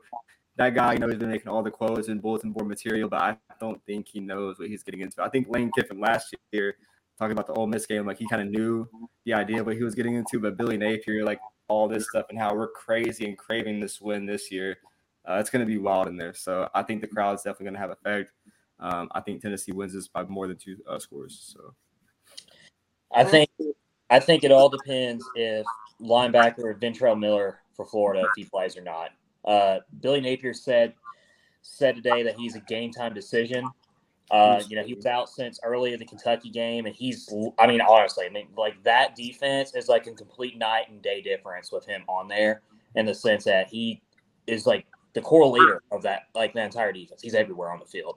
That 0.56 0.74
guy, 0.74 0.92
you 0.92 0.98
know, 0.98 1.08
he's 1.08 1.18
been 1.18 1.30
making 1.30 1.48
all 1.48 1.62
the 1.62 1.70
quotes 1.70 2.08
and 2.08 2.20
bulletin 2.20 2.52
board 2.52 2.68
material, 2.68 3.08
but 3.08 3.22
I 3.22 3.36
don't 3.58 3.82
think 3.86 4.08
he 4.08 4.20
knows 4.20 4.58
what 4.58 4.68
he's 4.68 4.82
getting 4.82 5.00
into. 5.00 5.22
I 5.22 5.28
think 5.28 5.48
Lane 5.48 5.70
Kiffin 5.74 5.98
last 5.98 6.34
year, 6.52 6.76
talking 7.18 7.32
about 7.32 7.46
the 7.46 7.54
Ole 7.54 7.66
Miss 7.66 7.86
game, 7.86 8.06
like 8.06 8.18
he 8.18 8.28
kind 8.28 8.42
of 8.42 8.48
knew 8.48 8.86
the 9.24 9.32
idea 9.32 9.60
of 9.60 9.66
what 9.66 9.76
he 9.76 9.82
was 9.82 9.94
getting 9.94 10.14
into, 10.14 10.40
but 10.40 10.58
Billy 10.58 10.76
Napier, 10.76 11.24
like 11.24 11.40
all 11.68 11.88
this 11.88 12.08
stuff 12.08 12.26
and 12.28 12.38
how 12.38 12.54
we're 12.54 12.68
crazy 12.68 13.24
and 13.26 13.38
craving 13.38 13.80
this 13.80 14.00
win 14.00 14.26
this 14.26 14.50
year, 14.50 14.76
uh, 15.26 15.34
it's 15.34 15.48
going 15.48 15.64
to 15.64 15.66
be 15.66 15.78
wild 15.78 16.08
in 16.08 16.16
there. 16.16 16.34
So 16.34 16.68
I 16.74 16.82
think 16.82 17.00
the 17.00 17.06
crowd's 17.06 17.42
definitely 17.42 17.64
going 17.64 17.74
to 17.74 17.80
have 17.80 17.90
effect. 17.90 18.32
Um, 18.80 19.08
I 19.12 19.20
think 19.20 19.40
Tennessee 19.40 19.72
wins 19.72 19.94
this 19.94 20.08
by 20.08 20.24
more 20.24 20.48
than 20.48 20.56
two 20.56 20.76
uh, 20.88 20.98
scores. 20.98 21.54
So 21.54 21.74
I 23.14 23.24
think 23.24 23.48
I 24.10 24.18
think 24.18 24.44
it 24.44 24.50
all 24.50 24.68
depends 24.68 25.24
if 25.34 25.64
linebacker 26.02 26.78
Ventrell 26.80 27.18
Miller 27.18 27.58
for 27.74 27.84
Florida 27.84 28.20
if 28.22 28.30
he 28.36 28.44
plays 28.44 28.76
or 28.76 28.82
not. 28.82 29.10
Uh, 29.44 29.78
Billy 30.00 30.20
Napier 30.20 30.54
said 30.54 30.94
said 31.62 31.96
today 31.96 32.22
that 32.22 32.36
he's 32.36 32.56
a 32.56 32.60
game 32.60 32.92
time 32.92 33.14
decision. 33.14 33.64
Uh, 34.30 34.62
you 34.66 34.76
know, 34.76 34.82
he 34.82 34.94
was 34.94 35.04
out 35.04 35.28
since 35.28 35.60
early 35.62 35.92
in 35.92 35.98
the 35.98 36.06
Kentucky 36.06 36.48
game, 36.48 36.86
and 36.86 36.94
he's, 36.94 37.30
I 37.58 37.66
mean, 37.66 37.82
honestly, 37.82 38.24
I 38.24 38.30
mean, 38.30 38.48
like 38.56 38.82
that 38.82 39.14
defense 39.14 39.74
is 39.74 39.88
like 39.88 40.06
a 40.06 40.12
complete 40.12 40.56
night 40.56 40.88
and 40.88 41.02
day 41.02 41.20
difference 41.20 41.70
with 41.70 41.84
him 41.84 42.02
on 42.08 42.28
there 42.28 42.62
in 42.94 43.04
the 43.04 43.14
sense 43.14 43.44
that 43.44 43.68
he 43.68 44.00
is 44.46 44.66
like 44.66 44.86
the 45.12 45.20
core 45.20 45.46
leader 45.46 45.82
of 45.92 46.02
that, 46.02 46.28
like 46.34 46.54
the 46.54 46.62
entire 46.62 46.92
defense. 46.92 47.20
He's 47.20 47.34
everywhere 47.34 47.70
on 47.70 47.78
the 47.78 47.84
field. 47.84 48.16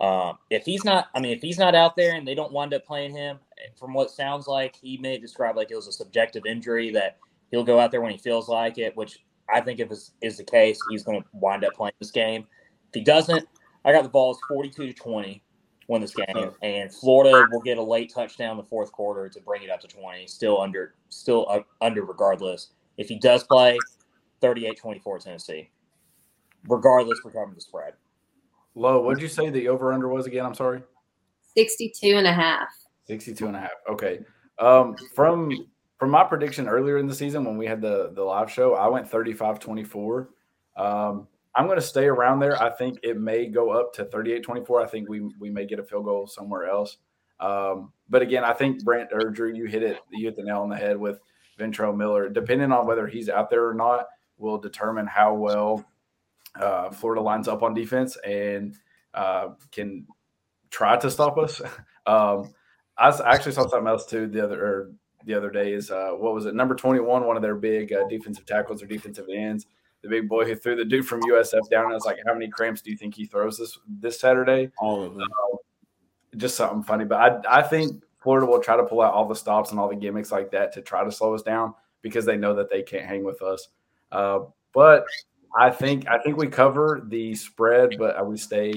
Um, 0.00 0.38
if 0.50 0.64
he's 0.64 0.84
not, 0.84 1.08
I 1.14 1.20
mean, 1.20 1.32
if 1.32 1.42
he's 1.42 1.58
not 1.58 1.74
out 1.74 1.96
there 1.96 2.14
and 2.14 2.28
they 2.28 2.34
don't 2.34 2.52
wind 2.52 2.72
up 2.72 2.86
playing 2.86 3.16
him, 3.16 3.38
from 3.76 3.92
what 3.92 4.10
sounds 4.10 4.46
like, 4.46 4.76
he 4.76 4.98
may 4.98 5.18
describe 5.18 5.56
like 5.56 5.70
it 5.70 5.76
was 5.76 5.88
a 5.88 5.92
subjective 5.92 6.46
injury 6.46 6.90
that 6.92 7.16
he'll 7.50 7.64
go 7.64 7.78
out 7.78 7.90
there 7.90 8.00
when 8.00 8.12
he 8.12 8.18
feels 8.18 8.48
like 8.48 8.78
it, 8.78 8.96
which 8.96 9.18
I 9.52 9.60
think 9.60 9.80
if 9.80 9.90
is, 9.90 10.12
is 10.20 10.36
the 10.36 10.44
case, 10.44 10.78
he's 10.90 11.02
going 11.02 11.20
to 11.20 11.28
wind 11.32 11.64
up 11.64 11.74
playing 11.74 11.94
this 11.98 12.10
game. 12.10 12.46
If 12.88 12.94
he 12.94 13.00
doesn't, 13.00 13.46
I 13.84 13.92
got 13.92 14.02
the 14.02 14.08
balls 14.08 14.38
42 14.48 14.86
to 14.86 14.92
20 14.92 15.42
win 15.88 16.00
this 16.00 16.14
game, 16.14 16.50
and 16.62 16.92
Florida 16.92 17.46
will 17.52 17.60
get 17.60 17.78
a 17.78 17.82
late 17.82 18.12
touchdown 18.12 18.52
in 18.52 18.56
the 18.56 18.64
fourth 18.64 18.90
quarter 18.90 19.28
to 19.28 19.40
bring 19.40 19.62
it 19.62 19.70
up 19.70 19.80
to 19.80 19.86
20, 19.86 20.26
still 20.26 20.60
under, 20.60 20.94
still 21.10 21.46
uh, 21.48 21.60
under 21.80 22.04
regardless. 22.04 22.72
If 22.96 23.08
he 23.08 23.18
does 23.18 23.44
play, 23.44 23.78
38-24 24.42 25.22
Tennessee, 25.22 25.70
regardless 26.68 27.20
for 27.20 27.30
covering 27.30 27.54
the 27.54 27.60
spread. 27.60 27.94
Low, 28.74 29.00
what 29.00 29.14
did 29.14 29.22
you 29.22 29.28
say 29.28 29.48
the 29.48 29.68
over 29.68 29.92
under 29.92 30.08
was 30.08 30.26
again? 30.26 30.44
I'm 30.44 30.54
sorry. 30.54 30.82
62 31.56 32.16
and 32.16 32.26
a 32.26 32.32
half. 32.32 32.68
62 33.06 33.46
and 33.46 33.56
a 33.56 33.60
half. 33.60 33.70
Okay. 33.88 34.20
Um, 34.58 34.96
from 35.14 35.50
from 35.98 36.10
my 36.10 36.24
prediction 36.24 36.68
earlier 36.68 36.98
in 36.98 37.06
the 37.06 37.14
season 37.14 37.44
when 37.44 37.56
we 37.56 37.66
had 37.66 37.80
the 37.80 38.10
the 38.14 38.22
live 38.22 38.50
show, 38.50 38.74
I 38.74 38.88
went 38.88 39.08
35 39.08 39.58
24. 39.58 40.28
Um, 40.76 41.26
I'm 41.54 41.66
going 41.66 41.78
to 41.78 41.82
stay 41.82 42.04
around 42.04 42.40
there. 42.40 42.60
I 42.62 42.70
think 42.70 42.98
it 43.02 43.18
may 43.18 43.46
go 43.46 43.70
up 43.70 43.94
to 43.94 44.04
38 44.04 44.42
24. 44.42 44.82
I 44.82 44.86
think 44.86 45.08
we 45.08 45.20
we 45.38 45.50
may 45.50 45.66
get 45.66 45.78
a 45.78 45.84
field 45.84 46.04
goal 46.04 46.26
somewhere 46.26 46.68
else. 46.68 46.98
Um, 47.40 47.92
but 48.08 48.22
again, 48.22 48.44
I 48.44 48.52
think 48.52 48.84
Brent 48.84 49.10
or 49.12 49.30
Drew, 49.30 49.52
you 49.52 49.66
hit 49.66 49.82
it, 49.82 49.98
you 50.10 50.26
hit 50.26 50.36
the 50.36 50.42
nail 50.42 50.60
on 50.60 50.70
the 50.70 50.76
head 50.76 50.96
with 50.96 51.20
Ventrell 51.58 51.96
Miller. 51.96 52.28
Depending 52.28 52.72
on 52.72 52.86
whether 52.86 53.06
he's 53.06 53.28
out 53.28 53.50
there 53.50 53.66
or 53.66 53.74
not, 53.74 54.06
will 54.38 54.58
determine 54.58 55.06
how 55.06 55.34
well 55.34 55.84
uh, 56.60 56.90
Florida 56.90 57.20
lines 57.20 57.48
up 57.48 57.62
on 57.62 57.74
defense 57.74 58.16
and 58.18 58.76
uh, 59.14 59.48
can 59.72 60.06
try 60.70 60.96
to 60.96 61.10
stop 61.10 61.38
us. 61.38 61.60
um, 62.06 62.52
I 62.98 63.08
actually 63.26 63.52
saw 63.52 63.68
something 63.68 63.88
else 63.88 64.06
too 64.06 64.26
the 64.26 64.42
other 64.42 64.92
the 65.26 65.34
other 65.34 65.50
day 65.50 65.72
is 65.72 65.90
uh, 65.90 66.12
what 66.12 66.32
was 66.32 66.46
it 66.46 66.54
number 66.54 66.74
21 66.74 67.26
one 67.26 67.36
of 67.36 67.42
their 67.42 67.54
big 67.54 67.92
uh, 67.92 68.06
defensive 68.08 68.46
tackles 68.46 68.82
or 68.82 68.86
defensive 68.86 69.26
ends 69.32 69.66
the 70.02 70.08
big 70.20 70.28
boy 70.28 70.44
who 70.44 70.54
threw 70.54 70.76
the 70.76 70.84
dude 70.84 71.06
from 71.06 71.22
USF 71.22 71.68
down. 71.70 71.90
I 71.90 71.94
was 71.94 72.04
like, 72.04 72.18
how 72.26 72.34
many 72.34 72.48
cramps 72.48 72.80
do 72.80 72.90
you 72.90 72.96
think 72.96 73.14
he 73.14 73.24
throws 73.24 73.58
this 73.58 73.78
this 73.88 74.20
Saturday? 74.20 74.70
all 74.78 75.02
of 75.02 75.14
them. 75.14 75.22
Uh, 75.22 75.56
just 76.36 76.56
something 76.56 76.82
funny, 76.82 77.04
but 77.04 77.44
I 77.48 77.60
I 77.60 77.62
think 77.62 78.02
Florida 78.22 78.46
will 78.46 78.60
try 78.60 78.76
to 78.76 78.84
pull 78.84 79.00
out 79.00 79.14
all 79.14 79.26
the 79.26 79.34
stops 79.34 79.70
and 79.70 79.80
all 79.80 79.88
the 79.88 79.96
gimmicks 79.96 80.32
like 80.32 80.50
that 80.50 80.72
to 80.74 80.82
try 80.82 81.04
to 81.04 81.10
slow 81.10 81.34
us 81.34 81.42
down 81.42 81.74
because 82.02 82.24
they 82.24 82.36
know 82.36 82.54
that 82.54 82.70
they 82.70 82.82
can't 82.82 83.06
hang 83.06 83.24
with 83.24 83.40
us. 83.42 83.68
Uh, 84.12 84.40
but 84.74 85.04
I 85.56 85.70
think 85.70 86.06
I 86.08 86.18
think 86.18 86.36
we 86.36 86.46
cover 86.48 87.02
the 87.08 87.34
spread, 87.34 87.96
but 87.98 88.26
we 88.26 88.36
stay 88.36 88.74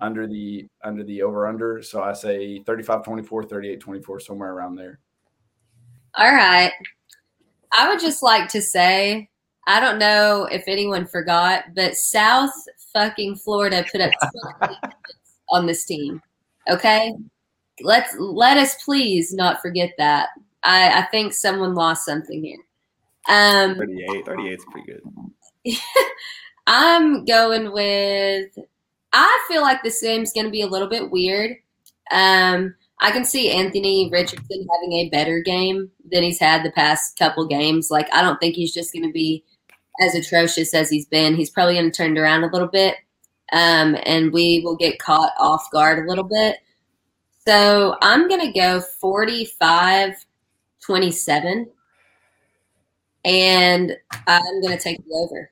under 0.00 0.26
the 0.26 0.66
under 0.82 1.04
the 1.04 1.22
over 1.22 1.46
under. 1.46 1.82
So 1.82 2.02
I 2.02 2.14
say 2.14 2.60
35 2.60 3.04
24, 3.04 3.44
38 3.44 3.80
24, 3.80 4.20
somewhere 4.20 4.52
around 4.52 4.76
there. 4.76 5.00
All 6.16 6.32
right. 6.32 6.72
I 7.72 7.88
would 7.88 8.00
just 8.00 8.22
like 8.22 8.48
to 8.50 8.62
say 8.62 9.28
I 9.66 9.80
don't 9.80 9.98
know 9.98 10.46
if 10.50 10.64
anyone 10.66 11.06
forgot, 11.06 11.64
but 11.74 11.96
South 11.96 12.52
fucking 12.92 13.36
Florida 13.36 13.84
put 13.90 14.02
up 14.02 14.12
on 15.48 15.66
this 15.66 15.84
team. 15.84 16.20
Okay? 16.68 17.14
Let's 17.80 18.14
let 18.18 18.58
us 18.58 18.82
please 18.84 19.32
not 19.32 19.60
forget 19.62 19.92
that. 19.98 20.28
I, 20.62 21.00
I 21.00 21.02
think 21.06 21.32
someone 21.32 21.74
lost 21.74 22.04
something 22.04 22.42
here. 22.42 22.58
Um 23.28 23.76
38. 23.76 24.26
38 24.26 24.52
is 24.52 24.64
pretty 24.70 24.92
good. 24.92 25.78
I'm 26.66 27.24
going 27.24 27.72
with. 27.72 28.58
I 29.12 29.44
feel 29.48 29.62
like 29.62 29.82
this 29.82 30.02
game's 30.02 30.32
going 30.32 30.46
to 30.46 30.50
be 30.52 30.62
a 30.62 30.66
little 30.66 30.88
bit 30.88 31.10
weird. 31.10 31.56
Um, 32.10 32.74
I 33.04 33.10
can 33.10 33.26
see 33.26 33.50
Anthony 33.50 34.08
Richardson 34.10 34.66
having 34.72 34.92
a 34.94 35.10
better 35.10 35.40
game 35.40 35.90
than 36.10 36.22
he's 36.22 36.40
had 36.40 36.64
the 36.64 36.72
past 36.72 37.18
couple 37.18 37.46
games. 37.46 37.90
Like, 37.90 38.10
I 38.14 38.22
don't 38.22 38.40
think 38.40 38.54
he's 38.54 38.72
just 38.72 38.94
going 38.94 39.06
to 39.06 39.12
be 39.12 39.44
as 40.00 40.14
atrocious 40.14 40.72
as 40.72 40.88
he's 40.88 41.04
been. 41.04 41.34
He's 41.34 41.50
probably 41.50 41.74
going 41.74 41.90
to 41.90 41.94
turn 41.94 42.16
around 42.16 42.44
a 42.44 42.50
little 42.50 42.66
bit, 42.66 42.96
um, 43.52 43.94
and 44.06 44.32
we 44.32 44.62
will 44.64 44.74
get 44.74 44.98
caught 45.00 45.32
off 45.38 45.70
guard 45.70 45.98
a 45.98 46.08
little 46.08 46.24
bit. 46.24 46.60
So 47.46 47.98
I'm 48.00 48.26
going 48.26 48.40
to 48.40 48.58
go 48.58 48.80
45 48.80 50.24
27, 50.80 51.68
and 53.26 53.96
I'm 54.26 54.62
going 54.62 54.78
to 54.78 54.82
take 54.82 55.04
the 55.04 55.12
over. 55.12 55.50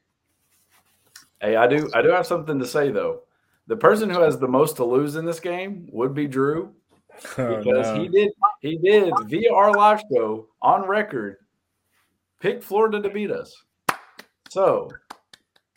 Hey, 1.42 1.56
I 1.56 1.66
do 1.66 1.90
I 1.92 2.00
do 2.00 2.08
have 2.08 2.26
something 2.26 2.58
to 2.58 2.66
say 2.66 2.90
though. 2.90 3.24
The 3.66 3.76
person 3.76 4.08
who 4.08 4.22
has 4.22 4.38
the 4.38 4.48
most 4.48 4.76
to 4.76 4.86
lose 4.86 5.16
in 5.16 5.26
this 5.26 5.38
game 5.38 5.86
would 5.92 6.14
be 6.14 6.26
Drew 6.26 6.74
Oh, 7.38 7.56
because 7.62 7.96
he 7.96 8.08
did 8.08 8.30
he 8.60 8.76
did 8.78 9.12
via 9.26 9.52
our 9.52 9.72
live 9.72 10.02
show 10.12 10.48
on 10.60 10.86
record 10.86 11.36
pick 12.40 12.62
Florida 12.62 13.00
to 13.00 13.08
beat 13.10 13.30
us. 13.30 13.54
So, 14.50 14.90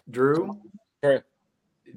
Drew, 0.09 0.59
Sure. 1.03 1.23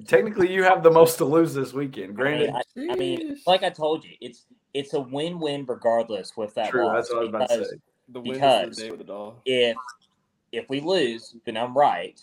technically 0.07 0.51
you 0.53 0.63
have 0.63 0.83
the 0.83 0.91
most 0.91 1.17
to 1.17 1.25
lose 1.25 1.53
this 1.53 1.73
weekend. 1.73 2.15
Granted, 2.15 2.51
I, 2.51 2.61
I 2.91 2.95
mean, 2.95 3.37
like 3.47 3.63
I 3.63 3.69
told 3.69 4.05
you, 4.05 4.11
it's 4.21 4.45
it's 4.73 4.93
a 4.93 4.99
win-win 5.01 5.65
regardless 5.67 6.37
with 6.37 6.53
that 6.55 6.69
true, 6.69 6.85
loss. 6.85 6.95
that's 6.95 7.09
what 7.13 7.17
I 7.17 7.21
was 7.21 7.29
about 7.29 7.49
to 7.49 7.55
because 7.57 7.69
say. 7.69 7.75
the 8.09 8.19
because- 8.21 8.75
the 8.77 8.83
day 8.83 8.89
with 8.91 8.99
the 8.99 9.05
doll. 9.05 9.41
if 9.45 9.75
if 10.51 10.69
we 10.69 10.79
lose, 10.81 11.35
then 11.45 11.57
I'm 11.57 11.75
right. 11.77 12.19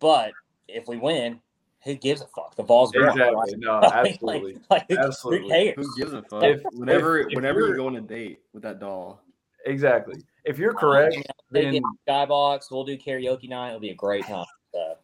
But 0.00 0.32
if 0.68 0.88
we 0.88 0.96
win, 0.96 1.40
who 1.84 1.94
gives 1.94 2.20
a 2.22 2.26
fuck? 2.26 2.54
The 2.56 2.62
ball's 2.62 2.92
gone. 2.92 3.10
Exactly. 3.10 3.54
No, 3.58 3.80
Like- 3.80 3.92
like- 3.92 4.06
absolutely. 4.06 4.58
like, 4.70 4.84
who- 4.88 4.98
Absolutely. 4.98 5.48
Who 5.48 5.48
cares? 5.74 5.74
Who 5.76 5.96
gives 5.96 6.12
a 6.14 6.22
fuck? 6.22 6.42
If- 6.44 6.62
whenever 6.72 7.18
if- 7.20 7.26
if 7.28 7.36
whenever 7.36 7.60
you're- 7.60 7.70
you 7.70 7.76
go 7.76 7.86
on 7.86 7.96
a 7.96 8.00
date 8.00 8.40
with 8.52 8.62
that 8.62 8.80
doll, 8.80 9.20
Exactly. 9.66 10.22
If 10.44 10.58
you're 10.58 10.72
oh, 10.72 10.78
correct, 10.78 11.16
They 11.50 11.62
then 11.64 11.72
get 11.72 11.82
skybox. 12.06 12.70
We'll 12.70 12.84
do 12.84 12.98
karaoke 12.98 13.48
night. 13.48 13.68
It'll 13.68 13.80
be 13.80 13.88
a 13.90 13.94
great 13.94 14.26
time. 14.26 14.44
So, 14.74 14.96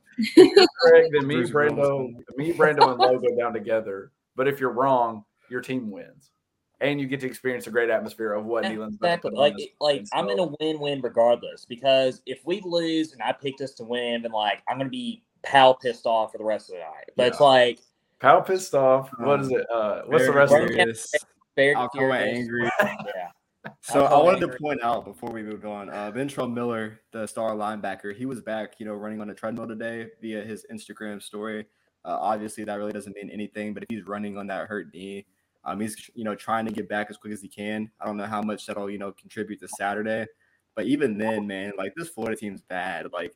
correct, 0.83 1.09
then 1.13 1.27
me, 1.27 1.37
Bruce 1.37 1.51
Brando, 1.53 2.13
me, 2.37 2.53
Brando, 2.53 2.91
and 2.91 2.99
Lo 2.99 3.19
go 3.19 3.35
down 3.39 3.55
together. 3.55 4.13
But 4.37 4.49
if 4.49 4.61
you're 4.61 4.73
wrong, 4.73 5.25
your 5.49 5.63
team 5.63 5.91
wins, 5.91 6.33
and 6.83 7.01
you 7.01 7.07
get 7.07 7.21
to 7.21 7.27
experience 7.27 7.67
a 7.69 7.71
great 7.71 7.89
atmosphere 7.89 8.33
of 8.35 8.45
what 8.45 8.65
Yeah, 8.65 8.73
Neyland's 8.73 8.97
about 8.97 9.07
exactly. 9.09 9.31
Like, 9.33 9.57
this- 9.57 9.69
like 9.81 10.01
and 10.01 10.09
I'm 10.13 10.29
in 10.29 10.37
so- 10.37 10.45
a 10.45 10.57
win-win 10.61 11.01
regardless 11.01 11.65
because 11.65 12.21
if 12.27 12.45
we 12.45 12.61
lose 12.63 13.13
and 13.15 13.23
I 13.23 13.33
picked 13.33 13.63
us 13.63 13.73
to 13.77 13.85
win, 13.85 14.21
then 14.23 14.33
like 14.33 14.63
I'm 14.69 14.77
gonna 14.77 14.91
be 14.91 15.23
pal 15.43 15.75
pissed 15.75 16.07
off 16.07 16.33
for 16.33 16.39
the 16.39 16.45
rest 16.45 16.71
of 16.71 16.75
the 16.75 16.81
night. 16.81 17.11
But 17.17 17.29
it's 17.29 17.41
like 17.41 17.81
Pal 18.21 18.43
pissed 18.43 18.75
off. 18.75 19.11
What 19.19 19.41
is 19.41 19.51
it? 19.51 19.67
Uh, 19.71 20.03
what's 20.07 20.27
the 20.27 20.33
rest 20.33 20.53
of 20.53 20.69
this? 20.69 20.75
Furious. 20.75 21.15
Fair, 21.57 21.75
Alcoa 21.75 21.91
furious. 21.93 22.39
angry. 22.39 22.71
Yeah. 22.81 23.29
So 23.83 24.07
I 24.07 24.11
Alcoa 24.11 24.25
wanted 24.25 24.41
to 24.41 24.59
point 24.59 24.83
out 24.83 25.05
before 25.05 25.31
we 25.31 25.43
moved 25.43 25.67
on, 25.67 25.91
uh, 25.91 26.11
Ventrell 26.11 26.51
Miller, 26.51 27.01
the 27.13 27.27
star 27.27 27.51
linebacker, 27.51 28.17
he 28.17 28.25
was 28.25 28.41
back, 28.41 28.75
you 28.79 28.87
know, 28.87 28.95
running 28.95 29.21
on 29.21 29.29
a 29.29 29.35
treadmill 29.35 29.69
today 29.69 30.07
via 30.23 30.43
his 30.43 30.65
Instagram 30.73 31.23
story. 31.23 31.67
Uh, 32.07 32.17
obviously, 32.19 32.65
that 32.65 32.75
really 32.77 32.93
doesn't 32.93 33.15
mean 33.15 33.29
anything, 33.31 33.75
but 33.75 33.83
if 33.83 33.91
he's 33.91 34.07
running 34.07 34.39
on 34.39 34.47
that 34.47 34.67
hurt 34.67 34.93
knee, 34.95 35.27
um, 35.65 35.79
he's 35.81 36.11
you 36.15 36.25
know 36.25 36.35
trying 36.35 36.65
to 36.67 36.73
get 36.73 36.89
back 36.89 37.09
as 37.11 37.19
quick 37.19 37.35
as 37.35 37.43
he 37.43 37.49
can. 37.49 37.91
I 38.01 38.07
don't 38.07 38.17
know 38.17 38.25
how 38.25 38.41
much 38.41 38.65
that'll 38.65 38.89
you 38.89 38.99
know 38.99 39.13
contribute 39.13 39.61
to 39.61 39.69
Saturday, 39.69 40.27
but 40.75 40.87
even 40.87 41.19
then, 41.19 41.47
man, 41.47 41.73
like 41.77 41.95
this 41.95 42.09
Florida 42.09 42.37
team's 42.37 42.63
bad. 42.63 43.09
Like 43.13 43.35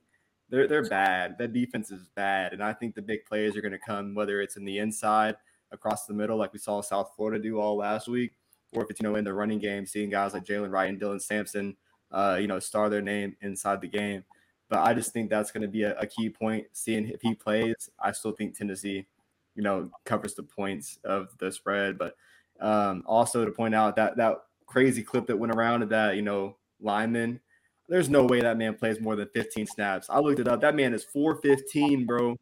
they're 0.55 0.69
they're 0.69 0.89
bad. 0.89 1.37
That 1.39 1.53
defense 1.53 1.91
is 1.91 2.09
bad, 2.15 2.53
and 2.53 2.63
I 2.63 2.73
think 2.73 2.95
the 2.95 3.03
big 3.03 3.25
plays 3.25 3.57
are 3.57 3.61
going 3.61 3.73
to 3.73 3.79
come 3.79 4.15
whether 4.15 4.41
it's 4.41 4.57
in 4.57 4.65
the 4.65 4.79
inside, 4.79 5.37
across 5.73 6.07
the 6.07 6.15
middle, 6.15 6.39
like 6.39 6.53
we 6.53 6.59
saw 6.59 6.81
South 6.81 7.13
Florida 7.17 7.43
do 7.43 7.59
all 7.61 7.77
last 7.77 8.09
week, 8.09 8.33
or 8.73 8.85
if 8.85 8.91
it's 8.91 9.01
you 9.01 9.09
know 9.09 9.17
in 9.17 9.25
the 9.25 9.35
running 9.35 9.59
game, 9.59 9.85
seeing 9.85 10.11
guys 10.11 10.33
like 10.33 10.45
Jaylen 10.45 10.71
Wright 10.71 10.89
and 10.89 11.01
Dylan 11.01 11.21
Sampson, 11.21 11.77
uh, 12.11 12.39
you 12.41 12.47
know, 12.47 12.59
star 12.59 12.89
their 12.89 13.03
name 13.03 13.37
inside 13.43 13.81
the 13.81 13.89
game. 13.89 14.25
But 14.71 14.79
I 14.79 14.95
just 14.95 15.13
think 15.13 15.29
that's 15.29 15.51
going 15.51 15.63
to 15.63 15.69
be 15.69 15.83
a, 15.83 15.99
a 15.99 16.07
key 16.07 16.31
point. 16.31 16.67
Seeing 16.73 17.09
if 17.09 17.21
he 17.21 17.35
plays, 17.35 17.91
I 17.99 18.13
still 18.13 18.33
think 18.33 18.57
Tennessee, 18.57 19.07
you 19.55 19.63
know, 19.63 19.91
covers 20.05 20.35
the 20.35 20.43
points 20.43 20.99
of 21.05 21.37
the 21.39 21.53
spread. 21.53 21.99
But 21.99 22.17
um, 22.61 23.03
also 23.07 23.45
to 23.45 23.51
point 23.51 23.75
out 23.75 23.97
that 23.97 24.17
that 24.17 24.39
crazy 24.67 25.03
clip 25.03 25.27
that 25.27 25.37
went 25.37 25.55
around 25.55 25.83
of 25.83 25.91
that, 25.91 26.17
you 26.17 26.23
know, 26.23 26.57
lineman. 26.81 27.41
There's 27.95 28.11
no 28.11 28.25
way 28.25 28.41
that 28.41 28.59
man 28.59 28.75
plays 28.75 29.01
more 29.01 29.15
than 29.15 29.29
15 29.29 29.69
snaps. 29.69 30.09
I 30.11 30.19
looked 30.19 30.41
it 30.41 30.49
up. 30.49 30.61
That 30.63 30.75
man 30.75 30.93
is 30.95 31.05
415, 31.05 32.07
bro. 32.07 32.37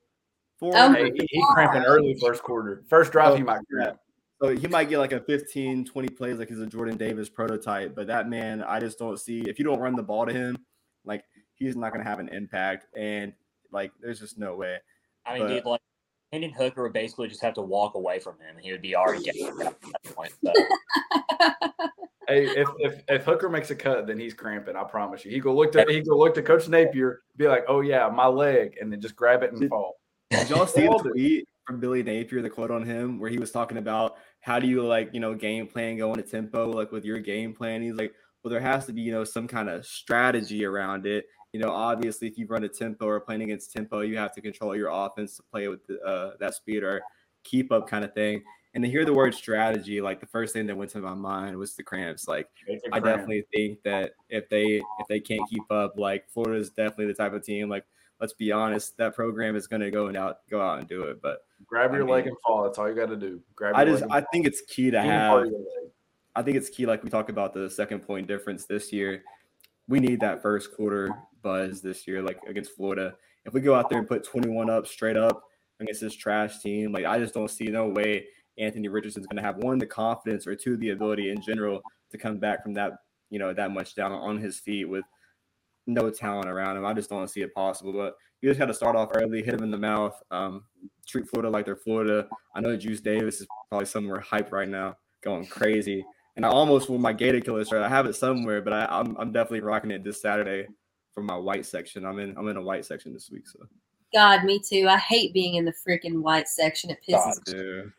Four. 0.58 0.72
Oh 0.74 0.90
Hey, 0.94 1.12
he, 1.14 1.26
he 1.30 1.44
cramping 1.52 1.84
early 1.84 2.16
first 2.18 2.42
quarter. 2.42 2.82
First 2.88 3.12
drive, 3.12 3.32
oh, 3.32 3.36
he 3.36 3.42
might 3.42 3.60
cramp. 3.70 3.98
So 4.40 4.56
he 4.56 4.66
might 4.66 4.88
get 4.88 4.96
like 4.96 5.12
a 5.12 5.20
15, 5.20 5.84
20 5.84 6.08
plays 6.08 6.38
like 6.38 6.48
he's 6.48 6.58
a 6.58 6.66
Jordan 6.66 6.96
Davis 6.96 7.28
prototype. 7.28 7.94
But 7.94 8.06
that 8.06 8.30
man, 8.30 8.62
I 8.62 8.80
just 8.80 8.98
don't 8.98 9.20
see 9.20 9.40
if 9.42 9.58
you 9.58 9.64
don't 9.66 9.78
run 9.78 9.94
the 9.94 10.02
ball 10.02 10.24
to 10.24 10.32
him, 10.32 10.56
like 11.04 11.22
he's 11.52 11.76
not 11.76 11.92
going 11.92 12.02
to 12.02 12.08
have 12.08 12.18
an 12.18 12.30
impact. 12.30 12.86
And 12.96 13.34
like, 13.70 13.92
there's 14.00 14.20
just 14.20 14.38
no 14.38 14.56
way. 14.56 14.78
I 15.26 15.34
mean, 15.34 15.42
But- 15.42 15.48
dude, 15.48 15.64
like 15.66 15.82
Hendon 16.32 16.52
Hooker 16.52 16.84
would 16.84 16.94
basically 16.94 17.28
just 17.28 17.42
have 17.42 17.52
to 17.54 17.60
walk 17.60 17.94
away 17.94 18.20
from 18.20 18.36
him, 18.40 18.56
and 18.56 18.64
he 18.64 18.72
would 18.72 18.80
be 18.80 18.96
already 18.96 19.22
getting 19.22 19.48
at 19.48 19.58
that 19.58 20.02
point. 20.14 20.32
But 20.42 20.56
Hey, 22.32 22.46
if, 22.46 22.68
if 22.78 23.02
if 23.08 23.24
Hooker 23.24 23.48
makes 23.48 23.70
a 23.70 23.74
cut, 23.74 24.06
then 24.06 24.18
he's 24.18 24.32
cramping. 24.32 24.74
I 24.74 24.84
promise 24.84 25.24
you. 25.24 25.30
He 25.30 25.38
go 25.38 25.54
look 25.54 25.72
to 25.72 25.84
he 25.88 26.00
go 26.00 26.16
look 26.16 26.34
to 26.34 26.42
Coach 26.42 26.68
Napier, 26.68 27.20
be 27.36 27.46
like, 27.46 27.64
"Oh 27.68 27.80
yeah, 27.82 28.08
my 28.08 28.26
leg," 28.26 28.76
and 28.80 28.92
then 28.92 29.00
just 29.00 29.16
grab 29.16 29.42
it 29.42 29.52
and 29.52 29.60
Did- 29.60 29.70
fall. 29.70 29.96
Did 30.30 30.48
y'all 30.48 30.66
see 30.66 30.82
the 30.82 30.88
Nailed 30.88 31.02
tweet 31.10 31.48
from 31.66 31.78
Billy 31.78 32.02
Napier, 32.02 32.40
the 32.40 32.48
quote 32.50 32.70
on 32.70 32.84
him, 32.84 33.18
where 33.18 33.30
he 33.30 33.38
was 33.38 33.50
talking 33.50 33.76
about 33.76 34.16
how 34.40 34.58
do 34.58 34.66
you 34.66 34.82
like, 34.82 35.10
you 35.12 35.20
know, 35.20 35.34
game 35.34 35.66
plan, 35.66 35.98
go 35.98 36.12
into 36.12 36.22
tempo, 36.22 36.70
like 36.70 36.90
with 36.90 37.04
your 37.04 37.18
game 37.18 37.52
plan? 37.52 37.82
He's 37.82 37.94
like, 37.94 38.14
well, 38.42 38.50
there 38.50 38.60
has 38.60 38.86
to 38.86 38.92
be, 38.92 39.02
you 39.02 39.12
know, 39.12 39.24
some 39.24 39.46
kind 39.46 39.68
of 39.68 39.84
strategy 39.84 40.64
around 40.64 41.06
it. 41.06 41.26
You 41.52 41.60
know, 41.60 41.70
obviously, 41.70 42.28
if 42.28 42.38
you 42.38 42.46
run 42.46 42.64
a 42.64 42.68
tempo 42.68 43.06
or 43.06 43.20
playing 43.20 43.42
against 43.42 43.72
tempo, 43.72 44.00
you 44.00 44.16
have 44.16 44.32
to 44.34 44.40
control 44.40 44.74
your 44.74 44.88
offense 44.88 45.36
to 45.36 45.42
play 45.42 45.68
with 45.68 45.86
the, 45.86 46.00
uh, 46.00 46.32
that 46.40 46.54
speed 46.54 46.82
or 46.82 47.02
keep 47.44 47.70
up 47.70 47.86
kind 47.86 48.04
of 48.04 48.14
thing. 48.14 48.42
And 48.74 48.82
to 48.82 48.90
hear 48.90 49.04
the 49.04 49.12
word 49.12 49.34
strategy, 49.34 50.00
like 50.00 50.18
the 50.20 50.26
first 50.26 50.54
thing 50.54 50.66
that 50.66 50.76
went 50.76 50.90
to 50.92 51.00
my 51.00 51.12
mind 51.12 51.56
was 51.58 51.74
the 51.74 51.82
cramps. 51.82 52.26
Like, 52.26 52.48
a 52.68 52.72
I 52.86 53.00
cramp. 53.00 53.04
definitely 53.04 53.44
think 53.54 53.82
that 53.82 54.12
if 54.30 54.48
they 54.48 54.82
if 54.98 55.06
they 55.08 55.20
can't 55.20 55.46
keep 55.48 55.70
up, 55.70 55.98
like 55.98 56.28
Florida 56.30 56.58
is 56.58 56.70
definitely 56.70 57.06
the 57.06 57.14
type 57.14 57.34
of 57.34 57.44
team. 57.44 57.68
Like, 57.68 57.84
let's 58.18 58.32
be 58.32 58.50
honest, 58.50 58.96
that 58.96 59.14
program 59.14 59.56
is 59.56 59.66
going 59.66 59.82
to 59.82 59.90
go 59.90 60.06
and 60.06 60.16
out 60.16 60.38
go 60.48 60.62
out 60.62 60.78
and 60.78 60.88
do 60.88 61.02
it. 61.02 61.20
But 61.20 61.44
grab 61.66 61.92
I 61.92 61.96
your 61.96 62.08
leg 62.08 62.26
and 62.26 62.36
fall. 62.46 62.62
That's 62.62 62.78
all 62.78 62.88
you 62.88 62.94
got 62.94 63.10
to 63.10 63.16
do. 63.16 63.42
Grab. 63.54 63.74
Your 63.74 63.80
I 63.80 63.84
just 63.84 64.02
leg 64.02 64.10
I 64.10 64.26
think 64.32 64.46
it's 64.46 64.62
key 64.62 64.90
to. 64.90 65.02
Have. 65.02 65.30
part 65.30 65.46
of 65.46 65.52
your 65.52 65.60
leg. 65.60 65.90
I 66.34 66.42
think 66.42 66.56
it's 66.56 66.70
key, 66.70 66.86
like 66.86 67.04
we 67.04 67.10
talk 67.10 67.28
about 67.28 67.52
the 67.52 67.68
second 67.68 68.00
point 68.00 68.26
difference 68.26 68.64
this 68.64 68.92
year. 68.92 69.22
We 69.88 70.00
need 70.00 70.20
that 70.20 70.40
first 70.40 70.74
quarter 70.74 71.14
buzz 71.42 71.82
this 71.82 72.06
year, 72.06 72.22
like 72.22 72.38
against 72.48 72.74
Florida. 72.74 73.16
If 73.44 73.52
we 73.52 73.60
go 73.60 73.74
out 73.74 73.90
there 73.90 73.98
and 73.98 74.08
put 74.08 74.24
21 74.24 74.70
up 74.70 74.86
straight 74.86 75.16
up 75.16 75.42
against 75.80 76.00
this 76.00 76.14
trash 76.14 76.60
team, 76.60 76.92
like 76.92 77.04
I 77.04 77.18
just 77.18 77.34
don't 77.34 77.50
see 77.50 77.66
no 77.66 77.88
way 77.88 78.28
Anthony 78.58 78.88
Richardson's 78.88 79.26
going 79.26 79.36
to 79.36 79.42
have 79.42 79.56
one 79.58 79.78
the 79.78 79.86
confidence 79.86 80.46
or 80.46 80.54
two 80.54 80.76
the 80.76 80.90
ability 80.90 81.30
in 81.30 81.40
general 81.40 81.80
to 82.10 82.18
come 82.18 82.38
back 82.38 82.62
from 82.62 82.74
that 82.74 82.92
you 83.30 83.38
know 83.38 83.52
that 83.54 83.70
much 83.70 83.94
down 83.94 84.12
on 84.12 84.38
his 84.38 84.58
feet 84.58 84.88
with 84.88 85.04
no 85.86 86.10
talent 86.10 86.48
around 86.48 86.76
him. 86.76 86.86
I 86.86 86.92
just 86.92 87.10
don't 87.10 87.28
see 87.28 87.40
it 87.42 87.54
possible. 87.54 87.92
But 87.92 88.14
you 88.40 88.48
just 88.48 88.58
got 88.58 88.66
to 88.66 88.74
start 88.74 88.96
off 88.96 89.10
early, 89.14 89.42
hit 89.42 89.54
him 89.54 89.62
in 89.62 89.70
the 89.70 89.78
mouth, 89.78 90.14
um, 90.30 90.64
treat 91.06 91.28
Florida 91.28 91.50
like 91.50 91.64
they're 91.64 91.76
Florida. 91.76 92.28
I 92.54 92.60
know 92.60 92.76
Juice 92.76 93.00
Davis 93.00 93.40
is 93.40 93.46
probably 93.68 93.86
somewhere 93.86 94.20
hype 94.20 94.52
right 94.52 94.68
now, 94.68 94.96
going 95.22 95.46
crazy. 95.46 96.04
And 96.36 96.46
I 96.46 96.48
almost 96.48 96.88
wore 96.88 96.98
my 96.98 97.12
Gator 97.12 97.40
Killer 97.40 97.64
shirt. 97.64 97.82
I 97.82 97.88
have 97.88 98.06
it 98.06 98.14
somewhere, 98.14 98.62
but 98.62 98.72
I, 98.72 98.86
I'm 98.86 99.16
I'm 99.18 99.32
definitely 99.32 99.60
rocking 99.60 99.90
it 99.90 100.02
this 100.02 100.22
Saturday 100.22 100.66
for 101.12 101.22
my 101.22 101.36
white 101.36 101.66
section. 101.66 102.06
I'm 102.06 102.18
in 102.18 102.36
I'm 102.38 102.48
in 102.48 102.56
a 102.56 102.62
white 102.62 102.86
section 102.86 103.12
this 103.12 103.30
week, 103.30 103.46
so 103.46 103.60
God, 104.14 104.44
me 104.44 104.58
too. 104.58 104.88
I 104.88 104.96
hate 104.96 105.34
being 105.34 105.56
in 105.56 105.64
the 105.64 105.74
freaking 105.86 106.22
white 106.22 106.48
section. 106.48 106.90
It 106.90 107.00
pisses 107.06 107.38
God. 107.46 107.92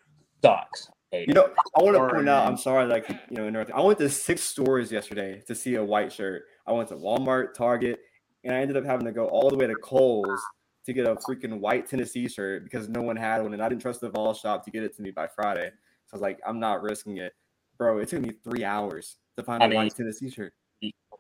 Sucks. 0.44 0.90
You 1.12 1.34
know, 1.34 1.50
I 1.78 1.84
want 1.84 1.96
to 1.96 2.16
point 2.16 2.28
out. 2.28 2.46
I'm 2.48 2.54
um, 2.54 2.58
sorry, 2.58 2.88
like 2.88 3.08
you 3.08 3.38
know, 3.38 3.48
interrupting. 3.48 3.76
I 3.76 3.82
went 3.82 4.00
to 4.00 4.10
six 4.10 4.42
stores 4.42 4.92
yesterday 4.92 5.44
to 5.46 5.54
see 5.54 5.76
a 5.76 5.84
white 5.84 6.12
shirt. 6.12 6.46
I 6.66 6.72
went 6.72 6.90
to 6.90 6.96
Walmart, 6.96 7.54
Target, 7.54 8.00
and 8.44 8.56
I 8.56 8.60
ended 8.60 8.78
up 8.78 8.84
having 8.84 9.06
to 9.06 9.12
go 9.12 9.28
all 9.28 9.50
the 9.50 9.56
way 9.56 9.68
to 9.68 9.76
Kohl's 9.76 10.42
to 10.88 10.92
get 10.92 11.06
a 11.06 11.16
freaking 11.16 11.60
white 11.60 11.88
Tennessee 11.88 12.28
shirt 12.28 12.64
because 12.64 12.90
no 12.90 13.04
one 13.04 13.16
had 13.16 13.44
one, 13.44 13.54
and 13.54 13.62
I 13.62 13.70
didn't 13.70 13.82
trust 13.84 14.02
the 14.02 14.10
Vol 14.10 14.34
shop 14.34 14.66
to 14.66 14.72
get 14.72 14.82
it 14.84 14.96
to 14.96 15.04
me 15.04 15.12
by 15.12 15.28
Friday. 15.28 15.68
So 16.08 16.14
I 16.14 16.16
was 16.16 16.22
like, 16.22 16.40
I'm 16.48 16.60
not 16.60 16.82
risking 16.82 17.18
it, 17.18 17.34
bro. 17.78 18.00
It 18.00 18.10
took 18.10 18.22
me 18.22 18.32
three 18.44 18.64
hours 18.64 19.18
to 19.38 19.44
find 19.44 19.62
I 19.62 19.68
a 19.68 19.70
mean- 19.70 19.78
white 19.78 19.96
Tennessee 19.96 20.32
shirt. 20.32 20.54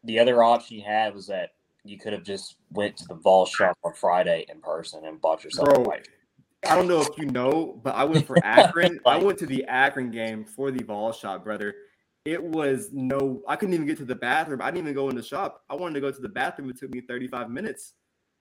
the 0.03 0.19
other 0.19 0.43
option 0.43 0.77
you 0.77 0.83
had 0.83 1.13
was 1.13 1.27
that 1.27 1.51
you 1.83 1.99
could 1.99 2.13
have 2.13 2.23
just 2.23 2.55
went 2.71 2.97
to 2.97 3.05
the 3.09 3.15
Vol 3.15 3.45
shop 3.45 3.77
on 3.83 3.93
Friday 3.93 4.45
in 4.49 4.59
person 4.59 5.05
and 5.05 5.21
bought 5.21 5.43
yourself 5.43 5.67
a 5.69 5.73
Bro, 5.73 5.83
white. 5.83 6.07
I 6.69 6.75
don't 6.75 6.87
know 6.87 7.01
if 7.01 7.17
you 7.17 7.25
know, 7.25 7.79
but 7.83 7.95
I 7.95 8.03
went 8.03 8.25
for 8.25 8.37
Akron. 8.43 8.99
I 9.05 9.17
went 9.17 9.37
to 9.39 9.45
the 9.45 9.63
Akron 9.65 10.11
game 10.11 10.45
for 10.45 10.71
the 10.71 10.83
Vol 10.83 11.11
shop, 11.11 11.43
brother. 11.43 11.75
It 12.25 12.41
was 12.41 12.89
no, 12.93 13.41
I 13.47 13.55
couldn't 13.57 13.73
even 13.73 13.85
get 13.85 13.97
to 13.97 14.05
the 14.05 14.15
bathroom. 14.15 14.61
I 14.61 14.71
didn't 14.71 14.85
even 14.85 14.93
go 14.93 15.09
in 15.09 15.15
the 15.15 15.23
shop. 15.23 15.63
I 15.69 15.75
wanted 15.75 15.95
to 15.95 16.01
go 16.01 16.11
to 16.11 16.21
the 16.21 16.29
bathroom. 16.29 16.69
It 16.69 16.79
took 16.79 16.93
me 16.93 17.01
35 17.01 17.49
minutes. 17.49 17.93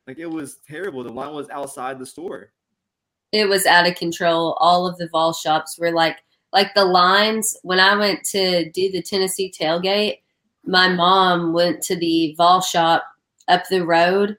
Like 0.07 0.19
it 0.19 0.27
was 0.27 0.59
terrible. 0.69 1.03
The 1.03 1.13
line 1.13 1.35
was 1.35 1.49
outside 1.51 1.99
the 1.99 2.07
store. 2.07 2.53
It 3.33 3.49
was 3.49 3.67
out 3.67 3.89
of 3.89 3.95
control. 3.97 4.57
All 4.61 4.87
of 4.87 4.99
the 4.99 5.09
Vol 5.09 5.33
shops 5.33 5.79
were 5.79 5.91
like, 5.91 6.19
like 6.53 6.75
the 6.75 6.85
lines. 6.85 7.57
When 7.63 7.81
I 7.81 7.97
went 7.97 8.25
to 8.27 8.71
do 8.71 8.93
the 8.93 9.03
Tennessee 9.03 9.53
tailgate, 9.59 10.19
my 10.65 10.89
mom 10.89 11.53
went 11.53 11.83
to 11.85 11.97
the 11.97 12.35
Vol 12.37 12.61
shop 12.61 13.05
up 13.49 13.63
the 13.69 13.85
road, 13.85 14.37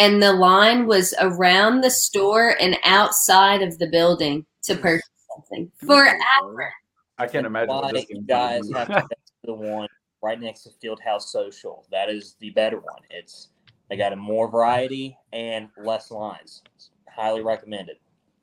and 0.00 0.22
the 0.22 0.32
line 0.32 0.86
was 0.86 1.12
around 1.20 1.82
the 1.82 1.90
store 1.90 2.56
and 2.58 2.78
outside 2.84 3.60
of 3.60 3.78
the 3.78 3.86
building 3.86 4.46
to 4.62 4.74
purchase 4.74 5.06
something 5.34 5.70
for 5.86 6.06
Akron. 6.06 6.70
I 7.18 7.26
can't 7.26 7.46
imagine 7.46 7.68
what 7.68 7.92
Why 7.92 8.06
you 8.08 8.22
guys 8.22 8.62
have 8.72 8.88
to 8.88 8.94
go 8.94 9.00
to 9.00 9.08
the 9.44 9.52
one 9.52 9.88
right 10.22 10.40
next 10.40 10.62
to 10.62 10.70
Fieldhouse 10.82 11.24
Social. 11.24 11.86
That 11.90 12.08
is 12.08 12.36
the 12.40 12.48
better 12.50 12.78
one. 12.80 13.02
It's 13.10 13.48
they 13.90 13.98
got 13.98 14.14
a 14.14 14.16
more 14.16 14.50
variety 14.50 15.18
and 15.34 15.68
less 15.76 16.10
lines. 16.10 16.62
It's 16.74 16.90
highly 17.06 17.42
recommended. 17.42 17.96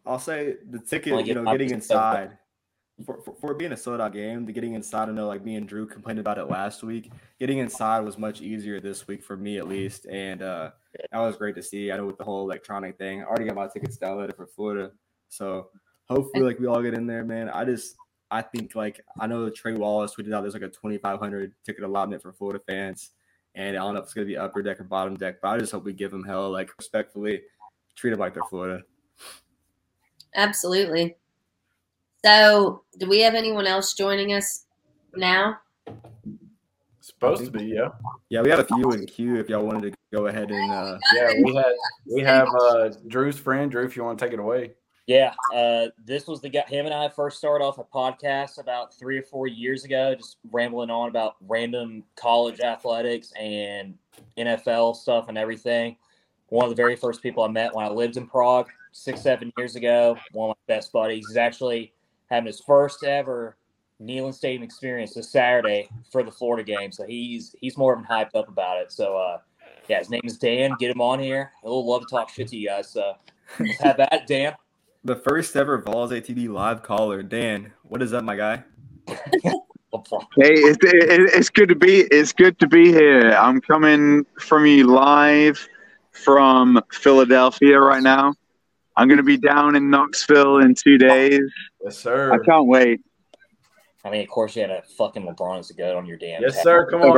I'll 0.06 0.20
say 0.20 0.58
the 0.70 0.78
ticket, 0.78 1.26
you 1.26 1.34
know, 1.34 1.44
getting 1.44 1.72
inside 1.72 2.38
for, 3.06 3.22
for, 3.22 3.36
for 3.40 3.54
being 3.54 3.72
a 3.72 3.78
sold 3.78 4.02
out 4.02 4.14
game, 4.14 4.46
the 4.46 4.52
getting 4.52 4.74
inside, 4.74 5.10
I 5.10 5.12
know 5.12 5.28
like 5.28 5.44
me 5.44 5.56
and 5.56 5.68
Drew 5.68 5.86
complained 5.86 6.20
about 6.20 6.38
it 6.38 6.46
last 6.46 6.84
week. 6.84 7.12
Getting 7.40 7.60
inside 7.60 8.00
was 8.02 8.18
much 8.18 8.42
easier 8.42 8.80
this 8.80 9.08
week 9.08 9.24
for 9.24 9.38
me 9.38 9.58
at 9.58 9.68
least. 9.68 10.08
And 10.08 10.42
uh 10.42 10.72
that 11.12 11.20
was 11.20 11.36
great 11.36 11.56
to 11.56 11.64
see. 11.64 11.92
I 11.92 11.98
know 11.98 12.06
with 12.06 12.18
the 12.18 12.24
whole 12.24 12.44
electronic 12.44 12.98
thing, 12.98 13.22
I 13.22 13.26
already 13.26 13.46
got 13.46 13.56
my 13.56 13.68
tickets 13.68 13.98
downloaded 13.98 14.36
for 14.36 14.48
Florida. 14.48 14.92
So 15.30 15.70
hopefully 16.10 16.44
like 16.44 16.60
we 16.60 16.68
all 16.68 16.82
get 16.82 16.94
in 16.94 17.08
there, 17.08 17.24
man. 17.24 17.50
I 17.50 17.66
just 17.66 17.96
I 18.32 18.42
think 18.42 18.76
like 18.76 19.02
I 19.20 19.28
know 19.28 19.50
Trey 19.50 19.74
Wallace 19.74 20.16
tweeted 20.16 20.34
out 20.34 20.42
there's 20.42 20.54
like 20.54 20.64
a 20.64 20.70
2,500 20.70 21.54
ticket 21.66 21.84
allotment 21.84 22.22
for 22.22 22.34
Florida 22.34 22.62
fans. 22.68 23.12
And 23.56 23.76
I 23.76 23.80
don't 23.80 23.94
know 23.94 24.00
if 24.00 24.06
it's 24.06 24.14
gonna 24.14 24.28
be 24.28 24.38
upper 24.38 24.62
deck 24.62 24.80
or 24.80 24.84
bottom 24.84 25.16
deck, 25.16 25.38
but 25.42 25.50
I 25.50 25.58
just 25.58 25.72
hope 25.72 25.84
we 25.84 25.94
give 25.94 26.12
them 26.12 26.24
hell, 26.24 26.52
like 26.52 26.70
respectfully, 26.78 27.42
treat 27.96 28.12
them 28.12 28.20
like 28.20 28.34
they're 28.34 28.44
Florida. 28.50 28.84
Absolutely. 30.36 31.16
So, 32.24 32.84
do 32.98 33.08
we 33.08 33.22
have 33.22 33.36
anyone 33.36 33.68
else 33.68 33.94
joining 33.94 34.34
us 34.34 34.66
now? 35.16 35.60
Supposed 37.00 37.46
to 37.46 37.52
be, 37.52 37.66
yeah. 37.66 37.90
Yeah, 38.30 38.42
we 38.42 38.50
had 38.50 38.60
a 38.60 38.66
few 38.66 38.92
in 38.92 39.06
queue. 39.06 39.38
If 39.38 39.50
y'all 39.50 39.66
wanted 39.66 39.94
to 39.94 39.98
go 40.12 40.28
ahead 40.28 40.52
and 40.52 40.72
uh, 40.72 40.98
Yeah, 41.16 41.32
we 41.44 41.56
had 41.56 41.74
we 42.06 42.22
have 42.22 42.48
uh 42.48 42.90
Drew's 43.08 43.38
friend. 43.38 43.72
Drew, 43.72 43.86
if 43.86 43.96
you 43.96 44.04
want 44.04 44.20
to 44.20 44.26
take 44.26 44.34
it 44.34 44.40
away. 44.40 44.72
Yeah, 45.08 45.34
uh, 45.56 45.88
this 46.04 46.28
was 46.28 46.42
the 46.42 46.50
guy. 46.50 46.66
Him 46.68 46.86
and 46.86 46.94
I 46.94 47.08
first 47.08 47.38
started 47.38 47.64
off 47.64 47.78
a 47.78 47.84
podcast 47.86 48.60
about 48.60 48.94
three 48.94 49.18
or 49.18 49.24
four 49.24 49.48
years 49.48 49.86
ago, 49.86 50.14
just 50.14 50.36
rambling 50.52 50.90
on 50.90 51.08
about 51.08 51.36
random 51.48 52.04
college 52.18 52.60
athletics 52.60 53.32
and 53.40 53.96
NFL 54.38 54.98
stuff 54.98 55.30
and 55.30 55.38
everything. 55.38 55.96
one 56.50 56.66
of 56.66 56.70
the 56.70 56.76
very 56.76 56.98
first 56.98 57.24
people 57.24 57.44
I 57.44 57.48
met 57.48 57.74
when 57.74 57.86
I 57.86 57.90
lived 57.90 58.18
in 58.18 58.28
Prague 58.28 58.68
six, 58.92 59.22
seven 59.22 59.52
years 59.58 59.78
ago. 59.78 60.18
One 60.34 60.50
of 60.50 60.58
my 60.68 60.76
best 60.76 60.92
buddies. 60.92 61.26
He's 61.28 61.38
actually 61.38 61.94
having 62.30 62.48
his 62.48 62.60
first 62.60 63.06
ever 63.06 63.56
Neyland 64.02 64.34
Stadium 64.34 64.64
experience 64.64 65.14
this 65.14 65.32
Saturday 65.32 65.88
for 66.12 66.22
the 66.22 66.32
Florida 66.32 66.64
game. 66.64 66.92
So 66.92 67.06
he's 67.06 67.56
he's 67.62 67.78
more 67.78 67.96
than 67.96 68.04
hyped 68.04 68.36
up 68.36 68.50
about 68.50 68.80
it. 68.80 68.92
So 68.92 69.18
uh, 69.18 69.38
yeah, 69.88 70.00
his 70.00 70.10
name 70.10 70.22
is 70.24 70.38
Dan. 70.38 70.76
Get 70.80 70.92
him 70.92 71.02
on 71.02 71.20
here. 71.20 71.52
He'll 71.64 71.88
love 71.88 72.02
to 72.02 72.08
talk 72.08 72.30
shit 72.30 72.48
to 72.50 72.58
you 72.58 72.70
guys. 72.70 72.90
So 72.90 73.14
let's 73.60 73.82
have 73.82 73.98
that, 73.98 74.26
Dan. 74.28 74.54
The 75.04 75.16
first 75.16 75.56
ever 75.56 75.82
Vols 75.82 76.12
ATB 76.12 76.50
live 76.50 76.84
caller, 76.84 77.24
Dan. 77.24 77.72
What 77.84 78.02
is 78.02 78.14
up, 78.14 78.24
my 78.24 78.36
guy? 78.36 78.64
Hey, 80.36 80.52
it's, 80.52 80.78
it, 80.84 81.34
it's 81.34 81.50
good 81.50 81.70
to 81.70 81.76
be. 81.76 82.02
It's 82.12 82.34
good 82.34 82.60
to 82.60 82.68
be 82.68 82.92
here. 82.92 83.32
I'm 83.32 83.62
coming 83.62 84.26
from 84.38 84.66
you 84.66 84.86
live 84.86 85.66
from 86.12 86.82
Philadelphia 86.92 87.80
right 87.80 88.04
now. 88.04 88.34
I'm 88.98 89.08
going 89.08 89.18
to 89.18 89.24
be 89.24 89.38
down 89.38 89.76
in 89.76 89.90
Knoxville 89.90 90.58
in 90.60 90.76
two 90.76 90.98
days. 90.98 91.40
Yes, 91.84 91.98
sir. 91.98 92.34
I 92.34 92.44
can't 92.46 92.68
wait. 92.68 93.02
I 94.04 94.10
mean, 94.10 94.22
of 94.22 94.28
course, 94.28 94.56
you 94.56 94.62
had 94.64 94.72
a 94.72 94.82
fucking 94.98 95.24
LeBron 95.24 95.60
as 95.60 95.70
a 95.70 95.74
goat 95.74 95.96
on 95.96 96.06
your 96.06 96.18
damn. 96.18 96.42
Yes, 96.42 96.56
tag. 96.56 96.64
sir. 96.64 96.90
Come 96.90 97.02
on, 97.02 97.18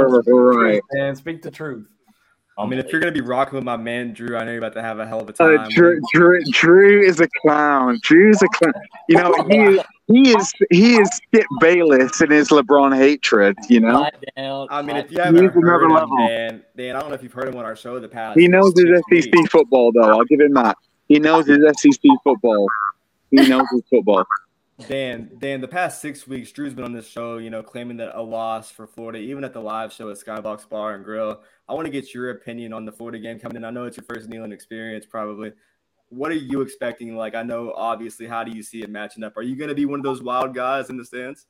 right. 0.56 0.82
man. 0.94 1.16
Speak 1.16 1.42
the 1.42 1.52
truth. 1.52 1.88
I 2.60 2.66
mean, 2.68 2.78
if 2.80 2.92
you're 2.92 3.00
gonna 3.00 3.14
be 3.14 3.22
rocking 3.22 3.56
with 3.56 3.64
my 3.64 3.78
man 3.78 4.14
Drew, 4.14 4.36
I 4.38 4.44
know 4.44 4.52
you're 4.52 4.60
about 4.60 4.74
to 4.74 4.82
have 4.82 5.00
a 5.00 5.08
hell 5.08 5.22
of 5.22 5.30
a 5.30 5.34
Uh, 5.44 5.58
time. 5.58 5.70
Drew, 5.70 6.00
Drew, 6.14 6.42
Drew 6.52 7.02
is 7.02 7.20
a 7.22 7.28
clown. 7.42 8.00
Drew's 8.04 8.42
a 8.42 8.48
clown. 8.50 8.74
You 9.08 9.18
know, 9.18 9.34
he 9.50 9.82
he 10.14 10.32
is 10.36 10.54
he 10.70 10.96
is 10.98 11.10
Skip 11.10 11.46
Bayless 11.62 12.22
in 12.22 12.32
his 12.32 12.50
LeBron 12.50 12.96
hatred. 12.98 13.56
You 13.70 13.80
know, 13.80 14.10
I 14.38 14.82
mean, 14.82 14.98
if 14.98 15.12
you 15.12 15.20
haven't 15.20 15.38
another 15.40 15.62
heard 15.62 15.84
him, 15.84 15.92
level. 15.94 16.18
Dan, 16.18 16.64
Dan, 16.76 16.96
I 16.96 17.00
don't 17.00 17.10
know 17.10 17.16
if 17.16 17.24
you've 17.24 17.34
heard 17.34 17.48
him 17.48 17.56
on 17.56 17.66
our 17.66 17.76
show 17.76 17.96
in 17.96 18.02
the 18.02 18.10
past. 18.10 18.38
he 18.38 18.48
knows 18.48 18.74
his 18.76 18.86
Six 19.10 19.26
SEC 19.26 19.34
weeks. 19.36 19.50
football, 19.52 19.92
though. 19.94 20.10
I'll 20.10 20.26
give 20.26 20.42
him 20.42 20.54
that. 20.56 20.78
He 21.08 21.18
knows 21.20 21.48
his 21.48 21.60
SEC 21.80 22.02
football. 22.24 22.68
He 23.32 23.48
knows 23.48 23.66
his 23.72 23.82
football. 23.90 24.26
Dan, 24.88 25.30
Dan, 25.40 25.60
the 25.60 25.68
past 25.68 26.02
six 26.02 26.26
weeks, 26.26 26.52
Drew's 26.54 26.74
been 26.74 26.86
on 26.86 26.94
this 26.94 27.06
show, 27.08 27.38
you 27.38 27.50
know, 27.50 27.62
claiming 27.62 27.98
that 27.98 28.18
a 28.18 28.22
loss 28.22 28.72
for 28.72 28.88
Florida, 28.88 29.20
even 29.20 29.44
at 29.44 29.52
the 29.54 29.60
live 29.60 29.92
show 29.92 30.10
at 30.10 30.16
Skybox 30.18 30.70
Bar 30.70 30.96
and 30.96 31.04
Grill. 31.04 31.42
I 31.70 31.74
want 31.74 31.86
to 31.86 31.92
get 31.92 32.16
your 32.16 32.32
opinion 32.32 32.74
on 32.74 32.84
the 32.84 32.92
Florida 32.92 33.20
game 33.20 33.40
coming 33.40 33.58
in. 33.58 33.64
I 33.64 33.70
know 33.70 33.86
it's 33.86 33.96
your 33.96 34.04
first 34.04 34.28
Neyland 34.28 34.52
experience, 34.52 35.06
probably. 35.06 35.54
What 36.10 36.32
are 36.32 36.36
you 36.36 36.62
expecting? 36.62 37.16
Like, 37.16 37.36
I 37.36 37.44
know, 37.44 37.72
obviously, 37.76 38.26
how 38.26 38.44
do 38.44 38.52
you 38.52 38.64
see 38.64 38.82
it 38.82 38.90
matching 38.90 39.24
up? 39.24 39.38
Are 39.38 39.44
you 39.44 39.56
going 39.56 39.70
to 39.70 39.76
be 39.76 39.86
one 39.86 40.00
of 40.00 40.04
those 40.04 40.24
wild 40.24 40.56
guys 40.56 40.90
in 40.90 40.98
the 40.98 41.06
stands? 41.06 41.46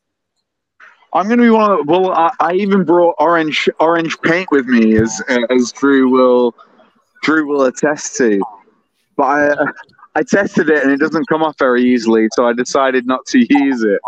I'm 1.14 1.28
going 1.28 1.38
to 1.40 1.44
be 1.44 1.50
one 1.50 1.72
of. 1.72 1.88
Well, 1.88 2.12
I, 2.12 2.32
I 2.42 2.54
even 2.54 2.84
brought 2.84 3.16
orange 3.18 3.70
orange 3.80 4.20
paint 4.22 4.50
with 4.52 4.68
me, 4.68 4.98
as 4.98 5.22
as 5.50 5.72
Drew 5.72 6.10
will 6.10 6.54
Drew 7.24 7.48
will 7.48 7.64
attest 7.64 8.18
to. 8.18 8.42
But 9.16 9.24
I 9.24 9.56
I 10.16 10.24
tested 10.24 10.70
it 10.70 10.84
and 10.84 10.92
it 10.92 11.00
doesn't 11.00 11.28
come 11.28 11.42
off 11.42 11.58
very 11.58 11.84
easily, 11.84 12.28
so 12.34 12.46
I 12.46 12.54
decided 12.54 13.08
not 13.08 13.26
to 13.28 13.40
use 13.40 13.84
it. 13.84 14.02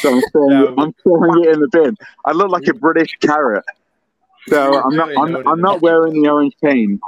So 0.00 0.16
I'm 0.16 0.22
throwing, 0.32 0.52
it, 0.52 0.74
I'm 0.78 0.92
throwing 1.04 1.44
it 1.44 1.54
in 1.54 1.60
the 1.60 1.68
bin. 1.68 1.96
I 2.24 2.32
look 2.32 2.50
like 2.50 2.66
a 2.66 2.74
British 2.74 3.16
carrot, 3.20 3.64
so 4.48 4.82
I'm 4.82 4.96
not 4.96 5.10
I'm, 5.16 5.48
I'm 5.48 5.60
not 5.60 5.82
wearing 5.82 6.20
the 6.20 6.28
orange 6.28 6.54
paint. 6.62 7.00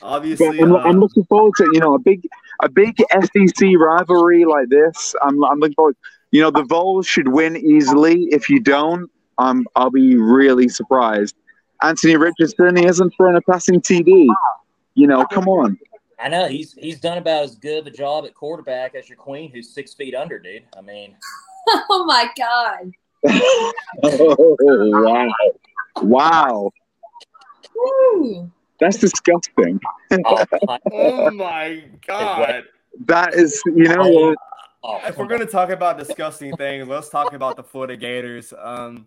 But 0.00 0.06
Obviously, 0.06 0.60
I'm, 0.60 0.72
uh, 0.72 0.78
I'm 0.78 1.00
looking 1.00 1.24
forward 1.24 1.54
to 1.56 1.68
you 1.72 1.80
know 1.80 1.94
a 1.94 1.98
big 1.98 2.26
a 2.62 2.68
big 2.68 2.96
SEC 3.10 3.68
rivalry 3.78 4.44
like 4.44 4.68
this. 4.68 5.14
I'm 5.22 5.42
I'm 5.44 5.58
looking 5.58 5.74
forward. 5.74 5.96
You 6.30 6.42
know 6.42 6.50
the 6.50 6.64
Vols 6.64 7.06
should 7.06 7.28
win 7.28 7.56
easily. 7.56 8.28
If 8.30 8.48
you 8.48 8.60
don't, 8.60 9.10
um, 9.38 9.66
I'll 9.74 9.90
be 9.90 10.16
really 10.16 10.68
surprised. 10.68 11.34
Anthony 11.82 12.16
Richardson, 12.16 12.76
he 12.76 12.84
hasn't 12.84 13.14
thrown 13.16 13.36
a 13.36 13.40
passing 13.42 13.80
TD. 13.80 14.28
You 14.94 15.06
know, 15.06 15.24
come 15.26 15.48
on. 15.48 15.78
I 16.18 16.28
know 16.28 16.48
he's 16.48 16.72
he's 16.74 17.00
done 17.00 17.18
about 17.18 17.44
as 17.44 17.56
good 17.56 17.80
of 17.80 17.86
a 17.86 17.90
job 17.90 18.24
at 18.24 18.34
quarterback 18.34 18.94
as 18.94 19.08
your 19.08 19.18
queen, 19.18 19.50
who's 19.50 19.74
six 19.74 19.92
feet 19.92 20.14
under, 20.14 20.38
dude. 20.38 20.64
I 20.76 20.80
mean, 20.80 21.16
Oh 21.68 22.04
my 22.06 22.28
god. 22.36 22.92
Oh, 24.02 24.56
wow, 24.60 25.28
wow, 26.02 26.70
Woo. 27.74 28.50
that's 28.80 28.98
disgusting. 28.98 29.80
oh, 30.26 31.30
my- 31.32 31.84
God. 32.06 32.64
That 33.04 33.34
is, 33.34 33.60
you 33.66 33.84
know 33.88 34.08
what? 34.08 34.38
oh, 34.82 35.00
if 35.06 35.18
we're 35.18 35.26
going 35.26 35.40
to 35.40 35.46
talk 35.46 35.70
about 35.70 35.98
disgusting 35.98 36.56
things, 36.56 36.88
let's 36.88 37.08
talk 37.08 37.32
about 37.34 37.56
the 37.56 37.62
Florida 37.62 37.96
Gators. 37.96 38.54
Um, 38.58 39.06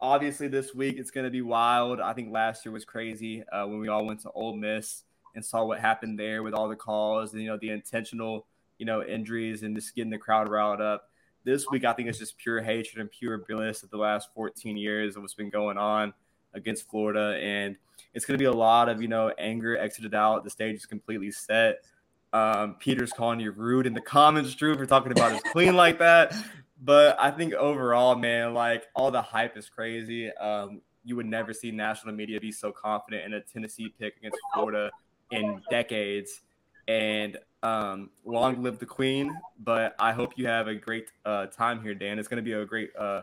obviously, 0.00 0.48
this 0.48 0.74
week 0.74 0.98
it's 0.98 1.10
going 1.10 1.24
to 1.24 1.30
be 1.30 1.42
wild. 1.42 2.00
I 2.00 2.12
think 2.12 2.32
last 2.32 2.64
year 2.64 2.72
was 2.72 2.84
crazy 2.84 3.42
uh, 3.52 3.66
when 3.66 3.78
we 3.78 3.88
all 3.88 4.04
went 4.04 4.20
to 4.22 4.30
Ole 4.32 4.56
Miss 4.56 5.04
and 5.34 5.44
saw 5.44 5.64
what 5.64 5.80
happened 5.80 6.18
there 6.18 6.42
with 6.42 6.54
all 6.54 6.68
the 6.68 6.76
calls 6.76 7.32
and 7.32 7.42
you 7.42 7.48
know 7.48 7.56
the 7.60 7.70
intentional 7.70 8.46
you 8.78 8.86
know 8.86 9.02
injuries 9.04 9.62
and 9.62 9.76
just 9.76 9.94
getting 9.94 10.10
the 10.10 10.18
crowd 10.18 10.48
riled 10.48 10.80
up. 10.80 11.09
This 11.44 11.66
week, 11.70 11.84
I 11.84 11.92
think 11.92 12.08
it's 12.08 12.18
just 12.18 12.36
pure 12.36 12.60
hatred 12.60 13.00
and 13.00 13.10
pure 13.10 13.38
bliss 13.38 13.82
of 13.82 13.90
the 13.90 13.96
last 13.96 14.28
14 14.34 14.76
years 14.76 15.16
of 15.16 15.22
what's 15.22 15.34
been 15.34 15.50
going 15.50 15.78
on 15.78 16.12
against 16.54 16.88
Florida, 16.90 17.38
and 17.40 17.76
it's 18.14 18.24
going 18.24 18.38
to 18.38 18.42
be 18.42 18.46
a 18.46 18.52
lot 18.52 18.88
of 18.88 19.00
you 19.00 19.08
know 19.08 19.32
anger 19.38 19.76
exited 19.78 20.14
out. 20.14 20.44
The 20.44 20.50
stage 20.50 20.76
is 20.76 20.86
completely 20.86 21.30
set. 21.30 21.84
Um, 22.32 22.76
Peter's 22.78 23.12
calling 23.12 23.40
you 23.40 23.50
rude 23.50 23.86
in 23.86 23.94
the 23.94 24.00
comments, 24.00 24.54
Drew, 24.54 24.76
for 24.76 24.86
talking 24.86 25.12
about 25.12 25.32
his 25.32 25.42
queen 25.52 25.74
like 25.74 25.98
that. 25.98 26.34
But 26.82 27.16
I 27.20 27.30
think 27.30 27.54
overall, 27.54 28.14
man, 28.14 28.54
like 28.54 28.86
all 28.94 29.10
the 29.10 29.22
hype 29.22 29.56
is 29.56 29.68
crazy. 29.68 30.32
Um, 30.32 30.80
you 31.04 31.16
would 31.16 31.26
never 31.26 31.52
see 31.52 31.70
national 31.70 32.14
media 32.14 32.40
be 32.40 32.52
so 32.52 32.72
confident 32.72 33.24
in 33.24 33.34
a 33.34 33.40
Tennessee 33.40 33.92
pick 33.98 34.16
against 34.18 34.38
Florida 34.54 34.90
in 35.30 35.60
decades. 35.70 36.42
And 36.88 37.38
um, 37.62 38.10
long 38.24 38.62
live 38.62 38.78
the 38.78 38.86
queen. 38.86 39.36
But 39.58 39.94
I 39.98 40.12
hope 40.12 40.32
you 40.36 40.46
have 40.46 40.68
a 40.68 40.74
great 40.74 41.06
uh, 41.24 41.46
time 41.46 41.82
here, 41.82 41.94
Dan. 41.94 42.18
It's 42.18 42.28
going 42.28 42.42
to 42.42 42.42
be 42.42 42.52
a 42.52 42.64
great, 42.64 42.90
uh, 42.98 43.22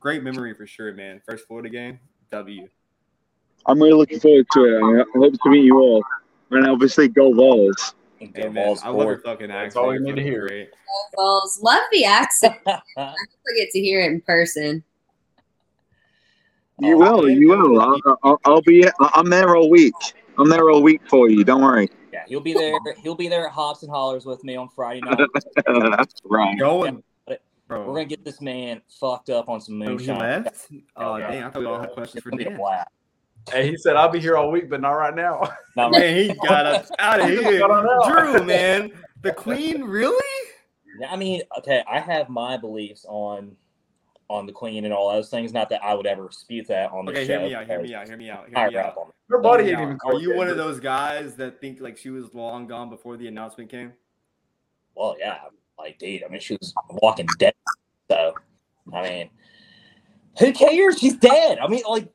great 0.00 0.22
memory 0.22 0.54
for 0.54 0.66
sure, 0.66 0.92
man. 0.92 1.20
First 1.24 1.46
Florida 1.46 1.68
game, 1.68 1.98
W. 2.30 2.68
I'm 3.66 3.80
really 3.80 3.94
looking 3.94 4.20
forward 4.20 4.46
to 4.52 4.64
it. 4.64 5.06
I 5.14 5.18
hope 5.18 5.34
to 5.42 5.50
meet 5.50 5.64
you 5.64 5.78
all, 5.78 6.02
and 6.50 6.66
obviously 6.66 7.08
go 7.08 7.32
Vols. 7.32 7.94
Go 8.20 8.26
Hey, 8.34 8.48
man, 8.48 8.54
Vols 8.54 8.82
I 8.82 8.88
love 8.88 9.06
your 9.06 9.18
fucking 9.18 9.50
accent. 9.50 9.64
That's 9.64 9.76
all 9.76 9.88
we 9.88 9.94
need 9.94 9.98
to 10.00 10.04
gonna 10.10 10.16
be 10.16 10.22
hear. 10.22 10.46
Great. 10.48 10.70
Balls. 11.14 11.60
Love 11.62 11.82
the 11.92 12.04
accent. 12.04 12.56
I 12.66 12.80
never 12.96 13.56
get 13.56 13.70
to 13.70 13.80
hear 13.80 14.00
it 14.00 14.12
in 14.12 14.20
person. 14.22 14.84
You 16.80 16.94
Oh, 16.94 17.22
will, 17.22 17.28
you 17.28 17.48
will. 17.48 17.80
I'll, 17.80 18.18
I'll, 18.22 18.40
I'll 18.44 18.62
be. 18.62 18.84
I'm 19.14 19.28
there 19.28 19.56
all 19.56 19.68
week. 19.68 19.94
I'm 20.38 20.48
there 20.48 20.70
all 20.70 20.82
week 20.82 21.02
for 21.08 21.28
you. 21.28 21.44
Don't 21.44 21.62
worry. 21.62 21.88
Yeah, 22.18 22.24
he'll 22.28 22.40
be 22.40 22.54
there. 22.54 22.78
He'll 23.02 23.14
be 23.14 23.28
there 23.28 23.46
at 23.46 23.52
Hops 23.52 23.82
and 23.82 23.90
Hollers 23.90 24.24
with 24.26 24.42
me 24.44 24.56
on 24.56 24.68
Friday 24.68 25.00
night. 25.02 25.18
That's 25.66 26.12
right. 26.24 26.58
Going, 26.58 27.02
We're 27.68 27.84
gonna 27.86 28.04
get 28.06 28.24
this 28.24 28.40
man 28.40 28.82
fucked 28.88 29.30
up 29.30 29.48
on 29.48 29.60
some 29.60 29.80
Oh, 29.82 29.84
he 29.84 29.90
moonshine. 29.92 30.18
left? 30.18 30.66
Oh, 30.96 31.16
Yeah. 31.16 31.30
dang. 31.30 31.42
I 31.44 31.50
thought 31.50 31.60
we 31.60 31.66
all 31.66 31.80
had 31.80 31.90
questions 31.92 32.22
for 32.22 32.30
It'll 32.30 32.38
be 32.38 32.44
a 32.44 32.50
Dan. 32.58 32.84
Hey, 33.50 33.70
he 33.70 33.76
said 33.76 33.96
I'll 33.96 34.08
be 34.10 34.20
here 34.20 34.36
all 34.36 34.50
week, 34.50 34.68
but 34.68 34.80
not 34.80 34.90
right 34.92 35.14
now. 35.14 35.40
Not 35.76 35.92
Man, 35.92 36.16
he 36.16 36.34
got 36.44 36.66
us 36.66 36.90
out 36.98 37.20
of 37.20 37.28
here. 37.30 37.60
Got. 37.60 38.08
Drew, 38.08 38.44
man. 38.44 38.90
The 39.22 39.32
queen, 39.32 39.84
really? 39.84 40.50
Yeah, 40.98 41.10
I 41.12 41.16
mean, 41.16 41.42
okay, 41.58 41.82
I 41.88 42.00
have 42.00 42.28
my 42.28 42.56
beliefs 42.56 43.06
on 43.08 43.56
on 44.28 44.46
the 44.46 44.52
queen 44.52 44.84
and 44.84 44.92
all 44.92 45.10
those 45.10 45.30
things. 45.30 45.52
Not 45.52 45.68
that 45.70 45.82
I 45.82 45.94
would 45.94 46.06
ever 46.06 46.28
dispute 46.28 46.68
that 46.68 46.90
on 46.92 47.06
the 47.06 47.12
Okay, 47.12 47.26
show. 47.26 47.38
hear 47.38 47.48
me 47.48 47.54
out. 47.54 47.66
Hear 47.66 47.82
me 47.82 47.94
out. 47.94 48.08
Hear 48.08 48.16
me 48.16 48.30
out. 48.30 48.48
Hear 48.48 48.58
I 48.58 48.68
me 48.68 48.76
out. 48.76 49.14
Her 49.30 49.38
body 49.40 49.64
Hear 49.64 49.74
ain't 49.74 49.82
even. 49.82 49.94
out. 49.94 50.14
Are 50.14 50.20
you 50.20 50.36
one 50.36 50.48
of 50.48 50.56
those 50.56 50.80
guys 50.80 51.34
that 51.36 51.60
think 51.60 51.80
like 51.80 51.96
she 51.96 52.10
was 52.10 52.34
long 52.34 52.66
gone 52.66 52.90
before 52.90 53.16
the 53.16 53.26
announcement 53.26 53.70
came? 53.70 53.92
Well, 54.94 55.16
yeah, 55.18 55.38
like, 55.78 55.98
dude, 55.98 56.24
I 56.24 56.28
mean, 56.28 56.40
she 56.40 56.56
was 56.60 56.74
walking 56.90 57.28
dead. 57.38 57.54
So, 58.10 58.34
I 58.92 59.02
mean, 59.02 59.30
who 60.38 60.52
cares? 60.52 60.98
She's 60.98 61.16
dead. 61.16 61.58
I 61.58 61.68
mean, 61.68 61.82
like, 61.88 62.08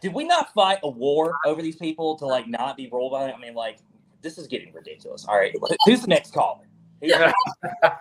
did 0.00 0.14
we 0.14 0.24
not 0.24 0.52
fight 0.54 0.78
a 0.82 0.88
war 0.88 1.36
over 1.44 1.62
these 1.62 1.76
people 1.76 2.16
to 2.18 2.26
like 2.26 2.48
not 2.48 2.76
be 2.76 2.88
rolled 2.90 3.12
by? 3.12 3.28
it? 3.28 3.34
I 3.36 3.40
mean, 3.40 3.54
like, 3.54 3.78
this 4.22 4.38
is 4.38 4.46
getting 4.46 4.72
ridiculous. 4.72 5.26
All 5.26 5.36
right, 5.36 5.54
who's 5.84 6.00
the 6.00 6.08
next 6.08 6.32
caller? 6.32 6.64
Who's- 7.02 7.10
Yeah. 7.10 7.32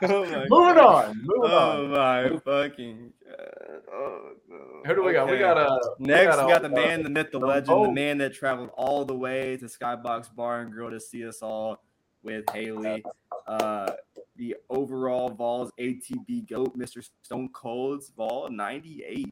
Oh 0.04 0.26
Moving 0.49 0.49
God. 0.49 0.78
on. 0.78 1.18
Moving 1.18 1.52
Oh 1.52 1.84
on. 1.86 1.91
my 1.91 2.30
fucking 2.45 3.14
god. 3.26 3.82
Oh, 3.93 4.30
no. 4.49 4.58
Who 4.86 4.95
do 4.95 5.04
we 5.04 5.14
got? 5.14 5.26
We 5.28 5.34
Okay. 5.34 5.41
got 5.41 5.58
uh 5.58 5.78
Next, 5.99 6.38
we 6.38 6.47
got 6.52 6.62
the 6.62 6.68
uh, 6.70 6.72
man, 6.72 7.04
the 7.04 7.10
myth, 7.10 7.32
the 7.32 7.39
the 7.39 7.45
legend, 7.45 7.86
the 7.86 7.91
man 7.91 8.18
that 8.20 8.34
traveled 8.34 8.70
all 8.76 9.04
the 9.06 9.16
way 9.16 9.58
to 9.58 9.66
Skybox 9.66 10.34
Bar 10.36 10.62
and 10.62 10.72
Grill 10.72 10.91
to 10.91 10.99
see 10.99 11.28
us 11.28 11.41
all 11.41 11.84
with 12.24 12.43
Haley. 12.52 13.04
Uh, 13.47 13.91
the 14.36 14.56
overall 14.70 15.30
Vols 15.30 15.72
ATB 15.80 16.47
GOAT, 16.49 16.78
Mr. 16.78 17.08
Stone 17.24 17.49
Cold's 17.49 18.12
Vol 18.16 18.49
98. 18.49 19.26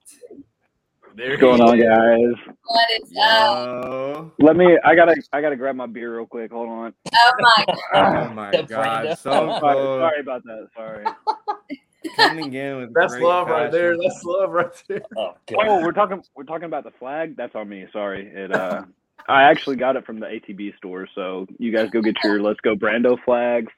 There 1.16 1.32
What's 1.32 1.42
going 1.42 1.62
he 1.80 1.86
on, 1.86 2.36
guys? 2.36 2.56
What 2.66 2.90
is 3.02 3.12
up? 3.22 4.34
Let 4.40 4.56
me. 4.56 4.78
I 4.86 4.96
gotta. 4.96 5.16
I 5.34 5.42
gotta 5.42 5.56
grab 5.56 5.76
my 5.76 5.88
beer 5.88 6.16
real 6.18 6.26
quick. 6.26 6.52
Hold 6.52 6.70
on. 6.70 6.94
Oh 7.14 7.32
my 7.40 7.66
god. 7.94 8.30
Oh 8.30 8.34
my 8.34 8.52
Brando. 8.52 8.68
god. 8.70 9.18
So 9.18 9.32
sorry, 9.60 9.76
sorry 9.78 10.20
about 10.22 10.44
that. 10.46 10.68
Sorry. 10.76 11.06
Coming 12.16 12.54
in 12.54 12.78
with 12.78 12.94
That's 12.94 13.14
great 13.14 13.24
love 13.24 13.48
right 13.48 13.72
there. 13.72 13.96
passion. 13.98 14.08
That's 14.10 14.24
love 14.24 14.50
right 14.52 14.84
there. 14.88 15.02
Oh, 15.18 15.34
Oh, 15.58 15.82
we're 15.82 15.92
talking. 15.92 16.24
We're 16.36 16.44
talking 16.46 16.66
about 16.66 16.84
the 16.86 16.92
flag. 17.00 17.36
That's 17.36 17.56
on 17.56 17.68
me. 17.68 17.86
Sorry. 17.92 18.28
It. 18.34 18.54
Uh. 18.56 18.84
I 19.28 19.44
actually 19.44 19.76
got 19.76 19.96
it 19.96 20.06
from 20.06 20.20
the 20.20 20.26
ATB 20.28 20.76
store. 20.78 21.08
So 21.14 21.46
you 21.60 21.76
guys 21.76 21.90
go 21.92 22.02
get 22.02 22.16
your 22.24 22.42
Let's 22.42 22.60
Go 22.62 22.76
Brando 22.76 23.18
flags. 23.26 23.72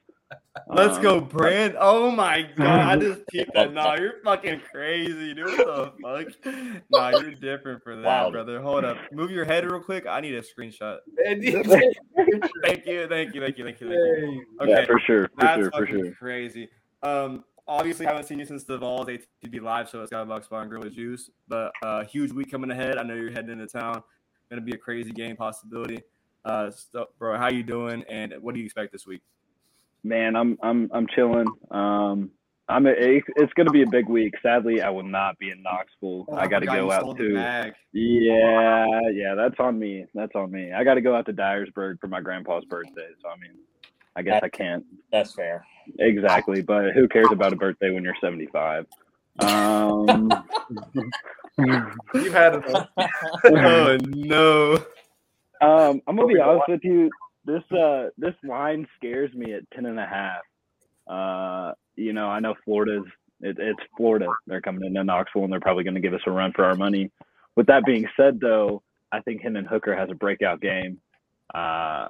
Let's 0.68 0.96
Um, 0.96 1.02
go, 1.02 1.20
Brand. 1.20 1.76
Oh 1.78 2.10
my 2.10 2.42
god, 2.56 2.66
I 2.68 2.96
just 2.96 3.26
peeped 3.28 3.52
that. 3.54 3.72
Nah, 3.72 3.94
you're 3.96 4.20
fucking 4.24 4.60
crazy, 4.70 5.34
dude. 5.34 5.44
What 5.46 5.56
the 6.02 6.32
fuck? 6.44 6.82
Nah, 6.90 7.10
you're 7.20 7.32
different 7.32 7.82
for 7.82 7.96
that, 7.96 8.04
Wow. 8.04 8.30
brother. 8.30 8.60
Hold 8.60 8.84
up. 8.84 8.96
Move 9.12 9.30
your 9.30 9.44
head 9.44 9.64
real 9.70 9.80
quick. 9.80 10.06
I 10.06 10.20
need 10.20 10.34
a 10.34 10.42
screenshot. 10.42 10.98
Thank 11.24 11.42
you, 11.44 11.62
thank 11.64 12.86
you, 12.86 13.06
thank 13.08 13.34
you, 13.34 13.40
thank 13.40 13.58
you, 13.58 13.64
thank 13.64 13.80
you. 13.80 14.44
Okay, 14.60 14.70
Yeah, 14.70 14.84
for 14.86 14.98
sure, 15.00 15.28
for 15.28 15.34
that's 15.40 15.60
sure, 15.62 15.70
for 15.72 15.86
sure. 15.86 16.12
crazy. 16.12 16.68
Um, 17.02 17.44
obviously, 17.66 18.06
I 18.06 18.10
haven't 18.10 18.26
seen 18.26 18.38
you 18.38 18.46
since 18.46 18.64
the 18.64 18.78
Vols 18.78 19.06
ATB 19.08 19.60
live 19.60 19.88
show 19.88 20.02
at 20.02 20.10
Skybox 20.10 20.48
Bar 20.48 20.62
and 20.62 20.70
Grill 20.70 20.82
with 20.82 20.94
Juice, 20.94 21.30
but 21.48 21.72
uh, 21.82 22.04
huge 22.04 22.32
week 22.32 22.50
coming 22.50 22.70
ahead. 22.70 22.98
I 22.98 23.02
know 23.02 23.14
you're 23.14 23.30
heading 23.32 23.50
into 23.50 23.66
town. 23.66 24.02
Gonna 24.50 24.62
be 24.62 24.72
a 24.72 24.78
crazy 24.78 25.10
game 25.12 25.36
possibility. 25.36 26.00
Uh, 26.44 26.70
so, 26.70 27.06
bro, 27.18 27.36
how 27.38 27.48
you 27.48 27.62
doing? 27.62 28.04
And 28.08 28.34
what 28.40 28.54
do 28.54 28.60
you 28.60 28.66
expect 28.66 28.92
this 28.92 29.06
week? 29.06 29.22
Man, 30.04 30.36
I'm 30.36 30.58
I'm 30.62 30.90
I'm 30.92 31.06
chilling. 31.14 31.46
Um, 31.70 32.30
I'm 32.68 32.86
it, 32.86 33.24
it's 33.36 33.52
going 33.54 33.66
to 33.66 33.72
be 33.72 33.82
a 33.82 33.86
big 33.86 34.08
week. 34.08 34.34
Sadly, 34.42 34.80
I 34.80 34.90
will 34.90 35.02
not 35.02 35.38
be 35.38 35.50
in 35.50 35.62
Knoxville. 35.62 36.26
I 36.34 36.46
got 36.46 36.60
to 36.60 36.66
go 36.66 36.90
out 36.90 37.02
sold 37.02 37.18
to. 37.18 37.72
Yeah, 37.92 38.86
yeah, 39.12 39.34
that's 39.34 39.56
on 39.58 39.78
me. 39.78 40.06
That's 40.14 40.34
on 40.34 40.50
me. 40.50 40.72
I 40.72 40.84
got 40.84 40.94
to 40.94 41.00
go 41.00 41.14
out 41.14 41.26
to 41.26 41.32
Dyersburg 41.32 42.00
for 42.00 42.08
my 42.08 42.20
grandpa's 42.20 42.64
birthday. 42.64 43.08
So 43.20 43.28
I 43.28 43.36
mean, 43.36 43.52
I 44.16 44.22
guess 44.22 44.42
I 44.42 44.48
can't 44.48 44.84
That's 45.10 45.34
fair. 45.34 45.64
exactly. 45.98 46.62
But 46.62 46.92
who 46.92 47.08
cares 47.08 47.28
about 47.30 47.52
a 47.52 47.56
birthday 47.56 47.90
when 47.90 48.04
you're 48.04 48.16
75? 48.20 48.86
Um, 49.40 50.30
You've 52.14 52.32
had 52.32 52.54
enough. 52.54 52.88
oh 53.44 53.98
no. 54.08 54.74
um, 55.60 56.02
I'm 56.06 56.16
gonna 56.16 56.26
be 56.26 56.40
honest 56.40 56.68
with 56.68 56.84
you. 56.84 57.10
This 57.44 57.62
uh 57.72 58.08
this 58.16 58.34
line 58.44 58.86
scares 58.96 59.32
me 59.34 59.52
at 59.54 59.62
ten 59.72 59.86
and 59.86 59.98
a 59.98 60.06
half. 60.06 60.42
Uh, 61.08 61.74
you 61.96 62.12
know, 62.12 62.28
I 62.28 62.40
know 62.40 62.54
Florida's 62.64 63.04
it, 63.40 63.56
it's 63.58 63.80
Florida. 63.96 64.28
They're 64.46 64.60
coming 64.60 64.84
into 64.84 65.02
Knoxville 65.04 65.44
and 65.44 65.52
they're 65.52 65.60
probably 65.60 65.84
going 65.84 65.94
to 65.94 66.00
give 66.00 66.14
us 66.14 66.20
a 66.26 66.30
run 66.30 66.52
for 66.52 66.64
our 66.64 66.76
money. 66.76 67.10
With 67.56 67.66
that 67.66 67.84
being 67.84 68.06
said, 68.16 68.40
though, 68.40 68.82
I 69.10 69.20
think 69.20 69.42
Hendon 69.42 69.64
Hooker 69.64 69.94
has 69.94 70.08
a 70.10 70.14
breakout 70.14 70.60
game. 70.60 71.00
Uh, 71.54 72.08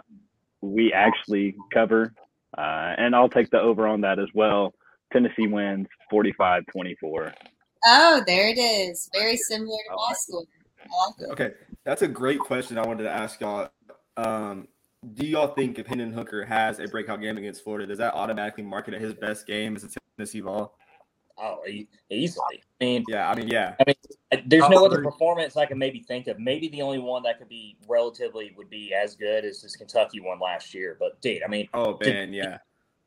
we 0.61 0.93
actually 0.93 1.57
cover, 1.73 2.13
uh, 2.57 2.95
and 2.97 3.17
I'll 3.17 3.29
take 3.29 3.51
the 3.51 3.61
over 3.61 3.89
on 3.89 4.03
that 4.03 4.19
as 4.19 4.29
well. 4.35 4.73
Tennessee 5.13 5.49
wins 5.49 5.89
45-24. 6.13 7.33
Oh, 7.85 8.23
there 8.27 8.49
it 8.49 8.59
is. 8.59 9.11
Very 9.13 9.37
similar 9.37 9.77
to 9.89 9.97
my 9.97 10.13
score. 10.15 10.45
Like. 11.21 11.31
Okay, 11.33 11.55
that's 11.85 12.03
a 12.03 12.09
great 12.09 12.39
question. 12.39 12.79
I 12.79 12.87
wanted 12.87 13.05
to 13.05 13.11
ask 13.11 13.41
y'all. 13.41 13.69
Um, 14.17 14.69
do 15.15 15.27
y'all 15.27 15.49
think 15.49 15.79
if 15.79 15.87
Hendon 15.87 16.13
Hooker 16.13 16.45
has 16.45 16.79
a 16.79 16.87
breakout 16.87 17.21
game 17.21 17.37
against 17.37 17.65
Florida, 17.65 17.87
does 17.87 17.99
that 17.99 18.15
automatically 18.15 18.63
mark 18.63 18.89
it 18.89 18.95
at 18.95 19.01
his 19.01 19.15
best 19.15 19.47
game 19.47 19.75
as 19.75 19.85
a 19.85 19.89
Tennessee 20.17 20.41
Vol? 20.41 20.77
Oh, 21.39 21.59
e- 21.67 21.89
easily. 22.09 22.63
I 22.81 22.85
mean, 22.85 23.05
Yeah, 23.09 23.29
I 23.29 23.35
mean, 23.35 23.49
yeah. 23.49 23.75
I 23.81 23.85
mean, 23.87 24.43
there's 24.47 24.69
no 24.69 24.85
other 24.87 25.03
performance 25.03 25.57
I 25.57 25.67
can 25.67 25.77
maybe 25.79 26.01
think 26.01 26.29
of. 26.29 26.39
Maybe 26.39 26.69
the 26.69 26.83
only 26.83 27.01
one 27.01 27.25
that 27.25 27.39
could 27.39 27.49
be 27.49 27.77
relatively 27.89 28.55
would 28.57 28.71
be 28.71 28.95
as 28.95 29.17
good 29.17 29.45
as 29.45 29.61
this 29.61 29.75
Kentucky 29.75 30.21
one 30.21 30.39
last 30.39 30.73
year. 30.73 30.97
But 31.01 31.21
dude, 31.21 31.43
I 31.43 31.49
mean, 31.49 31.69
Oh 31.75 31.99
man, 32.05 32.33
yeah. 32.33 32.59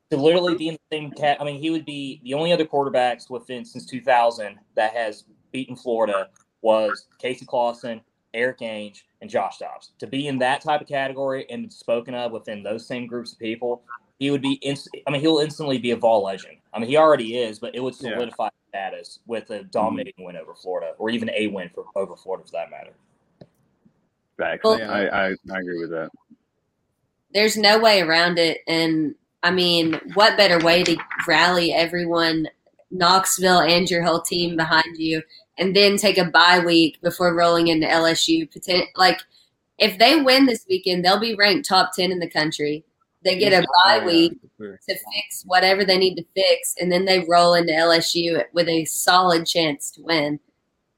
to 0.09 0.17
literally 0.17 0.55
be 0.57 0.67
in 0.69 0.73
the 0.73 0.97
same 0.97 1.11
cat. 1.11 1.37
I 1.39 1.45
mean, 1.45 1.61
he 1.61 1.69
would 1.69 1.85
be 1.85 2.19
the 2.23 2.33
only 2.33 2.51
other 2.51 2.65
quarterbacks 2.65 3.29
within 3.29 3.63
since 3.63 3.85
2000 3.85 4.57
that 4.75 4.93
has 4.93 5.23
beaten 5.51 5.75
Florida 5.75 6.29
was 6.61 7.07
Casey 7.19 7.45
Clausen, 7.45 8.01
Erik 8.35 8.59
Ainge, 8.59 9.03
and 9.21 9.29
Josh 9.29 9.57
Dobbs. 9.57 9.91
To 9.99 10.07
be 10.07 10.27
in 10.27 10.37
that 10.39 10.61
type 10.61 10.81
of 10.81 10.87
category 10.87 11.45
and 11.49 11.71
spoken 11.71 12.13
of 12.13 12.31
within 12.31 12.61
those 12.61 12.85
same 12.85 13.07
groups 13.07 13.33
of 13.33 13.39
people, 13.39 13.81
he 14.19 14.29
would 14.29 14.41
be. 14.41 14.59
Inst- 14.61 14.89
I 15.07 15.11
mean, 15.11 15.21
he'll 15.21 15.39
instantly 15.39 15.77
be 15.77 15.91
a 15.91 15.95
Vol 15.95 16.23
legend. 16.23 16.57
I 16.73 16.79
mean, 16.79 16.89
he 16.89 16.97
already 16.97 17.37
is, 17.37 17.59
but 17.59 17.73
it 17.73 17.79
would 17.79 17.95
solidify 17.95 18.45
his 18.45 18.69
status 18.69 19.19
with 19.25 19.49
a 19.49 19.59
mm-hmm. 19.59 19.69
dominating 19.71 20.25
win 20.25 20.35
over 20.35 20.53
Florida, 20.53 20.93
or 20.97 21.09
even 21.09 21.29
a 21.31 21.47
win 21.47 21.69
for 21.73 21.85
over 21.95 22.15
Florida 22.15 22.45
for 22.45 22.51
that 22.51 22.69
matter. 22.69 22.93
Facts. 24.37 24.63
Well- 24.63 24.81
I, 24.81 25.07
I 25.07 25.25
I 25.51 25.59
agree 25.59 25.79
with 25.79 25.91
that. 25.91 26.11
There's 27.33 27.57
no 27.57 27.79
way 27.79 28.01
around 28.01 28.39
it. 28.39 28.59
And 28.65 29.13
I 29.43 29.51
mean, 29.51 29.99
what 30.13 30.37
better 30.37 30.57
way 30.63 30.83
to 30.83 30.97
rally 31.27 31.73
everyone, 31.73 32.47
Knoxville 32.91 33.59
and 33.59 33.91
your 33.91 34.03
whole 34.03 34.21
team 34.21 34.55
behind 34.55 34.97
you, 34.97 35.21
and 35.57 35.75
then 35.75 35.97
take 35.97 36.17
a 36.17 36.25
bye 36.25 36.59
week 36.59 37.01
before 37.01 37.33
rolling 37.33 37.67
into 37.67 37.87
LSU? 37.87 38.47
Like, 38.95 39.19
if 39.77 39.97
they 39.97 40.21
win 40.21 40.45
this 40.45 40.65
weekend, 40.69 41.03
they'll 41.03 41.19
be 41.19 41.35
ranked 41.35 41.67
top 41.67 41.91
10 41.95 42.11
in 42.11 42.19
the 42.19 42.29
country. 42.29 42.83
They 43.23 43.37
get 43.37 43.53
a 43.53 43.65
bye 43.83 44.01
Oh, 44.03 44.05
week 44.05 44.39
to 44.59 44.77
fix 44.87 45.43
whatever 45.45 45.83
they 45.83 45.97
need 45.97 46.15
to 46.15 46.25
fix, 46.35 46.75
and 46.79 46.91
then 46.91 47.05
they 47.05 47.25
roll 47.27 47.55
into 47.55 47.73
LSU 47.73 48.43
with 48.53 48.69
a 48.69 48.85
solid 48.85 49.47
chance 49.47 49.89
to 49.91 50.03
win. 50.03 50.39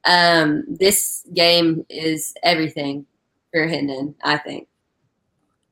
Um, 0.04 0.64
this 0.68 1.24
game 1.34 1.86
is 1.88 2.34
everything 2.42 3.06
for 3.50 3.66
Hendon, 3.66 4.14
I 4.22 4.36
think. 4.36 4.68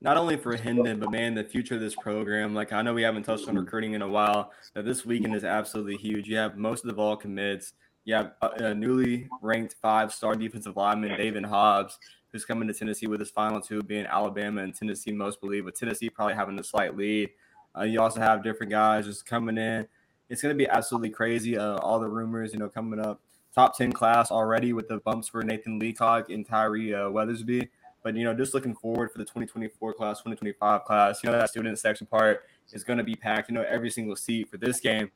Not 0.01 0.17
only 0.17 0.37
for 0.37 0.57
Hendon, 0.57 0.99
but 0.99 1.11
man, 1.11 1.35
the 1.35 1.45
future 1.45 1.75
of 1.75 1.81
this 1.81 1.95
program. 1.95 2.55
Like 2.55 2.73
I 2.73 2.83
know 2.83 2.95
we 2.95 3.03
haven't 3.03 3.25
touched 3.25 3.49
on 3.49 3.57
recruiting 3.57 3.95
in 3.95 4.03
a 4.03 4.09
while. 4.09 4.53
That 4.75 4.85
this 4.85 5.05
weekend 5.05 5.35
is 5.35 5.45
absolutely 5.45 5.97
huge. 5.97 6.29
You 6.29 6.37
have 6.37 6.57
most 6.57 6.85
of 6.85 6.89
the 6.89 6.95
Vol 6.95 7.17
commits. 7.17 7.73
You 8.07 8.15
have 8.15 8.33
a, 8.41 8.73
newly 8.73 9.29
ranked 9.43 9.75
five-star 9.83 10.37
defensive 10.37 10.77
lineman, 10.77 11.19
David 11.19 11.45
Hobbs, 11.45 11.99
who's 12.31 12.45
coming 12.45 12.69
to 12.69 12.73
Tennessee 12.73 13.09
with 13.09 13.19
his 13.19 13.31
final 13.31 13.61
two 13.61 13.83
being 13.83 14.07
Alabama 14.07 14.63
and 14.63 14.73
Tennessee. 14.73 15.11
Most 15.11 15.41
believe, 15.41 15.65
with 15.65 15.77
Tennessee 15.77 16.09
probably 16.09 16.35
having 16.35 16.57
a 16.59 16.63
slight 16.63 16.97
lead. 16.97 17.31
Uh, 17.77 17.83
you 17.83 18.01
also 18.01 18.21
have 18.21 18.45
different 18.45 18.71
guys 18.71 19.07
just 19.07 19.27
coming 19.27 19.59
in. 19.59 19.89
It's 20.31 20.41
going 20.41 20.57
to 20.57 20.57
be 20.57 20.69
absolutely 20.69 21.11
crazy. 21.11 21.59
Uh, 21.59 21.79
all 21.79 21.99
the 21.99 22.09
rumors, 22.09 22.53
you 22.53 22.61
know, 22.61 22.69
coming 22.69 23.01
up. 23.01 23.21
Top 23.53 23.77
ten 23.77 23.91
class 23.91 24.31
already 24.31 24.73
with 24.73 24.87
the 24.87 24.99
bumps 24.99 25.27
for 25.27 25.43
Nathan 25.43 25.81
Leacock 25.81 26.31
and 26.31 26.47
Tyree 26.47 26.95
uh, 26.95 27.09
Weathersby. 27.09 27.69
But 28.05 28.15
you 28.15 28.23
know, 28.23 28.35
just 28.35 28.55
looking 28.55 28.77
forward 28.77 29.11
for 29.11 29.19
the 29.19 29.25
2024 29.25 29.95
class, 29.95 30.19
2025 30.19 30.85
class, 30.85 31.25
you 31.25 31.31
know 31.31 31.37
that 31.37 31.49
student 31.49 31.77
section 31.77 32.07
part 32.07 32.45
is 32.73 32.85
going 32.85 32.99
to 32.99 33.05
be 33.05 33.17
packed. 33.17 33.49
You 33.49 33.57
know, 33.57 33.65
every 33.69 33.91
single 33.91 34.15
seat 34.15 34.49
for 34.49 34.59
this 34.59 34.79
game, 34.79 35.11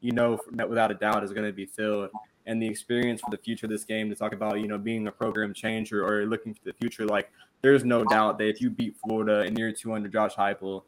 you 0.00 0.12
know, 0.12 0.38
without 0.68 0.92
a 0.92 0.94
doubt 0.94 1.24
is 1.24 1.32
going 1.32 1.46
to 1.46 1.52
be 1.52 1.66
filled. 1.66 2.10
And 2.46 2.62
the 2.62 2.66
experience 2.66 3.20
for 3.20 3.30
the 3.30 3.38
future 3.38 3.66
of 3.66 3.70
this 3.70 3.84
game 3.84 4.08
to 4.08 4.14
talk 4.14 4.32
about, 4.32 4.60
you 4.60 4.68
know, 4.68 4.78
being 4.78 5.06
a 5.08 5.12
program 5.12 5.52
changer 5.52 6.06
or 6.06 6.26
looking 6.26 6.54
for 6.54 6.60
the 6.64 6.72
future, 6.74 7.04
like 7.04 7.30
there's 7.62 7.84
no 7.84 8.04
doubt 8.04 8.38
that 8.38 8.48
if 8.48 8.60
you 8.60 8.70
beat 8.70 8.96
Florida 9.04 9.44
in 9.44 9.56
year 9.56 9.72
two 9.72 9.92
under 9.92 10.08
Josh 10.08 10.34
Heupel, 10.34 10.82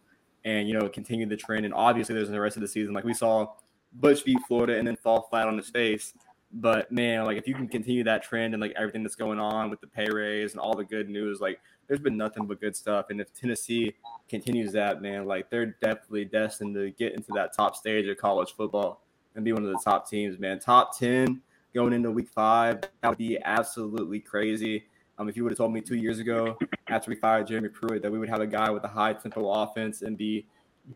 and 0.44 0.68
you 0.68 0.78
know 0.78 0.88
continue 0.88 1.26
the 1.26 1.36
trend, 1.36 1.64
and 1.64 1.74
obviously 1.74 2.14
there's 2.14 2.28
the 2.28 2.40
rest 2.40 2.56
of 2.56 2.62
the 2.62 2.68
season, 2.68 2.94
like 2.94 3.04
we 3.04 3.14
saw 3.14 3.46
Butch 3.94 4.24
beat 4.24 4.38
Florida 4.46 4.76
and 4.78 4.86
then 4.86 4.96
fall 4.96 5.22
flat 5.30 5.48
on 5.48 5.56
his 5.56 5.68
face. 5.68 6.14
But 6.50 6.90
man, 6.90 7.24
like 7.24 7.36
if 7.36 7.46
you 7.46 7.54
can 7.54 7.68
continue 7.68 8.04
that 8.04 8.22
trend 8.22 8.54
and 8.54 8.60
like 8.60 8.72
everything 8.76 9.02
that's 9.02 9.14
going 9.14 9.38
on 9.38 9.68
with 9.68 9.80
the 9.80 9.86
pay 9.86 10.08
raise 10.08 10.52
and 10.52 10.60
all 10.60 10.74
the 10.74 10.84
good 10.84 11.10
news, 11.10 11.40
like 11.40 11.60
there's 11.86 12.00
been 12.00 12.16
nothing 12.16 12.46
but 12.46 12.60
good 12.60 12.74
stuff. 12.74 13.06
And 13.10 13.20
if 13.20 13.34
Tennessee 13.34 13.94
continues 14.28 14.72
that, 14.72 15.02
man, 15.02 15.26
like 15.26 15.50
they're 15.50 15.76
definitely 15.82 16.24
destined 16.24 16.74
to 16.74 16.90
get 16.92 17.14
into 17.14 17.32
that 17.34 17.54
top 17.54 17.76
stage 17.76 18.06
of 18.08 18.16
college 18.16 18.54
football 18.56 19.02
and 19.34 19.44
be 19.44 19.52
one 19.52 19.64
of 19.64 19.70
the 19.70 19.80
top 19.84 20.08
teams, 20.08 20.38
man. 20.38 20.58
Top 20.58 20.98
10 20.98 21.42
going 21.78 21.92
into 21.92 22.10
week 22.10 22.28
five, 22.28 22.80
that 22.80 23.08
would 23.08 23.18
be 23.18 23.38
absolutely 23.44 24.18
crazy. 24.18 24.84
Um, 25.16 25.28
if 25.28 25.36
you 25.36 25.44
would 25.44 25.52
have 25.52 25.58
told 25.58 25.72
me 25.72 25.80
two 25.80 25.94
years 25.94 26.18
ago 26.18 26.58
after 26.88 27.08
we 27.08 27.14
fired 27.14 27.46
Jeremy 27.46 27.68
Pruitt 27.68 28.02
that 28.02 28.10
we 28.10 28.18
would 28.18 28.28
have 28.28 28.40
a 28.40 28.48
guy 28.48 28.68
with 28.68 28.82
a 28.82 28.88
high 28.88 29.12
tempo 29.12 29.48
offense 29.48 30.02
and 30.02 30.18
be 30.18 30.44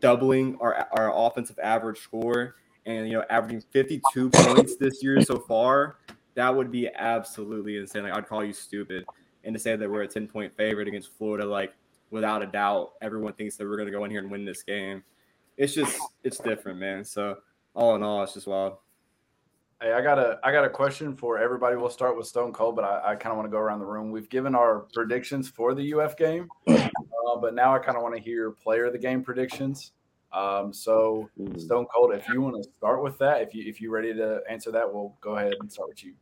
doubling 0.01 0.57
our, 0.59 0.89
our 0.91 1.09
offensive 1.15 1.57
average 1.63 1.99
score 1.99 2.55
and 2.85 3.07
you 3.07 3.13
know 3.13 3.23
averaging 3.29 3.61
52 3.71 4.29
points 4.29 4.75
this 4.75 5.01
year 5.01 5.21
so 5.21 5.39
far, 5.39 5.99
that 6.35 6.53
would 6.53 6.69
be 6.69 6.89
absolutely 6.93 7.77
insane. 7.77 8.03
Like 8.03 8.17
I'd 8.17 8.27
call 8.27 8.43
you 8.43 8.51
stupid. 8.51 9.05
And 9.45 9.55
to 9.55 9.59
say 9.61 9.77
that 9.77 9.89
we're 9.89 10.01
a 10.01 10.07
10 10.07 10.27
point 10.27 10.53
favorite 10.57 10.89
against 10.89 11.17
Florida, 11.17 11.45
like 11.45 11.73
without 12.11 12.43
a 12.43 12.47
doubt, 12.47 12.91
everyone 13.01 13.31
thinks 13.33 13.55
that 13.55 13.65
we're 13.65 13.77
gonna 13.77 13.89
go 13.89 14.03
in 14.03 14.11
here 14.11 14.19
and 14.19 14.29
win 14.29 14.43
this 14.43 14.63
game. 14.63 15.01
It's 15.55 15.73
just 15.73 15.97
it's 16.25 16.39
different, 16.39 16.77
man. 16.77 17.05
So 17.05 17.37
all 17.73 17.95
in 17.95 18.03
all, 18.03 18.21
it's 18.23 18.33
just 18.33 18.47
wild. 18.47 18.79
Hey, 19.83 19.91
I 19.91 20.01
got 20.01 20.17
a 20.17 20.39
I 20.43 20.53
got 20.53 20.63
a 20.63 20.69
question 20.69 21.13
for 21.13 21.37
everybody. 21.37 21.75
We'll 21.75 21.89
start 21.89 22.15
with 22.15 22.25
Stone 22.25 22.53
Cold, 22.53 22.77
but 22.77 22.85
I, 22.85 23.11
I 23.11 23.15
kind 23.15 23.33
of 23.33 23.35
want 23.37 23.47
to 23.47 23.51
go 23.51 23.57
around 23.57 23.79
the 23.79 23.85
room. 23.85 24.11
We've 24.11 24.29
given 24.29 24.55
our 24.55 24.85
predictions 24.93 25.49
for 25.49 25.73
the 25.73 25.93
UF 25.95 26.15
game, 26.15 26.47
uh, 26.67 26.87
but 27.41 27.53
now 27.53 27.75
I 27.75 27.79
kind 27.79 27.97
of 27.97 28.01
want 28.01 28.15
to 28.15 28.21
hear 28.21 28.51
player 28.51 28.85
of 28.85 28.93
the 28.93 28.97
game 28.97 29.21
predictions. 29.21 29.91
Um, 30.31 30.71
so 30.71 31.29
Stone 31.57 31.87
Cold, 31.93 32.13
if 32.13 32.29
you 32.29 32.39
want 32.39 32.63
to 32.63 32.69
start 32.77 33.03
with 33.03 33.17
that, 33.17 33.41
if 33.41 33.53
you 33.53 33.65
if 33.67 33.81
you're 33.81 33.91
ready 33.91 34.13
to 34.13 34.39
answer 34.49 34.71
that, 34.71 34.91
we'll 34.91 35.17
go 35.19 35.35
ahead 35.35 35.55
and 35.59 35.69
start 35.69 35.89
with 35.89 36.01
you. 36.01 36.13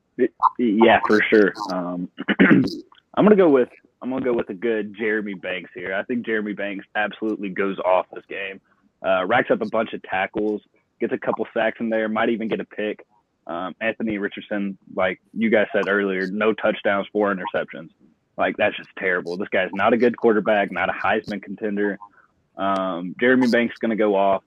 Yeah, 0.58 1.00
for 1.06 1.22
sure. 1.30 1.54
Um, 1.72 2.10
I'm 2.40 3.26
gonna 3.26 3.36
go 3.36 3.50
with 3.50 3.70
I'm 4.02 4.10
gonna 4.10 4.26
go 4.26 4.34
with 4.34 4.50
a 4.50 4.56
good 4.56 4.96
Jeremy 4.98 5.36
Banks 5.36 5.70
here. 5.76 5.94
I 5.94 6.02
think 6.06 6.26
Jeremy 6.26 6.54
Banks 6.54 6.88
absolutely 6.96 7.50
goes 7.50 7.78
off 7.86 8.08
this 8.12 8.26
game. 8.28 8.60
Uh, 9.06 9.28
racks 9.28 9.52
up 9.52 9.62
a 9.62 9.70
bunch 9.70 9.94
of 9.94 10.02
tackles, 10.02 10.64
gets 11.00 11.14
a 11.14 11.18
couple 11.20 11.46
sacks 11.54 11.78
in 11.80 11.92
there, 11.92 12.10
might 12.10 12.30
even 12.30 12.48
get 12.48 12.60
a 12.60 12.66
pick. 12.66 13.06
Um, 13.48 13.76
Anthony 13.82 14.18
Richardson, 14.18 14.78
like 14.96 15.20
you 15.34 15.50
guys 15.50 15.68
said 15.74 15.88
earlier, 15.88 16.28
no 16.28 16.54
touchdowns, 16.54 17.08
four 17.12 17.34
interceptions. 17.34 17.90
Like 18.38 18.56
that's 18.58 18.78
just 18.78 18.90
terrible. 18.98 19.38
This 19.38 19.50
guy's 19.50 19.70
not 19.74 19.94
a 19.94 19.98
good 19.98 20.18
quarterback, 20.18 20.72
not 20.72 20.90
a 20.90 20.94
Heisman 20.94 21.42
contender. 21.42 22.00
Um, 22.58 23.16
Jeremy 23.20 23.48
Banks 23.50 23.78
going 23.78 23.92
to 23.92 23.96
go 23.96 24.16
off. 24.16 24.44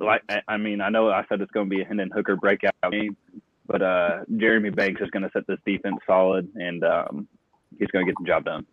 Like 0.00 0.22
I 0.48 0.56
mean, 0.56 0.80
I 0.80 0.88
know 0.88 1.08
I 1.08 1.24
said 1.28 1.40
it's 1.40 1.52
going 1.52 1.70
to 1.70 1.76
be 1.76 1.82
a 1.82 1.84
Hendon 1.84 2.10
Hooker 2.12 2.34
breakout 2.34 2.74
game, 2.90 3.16
but 3.66 3.80
uh, 3.80 4.24
Jeremy 4.36 4.70
Banks 4.70 5.00
is 5.00 5.08
going 5.10 5.22
to 5.22 5.30
set 5.32 5.46
this 5.46 5.60
defense 5.64 5.98
solid, 6.04 6.50
and 6.56 6.82
um, 6.82 7.28
he's 7.78 7.88
going 7.88 8.04
to 8.04 8.10
get 8.10 8.18
the 8.18 8.26
job 8.26 8.44
done. 8.44 8.66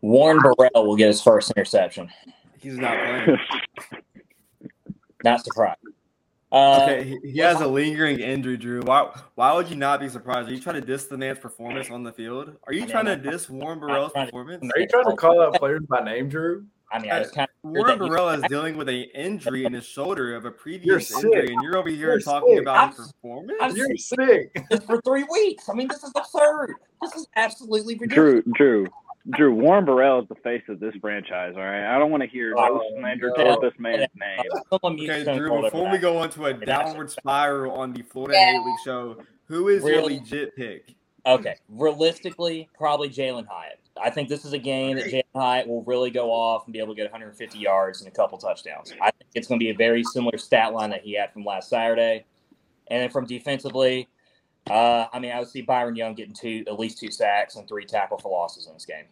Warren 0.00 0.38
Burrell 0.38 0.86
will 0.86 0.96
get 0.96 1.08
his 1.08 1.20
first 1.20 1.52
interception. 1.56 2.08
He's 2.60 2.78
not 2.78 2.96
playing. 2.96 3.38
not 5.24 5.44
surprised. 5.44 5.80
Uh, 6.52 6.82
okay, 6.82 7.04
he, 7.04 7.32
he 7.32 7.38
has 7.38 7.60
a 7.60 7.66
lingering 7.66 8.18
injury, 8.18 8.56
Drew. 8.56 8.80
Why? 8.82 9.08
Why 9.36 9.52
would 9.54 9.68
you 9.68 9.76
not 9.76 10.00
be 10.00 10.08
surprised? 10.08 10.48
Are 10.48 10.52
you 10.52 10.60
trying 10.60 10.80
to 10.80 10.86
diss 10.86 11.06
the 11.06 11.16
man's 11.16 11.38
performance 11.38 11.90
on 11.90 12.02
the 12.02 12.12
field? 12.12 12.56
Are 12.66 12.72
you 12.72 12.86
trying 12.86 13.04
to 13.04 13.16
diss 13.16 13.48
Warren 13.48 13.78
Burrell's 13.78 14.12
performance? 14.12 14.68
Are 14.74 14.80
you 14.80 14.88
trying 14.88 15.04
to 15.04 15.16
call 15.16 15.40
out 15.40 15.54
players 15.54 15.82
by 15.88 16.02
name, 16.02 16.28
Drew? 16.28 16.66
I 16.92 16.98
mean, 16.98 17.12
I 17.12 17.22
kind 17.22 17.48
of 17.62 17.70
Warren 17.70 17.98
Burrell 17.98 18.30
is 18.30 18.42
dealing 18.48 18.76
with 18.76 18.88
an 18.88 19.04
injury 19.14 19.64
in 19.64 19.72
his 19.72 19.86
shoulder 19.86 20.34
of 20.34 20.44
a 20.44 20.50
previous 20.50 21.12
injury, 21.14 21.52
and 21.52 21.62
you're 21.62 21.76
over 21.76 21.88
here 21.88 22.08
you're 22.08 22.20
talking 22.20 22.56
sick. 22.56 22.62
about 22.62 22.78
I'm, 22.78 22.96
his 22.96 23.12
performance. 23.12 23.58
I'm 23.60 23.76
you're 23.76 23.96
sick 23.96 24.64
for 24.86 25.00
three 25.02 25.24
weeks. 25.30 25.68
I 25.68 25.74
mean, 25.74 25.86
this 25.86 26.02
is 26.02 26.12
absurd. 26.16 26.74
This 27.00 27.14
is 27.14 27.28
absolutely 27.36 27.94
ridiculous. 27.94 28.42
Drew, 28.42 28.52
Drew, 28.54 28.86
Drew, 29.28 29.54
Warren 29.54 29.84
Burrell 29.84 30.22
is 30.22 30.28
the 30.28 30.34
face 30.36 30.62
of 30.68 30.80
this 30.80 30.94
franchise. 31.00 31.52
All 31.54 31.62
right, 31.62 31.94
I 31.94 31.98
don't 31.98 32.10
want 32.10 32.22
to 32.22 32.28
hear 32.28 32.54
oh, 32.56 32.66
no 32.66 33.00
slander 33.00 33.32
toward 33.36 33.60
this 33.60 33.78
man's 33.78 34.06
name. 34.14 34.38
Okay, 34.82 35.24
Drew. 35.36 35.60
Before 35.62 35.90
we 35.90 35.98
go 35.98 36.22
into 36.22 36.46
a 36.46 36.54
downward 36.54 37.10
spiral 37.10 37.72
on 37.72 37.92
the 37.92 38.02
Florida 38.02 38.34
yeah. 38.38 38.52
Hate 38.52 38.64
Week 38.64 38.78
show, 38.82 39.18
who 39.44 39.68
is 39.68 39.82
really? 39.82 40.14
your 40.14 40.22
legit 40.22 40.56
pick? 40.56 40.94
Okay, 41.26 41.56
realistically, 41.68 42.68
probably 42.76 43.10
Jalin 43.10 43.46
Hyatt. 43.46 43.78
I 44.02 44.08
think 44.08 44.30
this 44.30 44.46
is 44.46 44.54
a 44.54 44.58
game 44.58 44.96
that 44.96 45.06
Jalin 45.06 45.22
Hyatt 45.34 45.68
will 45.68 45.82
really 45.82 46.10
go 46.10 46.32
off 46.32 46.64
and 46.64 46.72
be 46.72 46.78
able 46.78 46.94
to 46.94 46.96
get 46.96 47.04
150 47.04 47.58
yards 47.58 48.00
and 48.00 48.08
a 48.08 48.10
couple 48.10 48.38
touchdowns. 48.38 48.94
I 49.02 49.10
think 49.10 49.28
it's 49.34 49.46
going 49.46 49.60
to 49.60 49.64
be 49.64 49.70
a 49.70 49.76
very 49.76 50.02
similar 50.02 50.38
stat 50.38 50.72
line 50.72 50.88
that 50.90 51.02
he 51.02 51.14
had 51.14 51.30
from 51.32 51.44
last 51.44 51.68
Saturday. 51.68 52.24
And 52.90 53.02
then 53.02 53.10
from 53.10 53.26
defensively, 53.26 54.08
uh, 54.70 55.08
I 55.12 55.18
mean, 55.18 55.32
I 55.32 55.38
would 55.40 55.48
see 55.48 55.62
Byron 55.62 55.96
Young 55.96 56.14
getting 56.14 56.34
two, 56.34 56.64
at 56.66 56.78
least 56.78 56.98
two 56.98 57.10
sacks 57.10 57.56
and 57.56 57.66
three 57.66 57.84
tackle 57.84 58.18
for 58.18 58.30
losses 58.30 58.66
in 58.66 58.74
this 58.74 58.84
game. 58.84 59.04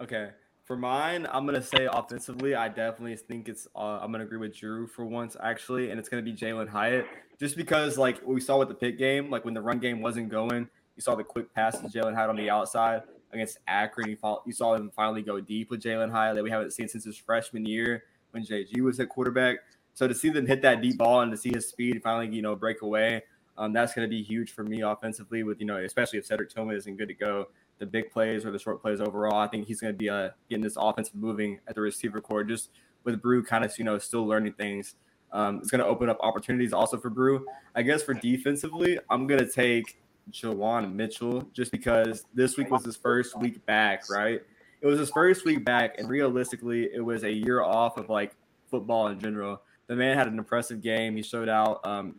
Okay. 0.00 0.30
For 0.64 0.76
mine, 0.76 1.26
I'm 1.32 1.46
gonna 1.46 1.62
say 1.62 1.88
offensively, 1.90 2.54
I 2.54 2.68
definitely 2.68 3.16
think 3.16 3.48
it's. 3.48 3.66
Uh, 3.74 3.98
I'm 4.00 4.12
gonna 4.12 4.22
agree 4.24 4.38
with 4.38 4.56
Drew 4.56 4.86
for 4.86 5.04
once, 5.04 5.36
actually, 5.42 5.90
and 5.90 5.98
it's 5.98 6.08
gonna 6.08 6.22
be 6.22 6.32
Jalin 6.32 6.68
Hyatt, 6.68 7.06
just 7.40 7.56
because 7.56 7.98
like 7.98 8.20
we 8.24 8.40
saw 8.40 8.56
with 8.58 8.68
the 8.68 8.74
Pitt 8.74 8.96
game, 8.96 9.30
like 9.30 9.44
when 9.44 9.54
the 9.54 9.60
run 9.60 9.80
game 9.80 10.00
wasn't 10.00 10.28
going, 10.28 10.68
you 10.94 11.02
saw 11.02 11.16
the 11.16 11.24
quick 11.24 11.52
pass 11.54 11.80
to 11.80 11.88
Jalin 11.88 12.14
Hyatt 12.14 12.30
on 12.30 12.36
the 12.36 12.50
outside 12.50 13.02
against 13.32 13.58
Akron. 13.66 14.10
You, 14.10 14.18
you 14.46 14.52
saw 14.52 14.74
him 14.74 14.92
finally 14.94 15.22
go 15.22 15.40
deep 15.40 15.70
with 15.70 15.82
Jalin 15.82 16.10
Hyatt 16.10 16.36
that 16.36 16.44
we 16.44 16.50
haven't 16.50 16.72
seen 16.72 16.86
since 16.86 17.04
his 17.04 17.16
freshman 17.16 17.66
year 17.66 18.04
when 18.30 18.44
JG 18.44 18.80
was 18.80 19.00
at 19.00 19.08
quarterback. 19.08 19.58
So 19.94 20.06
to 20.06 20.14
see 20.14 20.28
them 20.28 20.46
hit 20.46 20.62
that 20.62 20.82
deep 20.82 20.98
ball 20.98 21.22
and 21.22 21.32
to 21.32 21.36
see 21.36 21.50
his 21.52 21.66
speed 21.66 22.00
finally, 22.02 22.34
you 22.34 22.42
know, 22.42 22.54
break 22.54 22.82
away, 22.82 23.22
um, 23.60 23.74
that's 23.74 23.92
going 23.92 24.08
to 24.08 24.10
be 24.10 24.22
huge 24.22 24.52
for 24.52 24.64
me 24.64 24.80
offensively. 24.80 25.42
With 25.42 25.60
you 25.60 25.66
know, 25.66 25.76
especially 25.76 26.18
if 26.18 26.24
Cedric 26.24 26.48
Tillman 26.48 26.76
isn't 26.76 26.96
good 26.96 27.08
to 27.08 27.14
go, 27.14 27.48
the 27.78 27.84
big 27.84 28.10
plays 28.10 28.46
or 28.46 28.50
the 28.50 28.58
short 28.58 28.80
plays 28.80 29.02
overall, 29.02 29.38
I 29.38 29.48
think 29.48 29.66
he's 29.66 29.82
going 29.82 29.92
to 29.92 29.98
be 29.98 30.08
uh, 30.08 30.30
getting 30.48 30.64
this 30.64 30.76
offense 30.78 31.10
moving 31.12 31.60
at 31.68 31.74
the 31.74 31.82
receiver 31.82 32.22
corps. 32.22 32.42
Just 32.42 32.70
with 33.04 33.20
Bru 33.20 33.44
kind 33.44 33.62
of 33.62 33.78
you 33.78 33.84
know 33.84 33.98
still 33.98 34.26
learning 34.26 34.54
things, 34.54 34.94
um, 35.32 35.58
it's 35.58 35.70
going 35.70 35.80
to 35.80 35.86
open 35.86 36.08
up 36.08 36.16
opportunities 36.20 36.72
also 36.72 36.96
for 36.96 37.10
Bru. 37.10 37.44
I 37.74 37.82
guess 37.82 38.02
for 38.02 38.14
defensively, 38.14 38.98
I'm 39.10 39.26
going 39.26 39.40
to 39.40 39.50
take 39.50 40.00
Juwan 40.30 40.94
Mitchell 40.94 41.42
just 41.52 41.70
because 41.70 42.24
this 42.32 42.56
week 42.56 42.70
was 42.70 42.82
his 42.82 42.96
first 42.96 43.38
week 43.38 43.64
back, 43.66 44.08
right? 44.08 44.40
It 44.80 44.86
was 44.86 44.98
his 44.98 45.10
first 45.10 45.44
week 45.44 45.66
back, 45.66 45.98
and 45.98 46.08
realistically, 46.08 46.88
it 46.94 47.04
was 47.04 47.24
a 47.24 47.30
year 47.30 47.62
off 47.62 47.98
of 47.98 48.08
like 48.08 48.34
football 48.70 49.08
in 49.08 49.20
general. 49.20 49.60
The 49.86 49.96
man 49.96 50.16
had 50.16 50.28
an 50.28 50.38
impressive 50.38 50.80
game. 50.80 51.14
He 51.14 51.22
showed 51.22 51.50
out. 51.50 51.84
Um, 51.84 52.14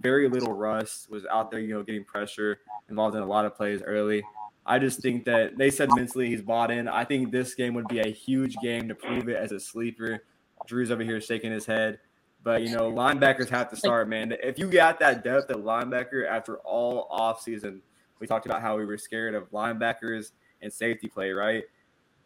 very 0.00 0.28
little 0.28 0.52
rust, 0.52 1.10
was 1.10 1.24
out 1.26 1.50
there, 1.50 1.60
you 1.60 1.74
know, 1.74 1.82
getting 1.82 2.04
pressure, 2.04 2.60
involved 2.88 3.16
in 3.16 3.22
a 3.22 3.26
lot 3.26 3.44
of 3.44 3.56
plays 3.56 3.82
early. 3.82 4.22
I 4.64 4.78
just 4.78 5.00
think 5.00 5.24
that 5.24 5.56
they 5.56 5.70
said 5.70 5.88
mentally 5.94 6.28
he's 6.28 6.42
bought 6.42 6.70
in. 6.70 6.86
I 6.88 7.04
think 7.04 7.32
this 7.32 7.54
game 7.54 7.74
would 7.74 7.88
be 7.88 8.00
a 8.00 8.08
huge 8.08 8.56
game 8.62 8.88
to 8.88 8.94
prove 8.94 9.28
it 9.28 9.36
as 9.36 9.50
a 9.52 9.58
sleeper. 9.58 10.22
Drew's 10.66 10.90
over 10.90 11.02
here 11.02 11.20
shaking 11.20 11.50
his 11.50 11.66
head. 11.66 11.98
But 12.44 12.62
you 12.62 12.74
know, 12.74 12.90
linebackers 12.90 13.48
have 13.50 13.70
to 13.70 13.76
start, 13.76 14.08
man. 14.08 14.34
If 14.42 14.58
you 14.58 14.68
got 14.68 14.98
that 15.00 15.22
depth 15.22 15.50
at 15.50 15.58
linebacker 15.58 16.28
after 16.28 16.58
all 16.58 17.08
offseason, 17.10 17.80
we 18.18 18.26
talked 18.26 18.46
about 18.46 18.60
how 18.60 18.76
we 18.76 18.84
were 18.84 18.98
scared 18.98 19.34
of 19.34 19.50
linebackers 19.50 20.32
and 20.60 20.72
safety 20.72 21.08
play, 21.08 21.30
right? 21.30 21.64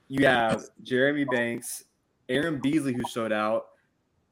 You 0.09 0.27
have 0.27 0.65
Jeremy 0.83 1.25
Banks, 1.25 1.85
Aaron 2.29 2.61
Beasley 2.61 2.95
who 2.95 3.03
showed 3.09 3.33
out, 3.33 3.67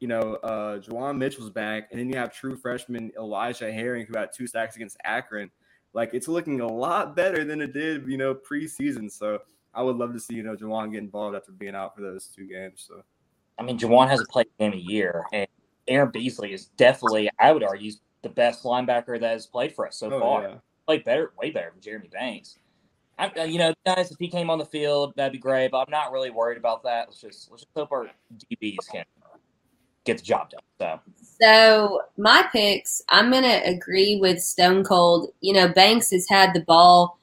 you 0.01 0.09
know, 0.09 0.34
uh, 0.36 0.78
Juwan 0.78 1.18
Mitchell's 1.18 1.51
back, 1.51 1.88
and 1.90 2.01
then 2.01 2.09
you 2.09 2.16
have 2.16 2.32
true 2.32 2.57
freshman 2.57 3.12
Elijah 3.16 3.72
Herring, 3.72 4.07
who 4.07 4.18
had 4.18 4.30
two 4.34 4.47
sacks 4.47 4.76
against 4.76 4.97
Akron. 5.05 5.51
Like 5.92 6.11
it's 6.12 6.28
looking 6.28 6.61
a 6.61 6.66
lot 6.66 7.14
better 7.14 7.45
than 7.45 7.61
it 7.61 7.72
did, 7.72 8.07
you 8.09 8.18
know, 8.18 8.34
preseason. 8.34 9.11
So 9.11 9.38
I 9.72 9.82
would 9.82 9.97
love 9.97 10.12
to 10.12 10.20
see, 10.20 10.34
you 10.34 10.42
know, 10.42 10.57
Juwan 10.57 10.92
get 10.92 10.99
involved 10.99 11.36
after 11.36 11.53
being 11.53 11.74
out 11.74 11.95
for 11.95 12.03
those 12.03 12.26
two 12.26 12.47
games. 12.47 12.84
So 12.86 13.03
I 13.59 13.62
mean, 13.62 13.78
Juwan 13.78 14.09
hasn't 14.09 14.28
played 14.28 14.47
a 14.59 14.62
game 14.62 14.72
a 14.72 14.82
year, 14.82 15.24
and 15.32 15.47
Aaron 15.86 16.11
Beasley 16.11 16.53
is 16.53 16.66
definitely, 16.76 17.30
I 17.38 17.53
would 17.53 17.62
argue, 17.62 17.92
the 18.22 18.28
best 18.28 18.64
linebacker 18.64 19.20
that 19.20 19.32
has 19.32 19.47
played 19.47 19.74
for 19.74 19.86
us 19.86 19.97
so 19.97 20.12
oh, 20.12 20.20
far. 20.20 20.42
Yeah. 20.42 20.55
Played 20.86 21.05
better, 21.05 21.32
way 21.38 21.51
better 21.51 21.70
than 21.70 21.80
Jeremy 21.80 22.09
Banks. 22.09 22.59
I, 23.18 23.28
uh, 23.28 23.45
you 23.45 23.59
know, 23.59 23.72
guys, 23.86 24.11
if 24.11 24.18
he 24.18 24.28
came 24.28 24.51
on 24.51 24.59
the 24.59 24.64
field, 24.64 25.14
that'd 25.16 25.32
be 25.32 25.38
great. 25.38 25.70
But 25.70 25.78
I'm 25.78 25.90
not 25.90 26.11
really 26.11 26.30
worried 26.30 26.59
about 26.59 26.82
that. 26.82 27.09
Let's 27.09 27.20
just 27.20 27.51
let's 27.51 27.62
just 27.62 27.72
hope 27.74 27.92
our 27.92 28.11
DBs 28.51 28.88
can 28.90 29.05
get 30.05 30.19
the 30.19 30.25
job 30.25 30.51
done. 30.51 30.61
So, 30.81 31.01
so 31.41 32.03
my 32.17 32.47
picks, 32.53 33.03
I'm 33.09 33.31
gonna 33.31 33.61
agree 33.65 34.19
with 34.21 34.41
Stone 34.41 34.85
Cold. 34.85 35.31
You 35.41 35.55
know, 35.55 35.69
Banks 35.69 36.11
has 36.11 36.27
had 36.29 36.55
the 36.55 36.61
ball 36.61 37.19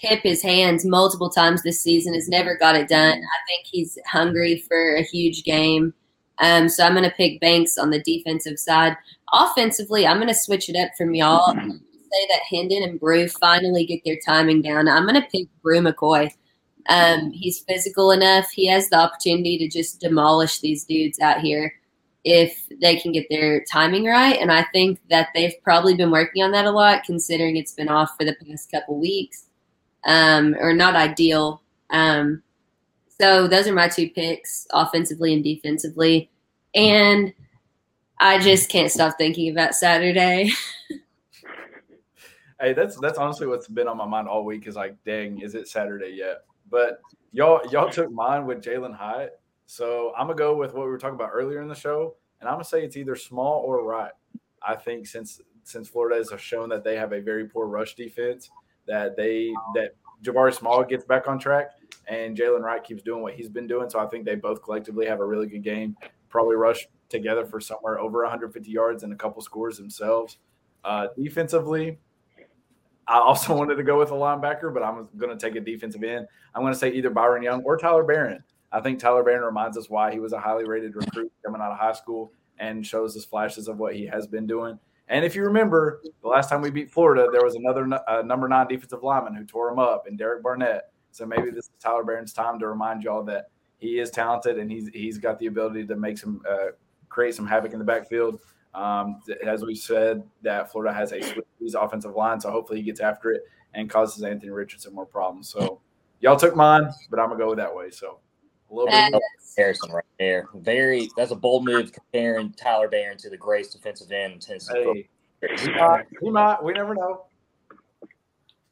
hip 0.00 0.20
his 0.22 0.42
hands 0.42 0.84
multiple 0.84 1.28
times 1.28 1.62
this 1.62 1.80
season, 1.80 2.14
has 2.14 2.28
never 2.28 2.56
got 2.56 2.74
it 2.74 2.88
done. 2.88 3.18
I 3.18 3.38
think 3.46 3.66
he's 3.66 3.98
hungry 4.06 4.64
for 4.66 4.96
a 4.96 5.02
huge 5.02 5.44
game. 5.44 5.92
Um, 6.38 6.70
so 6.70 6.84
I'm 6.84 6.94
gonna 6.94 7.12
pick 7.14 7.40
Banks 7.40 7.76
on 7.76 7.90
the 7.90 8.02
defensive 8.02 8.58
side. 8.58 8.96
Offensively, 9.32 10.06
I'm 10.06 10.18
gonna 10.18 10.34
switch 10.34 10.68
it 10.68 10.76
up 10.76 10.90
from 10.96 11.14
y'all. 11.14 11.54
Say 11.54 12.26
that 12.28 12.40
Hendon 12.48 12.82
and 12.82 12.98
Bru 12.98 13.28
finally 13.28 13.86
get 13.86 14.00
their 14.04 14.18
timing 14.26 14.62
down. 14.62 14.88
I'm 14.88 15.06
gonna 15.06 15.26
pick 15.30 15.46
Bru 15.62 15.80
McCoy. 15.80 16.30
Um, 16.88 17.30
he's 17.30 17.60
physical 17.60 18.10
enough. 18.10 18.50
He 18.50 18.66
has 18.68 18.88
the 18.88 18.96
opportunity 18.96 19.58
to 19.58 19.68
just 19.68 20.00
demolish 20.00 20.60
these 20.60 20.84
dudes 20.84 21.20
out 21.20 21.40
here 21.40 21.74
if 22.24 22.66
they 22.80 22.96
can 22.96 23.12
get 23.12 23.26
their 23.30 23.64
timing 23.64 24.04
right. 24.04 24.38
And 24.38 24.52
I 24.52 24.64
think 24.72 25.00
that 25.08 25.28
they've 25.34 25.54
probably 25.62 25.94
been 25.94 26.10
working 26.10 26.42
on 26.42 26.50
that 26.52 26.66
a 26.66 26.70
lot, 26.70 27.04
considering 27.04 27.56
it's 27.56 27.72
been 27.72 27.88
off 27.88 28.16
for 28.18 28.24
the 28.24 28.36
past 28.44 28.70
couple 28.70 28.98
weeks, 28.98 29.46
um, 30.04 30.54
or 30.60 30.74
not 30.74 30.96
ideal. 30.96 31.62
Um, 31.90 32.42
so 33.18 33.48
those 33.48 33.66
are 33.66 33.72
my 33.72 33.88
two 33.88 34.10
picks, 34.10 34.66
offensively 34.72 35.34
and 35.34 35.42
defensively. 35.42 36.30
And 36.74 37.32
I 38.18 38.38
just 38.38 38.68
can't 38.68 38.90
stop 38.90 39.16
thinking 39.16 39.50
about 39.50 39.74
Saturday. 39.74 40.50
hey, 42.60 42.74
that's 42.74 42.98
that's 43.00 43.18
honestly 43.18 43.46
what's 43.46 43.66
been 43.66 43.88
on 43.88 43.96
my 43.96 44.06
mind 44.06 44.28
all 44.28 44.44
week. 44.44 44.66
Is 44.66 44.76
like, 44.76 44.94
dang, 45.04 45.40
is 45.40 45.54
it 45.54 45.68
Saturday 45.68 46.12
yet? 46.14 46.44
But 46.70 47.00
y'all 47.32 47.60
y'all 47.70 47.90
took 47.90 48.12
mine 48.12 48.44
with 48.44 48.62
Jalin 48.62 48.94
Hyatt 48.94 49.39
so 49.70 50.12
I'm 50.18 50.26
gonna 50.26 50.36
go 50.36 50.56
with 50.56 50.74
what 50.74 50.84
we 50.84 50.90
were 50.90 50.98
talking 50.98 51.14
about 51.14 51.30
earlier 51.32 51.62
in 51.62 51.68
the 51.68 51.76
show, 51.76 52.16
and 52.40 52.48
I'm 52.48 52.54
gonna 52.54 52.64
say 52.64 52.82
it's 52.82 52.96
either 52.96 53.14
small 53.14 53.62
or 53.64 53.84
right. 53.84 54.10
I 54.66 54.74
think 54.74 55.06
since 55.06 55.40
since 55.62 55.88
Florida 55.88 56.16
has 56.16 56.40
shown 56.40 56.68
that 56.70 56.82
they 56.82 56.96
have 56.96 57.12
a 57.12 57.20
very 57.20 57.46
poor 57.46 57.66
rush 57.66 57.94
defense, 57.94 58.50
that 58.88 59.16
they 59.16 59.52
that 59.76 59.94
Jabari 60.24 60.52
Small 60.52 60.82
gets 60.82 61.04
back 61.04 61.28
on 61.28 61.38
track 61.38 61.70
and 62.08 62.36
Jaylen 62.36 62.62
Wright 62.62 62.82
keeps 62.82 63.04
doing 63.04 63.22
what 63.22 63.34
he's 63.34 63.48
been 63.48 63.68
doing. 63.68 63.88
So 63.88 64.00
I 64.00 64.06
think 64.06 64.24
they 64.24 64.34
both 64.34 64.60
collectively 64.60 65.06
have 65.06 65.20
a 65.20 65.24
really 65.24 65.46
good 65.46 65.62
game. 65.62 65.96
Probably 66.28 66.56
rush 66.56 66.88
together 67.08 67.46
for 67.46 67.60
somewhere 67.60 68.00
over 68.00 68.22
150 68.22 68.68
yards 68.68 69.04
and 69.04 69.12
a 69.12 69.16
couple 69.16 69.40
scores 69.40 69.76
themselves. 69.76 70.38
Uh, 70.82 71.06
defensively, 71.16 71.96
I 73.06 73.20
also 73.20 73.54
wanted 73.56 73.76
to 73.76 73.84
go 73.84 74.00
with 74.00 74.10
a 74.10 74.14
linebacker, 74.14 74.74
but 74.74 74.82
I'm 74.82 75.08
going 75.16 75.36
to 75.36 75.38
take 75.38 75.54
a 75.54 75.60
defensive 75.60 76.02
end. 76.02 76.26
I'm 76.56 76.62
going 76.62 76.72
to 76.72 76.78
say 76.78 76.90
either 76.90 77.10
Byron 77.10 77.44
Young 77.44 77.62
or 77.62 77.76
Tyler 77.76 78.02
Baron. 78.02 78.42
I 78.72 78.80
think 78.80 78.98
Tyler 78.98 79.22
Baron 79.22 79.42
reminds 79.42 79.76
us 79.76 79.90
why 79.90 80.12
he 80.12 80.20
was 80.20 80.32
a 80.32 80.38
highly 80.38 80.64
rated 80.64 80.94
recruit 80.94 81.32
coming 81.44 81.60
out 81.60 81.72
of 81.72 81.78
high 81.78 81.92
school 81.92 82.32
and 82.58 82.86
shows 82.86 83.16
us 83.16 83.24
flashes 83.24 83.68
of 83.68 83.78
what 83.78 83.94
he 83.94 84.06
has 84.06 84.26
been 84.26 84.46
doing. 84.46 84.78
And 85.08 85.24
if 85.24 85.34
you 85.34 85.42
remember, 85.42 86.02
the 86.22 86.28
last 86.28 86.48
time 86.48 86.62
we 86.62 86.70
beat 86.70 86.90
Florida, 86.90 87.26
there 87.32 87.42
was 87.42 87.56
another 87.56 87.88
uh, 88.06 88.22
number 88.22 88.48
nine 88.48 88.68
defensive 88.68 89.02
lineman 89.02 89.34
who 89.34 89.44
tore 89.44 89.70
him 89.70 89.80
up, 89.80 90.06
and 90.06 90.16
Derek 90.16 90.42
Barnett. 90.42 90.92
So 91.10 91.26
maybe 91.26 91.50
this 91.50 91.64
is 91.64 91.70
Tyler 91.80 92.04
Baron's 92.04 92.32
time 92.32 92.60
to 92.60 92.68
remind 92.68 93.02
y'all 93.02 93.24
that 93.24 93.46
he 93.78 93.98
is 93.98 94.10
talented 94.10 94.58
and 94.58 94.70
he's 94.70 94.88
he's 94.88 95.18
got 95.18 95.38
the 95.40 95.46
ability 95.46 95.86
to 95.86 95.96
make 95.96 96.16
some 96.18 96.42
uh, 96.48 96.72
create 97.08 97.34
some 97.34 97.46
havoc 97.46 97.72
in 97.72 97.80
the 97.80 97.84
backfield. 97.84 98.40
Um, 98.72 99.20
as 99.44 99.64
we 99.64 99.74
said, 99.74 100.22
that 100.42 100.70
Florida 100.70 100.94
has 100.94 101.12
a 101.12 101.20
Swiss 101.20 101.74
offensive 101.74 102.14
line, 102.14 102.40
so 102.40 102.52
hopefully 102.52 102.78
he 102.78 102.84
gets 102.84 103.00
after 103.00 103.32
it 103.32 103.42
and 103.74 103.90
causes 103.90 104.22
Anthony 104.22 104.50
Richardson 104.52 104.94
more 104.94 105.06
problems. 105.06 105.48
So 105.48 105.80
y'all 106.20 106.36
took 106.36 106.54
mine, 106.54 106.88
but 107.10 107.18
I'm 107.18 107.30
gonna 107.30 107.38
go 107.38 107.54
that 107.56 107.74
way. 107.74 107.90
So 107.90 108.20
a 108.70 108.74
little 108.74 108.90
bit. 108.90 109.14
Of, 109.14 109.22
Harrison 109.56 109.90
right 109.92 110.04
there. 110.18 110.48
Very. 110.54 111.08
That's 111.16 111.32
a 111.32 111.36
bold 111.36 111.64
move 111.64 111.92
comparing 111.92 112.52
Tyler 112.52 112.88
Baron 112.88 113.18
to 113.18 113.28
the 113.30 113.36
greatest 113.36 113.72
defensive 113.72 114.10
end 114.12 114.34
in 114.34 114.38
Tennessee. 114.38 115.08
hey, 115.42 115.56
he 115.58 115.70
might, 115.72 116.06
he 116.20 116.30
might. 116.30 116.62
We 116.62 116.72
never 116.72 116.94
know. 116.94 117.24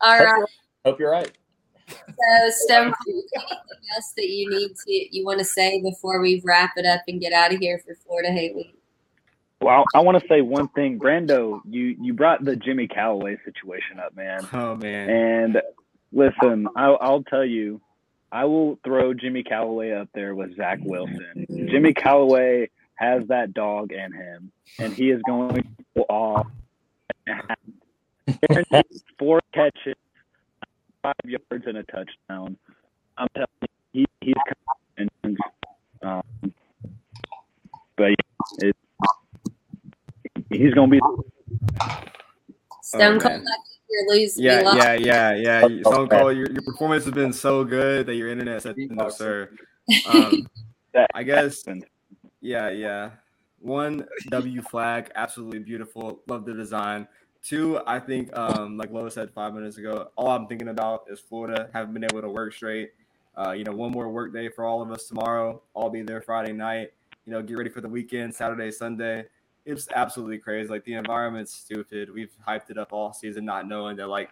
All 0.00 0.16
Hope 0.16 0.20
right. 0.20 0.36
you're- 0.36 0.46
Hope 0.84 1.00
you're 1.00 1.10
right. 1.10 1.32
So, 1.88 2.50
Stone, 2.50 2.92
Cold, 3.04 3.24
anything 3.34 3.88
else 3.94 4.12
that 4.16 4.28
you 4.28 4.48
need 4.50 4.74
to 4.86 5.16
you 5.16 5.24
want 5.24 5.38
to 5.38 5.44
say 5.44 5.80
before 5.82 6.20
we 6.20 6.40
wrap 6.44 6.72
it 6.76 6.84
up 6.86 7.00
and 7.08 7.20
get 7.20 7.32
out 7.32 7.52
of 7.52 7.58
here 7.60 7.78
for 7.78 7.94
Florida 7.94 8.30
Hate 8.30 8.54
Week? 8.54 8.74
Well, 9.60 9.84
I 9.94 10.00
want 10.00 10.20
to 10.20 10.28
say 10.28 10.40
one 10.40 10.68
thing, 10.68 10.98
Brando. 10.98 11.60
You 11.68 11.96
you 12.00 12.12
brought 12.14 12.44
the 12.44 12.56
Jimmy 12.56 12.86
Calloway 12.86 13.36
situation 13.44 13.98
up, 13.98 14.14
man. 14.16 14.46
Oh 14.52 14.76
man. 14.76 15.10
And 15.10 15.62
listen, 16.12 16.68
I'll, 16.76 16.98
I'll 17.00 17.22
tell 17.24 17.44
you, 17.44 17.80
I 18.30 18.44
will 18.44 18.78
throw 18.84 19.14
Jimmy 19.14 19.42
Calloway 19.42 19.92
up 19.92 20.08
there 20.14 20.34
with 20.34 20.56
Zach 20.56 20.78
Wilson. 20.82 21.46
Jimmy 21.48 21.94
Calloway 21.94 22.68
has 22.94 23.26
that 23.28 23.54
dog 23.54 23.92
in 23.92 24.12
him, 24.12 24.52
and 24.78 24.92
he 24.92 25.10
is 25.10 25.22
going 25.22 25.54
to 25.54 25.64
go 25.96 26.02
off. 26.02 26.46
Four 29.18 29.40
catches, 29.52 29.94
five 31.02 31.14
yards, 31.24 31.64
and 31.66 31.78
a 31.78 31.82
touchdown. 31.84 32.56
I'm 33.16 33.28
telling 33.34 33.48
you, 33.92 34.06
he, 34.20 34.26
he's 34.26 34.34
coming. 34.96 35.36
Um, 36.02 36.22
but 37.96 38.10
yeah, 38.10 38.68
it, 38.68 38.76
he's 40.50 40.74
going 40.74 40.90
to 40.90 41.00
be 41.00 41.00
Stone 42.82 43.20
Cold, 43.20 43.32
man. 43.32 43.44
I 43.44 43.56
think 43.68 43.77
you're 43.90 44.08
losing. 44.08 44.44
Yeah, 44.44 44.58
you 44.60 44.64
lost. 44.64 44.76
yeah, 44.78 44.92
yeah, 44.94 45.34
yeah. 45.34 45.66
You- 45.66 45.82
Oh, 45.86 45.92
Stone. 45.92 46.08
Cold, 46.08 46.36
your, 46.36 46.50
your 46.50 46.62
performance 46.62 47.04
has 47.04 47.14
been 47.14 47.32
so 47.32 47.64
good 47.64 48.06
that 48.06 48.14
your 48.14 48.28
internet 48.28 48.62
said 48.62 48.76
no, 48.78 49.08
sir. 49.08 49.50
Um. 50.06 50.46
I 51.14 51.22
guess, 51.22 51.64
yeah, 52.40 52.70
yeah. 52.70 53.10
One 53.60 54.06
W 54.30 54.62
flag, 54.62 55.10
absolutely 55.14 55.60
beautiful. 55.60 56.20
Love 56.26 56.44
the 56.44 56.54
design. 56.54 57.06
Two, 57.42 57.80
I 57.86 57.98
think, 58.00 58.36
um, 58.36 58.76
like 58.76 58.90
Lois 58.90 59.14
said 59.14 59.30
five 59.32 59.54
minutes 59.54 59.78
ago, 59.78 60.08
all 60.16 60.28
I'm 60.28 60.46
thinking 60.46 60.68
about 60.68 61.04
is 61.08 61.20
Florida. 61.20 61.70
Haven't 61.72 61.94
been 61.94 62.04
able 62.04 62.20
to 62.20 62.28
work 62.28 62.52
straight. 62.52 62.90
Uh, 63.36 63.52
you 63.52 63.62
know, 63.64 63.72
one 63.72 63.92
more 63.92 64.08
work 64.08 64.32
day 64.32 64.48
for 64.48 64.64
all 64.64 64.82
of 64.82 64.90
us 64.90 65.06
tomorrow. 65.06 65.62
I'll 65.76 65.88
be 65.90 66.02
there 66.02 66.20
Friday 66.20 66.52
night. 66.52 66.88
You 67.24 67.32
know, 67.32 67.42
get 67.42 67.56
ready 67.56 67.70
for 67.70 67.80
the 67.80 67.88
weekend, 67.88 68.34
Saturday, 68.34 68.70
Sunday. 68.72 69.26
It's 69.68 69.86
absolutely 69.94 70.38
crazy. 70.38 70.70
Like 70.70 70.84
the 70.84 70.94
environment's 70.94 71.52
stupid. 71.52 72.10
We've 72.10 72.30
hyped 72.46 72.70
it 72.70 72.78
up 72.78 72.94
all 72.94 73.12
season, 73.12 73.44
not 73.44 73.68
knowing 73.68 73.98
that 73.98 74.08
like 74.08 74.30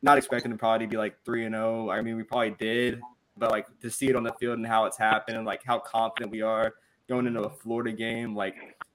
not 0.00 0.16
expecting 0.16 0.50
to 0.50 0.56
probably 0.56 0.86
be 0.86 0.96
like 0.96 1.14
three 1.26 1.44
and 1.44 1.54
zero. 1.54 1.90
I 1.90 2.00
mean, 2.00 2.16
we 2.16 2.22
probably 2.22 2.56
did, 2.58 2.98
but 3.36 3.50
like 3.50 3.66
to 3.80 3.90
see 3.90 4.08
it 4.08 4.16
on 4.16 4.22
the 4.22 4.32
field 4.40 4.56
and 4.56 4.66
how 4.66 4.86
it's 4.86 4.96
happened, 4.96 5.36
and 5.36 5.44
like 5.44 5.62
how 5.62 5.78
confident 5.78 6.32
we 6.32 6.40
are 6.40 6.72
going 7.06 7.26
into 7.26 7.42
a 7.42 7.50
Florida 7.50 7.92
game, 7.92 8.34
like 8.34 8.54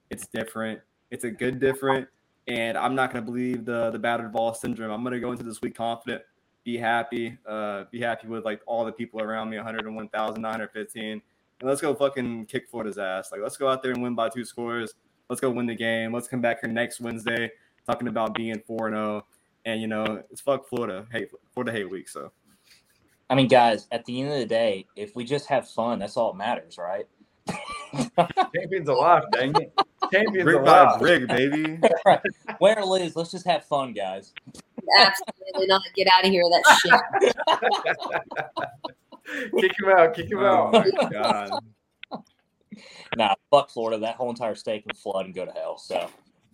it's 0.09 0.25
different. 0.25 0.81
It's 1.11 1.25
a 1.25 1.29
good 1.29 1.59
different, 1.59 2.07
and 2.47 2.75
I'm 2.75 2.95
not 2.95 3.13
gonna 3.13 3.23
believe 3.23 3.63
the 3.63 3.91
the 3.91 3.99
battered 3.99 4.31
Vol 4.31 4.55
syndrome. 4.55 4.89
I'm 4.89 5.03
gonna 5.03 5.19
go 5.19 5.31
into 5.31 5.43
this 5.43 5.61
week 5.61 5.75
confident, 5.75 6.23
be 6.63 6.75
happy, 6.75 7.37
uh, 7.47 7.83
be 7.91 8.01
happy 8.01 8.27
with 8.27 8.45
like 8.45 8.61
all 8.65 8.83
the 8.83 8.91
people 8.91 9.21
around 9.21 9.51
me, 9.51 9.57
101,915, 9.57 11.11
and 11.11 11.21
let's 11.61 11.81
go 11.81 11.93
fucking 11.93 12.47
kick 12.47 12.67
Florida's 12.67 12.97
ass. 12.97 13.31
Like 13.31 13.41
let's 13.41 13.57
go 13.57 13.67
out 13.67 13.83
there 13.83 13.91
and 13.91 14.01
win 14.01 14.15
by 14.15 14.29
two 14.29 14.43
scores. 14.43 14.95
Let's 15.29 15.41
go 15.41 15.49
win 15.51 15.65
the 15.65 15.75
game. 15.75 16.13
Let's 16.13 16.27
come 16.27 16.41
back 16.41 16.61
here 16.61 16.71
next 16.71 16.99
Wednesday 17.01 17.51
talking 17.85 18.07
about 18.07 18.33
being 18.33 18.61
four 18.65 18.87
and 18.87 18.95
zero. 18.95 19.25
And 19.65 19.81
you 19.81 19.87
know, 19.87 20.23
it's 20.31 20.41
fuck 20.41 20.67
Florida. 20.67 21.05
Hate 21.11 21.29
Florida 21.53 21.71
hate 21.71 21.89
week. 21.89 22.07
So 22.09 22.31
I 23.29 23.35
mean, 23.35 23.47
guys, 23.47 23.87
at 23.91 24.05
the 24.05 24.21
end 24.21 24.31
of 24.31 24.37
the 24.39 24.45
day, 24.45 24.85
if 24.95 25.15
we 25.15 25.25
just 25.25 25.47
have 25.47 25.67
fun, 25.69 25.99
that's 25.99 26.15
all 26.15 26.31
that 26.31 26.37
matters, 26.37 26.77
right? 26.77 27.05
Champions 28.55 28.87
alive, 28.89 29.23
dang 29.33 29.53
it. 29.61 29.73
Champions 30.11 30.43
brick 30.43 30.61
alive. 30.61 30.99
brick, 30.99 31.27
baby. 31.27 31.79
Win 32.61 32.77
or 32.77 32.85
lose, 32.85 33.15
let's 33.17 33.31
just 33.31 33.45
have 33.45 33.65
fun, 33.65 33.93
guys. 33.93 34.33
Absolutely 34.97 35.67
not. 35.67 35.81
Get 35.95 36.07
out 36.13 36.23
of 36.25 36.31
here 36.31 36.43
with 36.45 36.63
that 36.63 37.33
shit. 38.39 39.51
kick 39.59 39.71
him 39.79 39.89
out. 39.89 40.13
Kick 40.13 40.31
him 40.31 40.39
Oh 40.39 40.45
out. 40.45 40.73
my 40.73 41.09
god. 41.09 41.51
Nah, 43.17 43.33
fuck 43.49 43.69
Florida. 43.69 43.99
That 43.99 44.15
whole 44.15 44.29
entire 44.29 44.55
state 44.55 44.83
can 44.83 44.93
flood 44.93 45.25
and 45.25 45.35
go 45.35 45.45
to 45.45 45.51
hell. 45.51 45.77
So, 45.77 46.09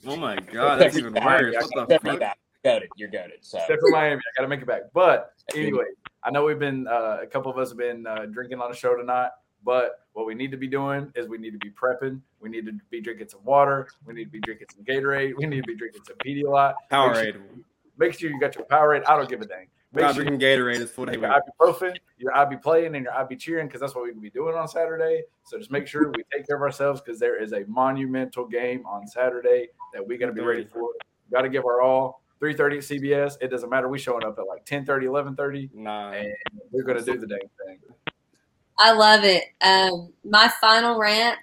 Oh 0.06 0.16
my 0.18 0.36
god, 0.36 0.80
that's 0.80 0.98
even 0.98 1.14
worse. 1.14 1.56
What 1.56 1.72
the 1.76 1.84
Except 1.84 2.04
me 2.04 2.12
fuck? 2.12 2.20
back. 2.20 2.38
Goated. 2.66 2.88
You're 2.96 3.10
goaded. 3.10 3.40
So, 3.42 3.58
Except 3.60 3.82
for 3.82 3.90
Miami, 3.90 4.22
I 4.22 4.40
got 4.40 4.44
to 4.44 4.48
make 4.48 4.62
it 4.62 4.68
back. 4.68 4.84
But 4.94 5.34
anyway, 5.54 5.86
I 6.24 6.32
know 6.32 6.46
we've 6.46 6.60
been 6.60 6.88
uh, 6.88 7.20
a 7.22 7.28
couple 7.28 7.52
of 7.52 7.58
us 7.58 7.70
have 7.70 7.78
been 7.78 8.08
uh, 8.08 8.26
drinking 8.32 8.60
on 8.60 8.72
the 8.72 8.78
show 8.78 8.96
tonight. 8.96 9.30
But 9.66 10.02
what 10.12 10.26
we 10.26 10.36
need 10.36 10.52
to 10.52 10.58
be 10.58 10.68
doing 10.68 11.12
is 11.16 11.28
we 11.28 11.38
need 11.38 11.52
to 11.52 11.58
be 11.58 11.70
prepping. 11.70 12.20
We 12.42 12.50
need 12.50 12.66
to 12.66 12.74
be 12.90 13.00
drinking 13.00 13.30
some 13.30 13.44
water. 13.46 13.88
We 14.06 14.14
need 14.14 14.26
to 14.26 14.30
be 14.30 14.42
drinking 14.42 14.68
some 14.76 14.84
Gatorade. 14.84 15.34
We 15.38 15.46
need 15.46 15.62
to 15.62 15.68
be 15.68 15.76
drinking 15.76 16.04
some 16.06 16.18
Pedialyte. 16.18 16.74
Powerade. 16.92 17.38
Make 17.98 18.14
sure 18.14 18.30
you 18.30 18.40
got 18.40 18.56
your 18.56 18.66
Powerade. 18.66 19.04
I 19.08 19.16
don't 19.16 19.30
give 19.30 19.42
a 19.42 19.46
dang. 19.46 19.68
We're 19.94 20.02
Make 20.02 20.08
not 20.08 20.16
sure 20.16 20.24
drinking 20.26 20.48
Gatorade. 20.48 20.80
It's 20.80 20.92
Florida 20.92 21.20
your 21.20 21.30
hate 21.32 21.42
week. 21.46 21.54
ibuprofen, 21.76 21.96
your 22.18 22.36
IB 22.36 22.58
playing, 22.58 22.96
and 22.96 23.04
your 23.06 23.14
IB 23.14 23.36
cheering 23.36 23.68
because 23.68 23.80
that's 23.80 23.94
what 23.94 24.06
we 24.06 24.12
can 24.12 24.22
be 24.22 24.32
doing 24.32 24.56
on 24.56 24.68
Saturday. 24.68 25.22
So 25.44 25.60
just 25.60 25.70
make 25.70 25.86
sure 25.86 26.10
we 26.10 26.24
take 26.36 26.48
care 26.48 26.56
of 26.56 26.64
ourselves 26.64 27.00
because 27.00 27.20
there 27.20 27.40
is 27.40 27.54
a 27.54 27.64
monumental 27.68 28.48
game 28.48 28.84
on 28.88 29.06
Saturday 29.08 29.68
that 29.94 30.06
we 30.06 30.18
got 30.18 30.28
to 30.28 30.32
be 30.34 30.42
ready 30.42 30.66
for. 30.66 30.90
Got 31.32 31.44
to 31.44 31.50
give 31.50 31.66
our 31.66 31.82
all. 31.82 32.22
3:30 32.42 32.78
at 32.78 32.84
CBS. 32.84 33.38
It 33.40 33.50
doesn't 33.52 33.70
matter. 33.70 33.88
We 33.88 34.00
showing 34.00 34.26
up 34.26 34.38
at 34.40 34.48
like 34.48 34.66
10:30, 34.66 35.06
11:30, 35.06 35.70
Nah. 35.76 36.12
and 36.12 36.34
we're 36.72 36.84
gonna 36.84 37.02
do 37.02 37.18
the 37.18 37.28
dang 37.28 37.40
thing. 37.66 37.80
I 38.80 38.92
love 38.94 39.24
it. 39.24 39.44
Um, 39.62 40.12
my 40.26 40.50
final 40.60 41.00
rant 41.00 41.38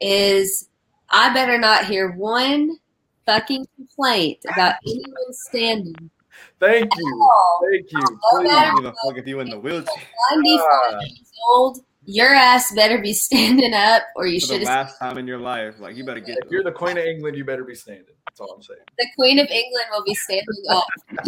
is 0.00 0.68
I 1.10 1.34
better 1.34 1.58
not 1.58 1.86
hear 1.86 2.12
one 2.12 2.78
fucking 3.26 3.66
complaint 3.76 4.38
about 4.50 4.76
anyone 4.86 5.32
standing. 5.32 6.10
Thank 6.58 6.90
you, 6.96 7.20
Oh, 7.22 7.68
thank 7.70 7.90
you. 7.90 7.98
Please. 7.98 8.44
matter- 8.44 8.56
I 8.56 8.64
don't 8.66 8.76
give 8.76 8.84
a 8.86 8.94
fuck 9.04 9.18
if 9.18 9.26
you 9.26 9.40
in 9.40 9.50
the 9.50 9.58
wheelchair 9.58 10.02
95 10.34 10.66
ah. 10.68 11.00
years 11.00 11.32
old, 11.48 11.78
your 12.04 12.34
ass 12.34 12.72
better 12.74 13.00
be 13.00 13.12
standing 13.12 13.72
up 13.74 14.02
or 14.16 14.26
you 14.26 14.40
should. 14.40 14.60
The 14.60 14.66
last 14.66 14.98
time 14.98 15.18
in 15.18 15.26
your 15.26 15.38
life, 15.38 15.78
like 15.78 15.96
you 15.96 16.04
better 16.04 16.20
get. 16.20 16.38
If 16.44 16.50
you're 16.50 16.64
the 16.64 16.72
Queen 16.72 16.98
of 16.98 17.04
England, 17.04 17.36
you 17.36 17.44
better 17.44 17.64
be 17.64 17.74
standing. 17.74 18.14
That's 18.26 18.40
all 18.40 18.52
I'm 18.54 18.62
saying. 18.62 18.80
The 18.98 19.06
Queen 19.16 19.38
of 19.38 19.46
England 19.48 19.86
will 19.92 20.04
be 20.04 20.14
standing 20.14 20.46
up. 20.70 20.84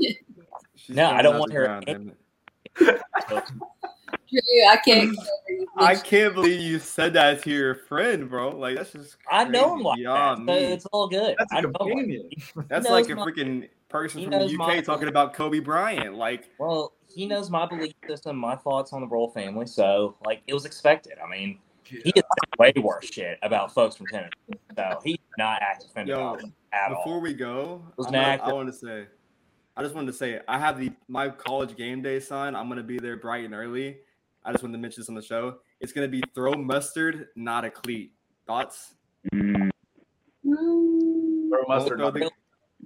Yes. 0.00 0.14
No, 0.88 1.10
I 1.10 1.22
don't 1.22 1.38
want 1.38 1.52
her 1.52 1.64
ground, 1.64 1.86
damn 1.86 2.08
it. 2.08 2.16
True, 2.76 4.66
I 4.68 4.76
can't. 4.84 5.10
get 5.10 5.18
over 5.18 5.28
you. 5.48 5.66
I 5.76 5.94
can't 5.94 6.34
believe 6.34 6.60
you 6.60 6.78
said 6.78 7.12
that 7.14 7.42
to 7.44 7.50
your 7.50 7.74
friend, 7.74 8.28
bro. 8.28 8.50
Like 8.50 8.76
that's 8.76 8.92
just. 8.92 9.16
I 9.30 9.44
know 9.44 9.74
him 9.74 9.82
like 9.82 10.02
that. 10.02 10.38
So 10.38 10.52
it's 10.52 10.86
all 10.86 11.08
good. 11.08 11.36
That's 11.38 11.52
a 11.52 11.56
I 11.56 11.60
know 11.60 11.72
companion. 11.72 12.28
That's 12.68 12.88
like 12.88 13.08
a 13.08 13.12
freaking 13.12 13.68
person 13.94 14.18
he 14.20 14.24
from 14.26 14.32
the 14.32 14.44
UK 14.46 14.58
my- 14.58 14.80
talking 14.80 15.06
about 15.08 15.34
Kobe 15.34 15.60
Bryant. 15.60 16.14
Like, 16.16 16.50
Well, 16.58 16.92
he 17.06 17.26
knows 17.26 17.48
my 17.48 17.64
belief 17.66 17.94
system, 18.08 18.36
my 18.36 18.56
thoughts 18.56 18.92
on 18.92 19.00
the 19.00 19.06
royal 19.06 19.30
family. 19.30 19.66
So, 19.66 20.16
like, 20.26 20.42
it 20.48 20.52
was 20.54 20.64
expected. 20.64 21.14
I 21.24 21.28
mean, 21.30 21.60
he 21.84 21.98
is 22.16 22.22
way 22.58 22.72
worse 22.76 23.06
shit 23.06 23.38
about 23.42 23.72
folks 23.72 23.94
from 23.94 24.06
Tennessee. 24.06 24.32
So 24.76 24.98
he's 25.04 25.18
not 25.38 25.62
acting 25.62 25.90
offended 25.90 26.16
Yo, 26.16 26.34
at 26.34 26.38
before 26.38 26.96
all. 26.96 27.04
Before 27.04 27.20
we 27.20 27.34
go, 27.34 27.82
Was 27.96 28.06
I'm 28.08 28.14
an 28.16 28.38
gonna- 28.38 28.50
I 28.50 28.52
want 28.52 28.66
to 28.68 28.72
say, 28.72 29.06
I 29.76 29.82
just 29.82 29.94
wanted 29.94 30.08
to 30.08 30.12
say, 30.18 30.40
I 30.48 30.58
have 30.58 30.78
the 30.78 30.90
my 31.08 31.28
college 31.28 31.76
game 31.76 32.02
day 32.02 32.18
sign. 32.20 32.56
I'm 32.56 32.68
gonna 32.68 32.82
be 32.82 32.98
there 32.98 33.16
bright 33.16 33.44
and 33.44 33.54
early. 33.54 33.98
I 34.44 34.50
just 34.52 34.62
wanted 34.64 34.76
to 34.76 34.78
mention 34.82 35.02
this 35.02 35.08
on 35.08 35.14
the 35.14 35.22
show. 35.22 35.58
It's 35.80 35.92
gonna 35.92 36.08
be 36.08 36.22
throw 36.34 36.52
mustard, 36.54 37.28
not 37.36 37.64
a 37.64 37.70
cleat. 37.70 38.12
Thoughts? 38.46 38.94
Mm. 39.32 39.70
Throw 40.44 41.64
mustard 41.68 41.98
Throw 41.98 42.06
on 42.08 42.14
the- 42.14 42.26
it. 42.26 42.32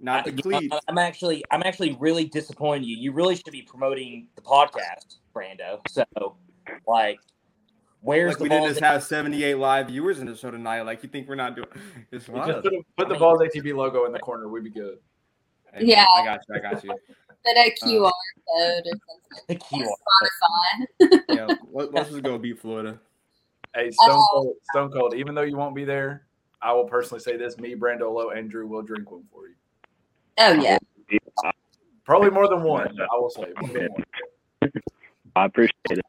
Not 0.03 0.25
the 0.25 0.33
I- 0.33 0.41
cleat. 0.41 0.73
I'm 0.89 0.99
actually, 0.99 1.45
I'm 1.51 1.63
actually 1.63 1.97
really 2.01 2.25
disappointed. 2.27 2.83
in 2.85 2.89
You, 2.89 2.97
you 2.97 3.13
really 3.13 3.37
should 3.37 3.51
be 3.53 3.63
promoting 3.63 4.29
the 4.37 4.43
podcast, 4.43 5.17
Brando. 5.35 5.81
So, 5.89 6.05
like, 6.87 7.19
where's 8.01 8.31
Like 8.31 8.39
the 8.39 8.43
we 8.45 8.49
ball? 8.49 8.59
didn't 8.61 8.71
just 8.71 8.81
have 8.85 9.03
78 9.03 9.55
live 9.57 9.89
viewers 9.89 10.19
in 10.21 10.27
the 10.27 10.37
show 10.37 10.51
tonight. 10.51 10.83
Like 10.83 11.03
you 11.03 11.09
think 11.09 11.29
we're 11.29 11.35
not 11.35 11.57
doing? 11.57 11.69
It's 12.13 12.27
Just 12.27 12.29
wild. 12.29 12.63
put, 12.63 12.73
put 12.73 12.75
the 12.97 13.05
I 13.07 13.09
mean- 13.11 13.19
Balls 13.21 13.41
ATV 13.41 13.75
logo 13.75 14.05
in 14.07 14.13
the 14.13 14.19
corner. 14.19 14.49
We'd 14.49 14.65
be 14.65 14.71
good. 14.71 14.99
Hey, 15.73 15.85
Yeah. 15.87 16.07
I 16.15 16.25
got 16.25 16.41
you. 16.49 16.55
I 16.55 16.59
got 16.59 16.85
you. 16.85 16.91
Put 16.91 17.57
a 17.57 17.75
QR 17.83 18.11
code 18.11 18.85
or 18.85 18.85
something. 18.85 19.45
the 19.49 19.55
key 19.55 19.85
Spotify. 19.85 21.23
Yeah, 21.29 21.55
let, 21.73 21.93
let's 21.93 22.11
just 22.11 22.23
go 22.23 22.37
beat 22.39 22.59
Florida. 22.59 22.99
Hey, 23.75 23.91
Stone 23.91 24.11
Oh. 24.11 24.27
Cold, 24.33 24.57
Stone 24.73 24.91
Cold. 24.91 25.15
Even 25.15 25.35
though 25.35 25.43
you 25.43 25.57
won't 25.57 25.75
be 25.77 25.85
there, 25.85 26.27
I 26.61 26.73
will 26.73 26.85
personally 26.85 27.21
say 27.23 27.37
this: 27.37 27.59
me, 27.59 27.75
Brando 27.77 28.13
Lowe, 28.13 28.31
and 28.31 28.51
Drew 28.51 28.67
will 28.67 28.83
drink 28.83 29.11
one 29.11 29.23
for 29.33 29.47
you. 29.47 29.55
Oh 30.39 30.53
yeah. 30.53 30.79
Probably 32.05 32.31
more 32.31 32.49
than 32.49 32.63
one. 32.63 32.89
I 33.01 33.17
will 33.19 33.31
say 33.31 33.45
more 33.61 33.71
than 33.73 33.89
one. 33.93 34.71
I 35.37 35.45
appreciate 35.45 35.73
it. 35.91 36.05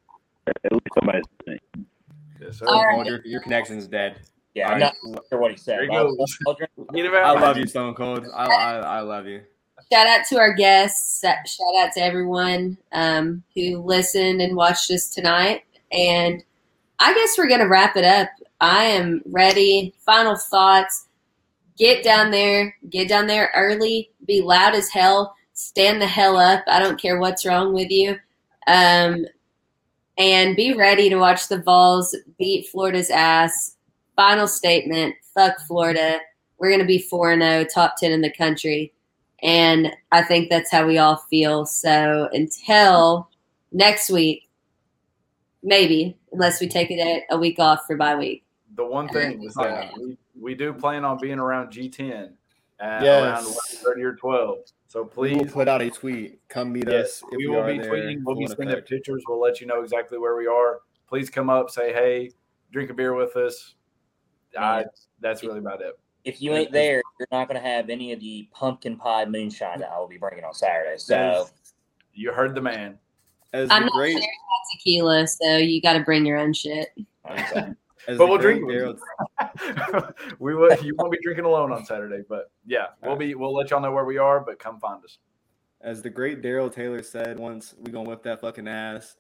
At 0.64 0.72
least 0.72 0.88
somebody's 0.98 1.24
listening. 1.46 1.86
Yes, 2.42 2.58
sir. 2.60 2.66
All 2.68 2.84
right. 2.86 3.06
Your, 3.06 3.22
your 3.26 3.42
connection's 3.42 3.88
dead. 3.88 4.20
Yeah, 4.56 4.68
All 4.70 4.74
I'm 4.74 4.80
not 4.80 4.96
sure 5.30 5.40
what 5.40 5.52
he 5.52 5.58
said. 5.58 5.74
There 5.80 5.82
he 5.84 5.88
but 5.90 5.98
I'll- 5.98 6.16
I'll 6.48 6.54
drink- 6.56 6.72
Get 6.94 7.06
him 7.06 7.14
I 7.14 7.20
out. 7.22 7.42
love 7.42 7.58
you, 7.58 7.68
Stone 7.68 7.94
Cold. 7.96 8.26
I, 8.34 8.46
I, 8.46 8.76
I 8.78 9.00
love 9.02 9.28
you. 9.28 9.42
shout 9.92 10.08
out 10.08 10.26
to 10.30 10.38
our 10.38 10.54
guests. 10.54 11.22
Shout 11.22 11.76
out 11.78 11.92
to 11.94 12.02
everyone 12.02 12.78
um, 12.92 13.44
who 13.56 13.78
listened 13.80 14.42
and 14.42 14.56
watched 14.56 14.90
us 14.92 15.10
tonight. 15.10 15.64
And 15.92 16.44
I 17.00 17.14
guess 17.14 17.38
we're 17.38 17.48
going 17.48 17.60
to 17.62 17.68
wrap 17.68 17.96
it 17.96 18.06
up. 18.06 18.30
I 18.62 18.86
am 18.86 19.22
ready. 19.28 19.94
Final 20.06 20.36
thoughts. 20.38 21.06
Get 21.80 22.04
down 22.04 22.30
there. 22.30 22.76
Get 22.90 23.08
down 23.08 23.28
there 23.28 23.52
early. 23.56 24.12
Be 24.26 24.42
loud 24.42 24.76
as 24.76 24.90
hell. 24.90 25.34
Stand 25.54 26.02
the 26.02 26.08
hell 26.08 26.38
up. 26.38 26.64
I 26.68 26.78
don't 26.78 27.02
care 27.02 27.20
what's 27.20 27.46
wrong 27.46 27.74
with 27.74 27.90
you. 27.90 28.18
Um, 28.68 29.26
and 30.18 30.56
be 30.56 30.74
ready 30.74 31.10
to 31.10 31.16
watch 31.16 31.48
the 31.48 31.62
Vols 31.62 32.16
beat 32.38 32.68
Florida's 32.68 33.10
ass. 33.10 33.78
Final 34.18 34.48
statement. 34.48 35.16
Fuck 35.34 35.60
Florida. 35.62 36.20
We're 36.58 36.70
going 36.70 36.82
to 36.82 36.86
be 36.86 37.00
4 37.00 37.40
0, 37.40 37.66
top 37.74 37.96
10 37.98 38.12
in 38.12 38.22
the 38.22 38.32
country. 38.32 38.94
And 39.42 39.94
I 40.12 40.22
think 40.24 40.50
that's 40.50 40.70
how 40.70 40.86
we 40.86 40.98
all 40.98 41.16
feel. 41.30 41.66
So 41.66 42.28
until 42.34 43.30
next 43.72 44.10
week, 44.10 44.50
maybe, 45.64 46.18
unless 46.34 46.60
we 46.60 46.68
take 46.68 46.92
a, 46.92 47.24
a 47.32 47.38
week 47.38 47.60
off 47.60 47.86
for 47.88 47.96
bye 47.96 48.18
week. 48.18 48.44
The 48.76 48.86
one 48.86 49.08
thing 49.08 49.42
is 49.44 49.54
that 49.54 49.94
we, 50.40 50.52
we 50.52 50.56
do 50.56 50.74
plan 50.74 51.06
on 51.06 51.18
being 51.20 51.40
around 51.40 51.70
G10 51.72 52.32
at 52.80 53.04
Yes. 53.04 53.24
around 53.46 53.94
11, 53.98 54.04
or 54.04 54.16
12. 54.16 54.58
So 54.88 55.06
please 55.06 55.32
We 55.32 55.36
will 55.38 55.44
please, 55.46 55.54
put 55.54 55.68
out 55.68 55.82
a 55.82 55.90
tweet. 55.90 56.40
Come 56.50 56.74
meet 56.74 56.86
yes, 56.88 57.22
us. 57.22 57.24
if 57.32 57.38
we 57.38 57.48
will 57.48 57.60
are 57.60 57.72
be 57.72 57.78
there, 57.80 57.92
tweeting. 57.92 58.22
We'll 58.24 58.36
be 58.36 58.48
sending 58.48 58.70
effect. 58.70 58.90
pictures. 58.90 59.24
We'll 59.28 59.40
let 59.40 59.62
you 59.62 59.68
know 59.68 59.82
exactly 59.84 60.18
where 60.18 60.36
we 60.36 60.48
are. 60.48 60.80
Please 61.08 61.30
come 61.30 61.50
up, 61.50 61.70
say 61.70 61.94
hey, 61.94 62.32
drink 62.72 62.90
a 62.90 62.94
beer 62.94 63.14
with 63.14 63.36
us. 63.36 63.76
I, 64.58 64.86
that's 65.20 65.44
really 65.44 65.60
about 65.60 65.82
it. 65.82 65.98
If 66.26 66.42
you 66.42 66.54
ain't 66.54 66.72
there, 66.72 67.02
you're 67.20 67.28
not 67.32 67.48
going 67.48 67.62
to 67.62 67.68
have 67.68 67.90
any 67.90 68.12
of 68.14 68.20
the 68.20 68.50
pumpkin 68.52 68.98
pie 68.98 69.26
moonshine 69.26 69.80
that 69.80 69.92
I 69.92 70.00
will 70.00 70.08
be 70.08 70.18
bringing 70.18 70.44
on 70.44 70.54
Saturday. 70.54 70.98
So 70.98 71.48
You 72.14 72.32
heard 72.34 72.56
the 72.56 72.62
man. 72.62 72.98
As 73.54 73.70
I'm 73.72 73.84
the 73.84 73.86
not 73.86 73.94
great, 73.94 74.12
sharing 74.14 74.28
tequila, 74.74 75.28
so 75.28 75.58
you 75.58 75.82
got 75.82 75.94
to 75.94 76.02
bring 76.02 76.26
your 76.26 76.38
own 76.38 76.54
shit. 76.54 76.90
As 78.10 78.18
But 78.18 78.28
we'll 78.28 78.40
drink 78.40 78.66
with 78.66 79.00
we 80.40 80.56
will. 80.56 80.76
You 80.84 80.96
won't 80.98 81.12
be 81.12 81.20
drinking 81.22 81.46
alone 81.46 81.72
on 81.72 81.86
Saturday, 81.86 82.24
but 82.28 82.50
yeah, 82.66 82.88
we'll 83.04 83.16
be. 83.16 83.36
We'll 83.36 83.54
let 83.54 83.70
y'all 83.70 83.82
know 83.82 83.92
where 83.92 84.04
we 84.06 84.18
are. 84.18 84.40
But 84.40 84.58
come 84.58 84.80
find 84.80 85.04
us. 85.04 85.20
As 85.82 86.02
the 86.02 86.10
great 86.10 86.42
Darrell 86.42 86.72
Taylor 86.72 87.04
said 87.04 87.40
once, 87.40 87.76
we 87.80 87.92
gonna 87.92 88.10
whip 88.10 88.24
that 88.24 88.42
fucking 88.42 88.68
ass. 88.68 89.16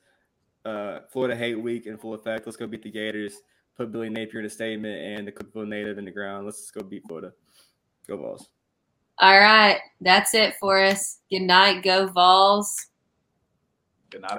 Uh, 0.65 1.01
Florida 1.11 1.35
hate 1.35 1.53
week 1.53 1.85
in 1.85 1.99
full 1.99 2.15
effect. 2.15 2.47
Let's 2.47 2.57
go 2.57 2.65
beat 2.65 2.81
the 2.81 2.89
Gators. 2.89 3.35
Put 3.77 3.91
Billy 3.91 4.09
Napier 4.09 4.39
in 4.39 4.47
a 4.47 4.49
statement 4.49 4.99
and 4.99 5.27
the 5.27 5.31
Cookeville 5.31 5.67
native 5.67 5.99
in 5.99 6.05
the 6.05 6.11
ground. 6.11 6.45
Let's 6.45 6.61
just 6.61 6.73
go 6.73 6.81
beat 6.81 7.03
Florida. 7.07 7.31
Go 8.07 8.17
Vols. 8.17 8.49
All 9.19 9.39
right. 9.39 9.79
That's 10.01 10.33
it 10.33 10.55
for 10.59 10.81
us. 10.81 11.19
Good 11.29 11.43
night. 11.43 11.83
Go 11.83 12.07
Vols. 12.07 12.87
Good 14.09 14.21
night. 14.21 14.27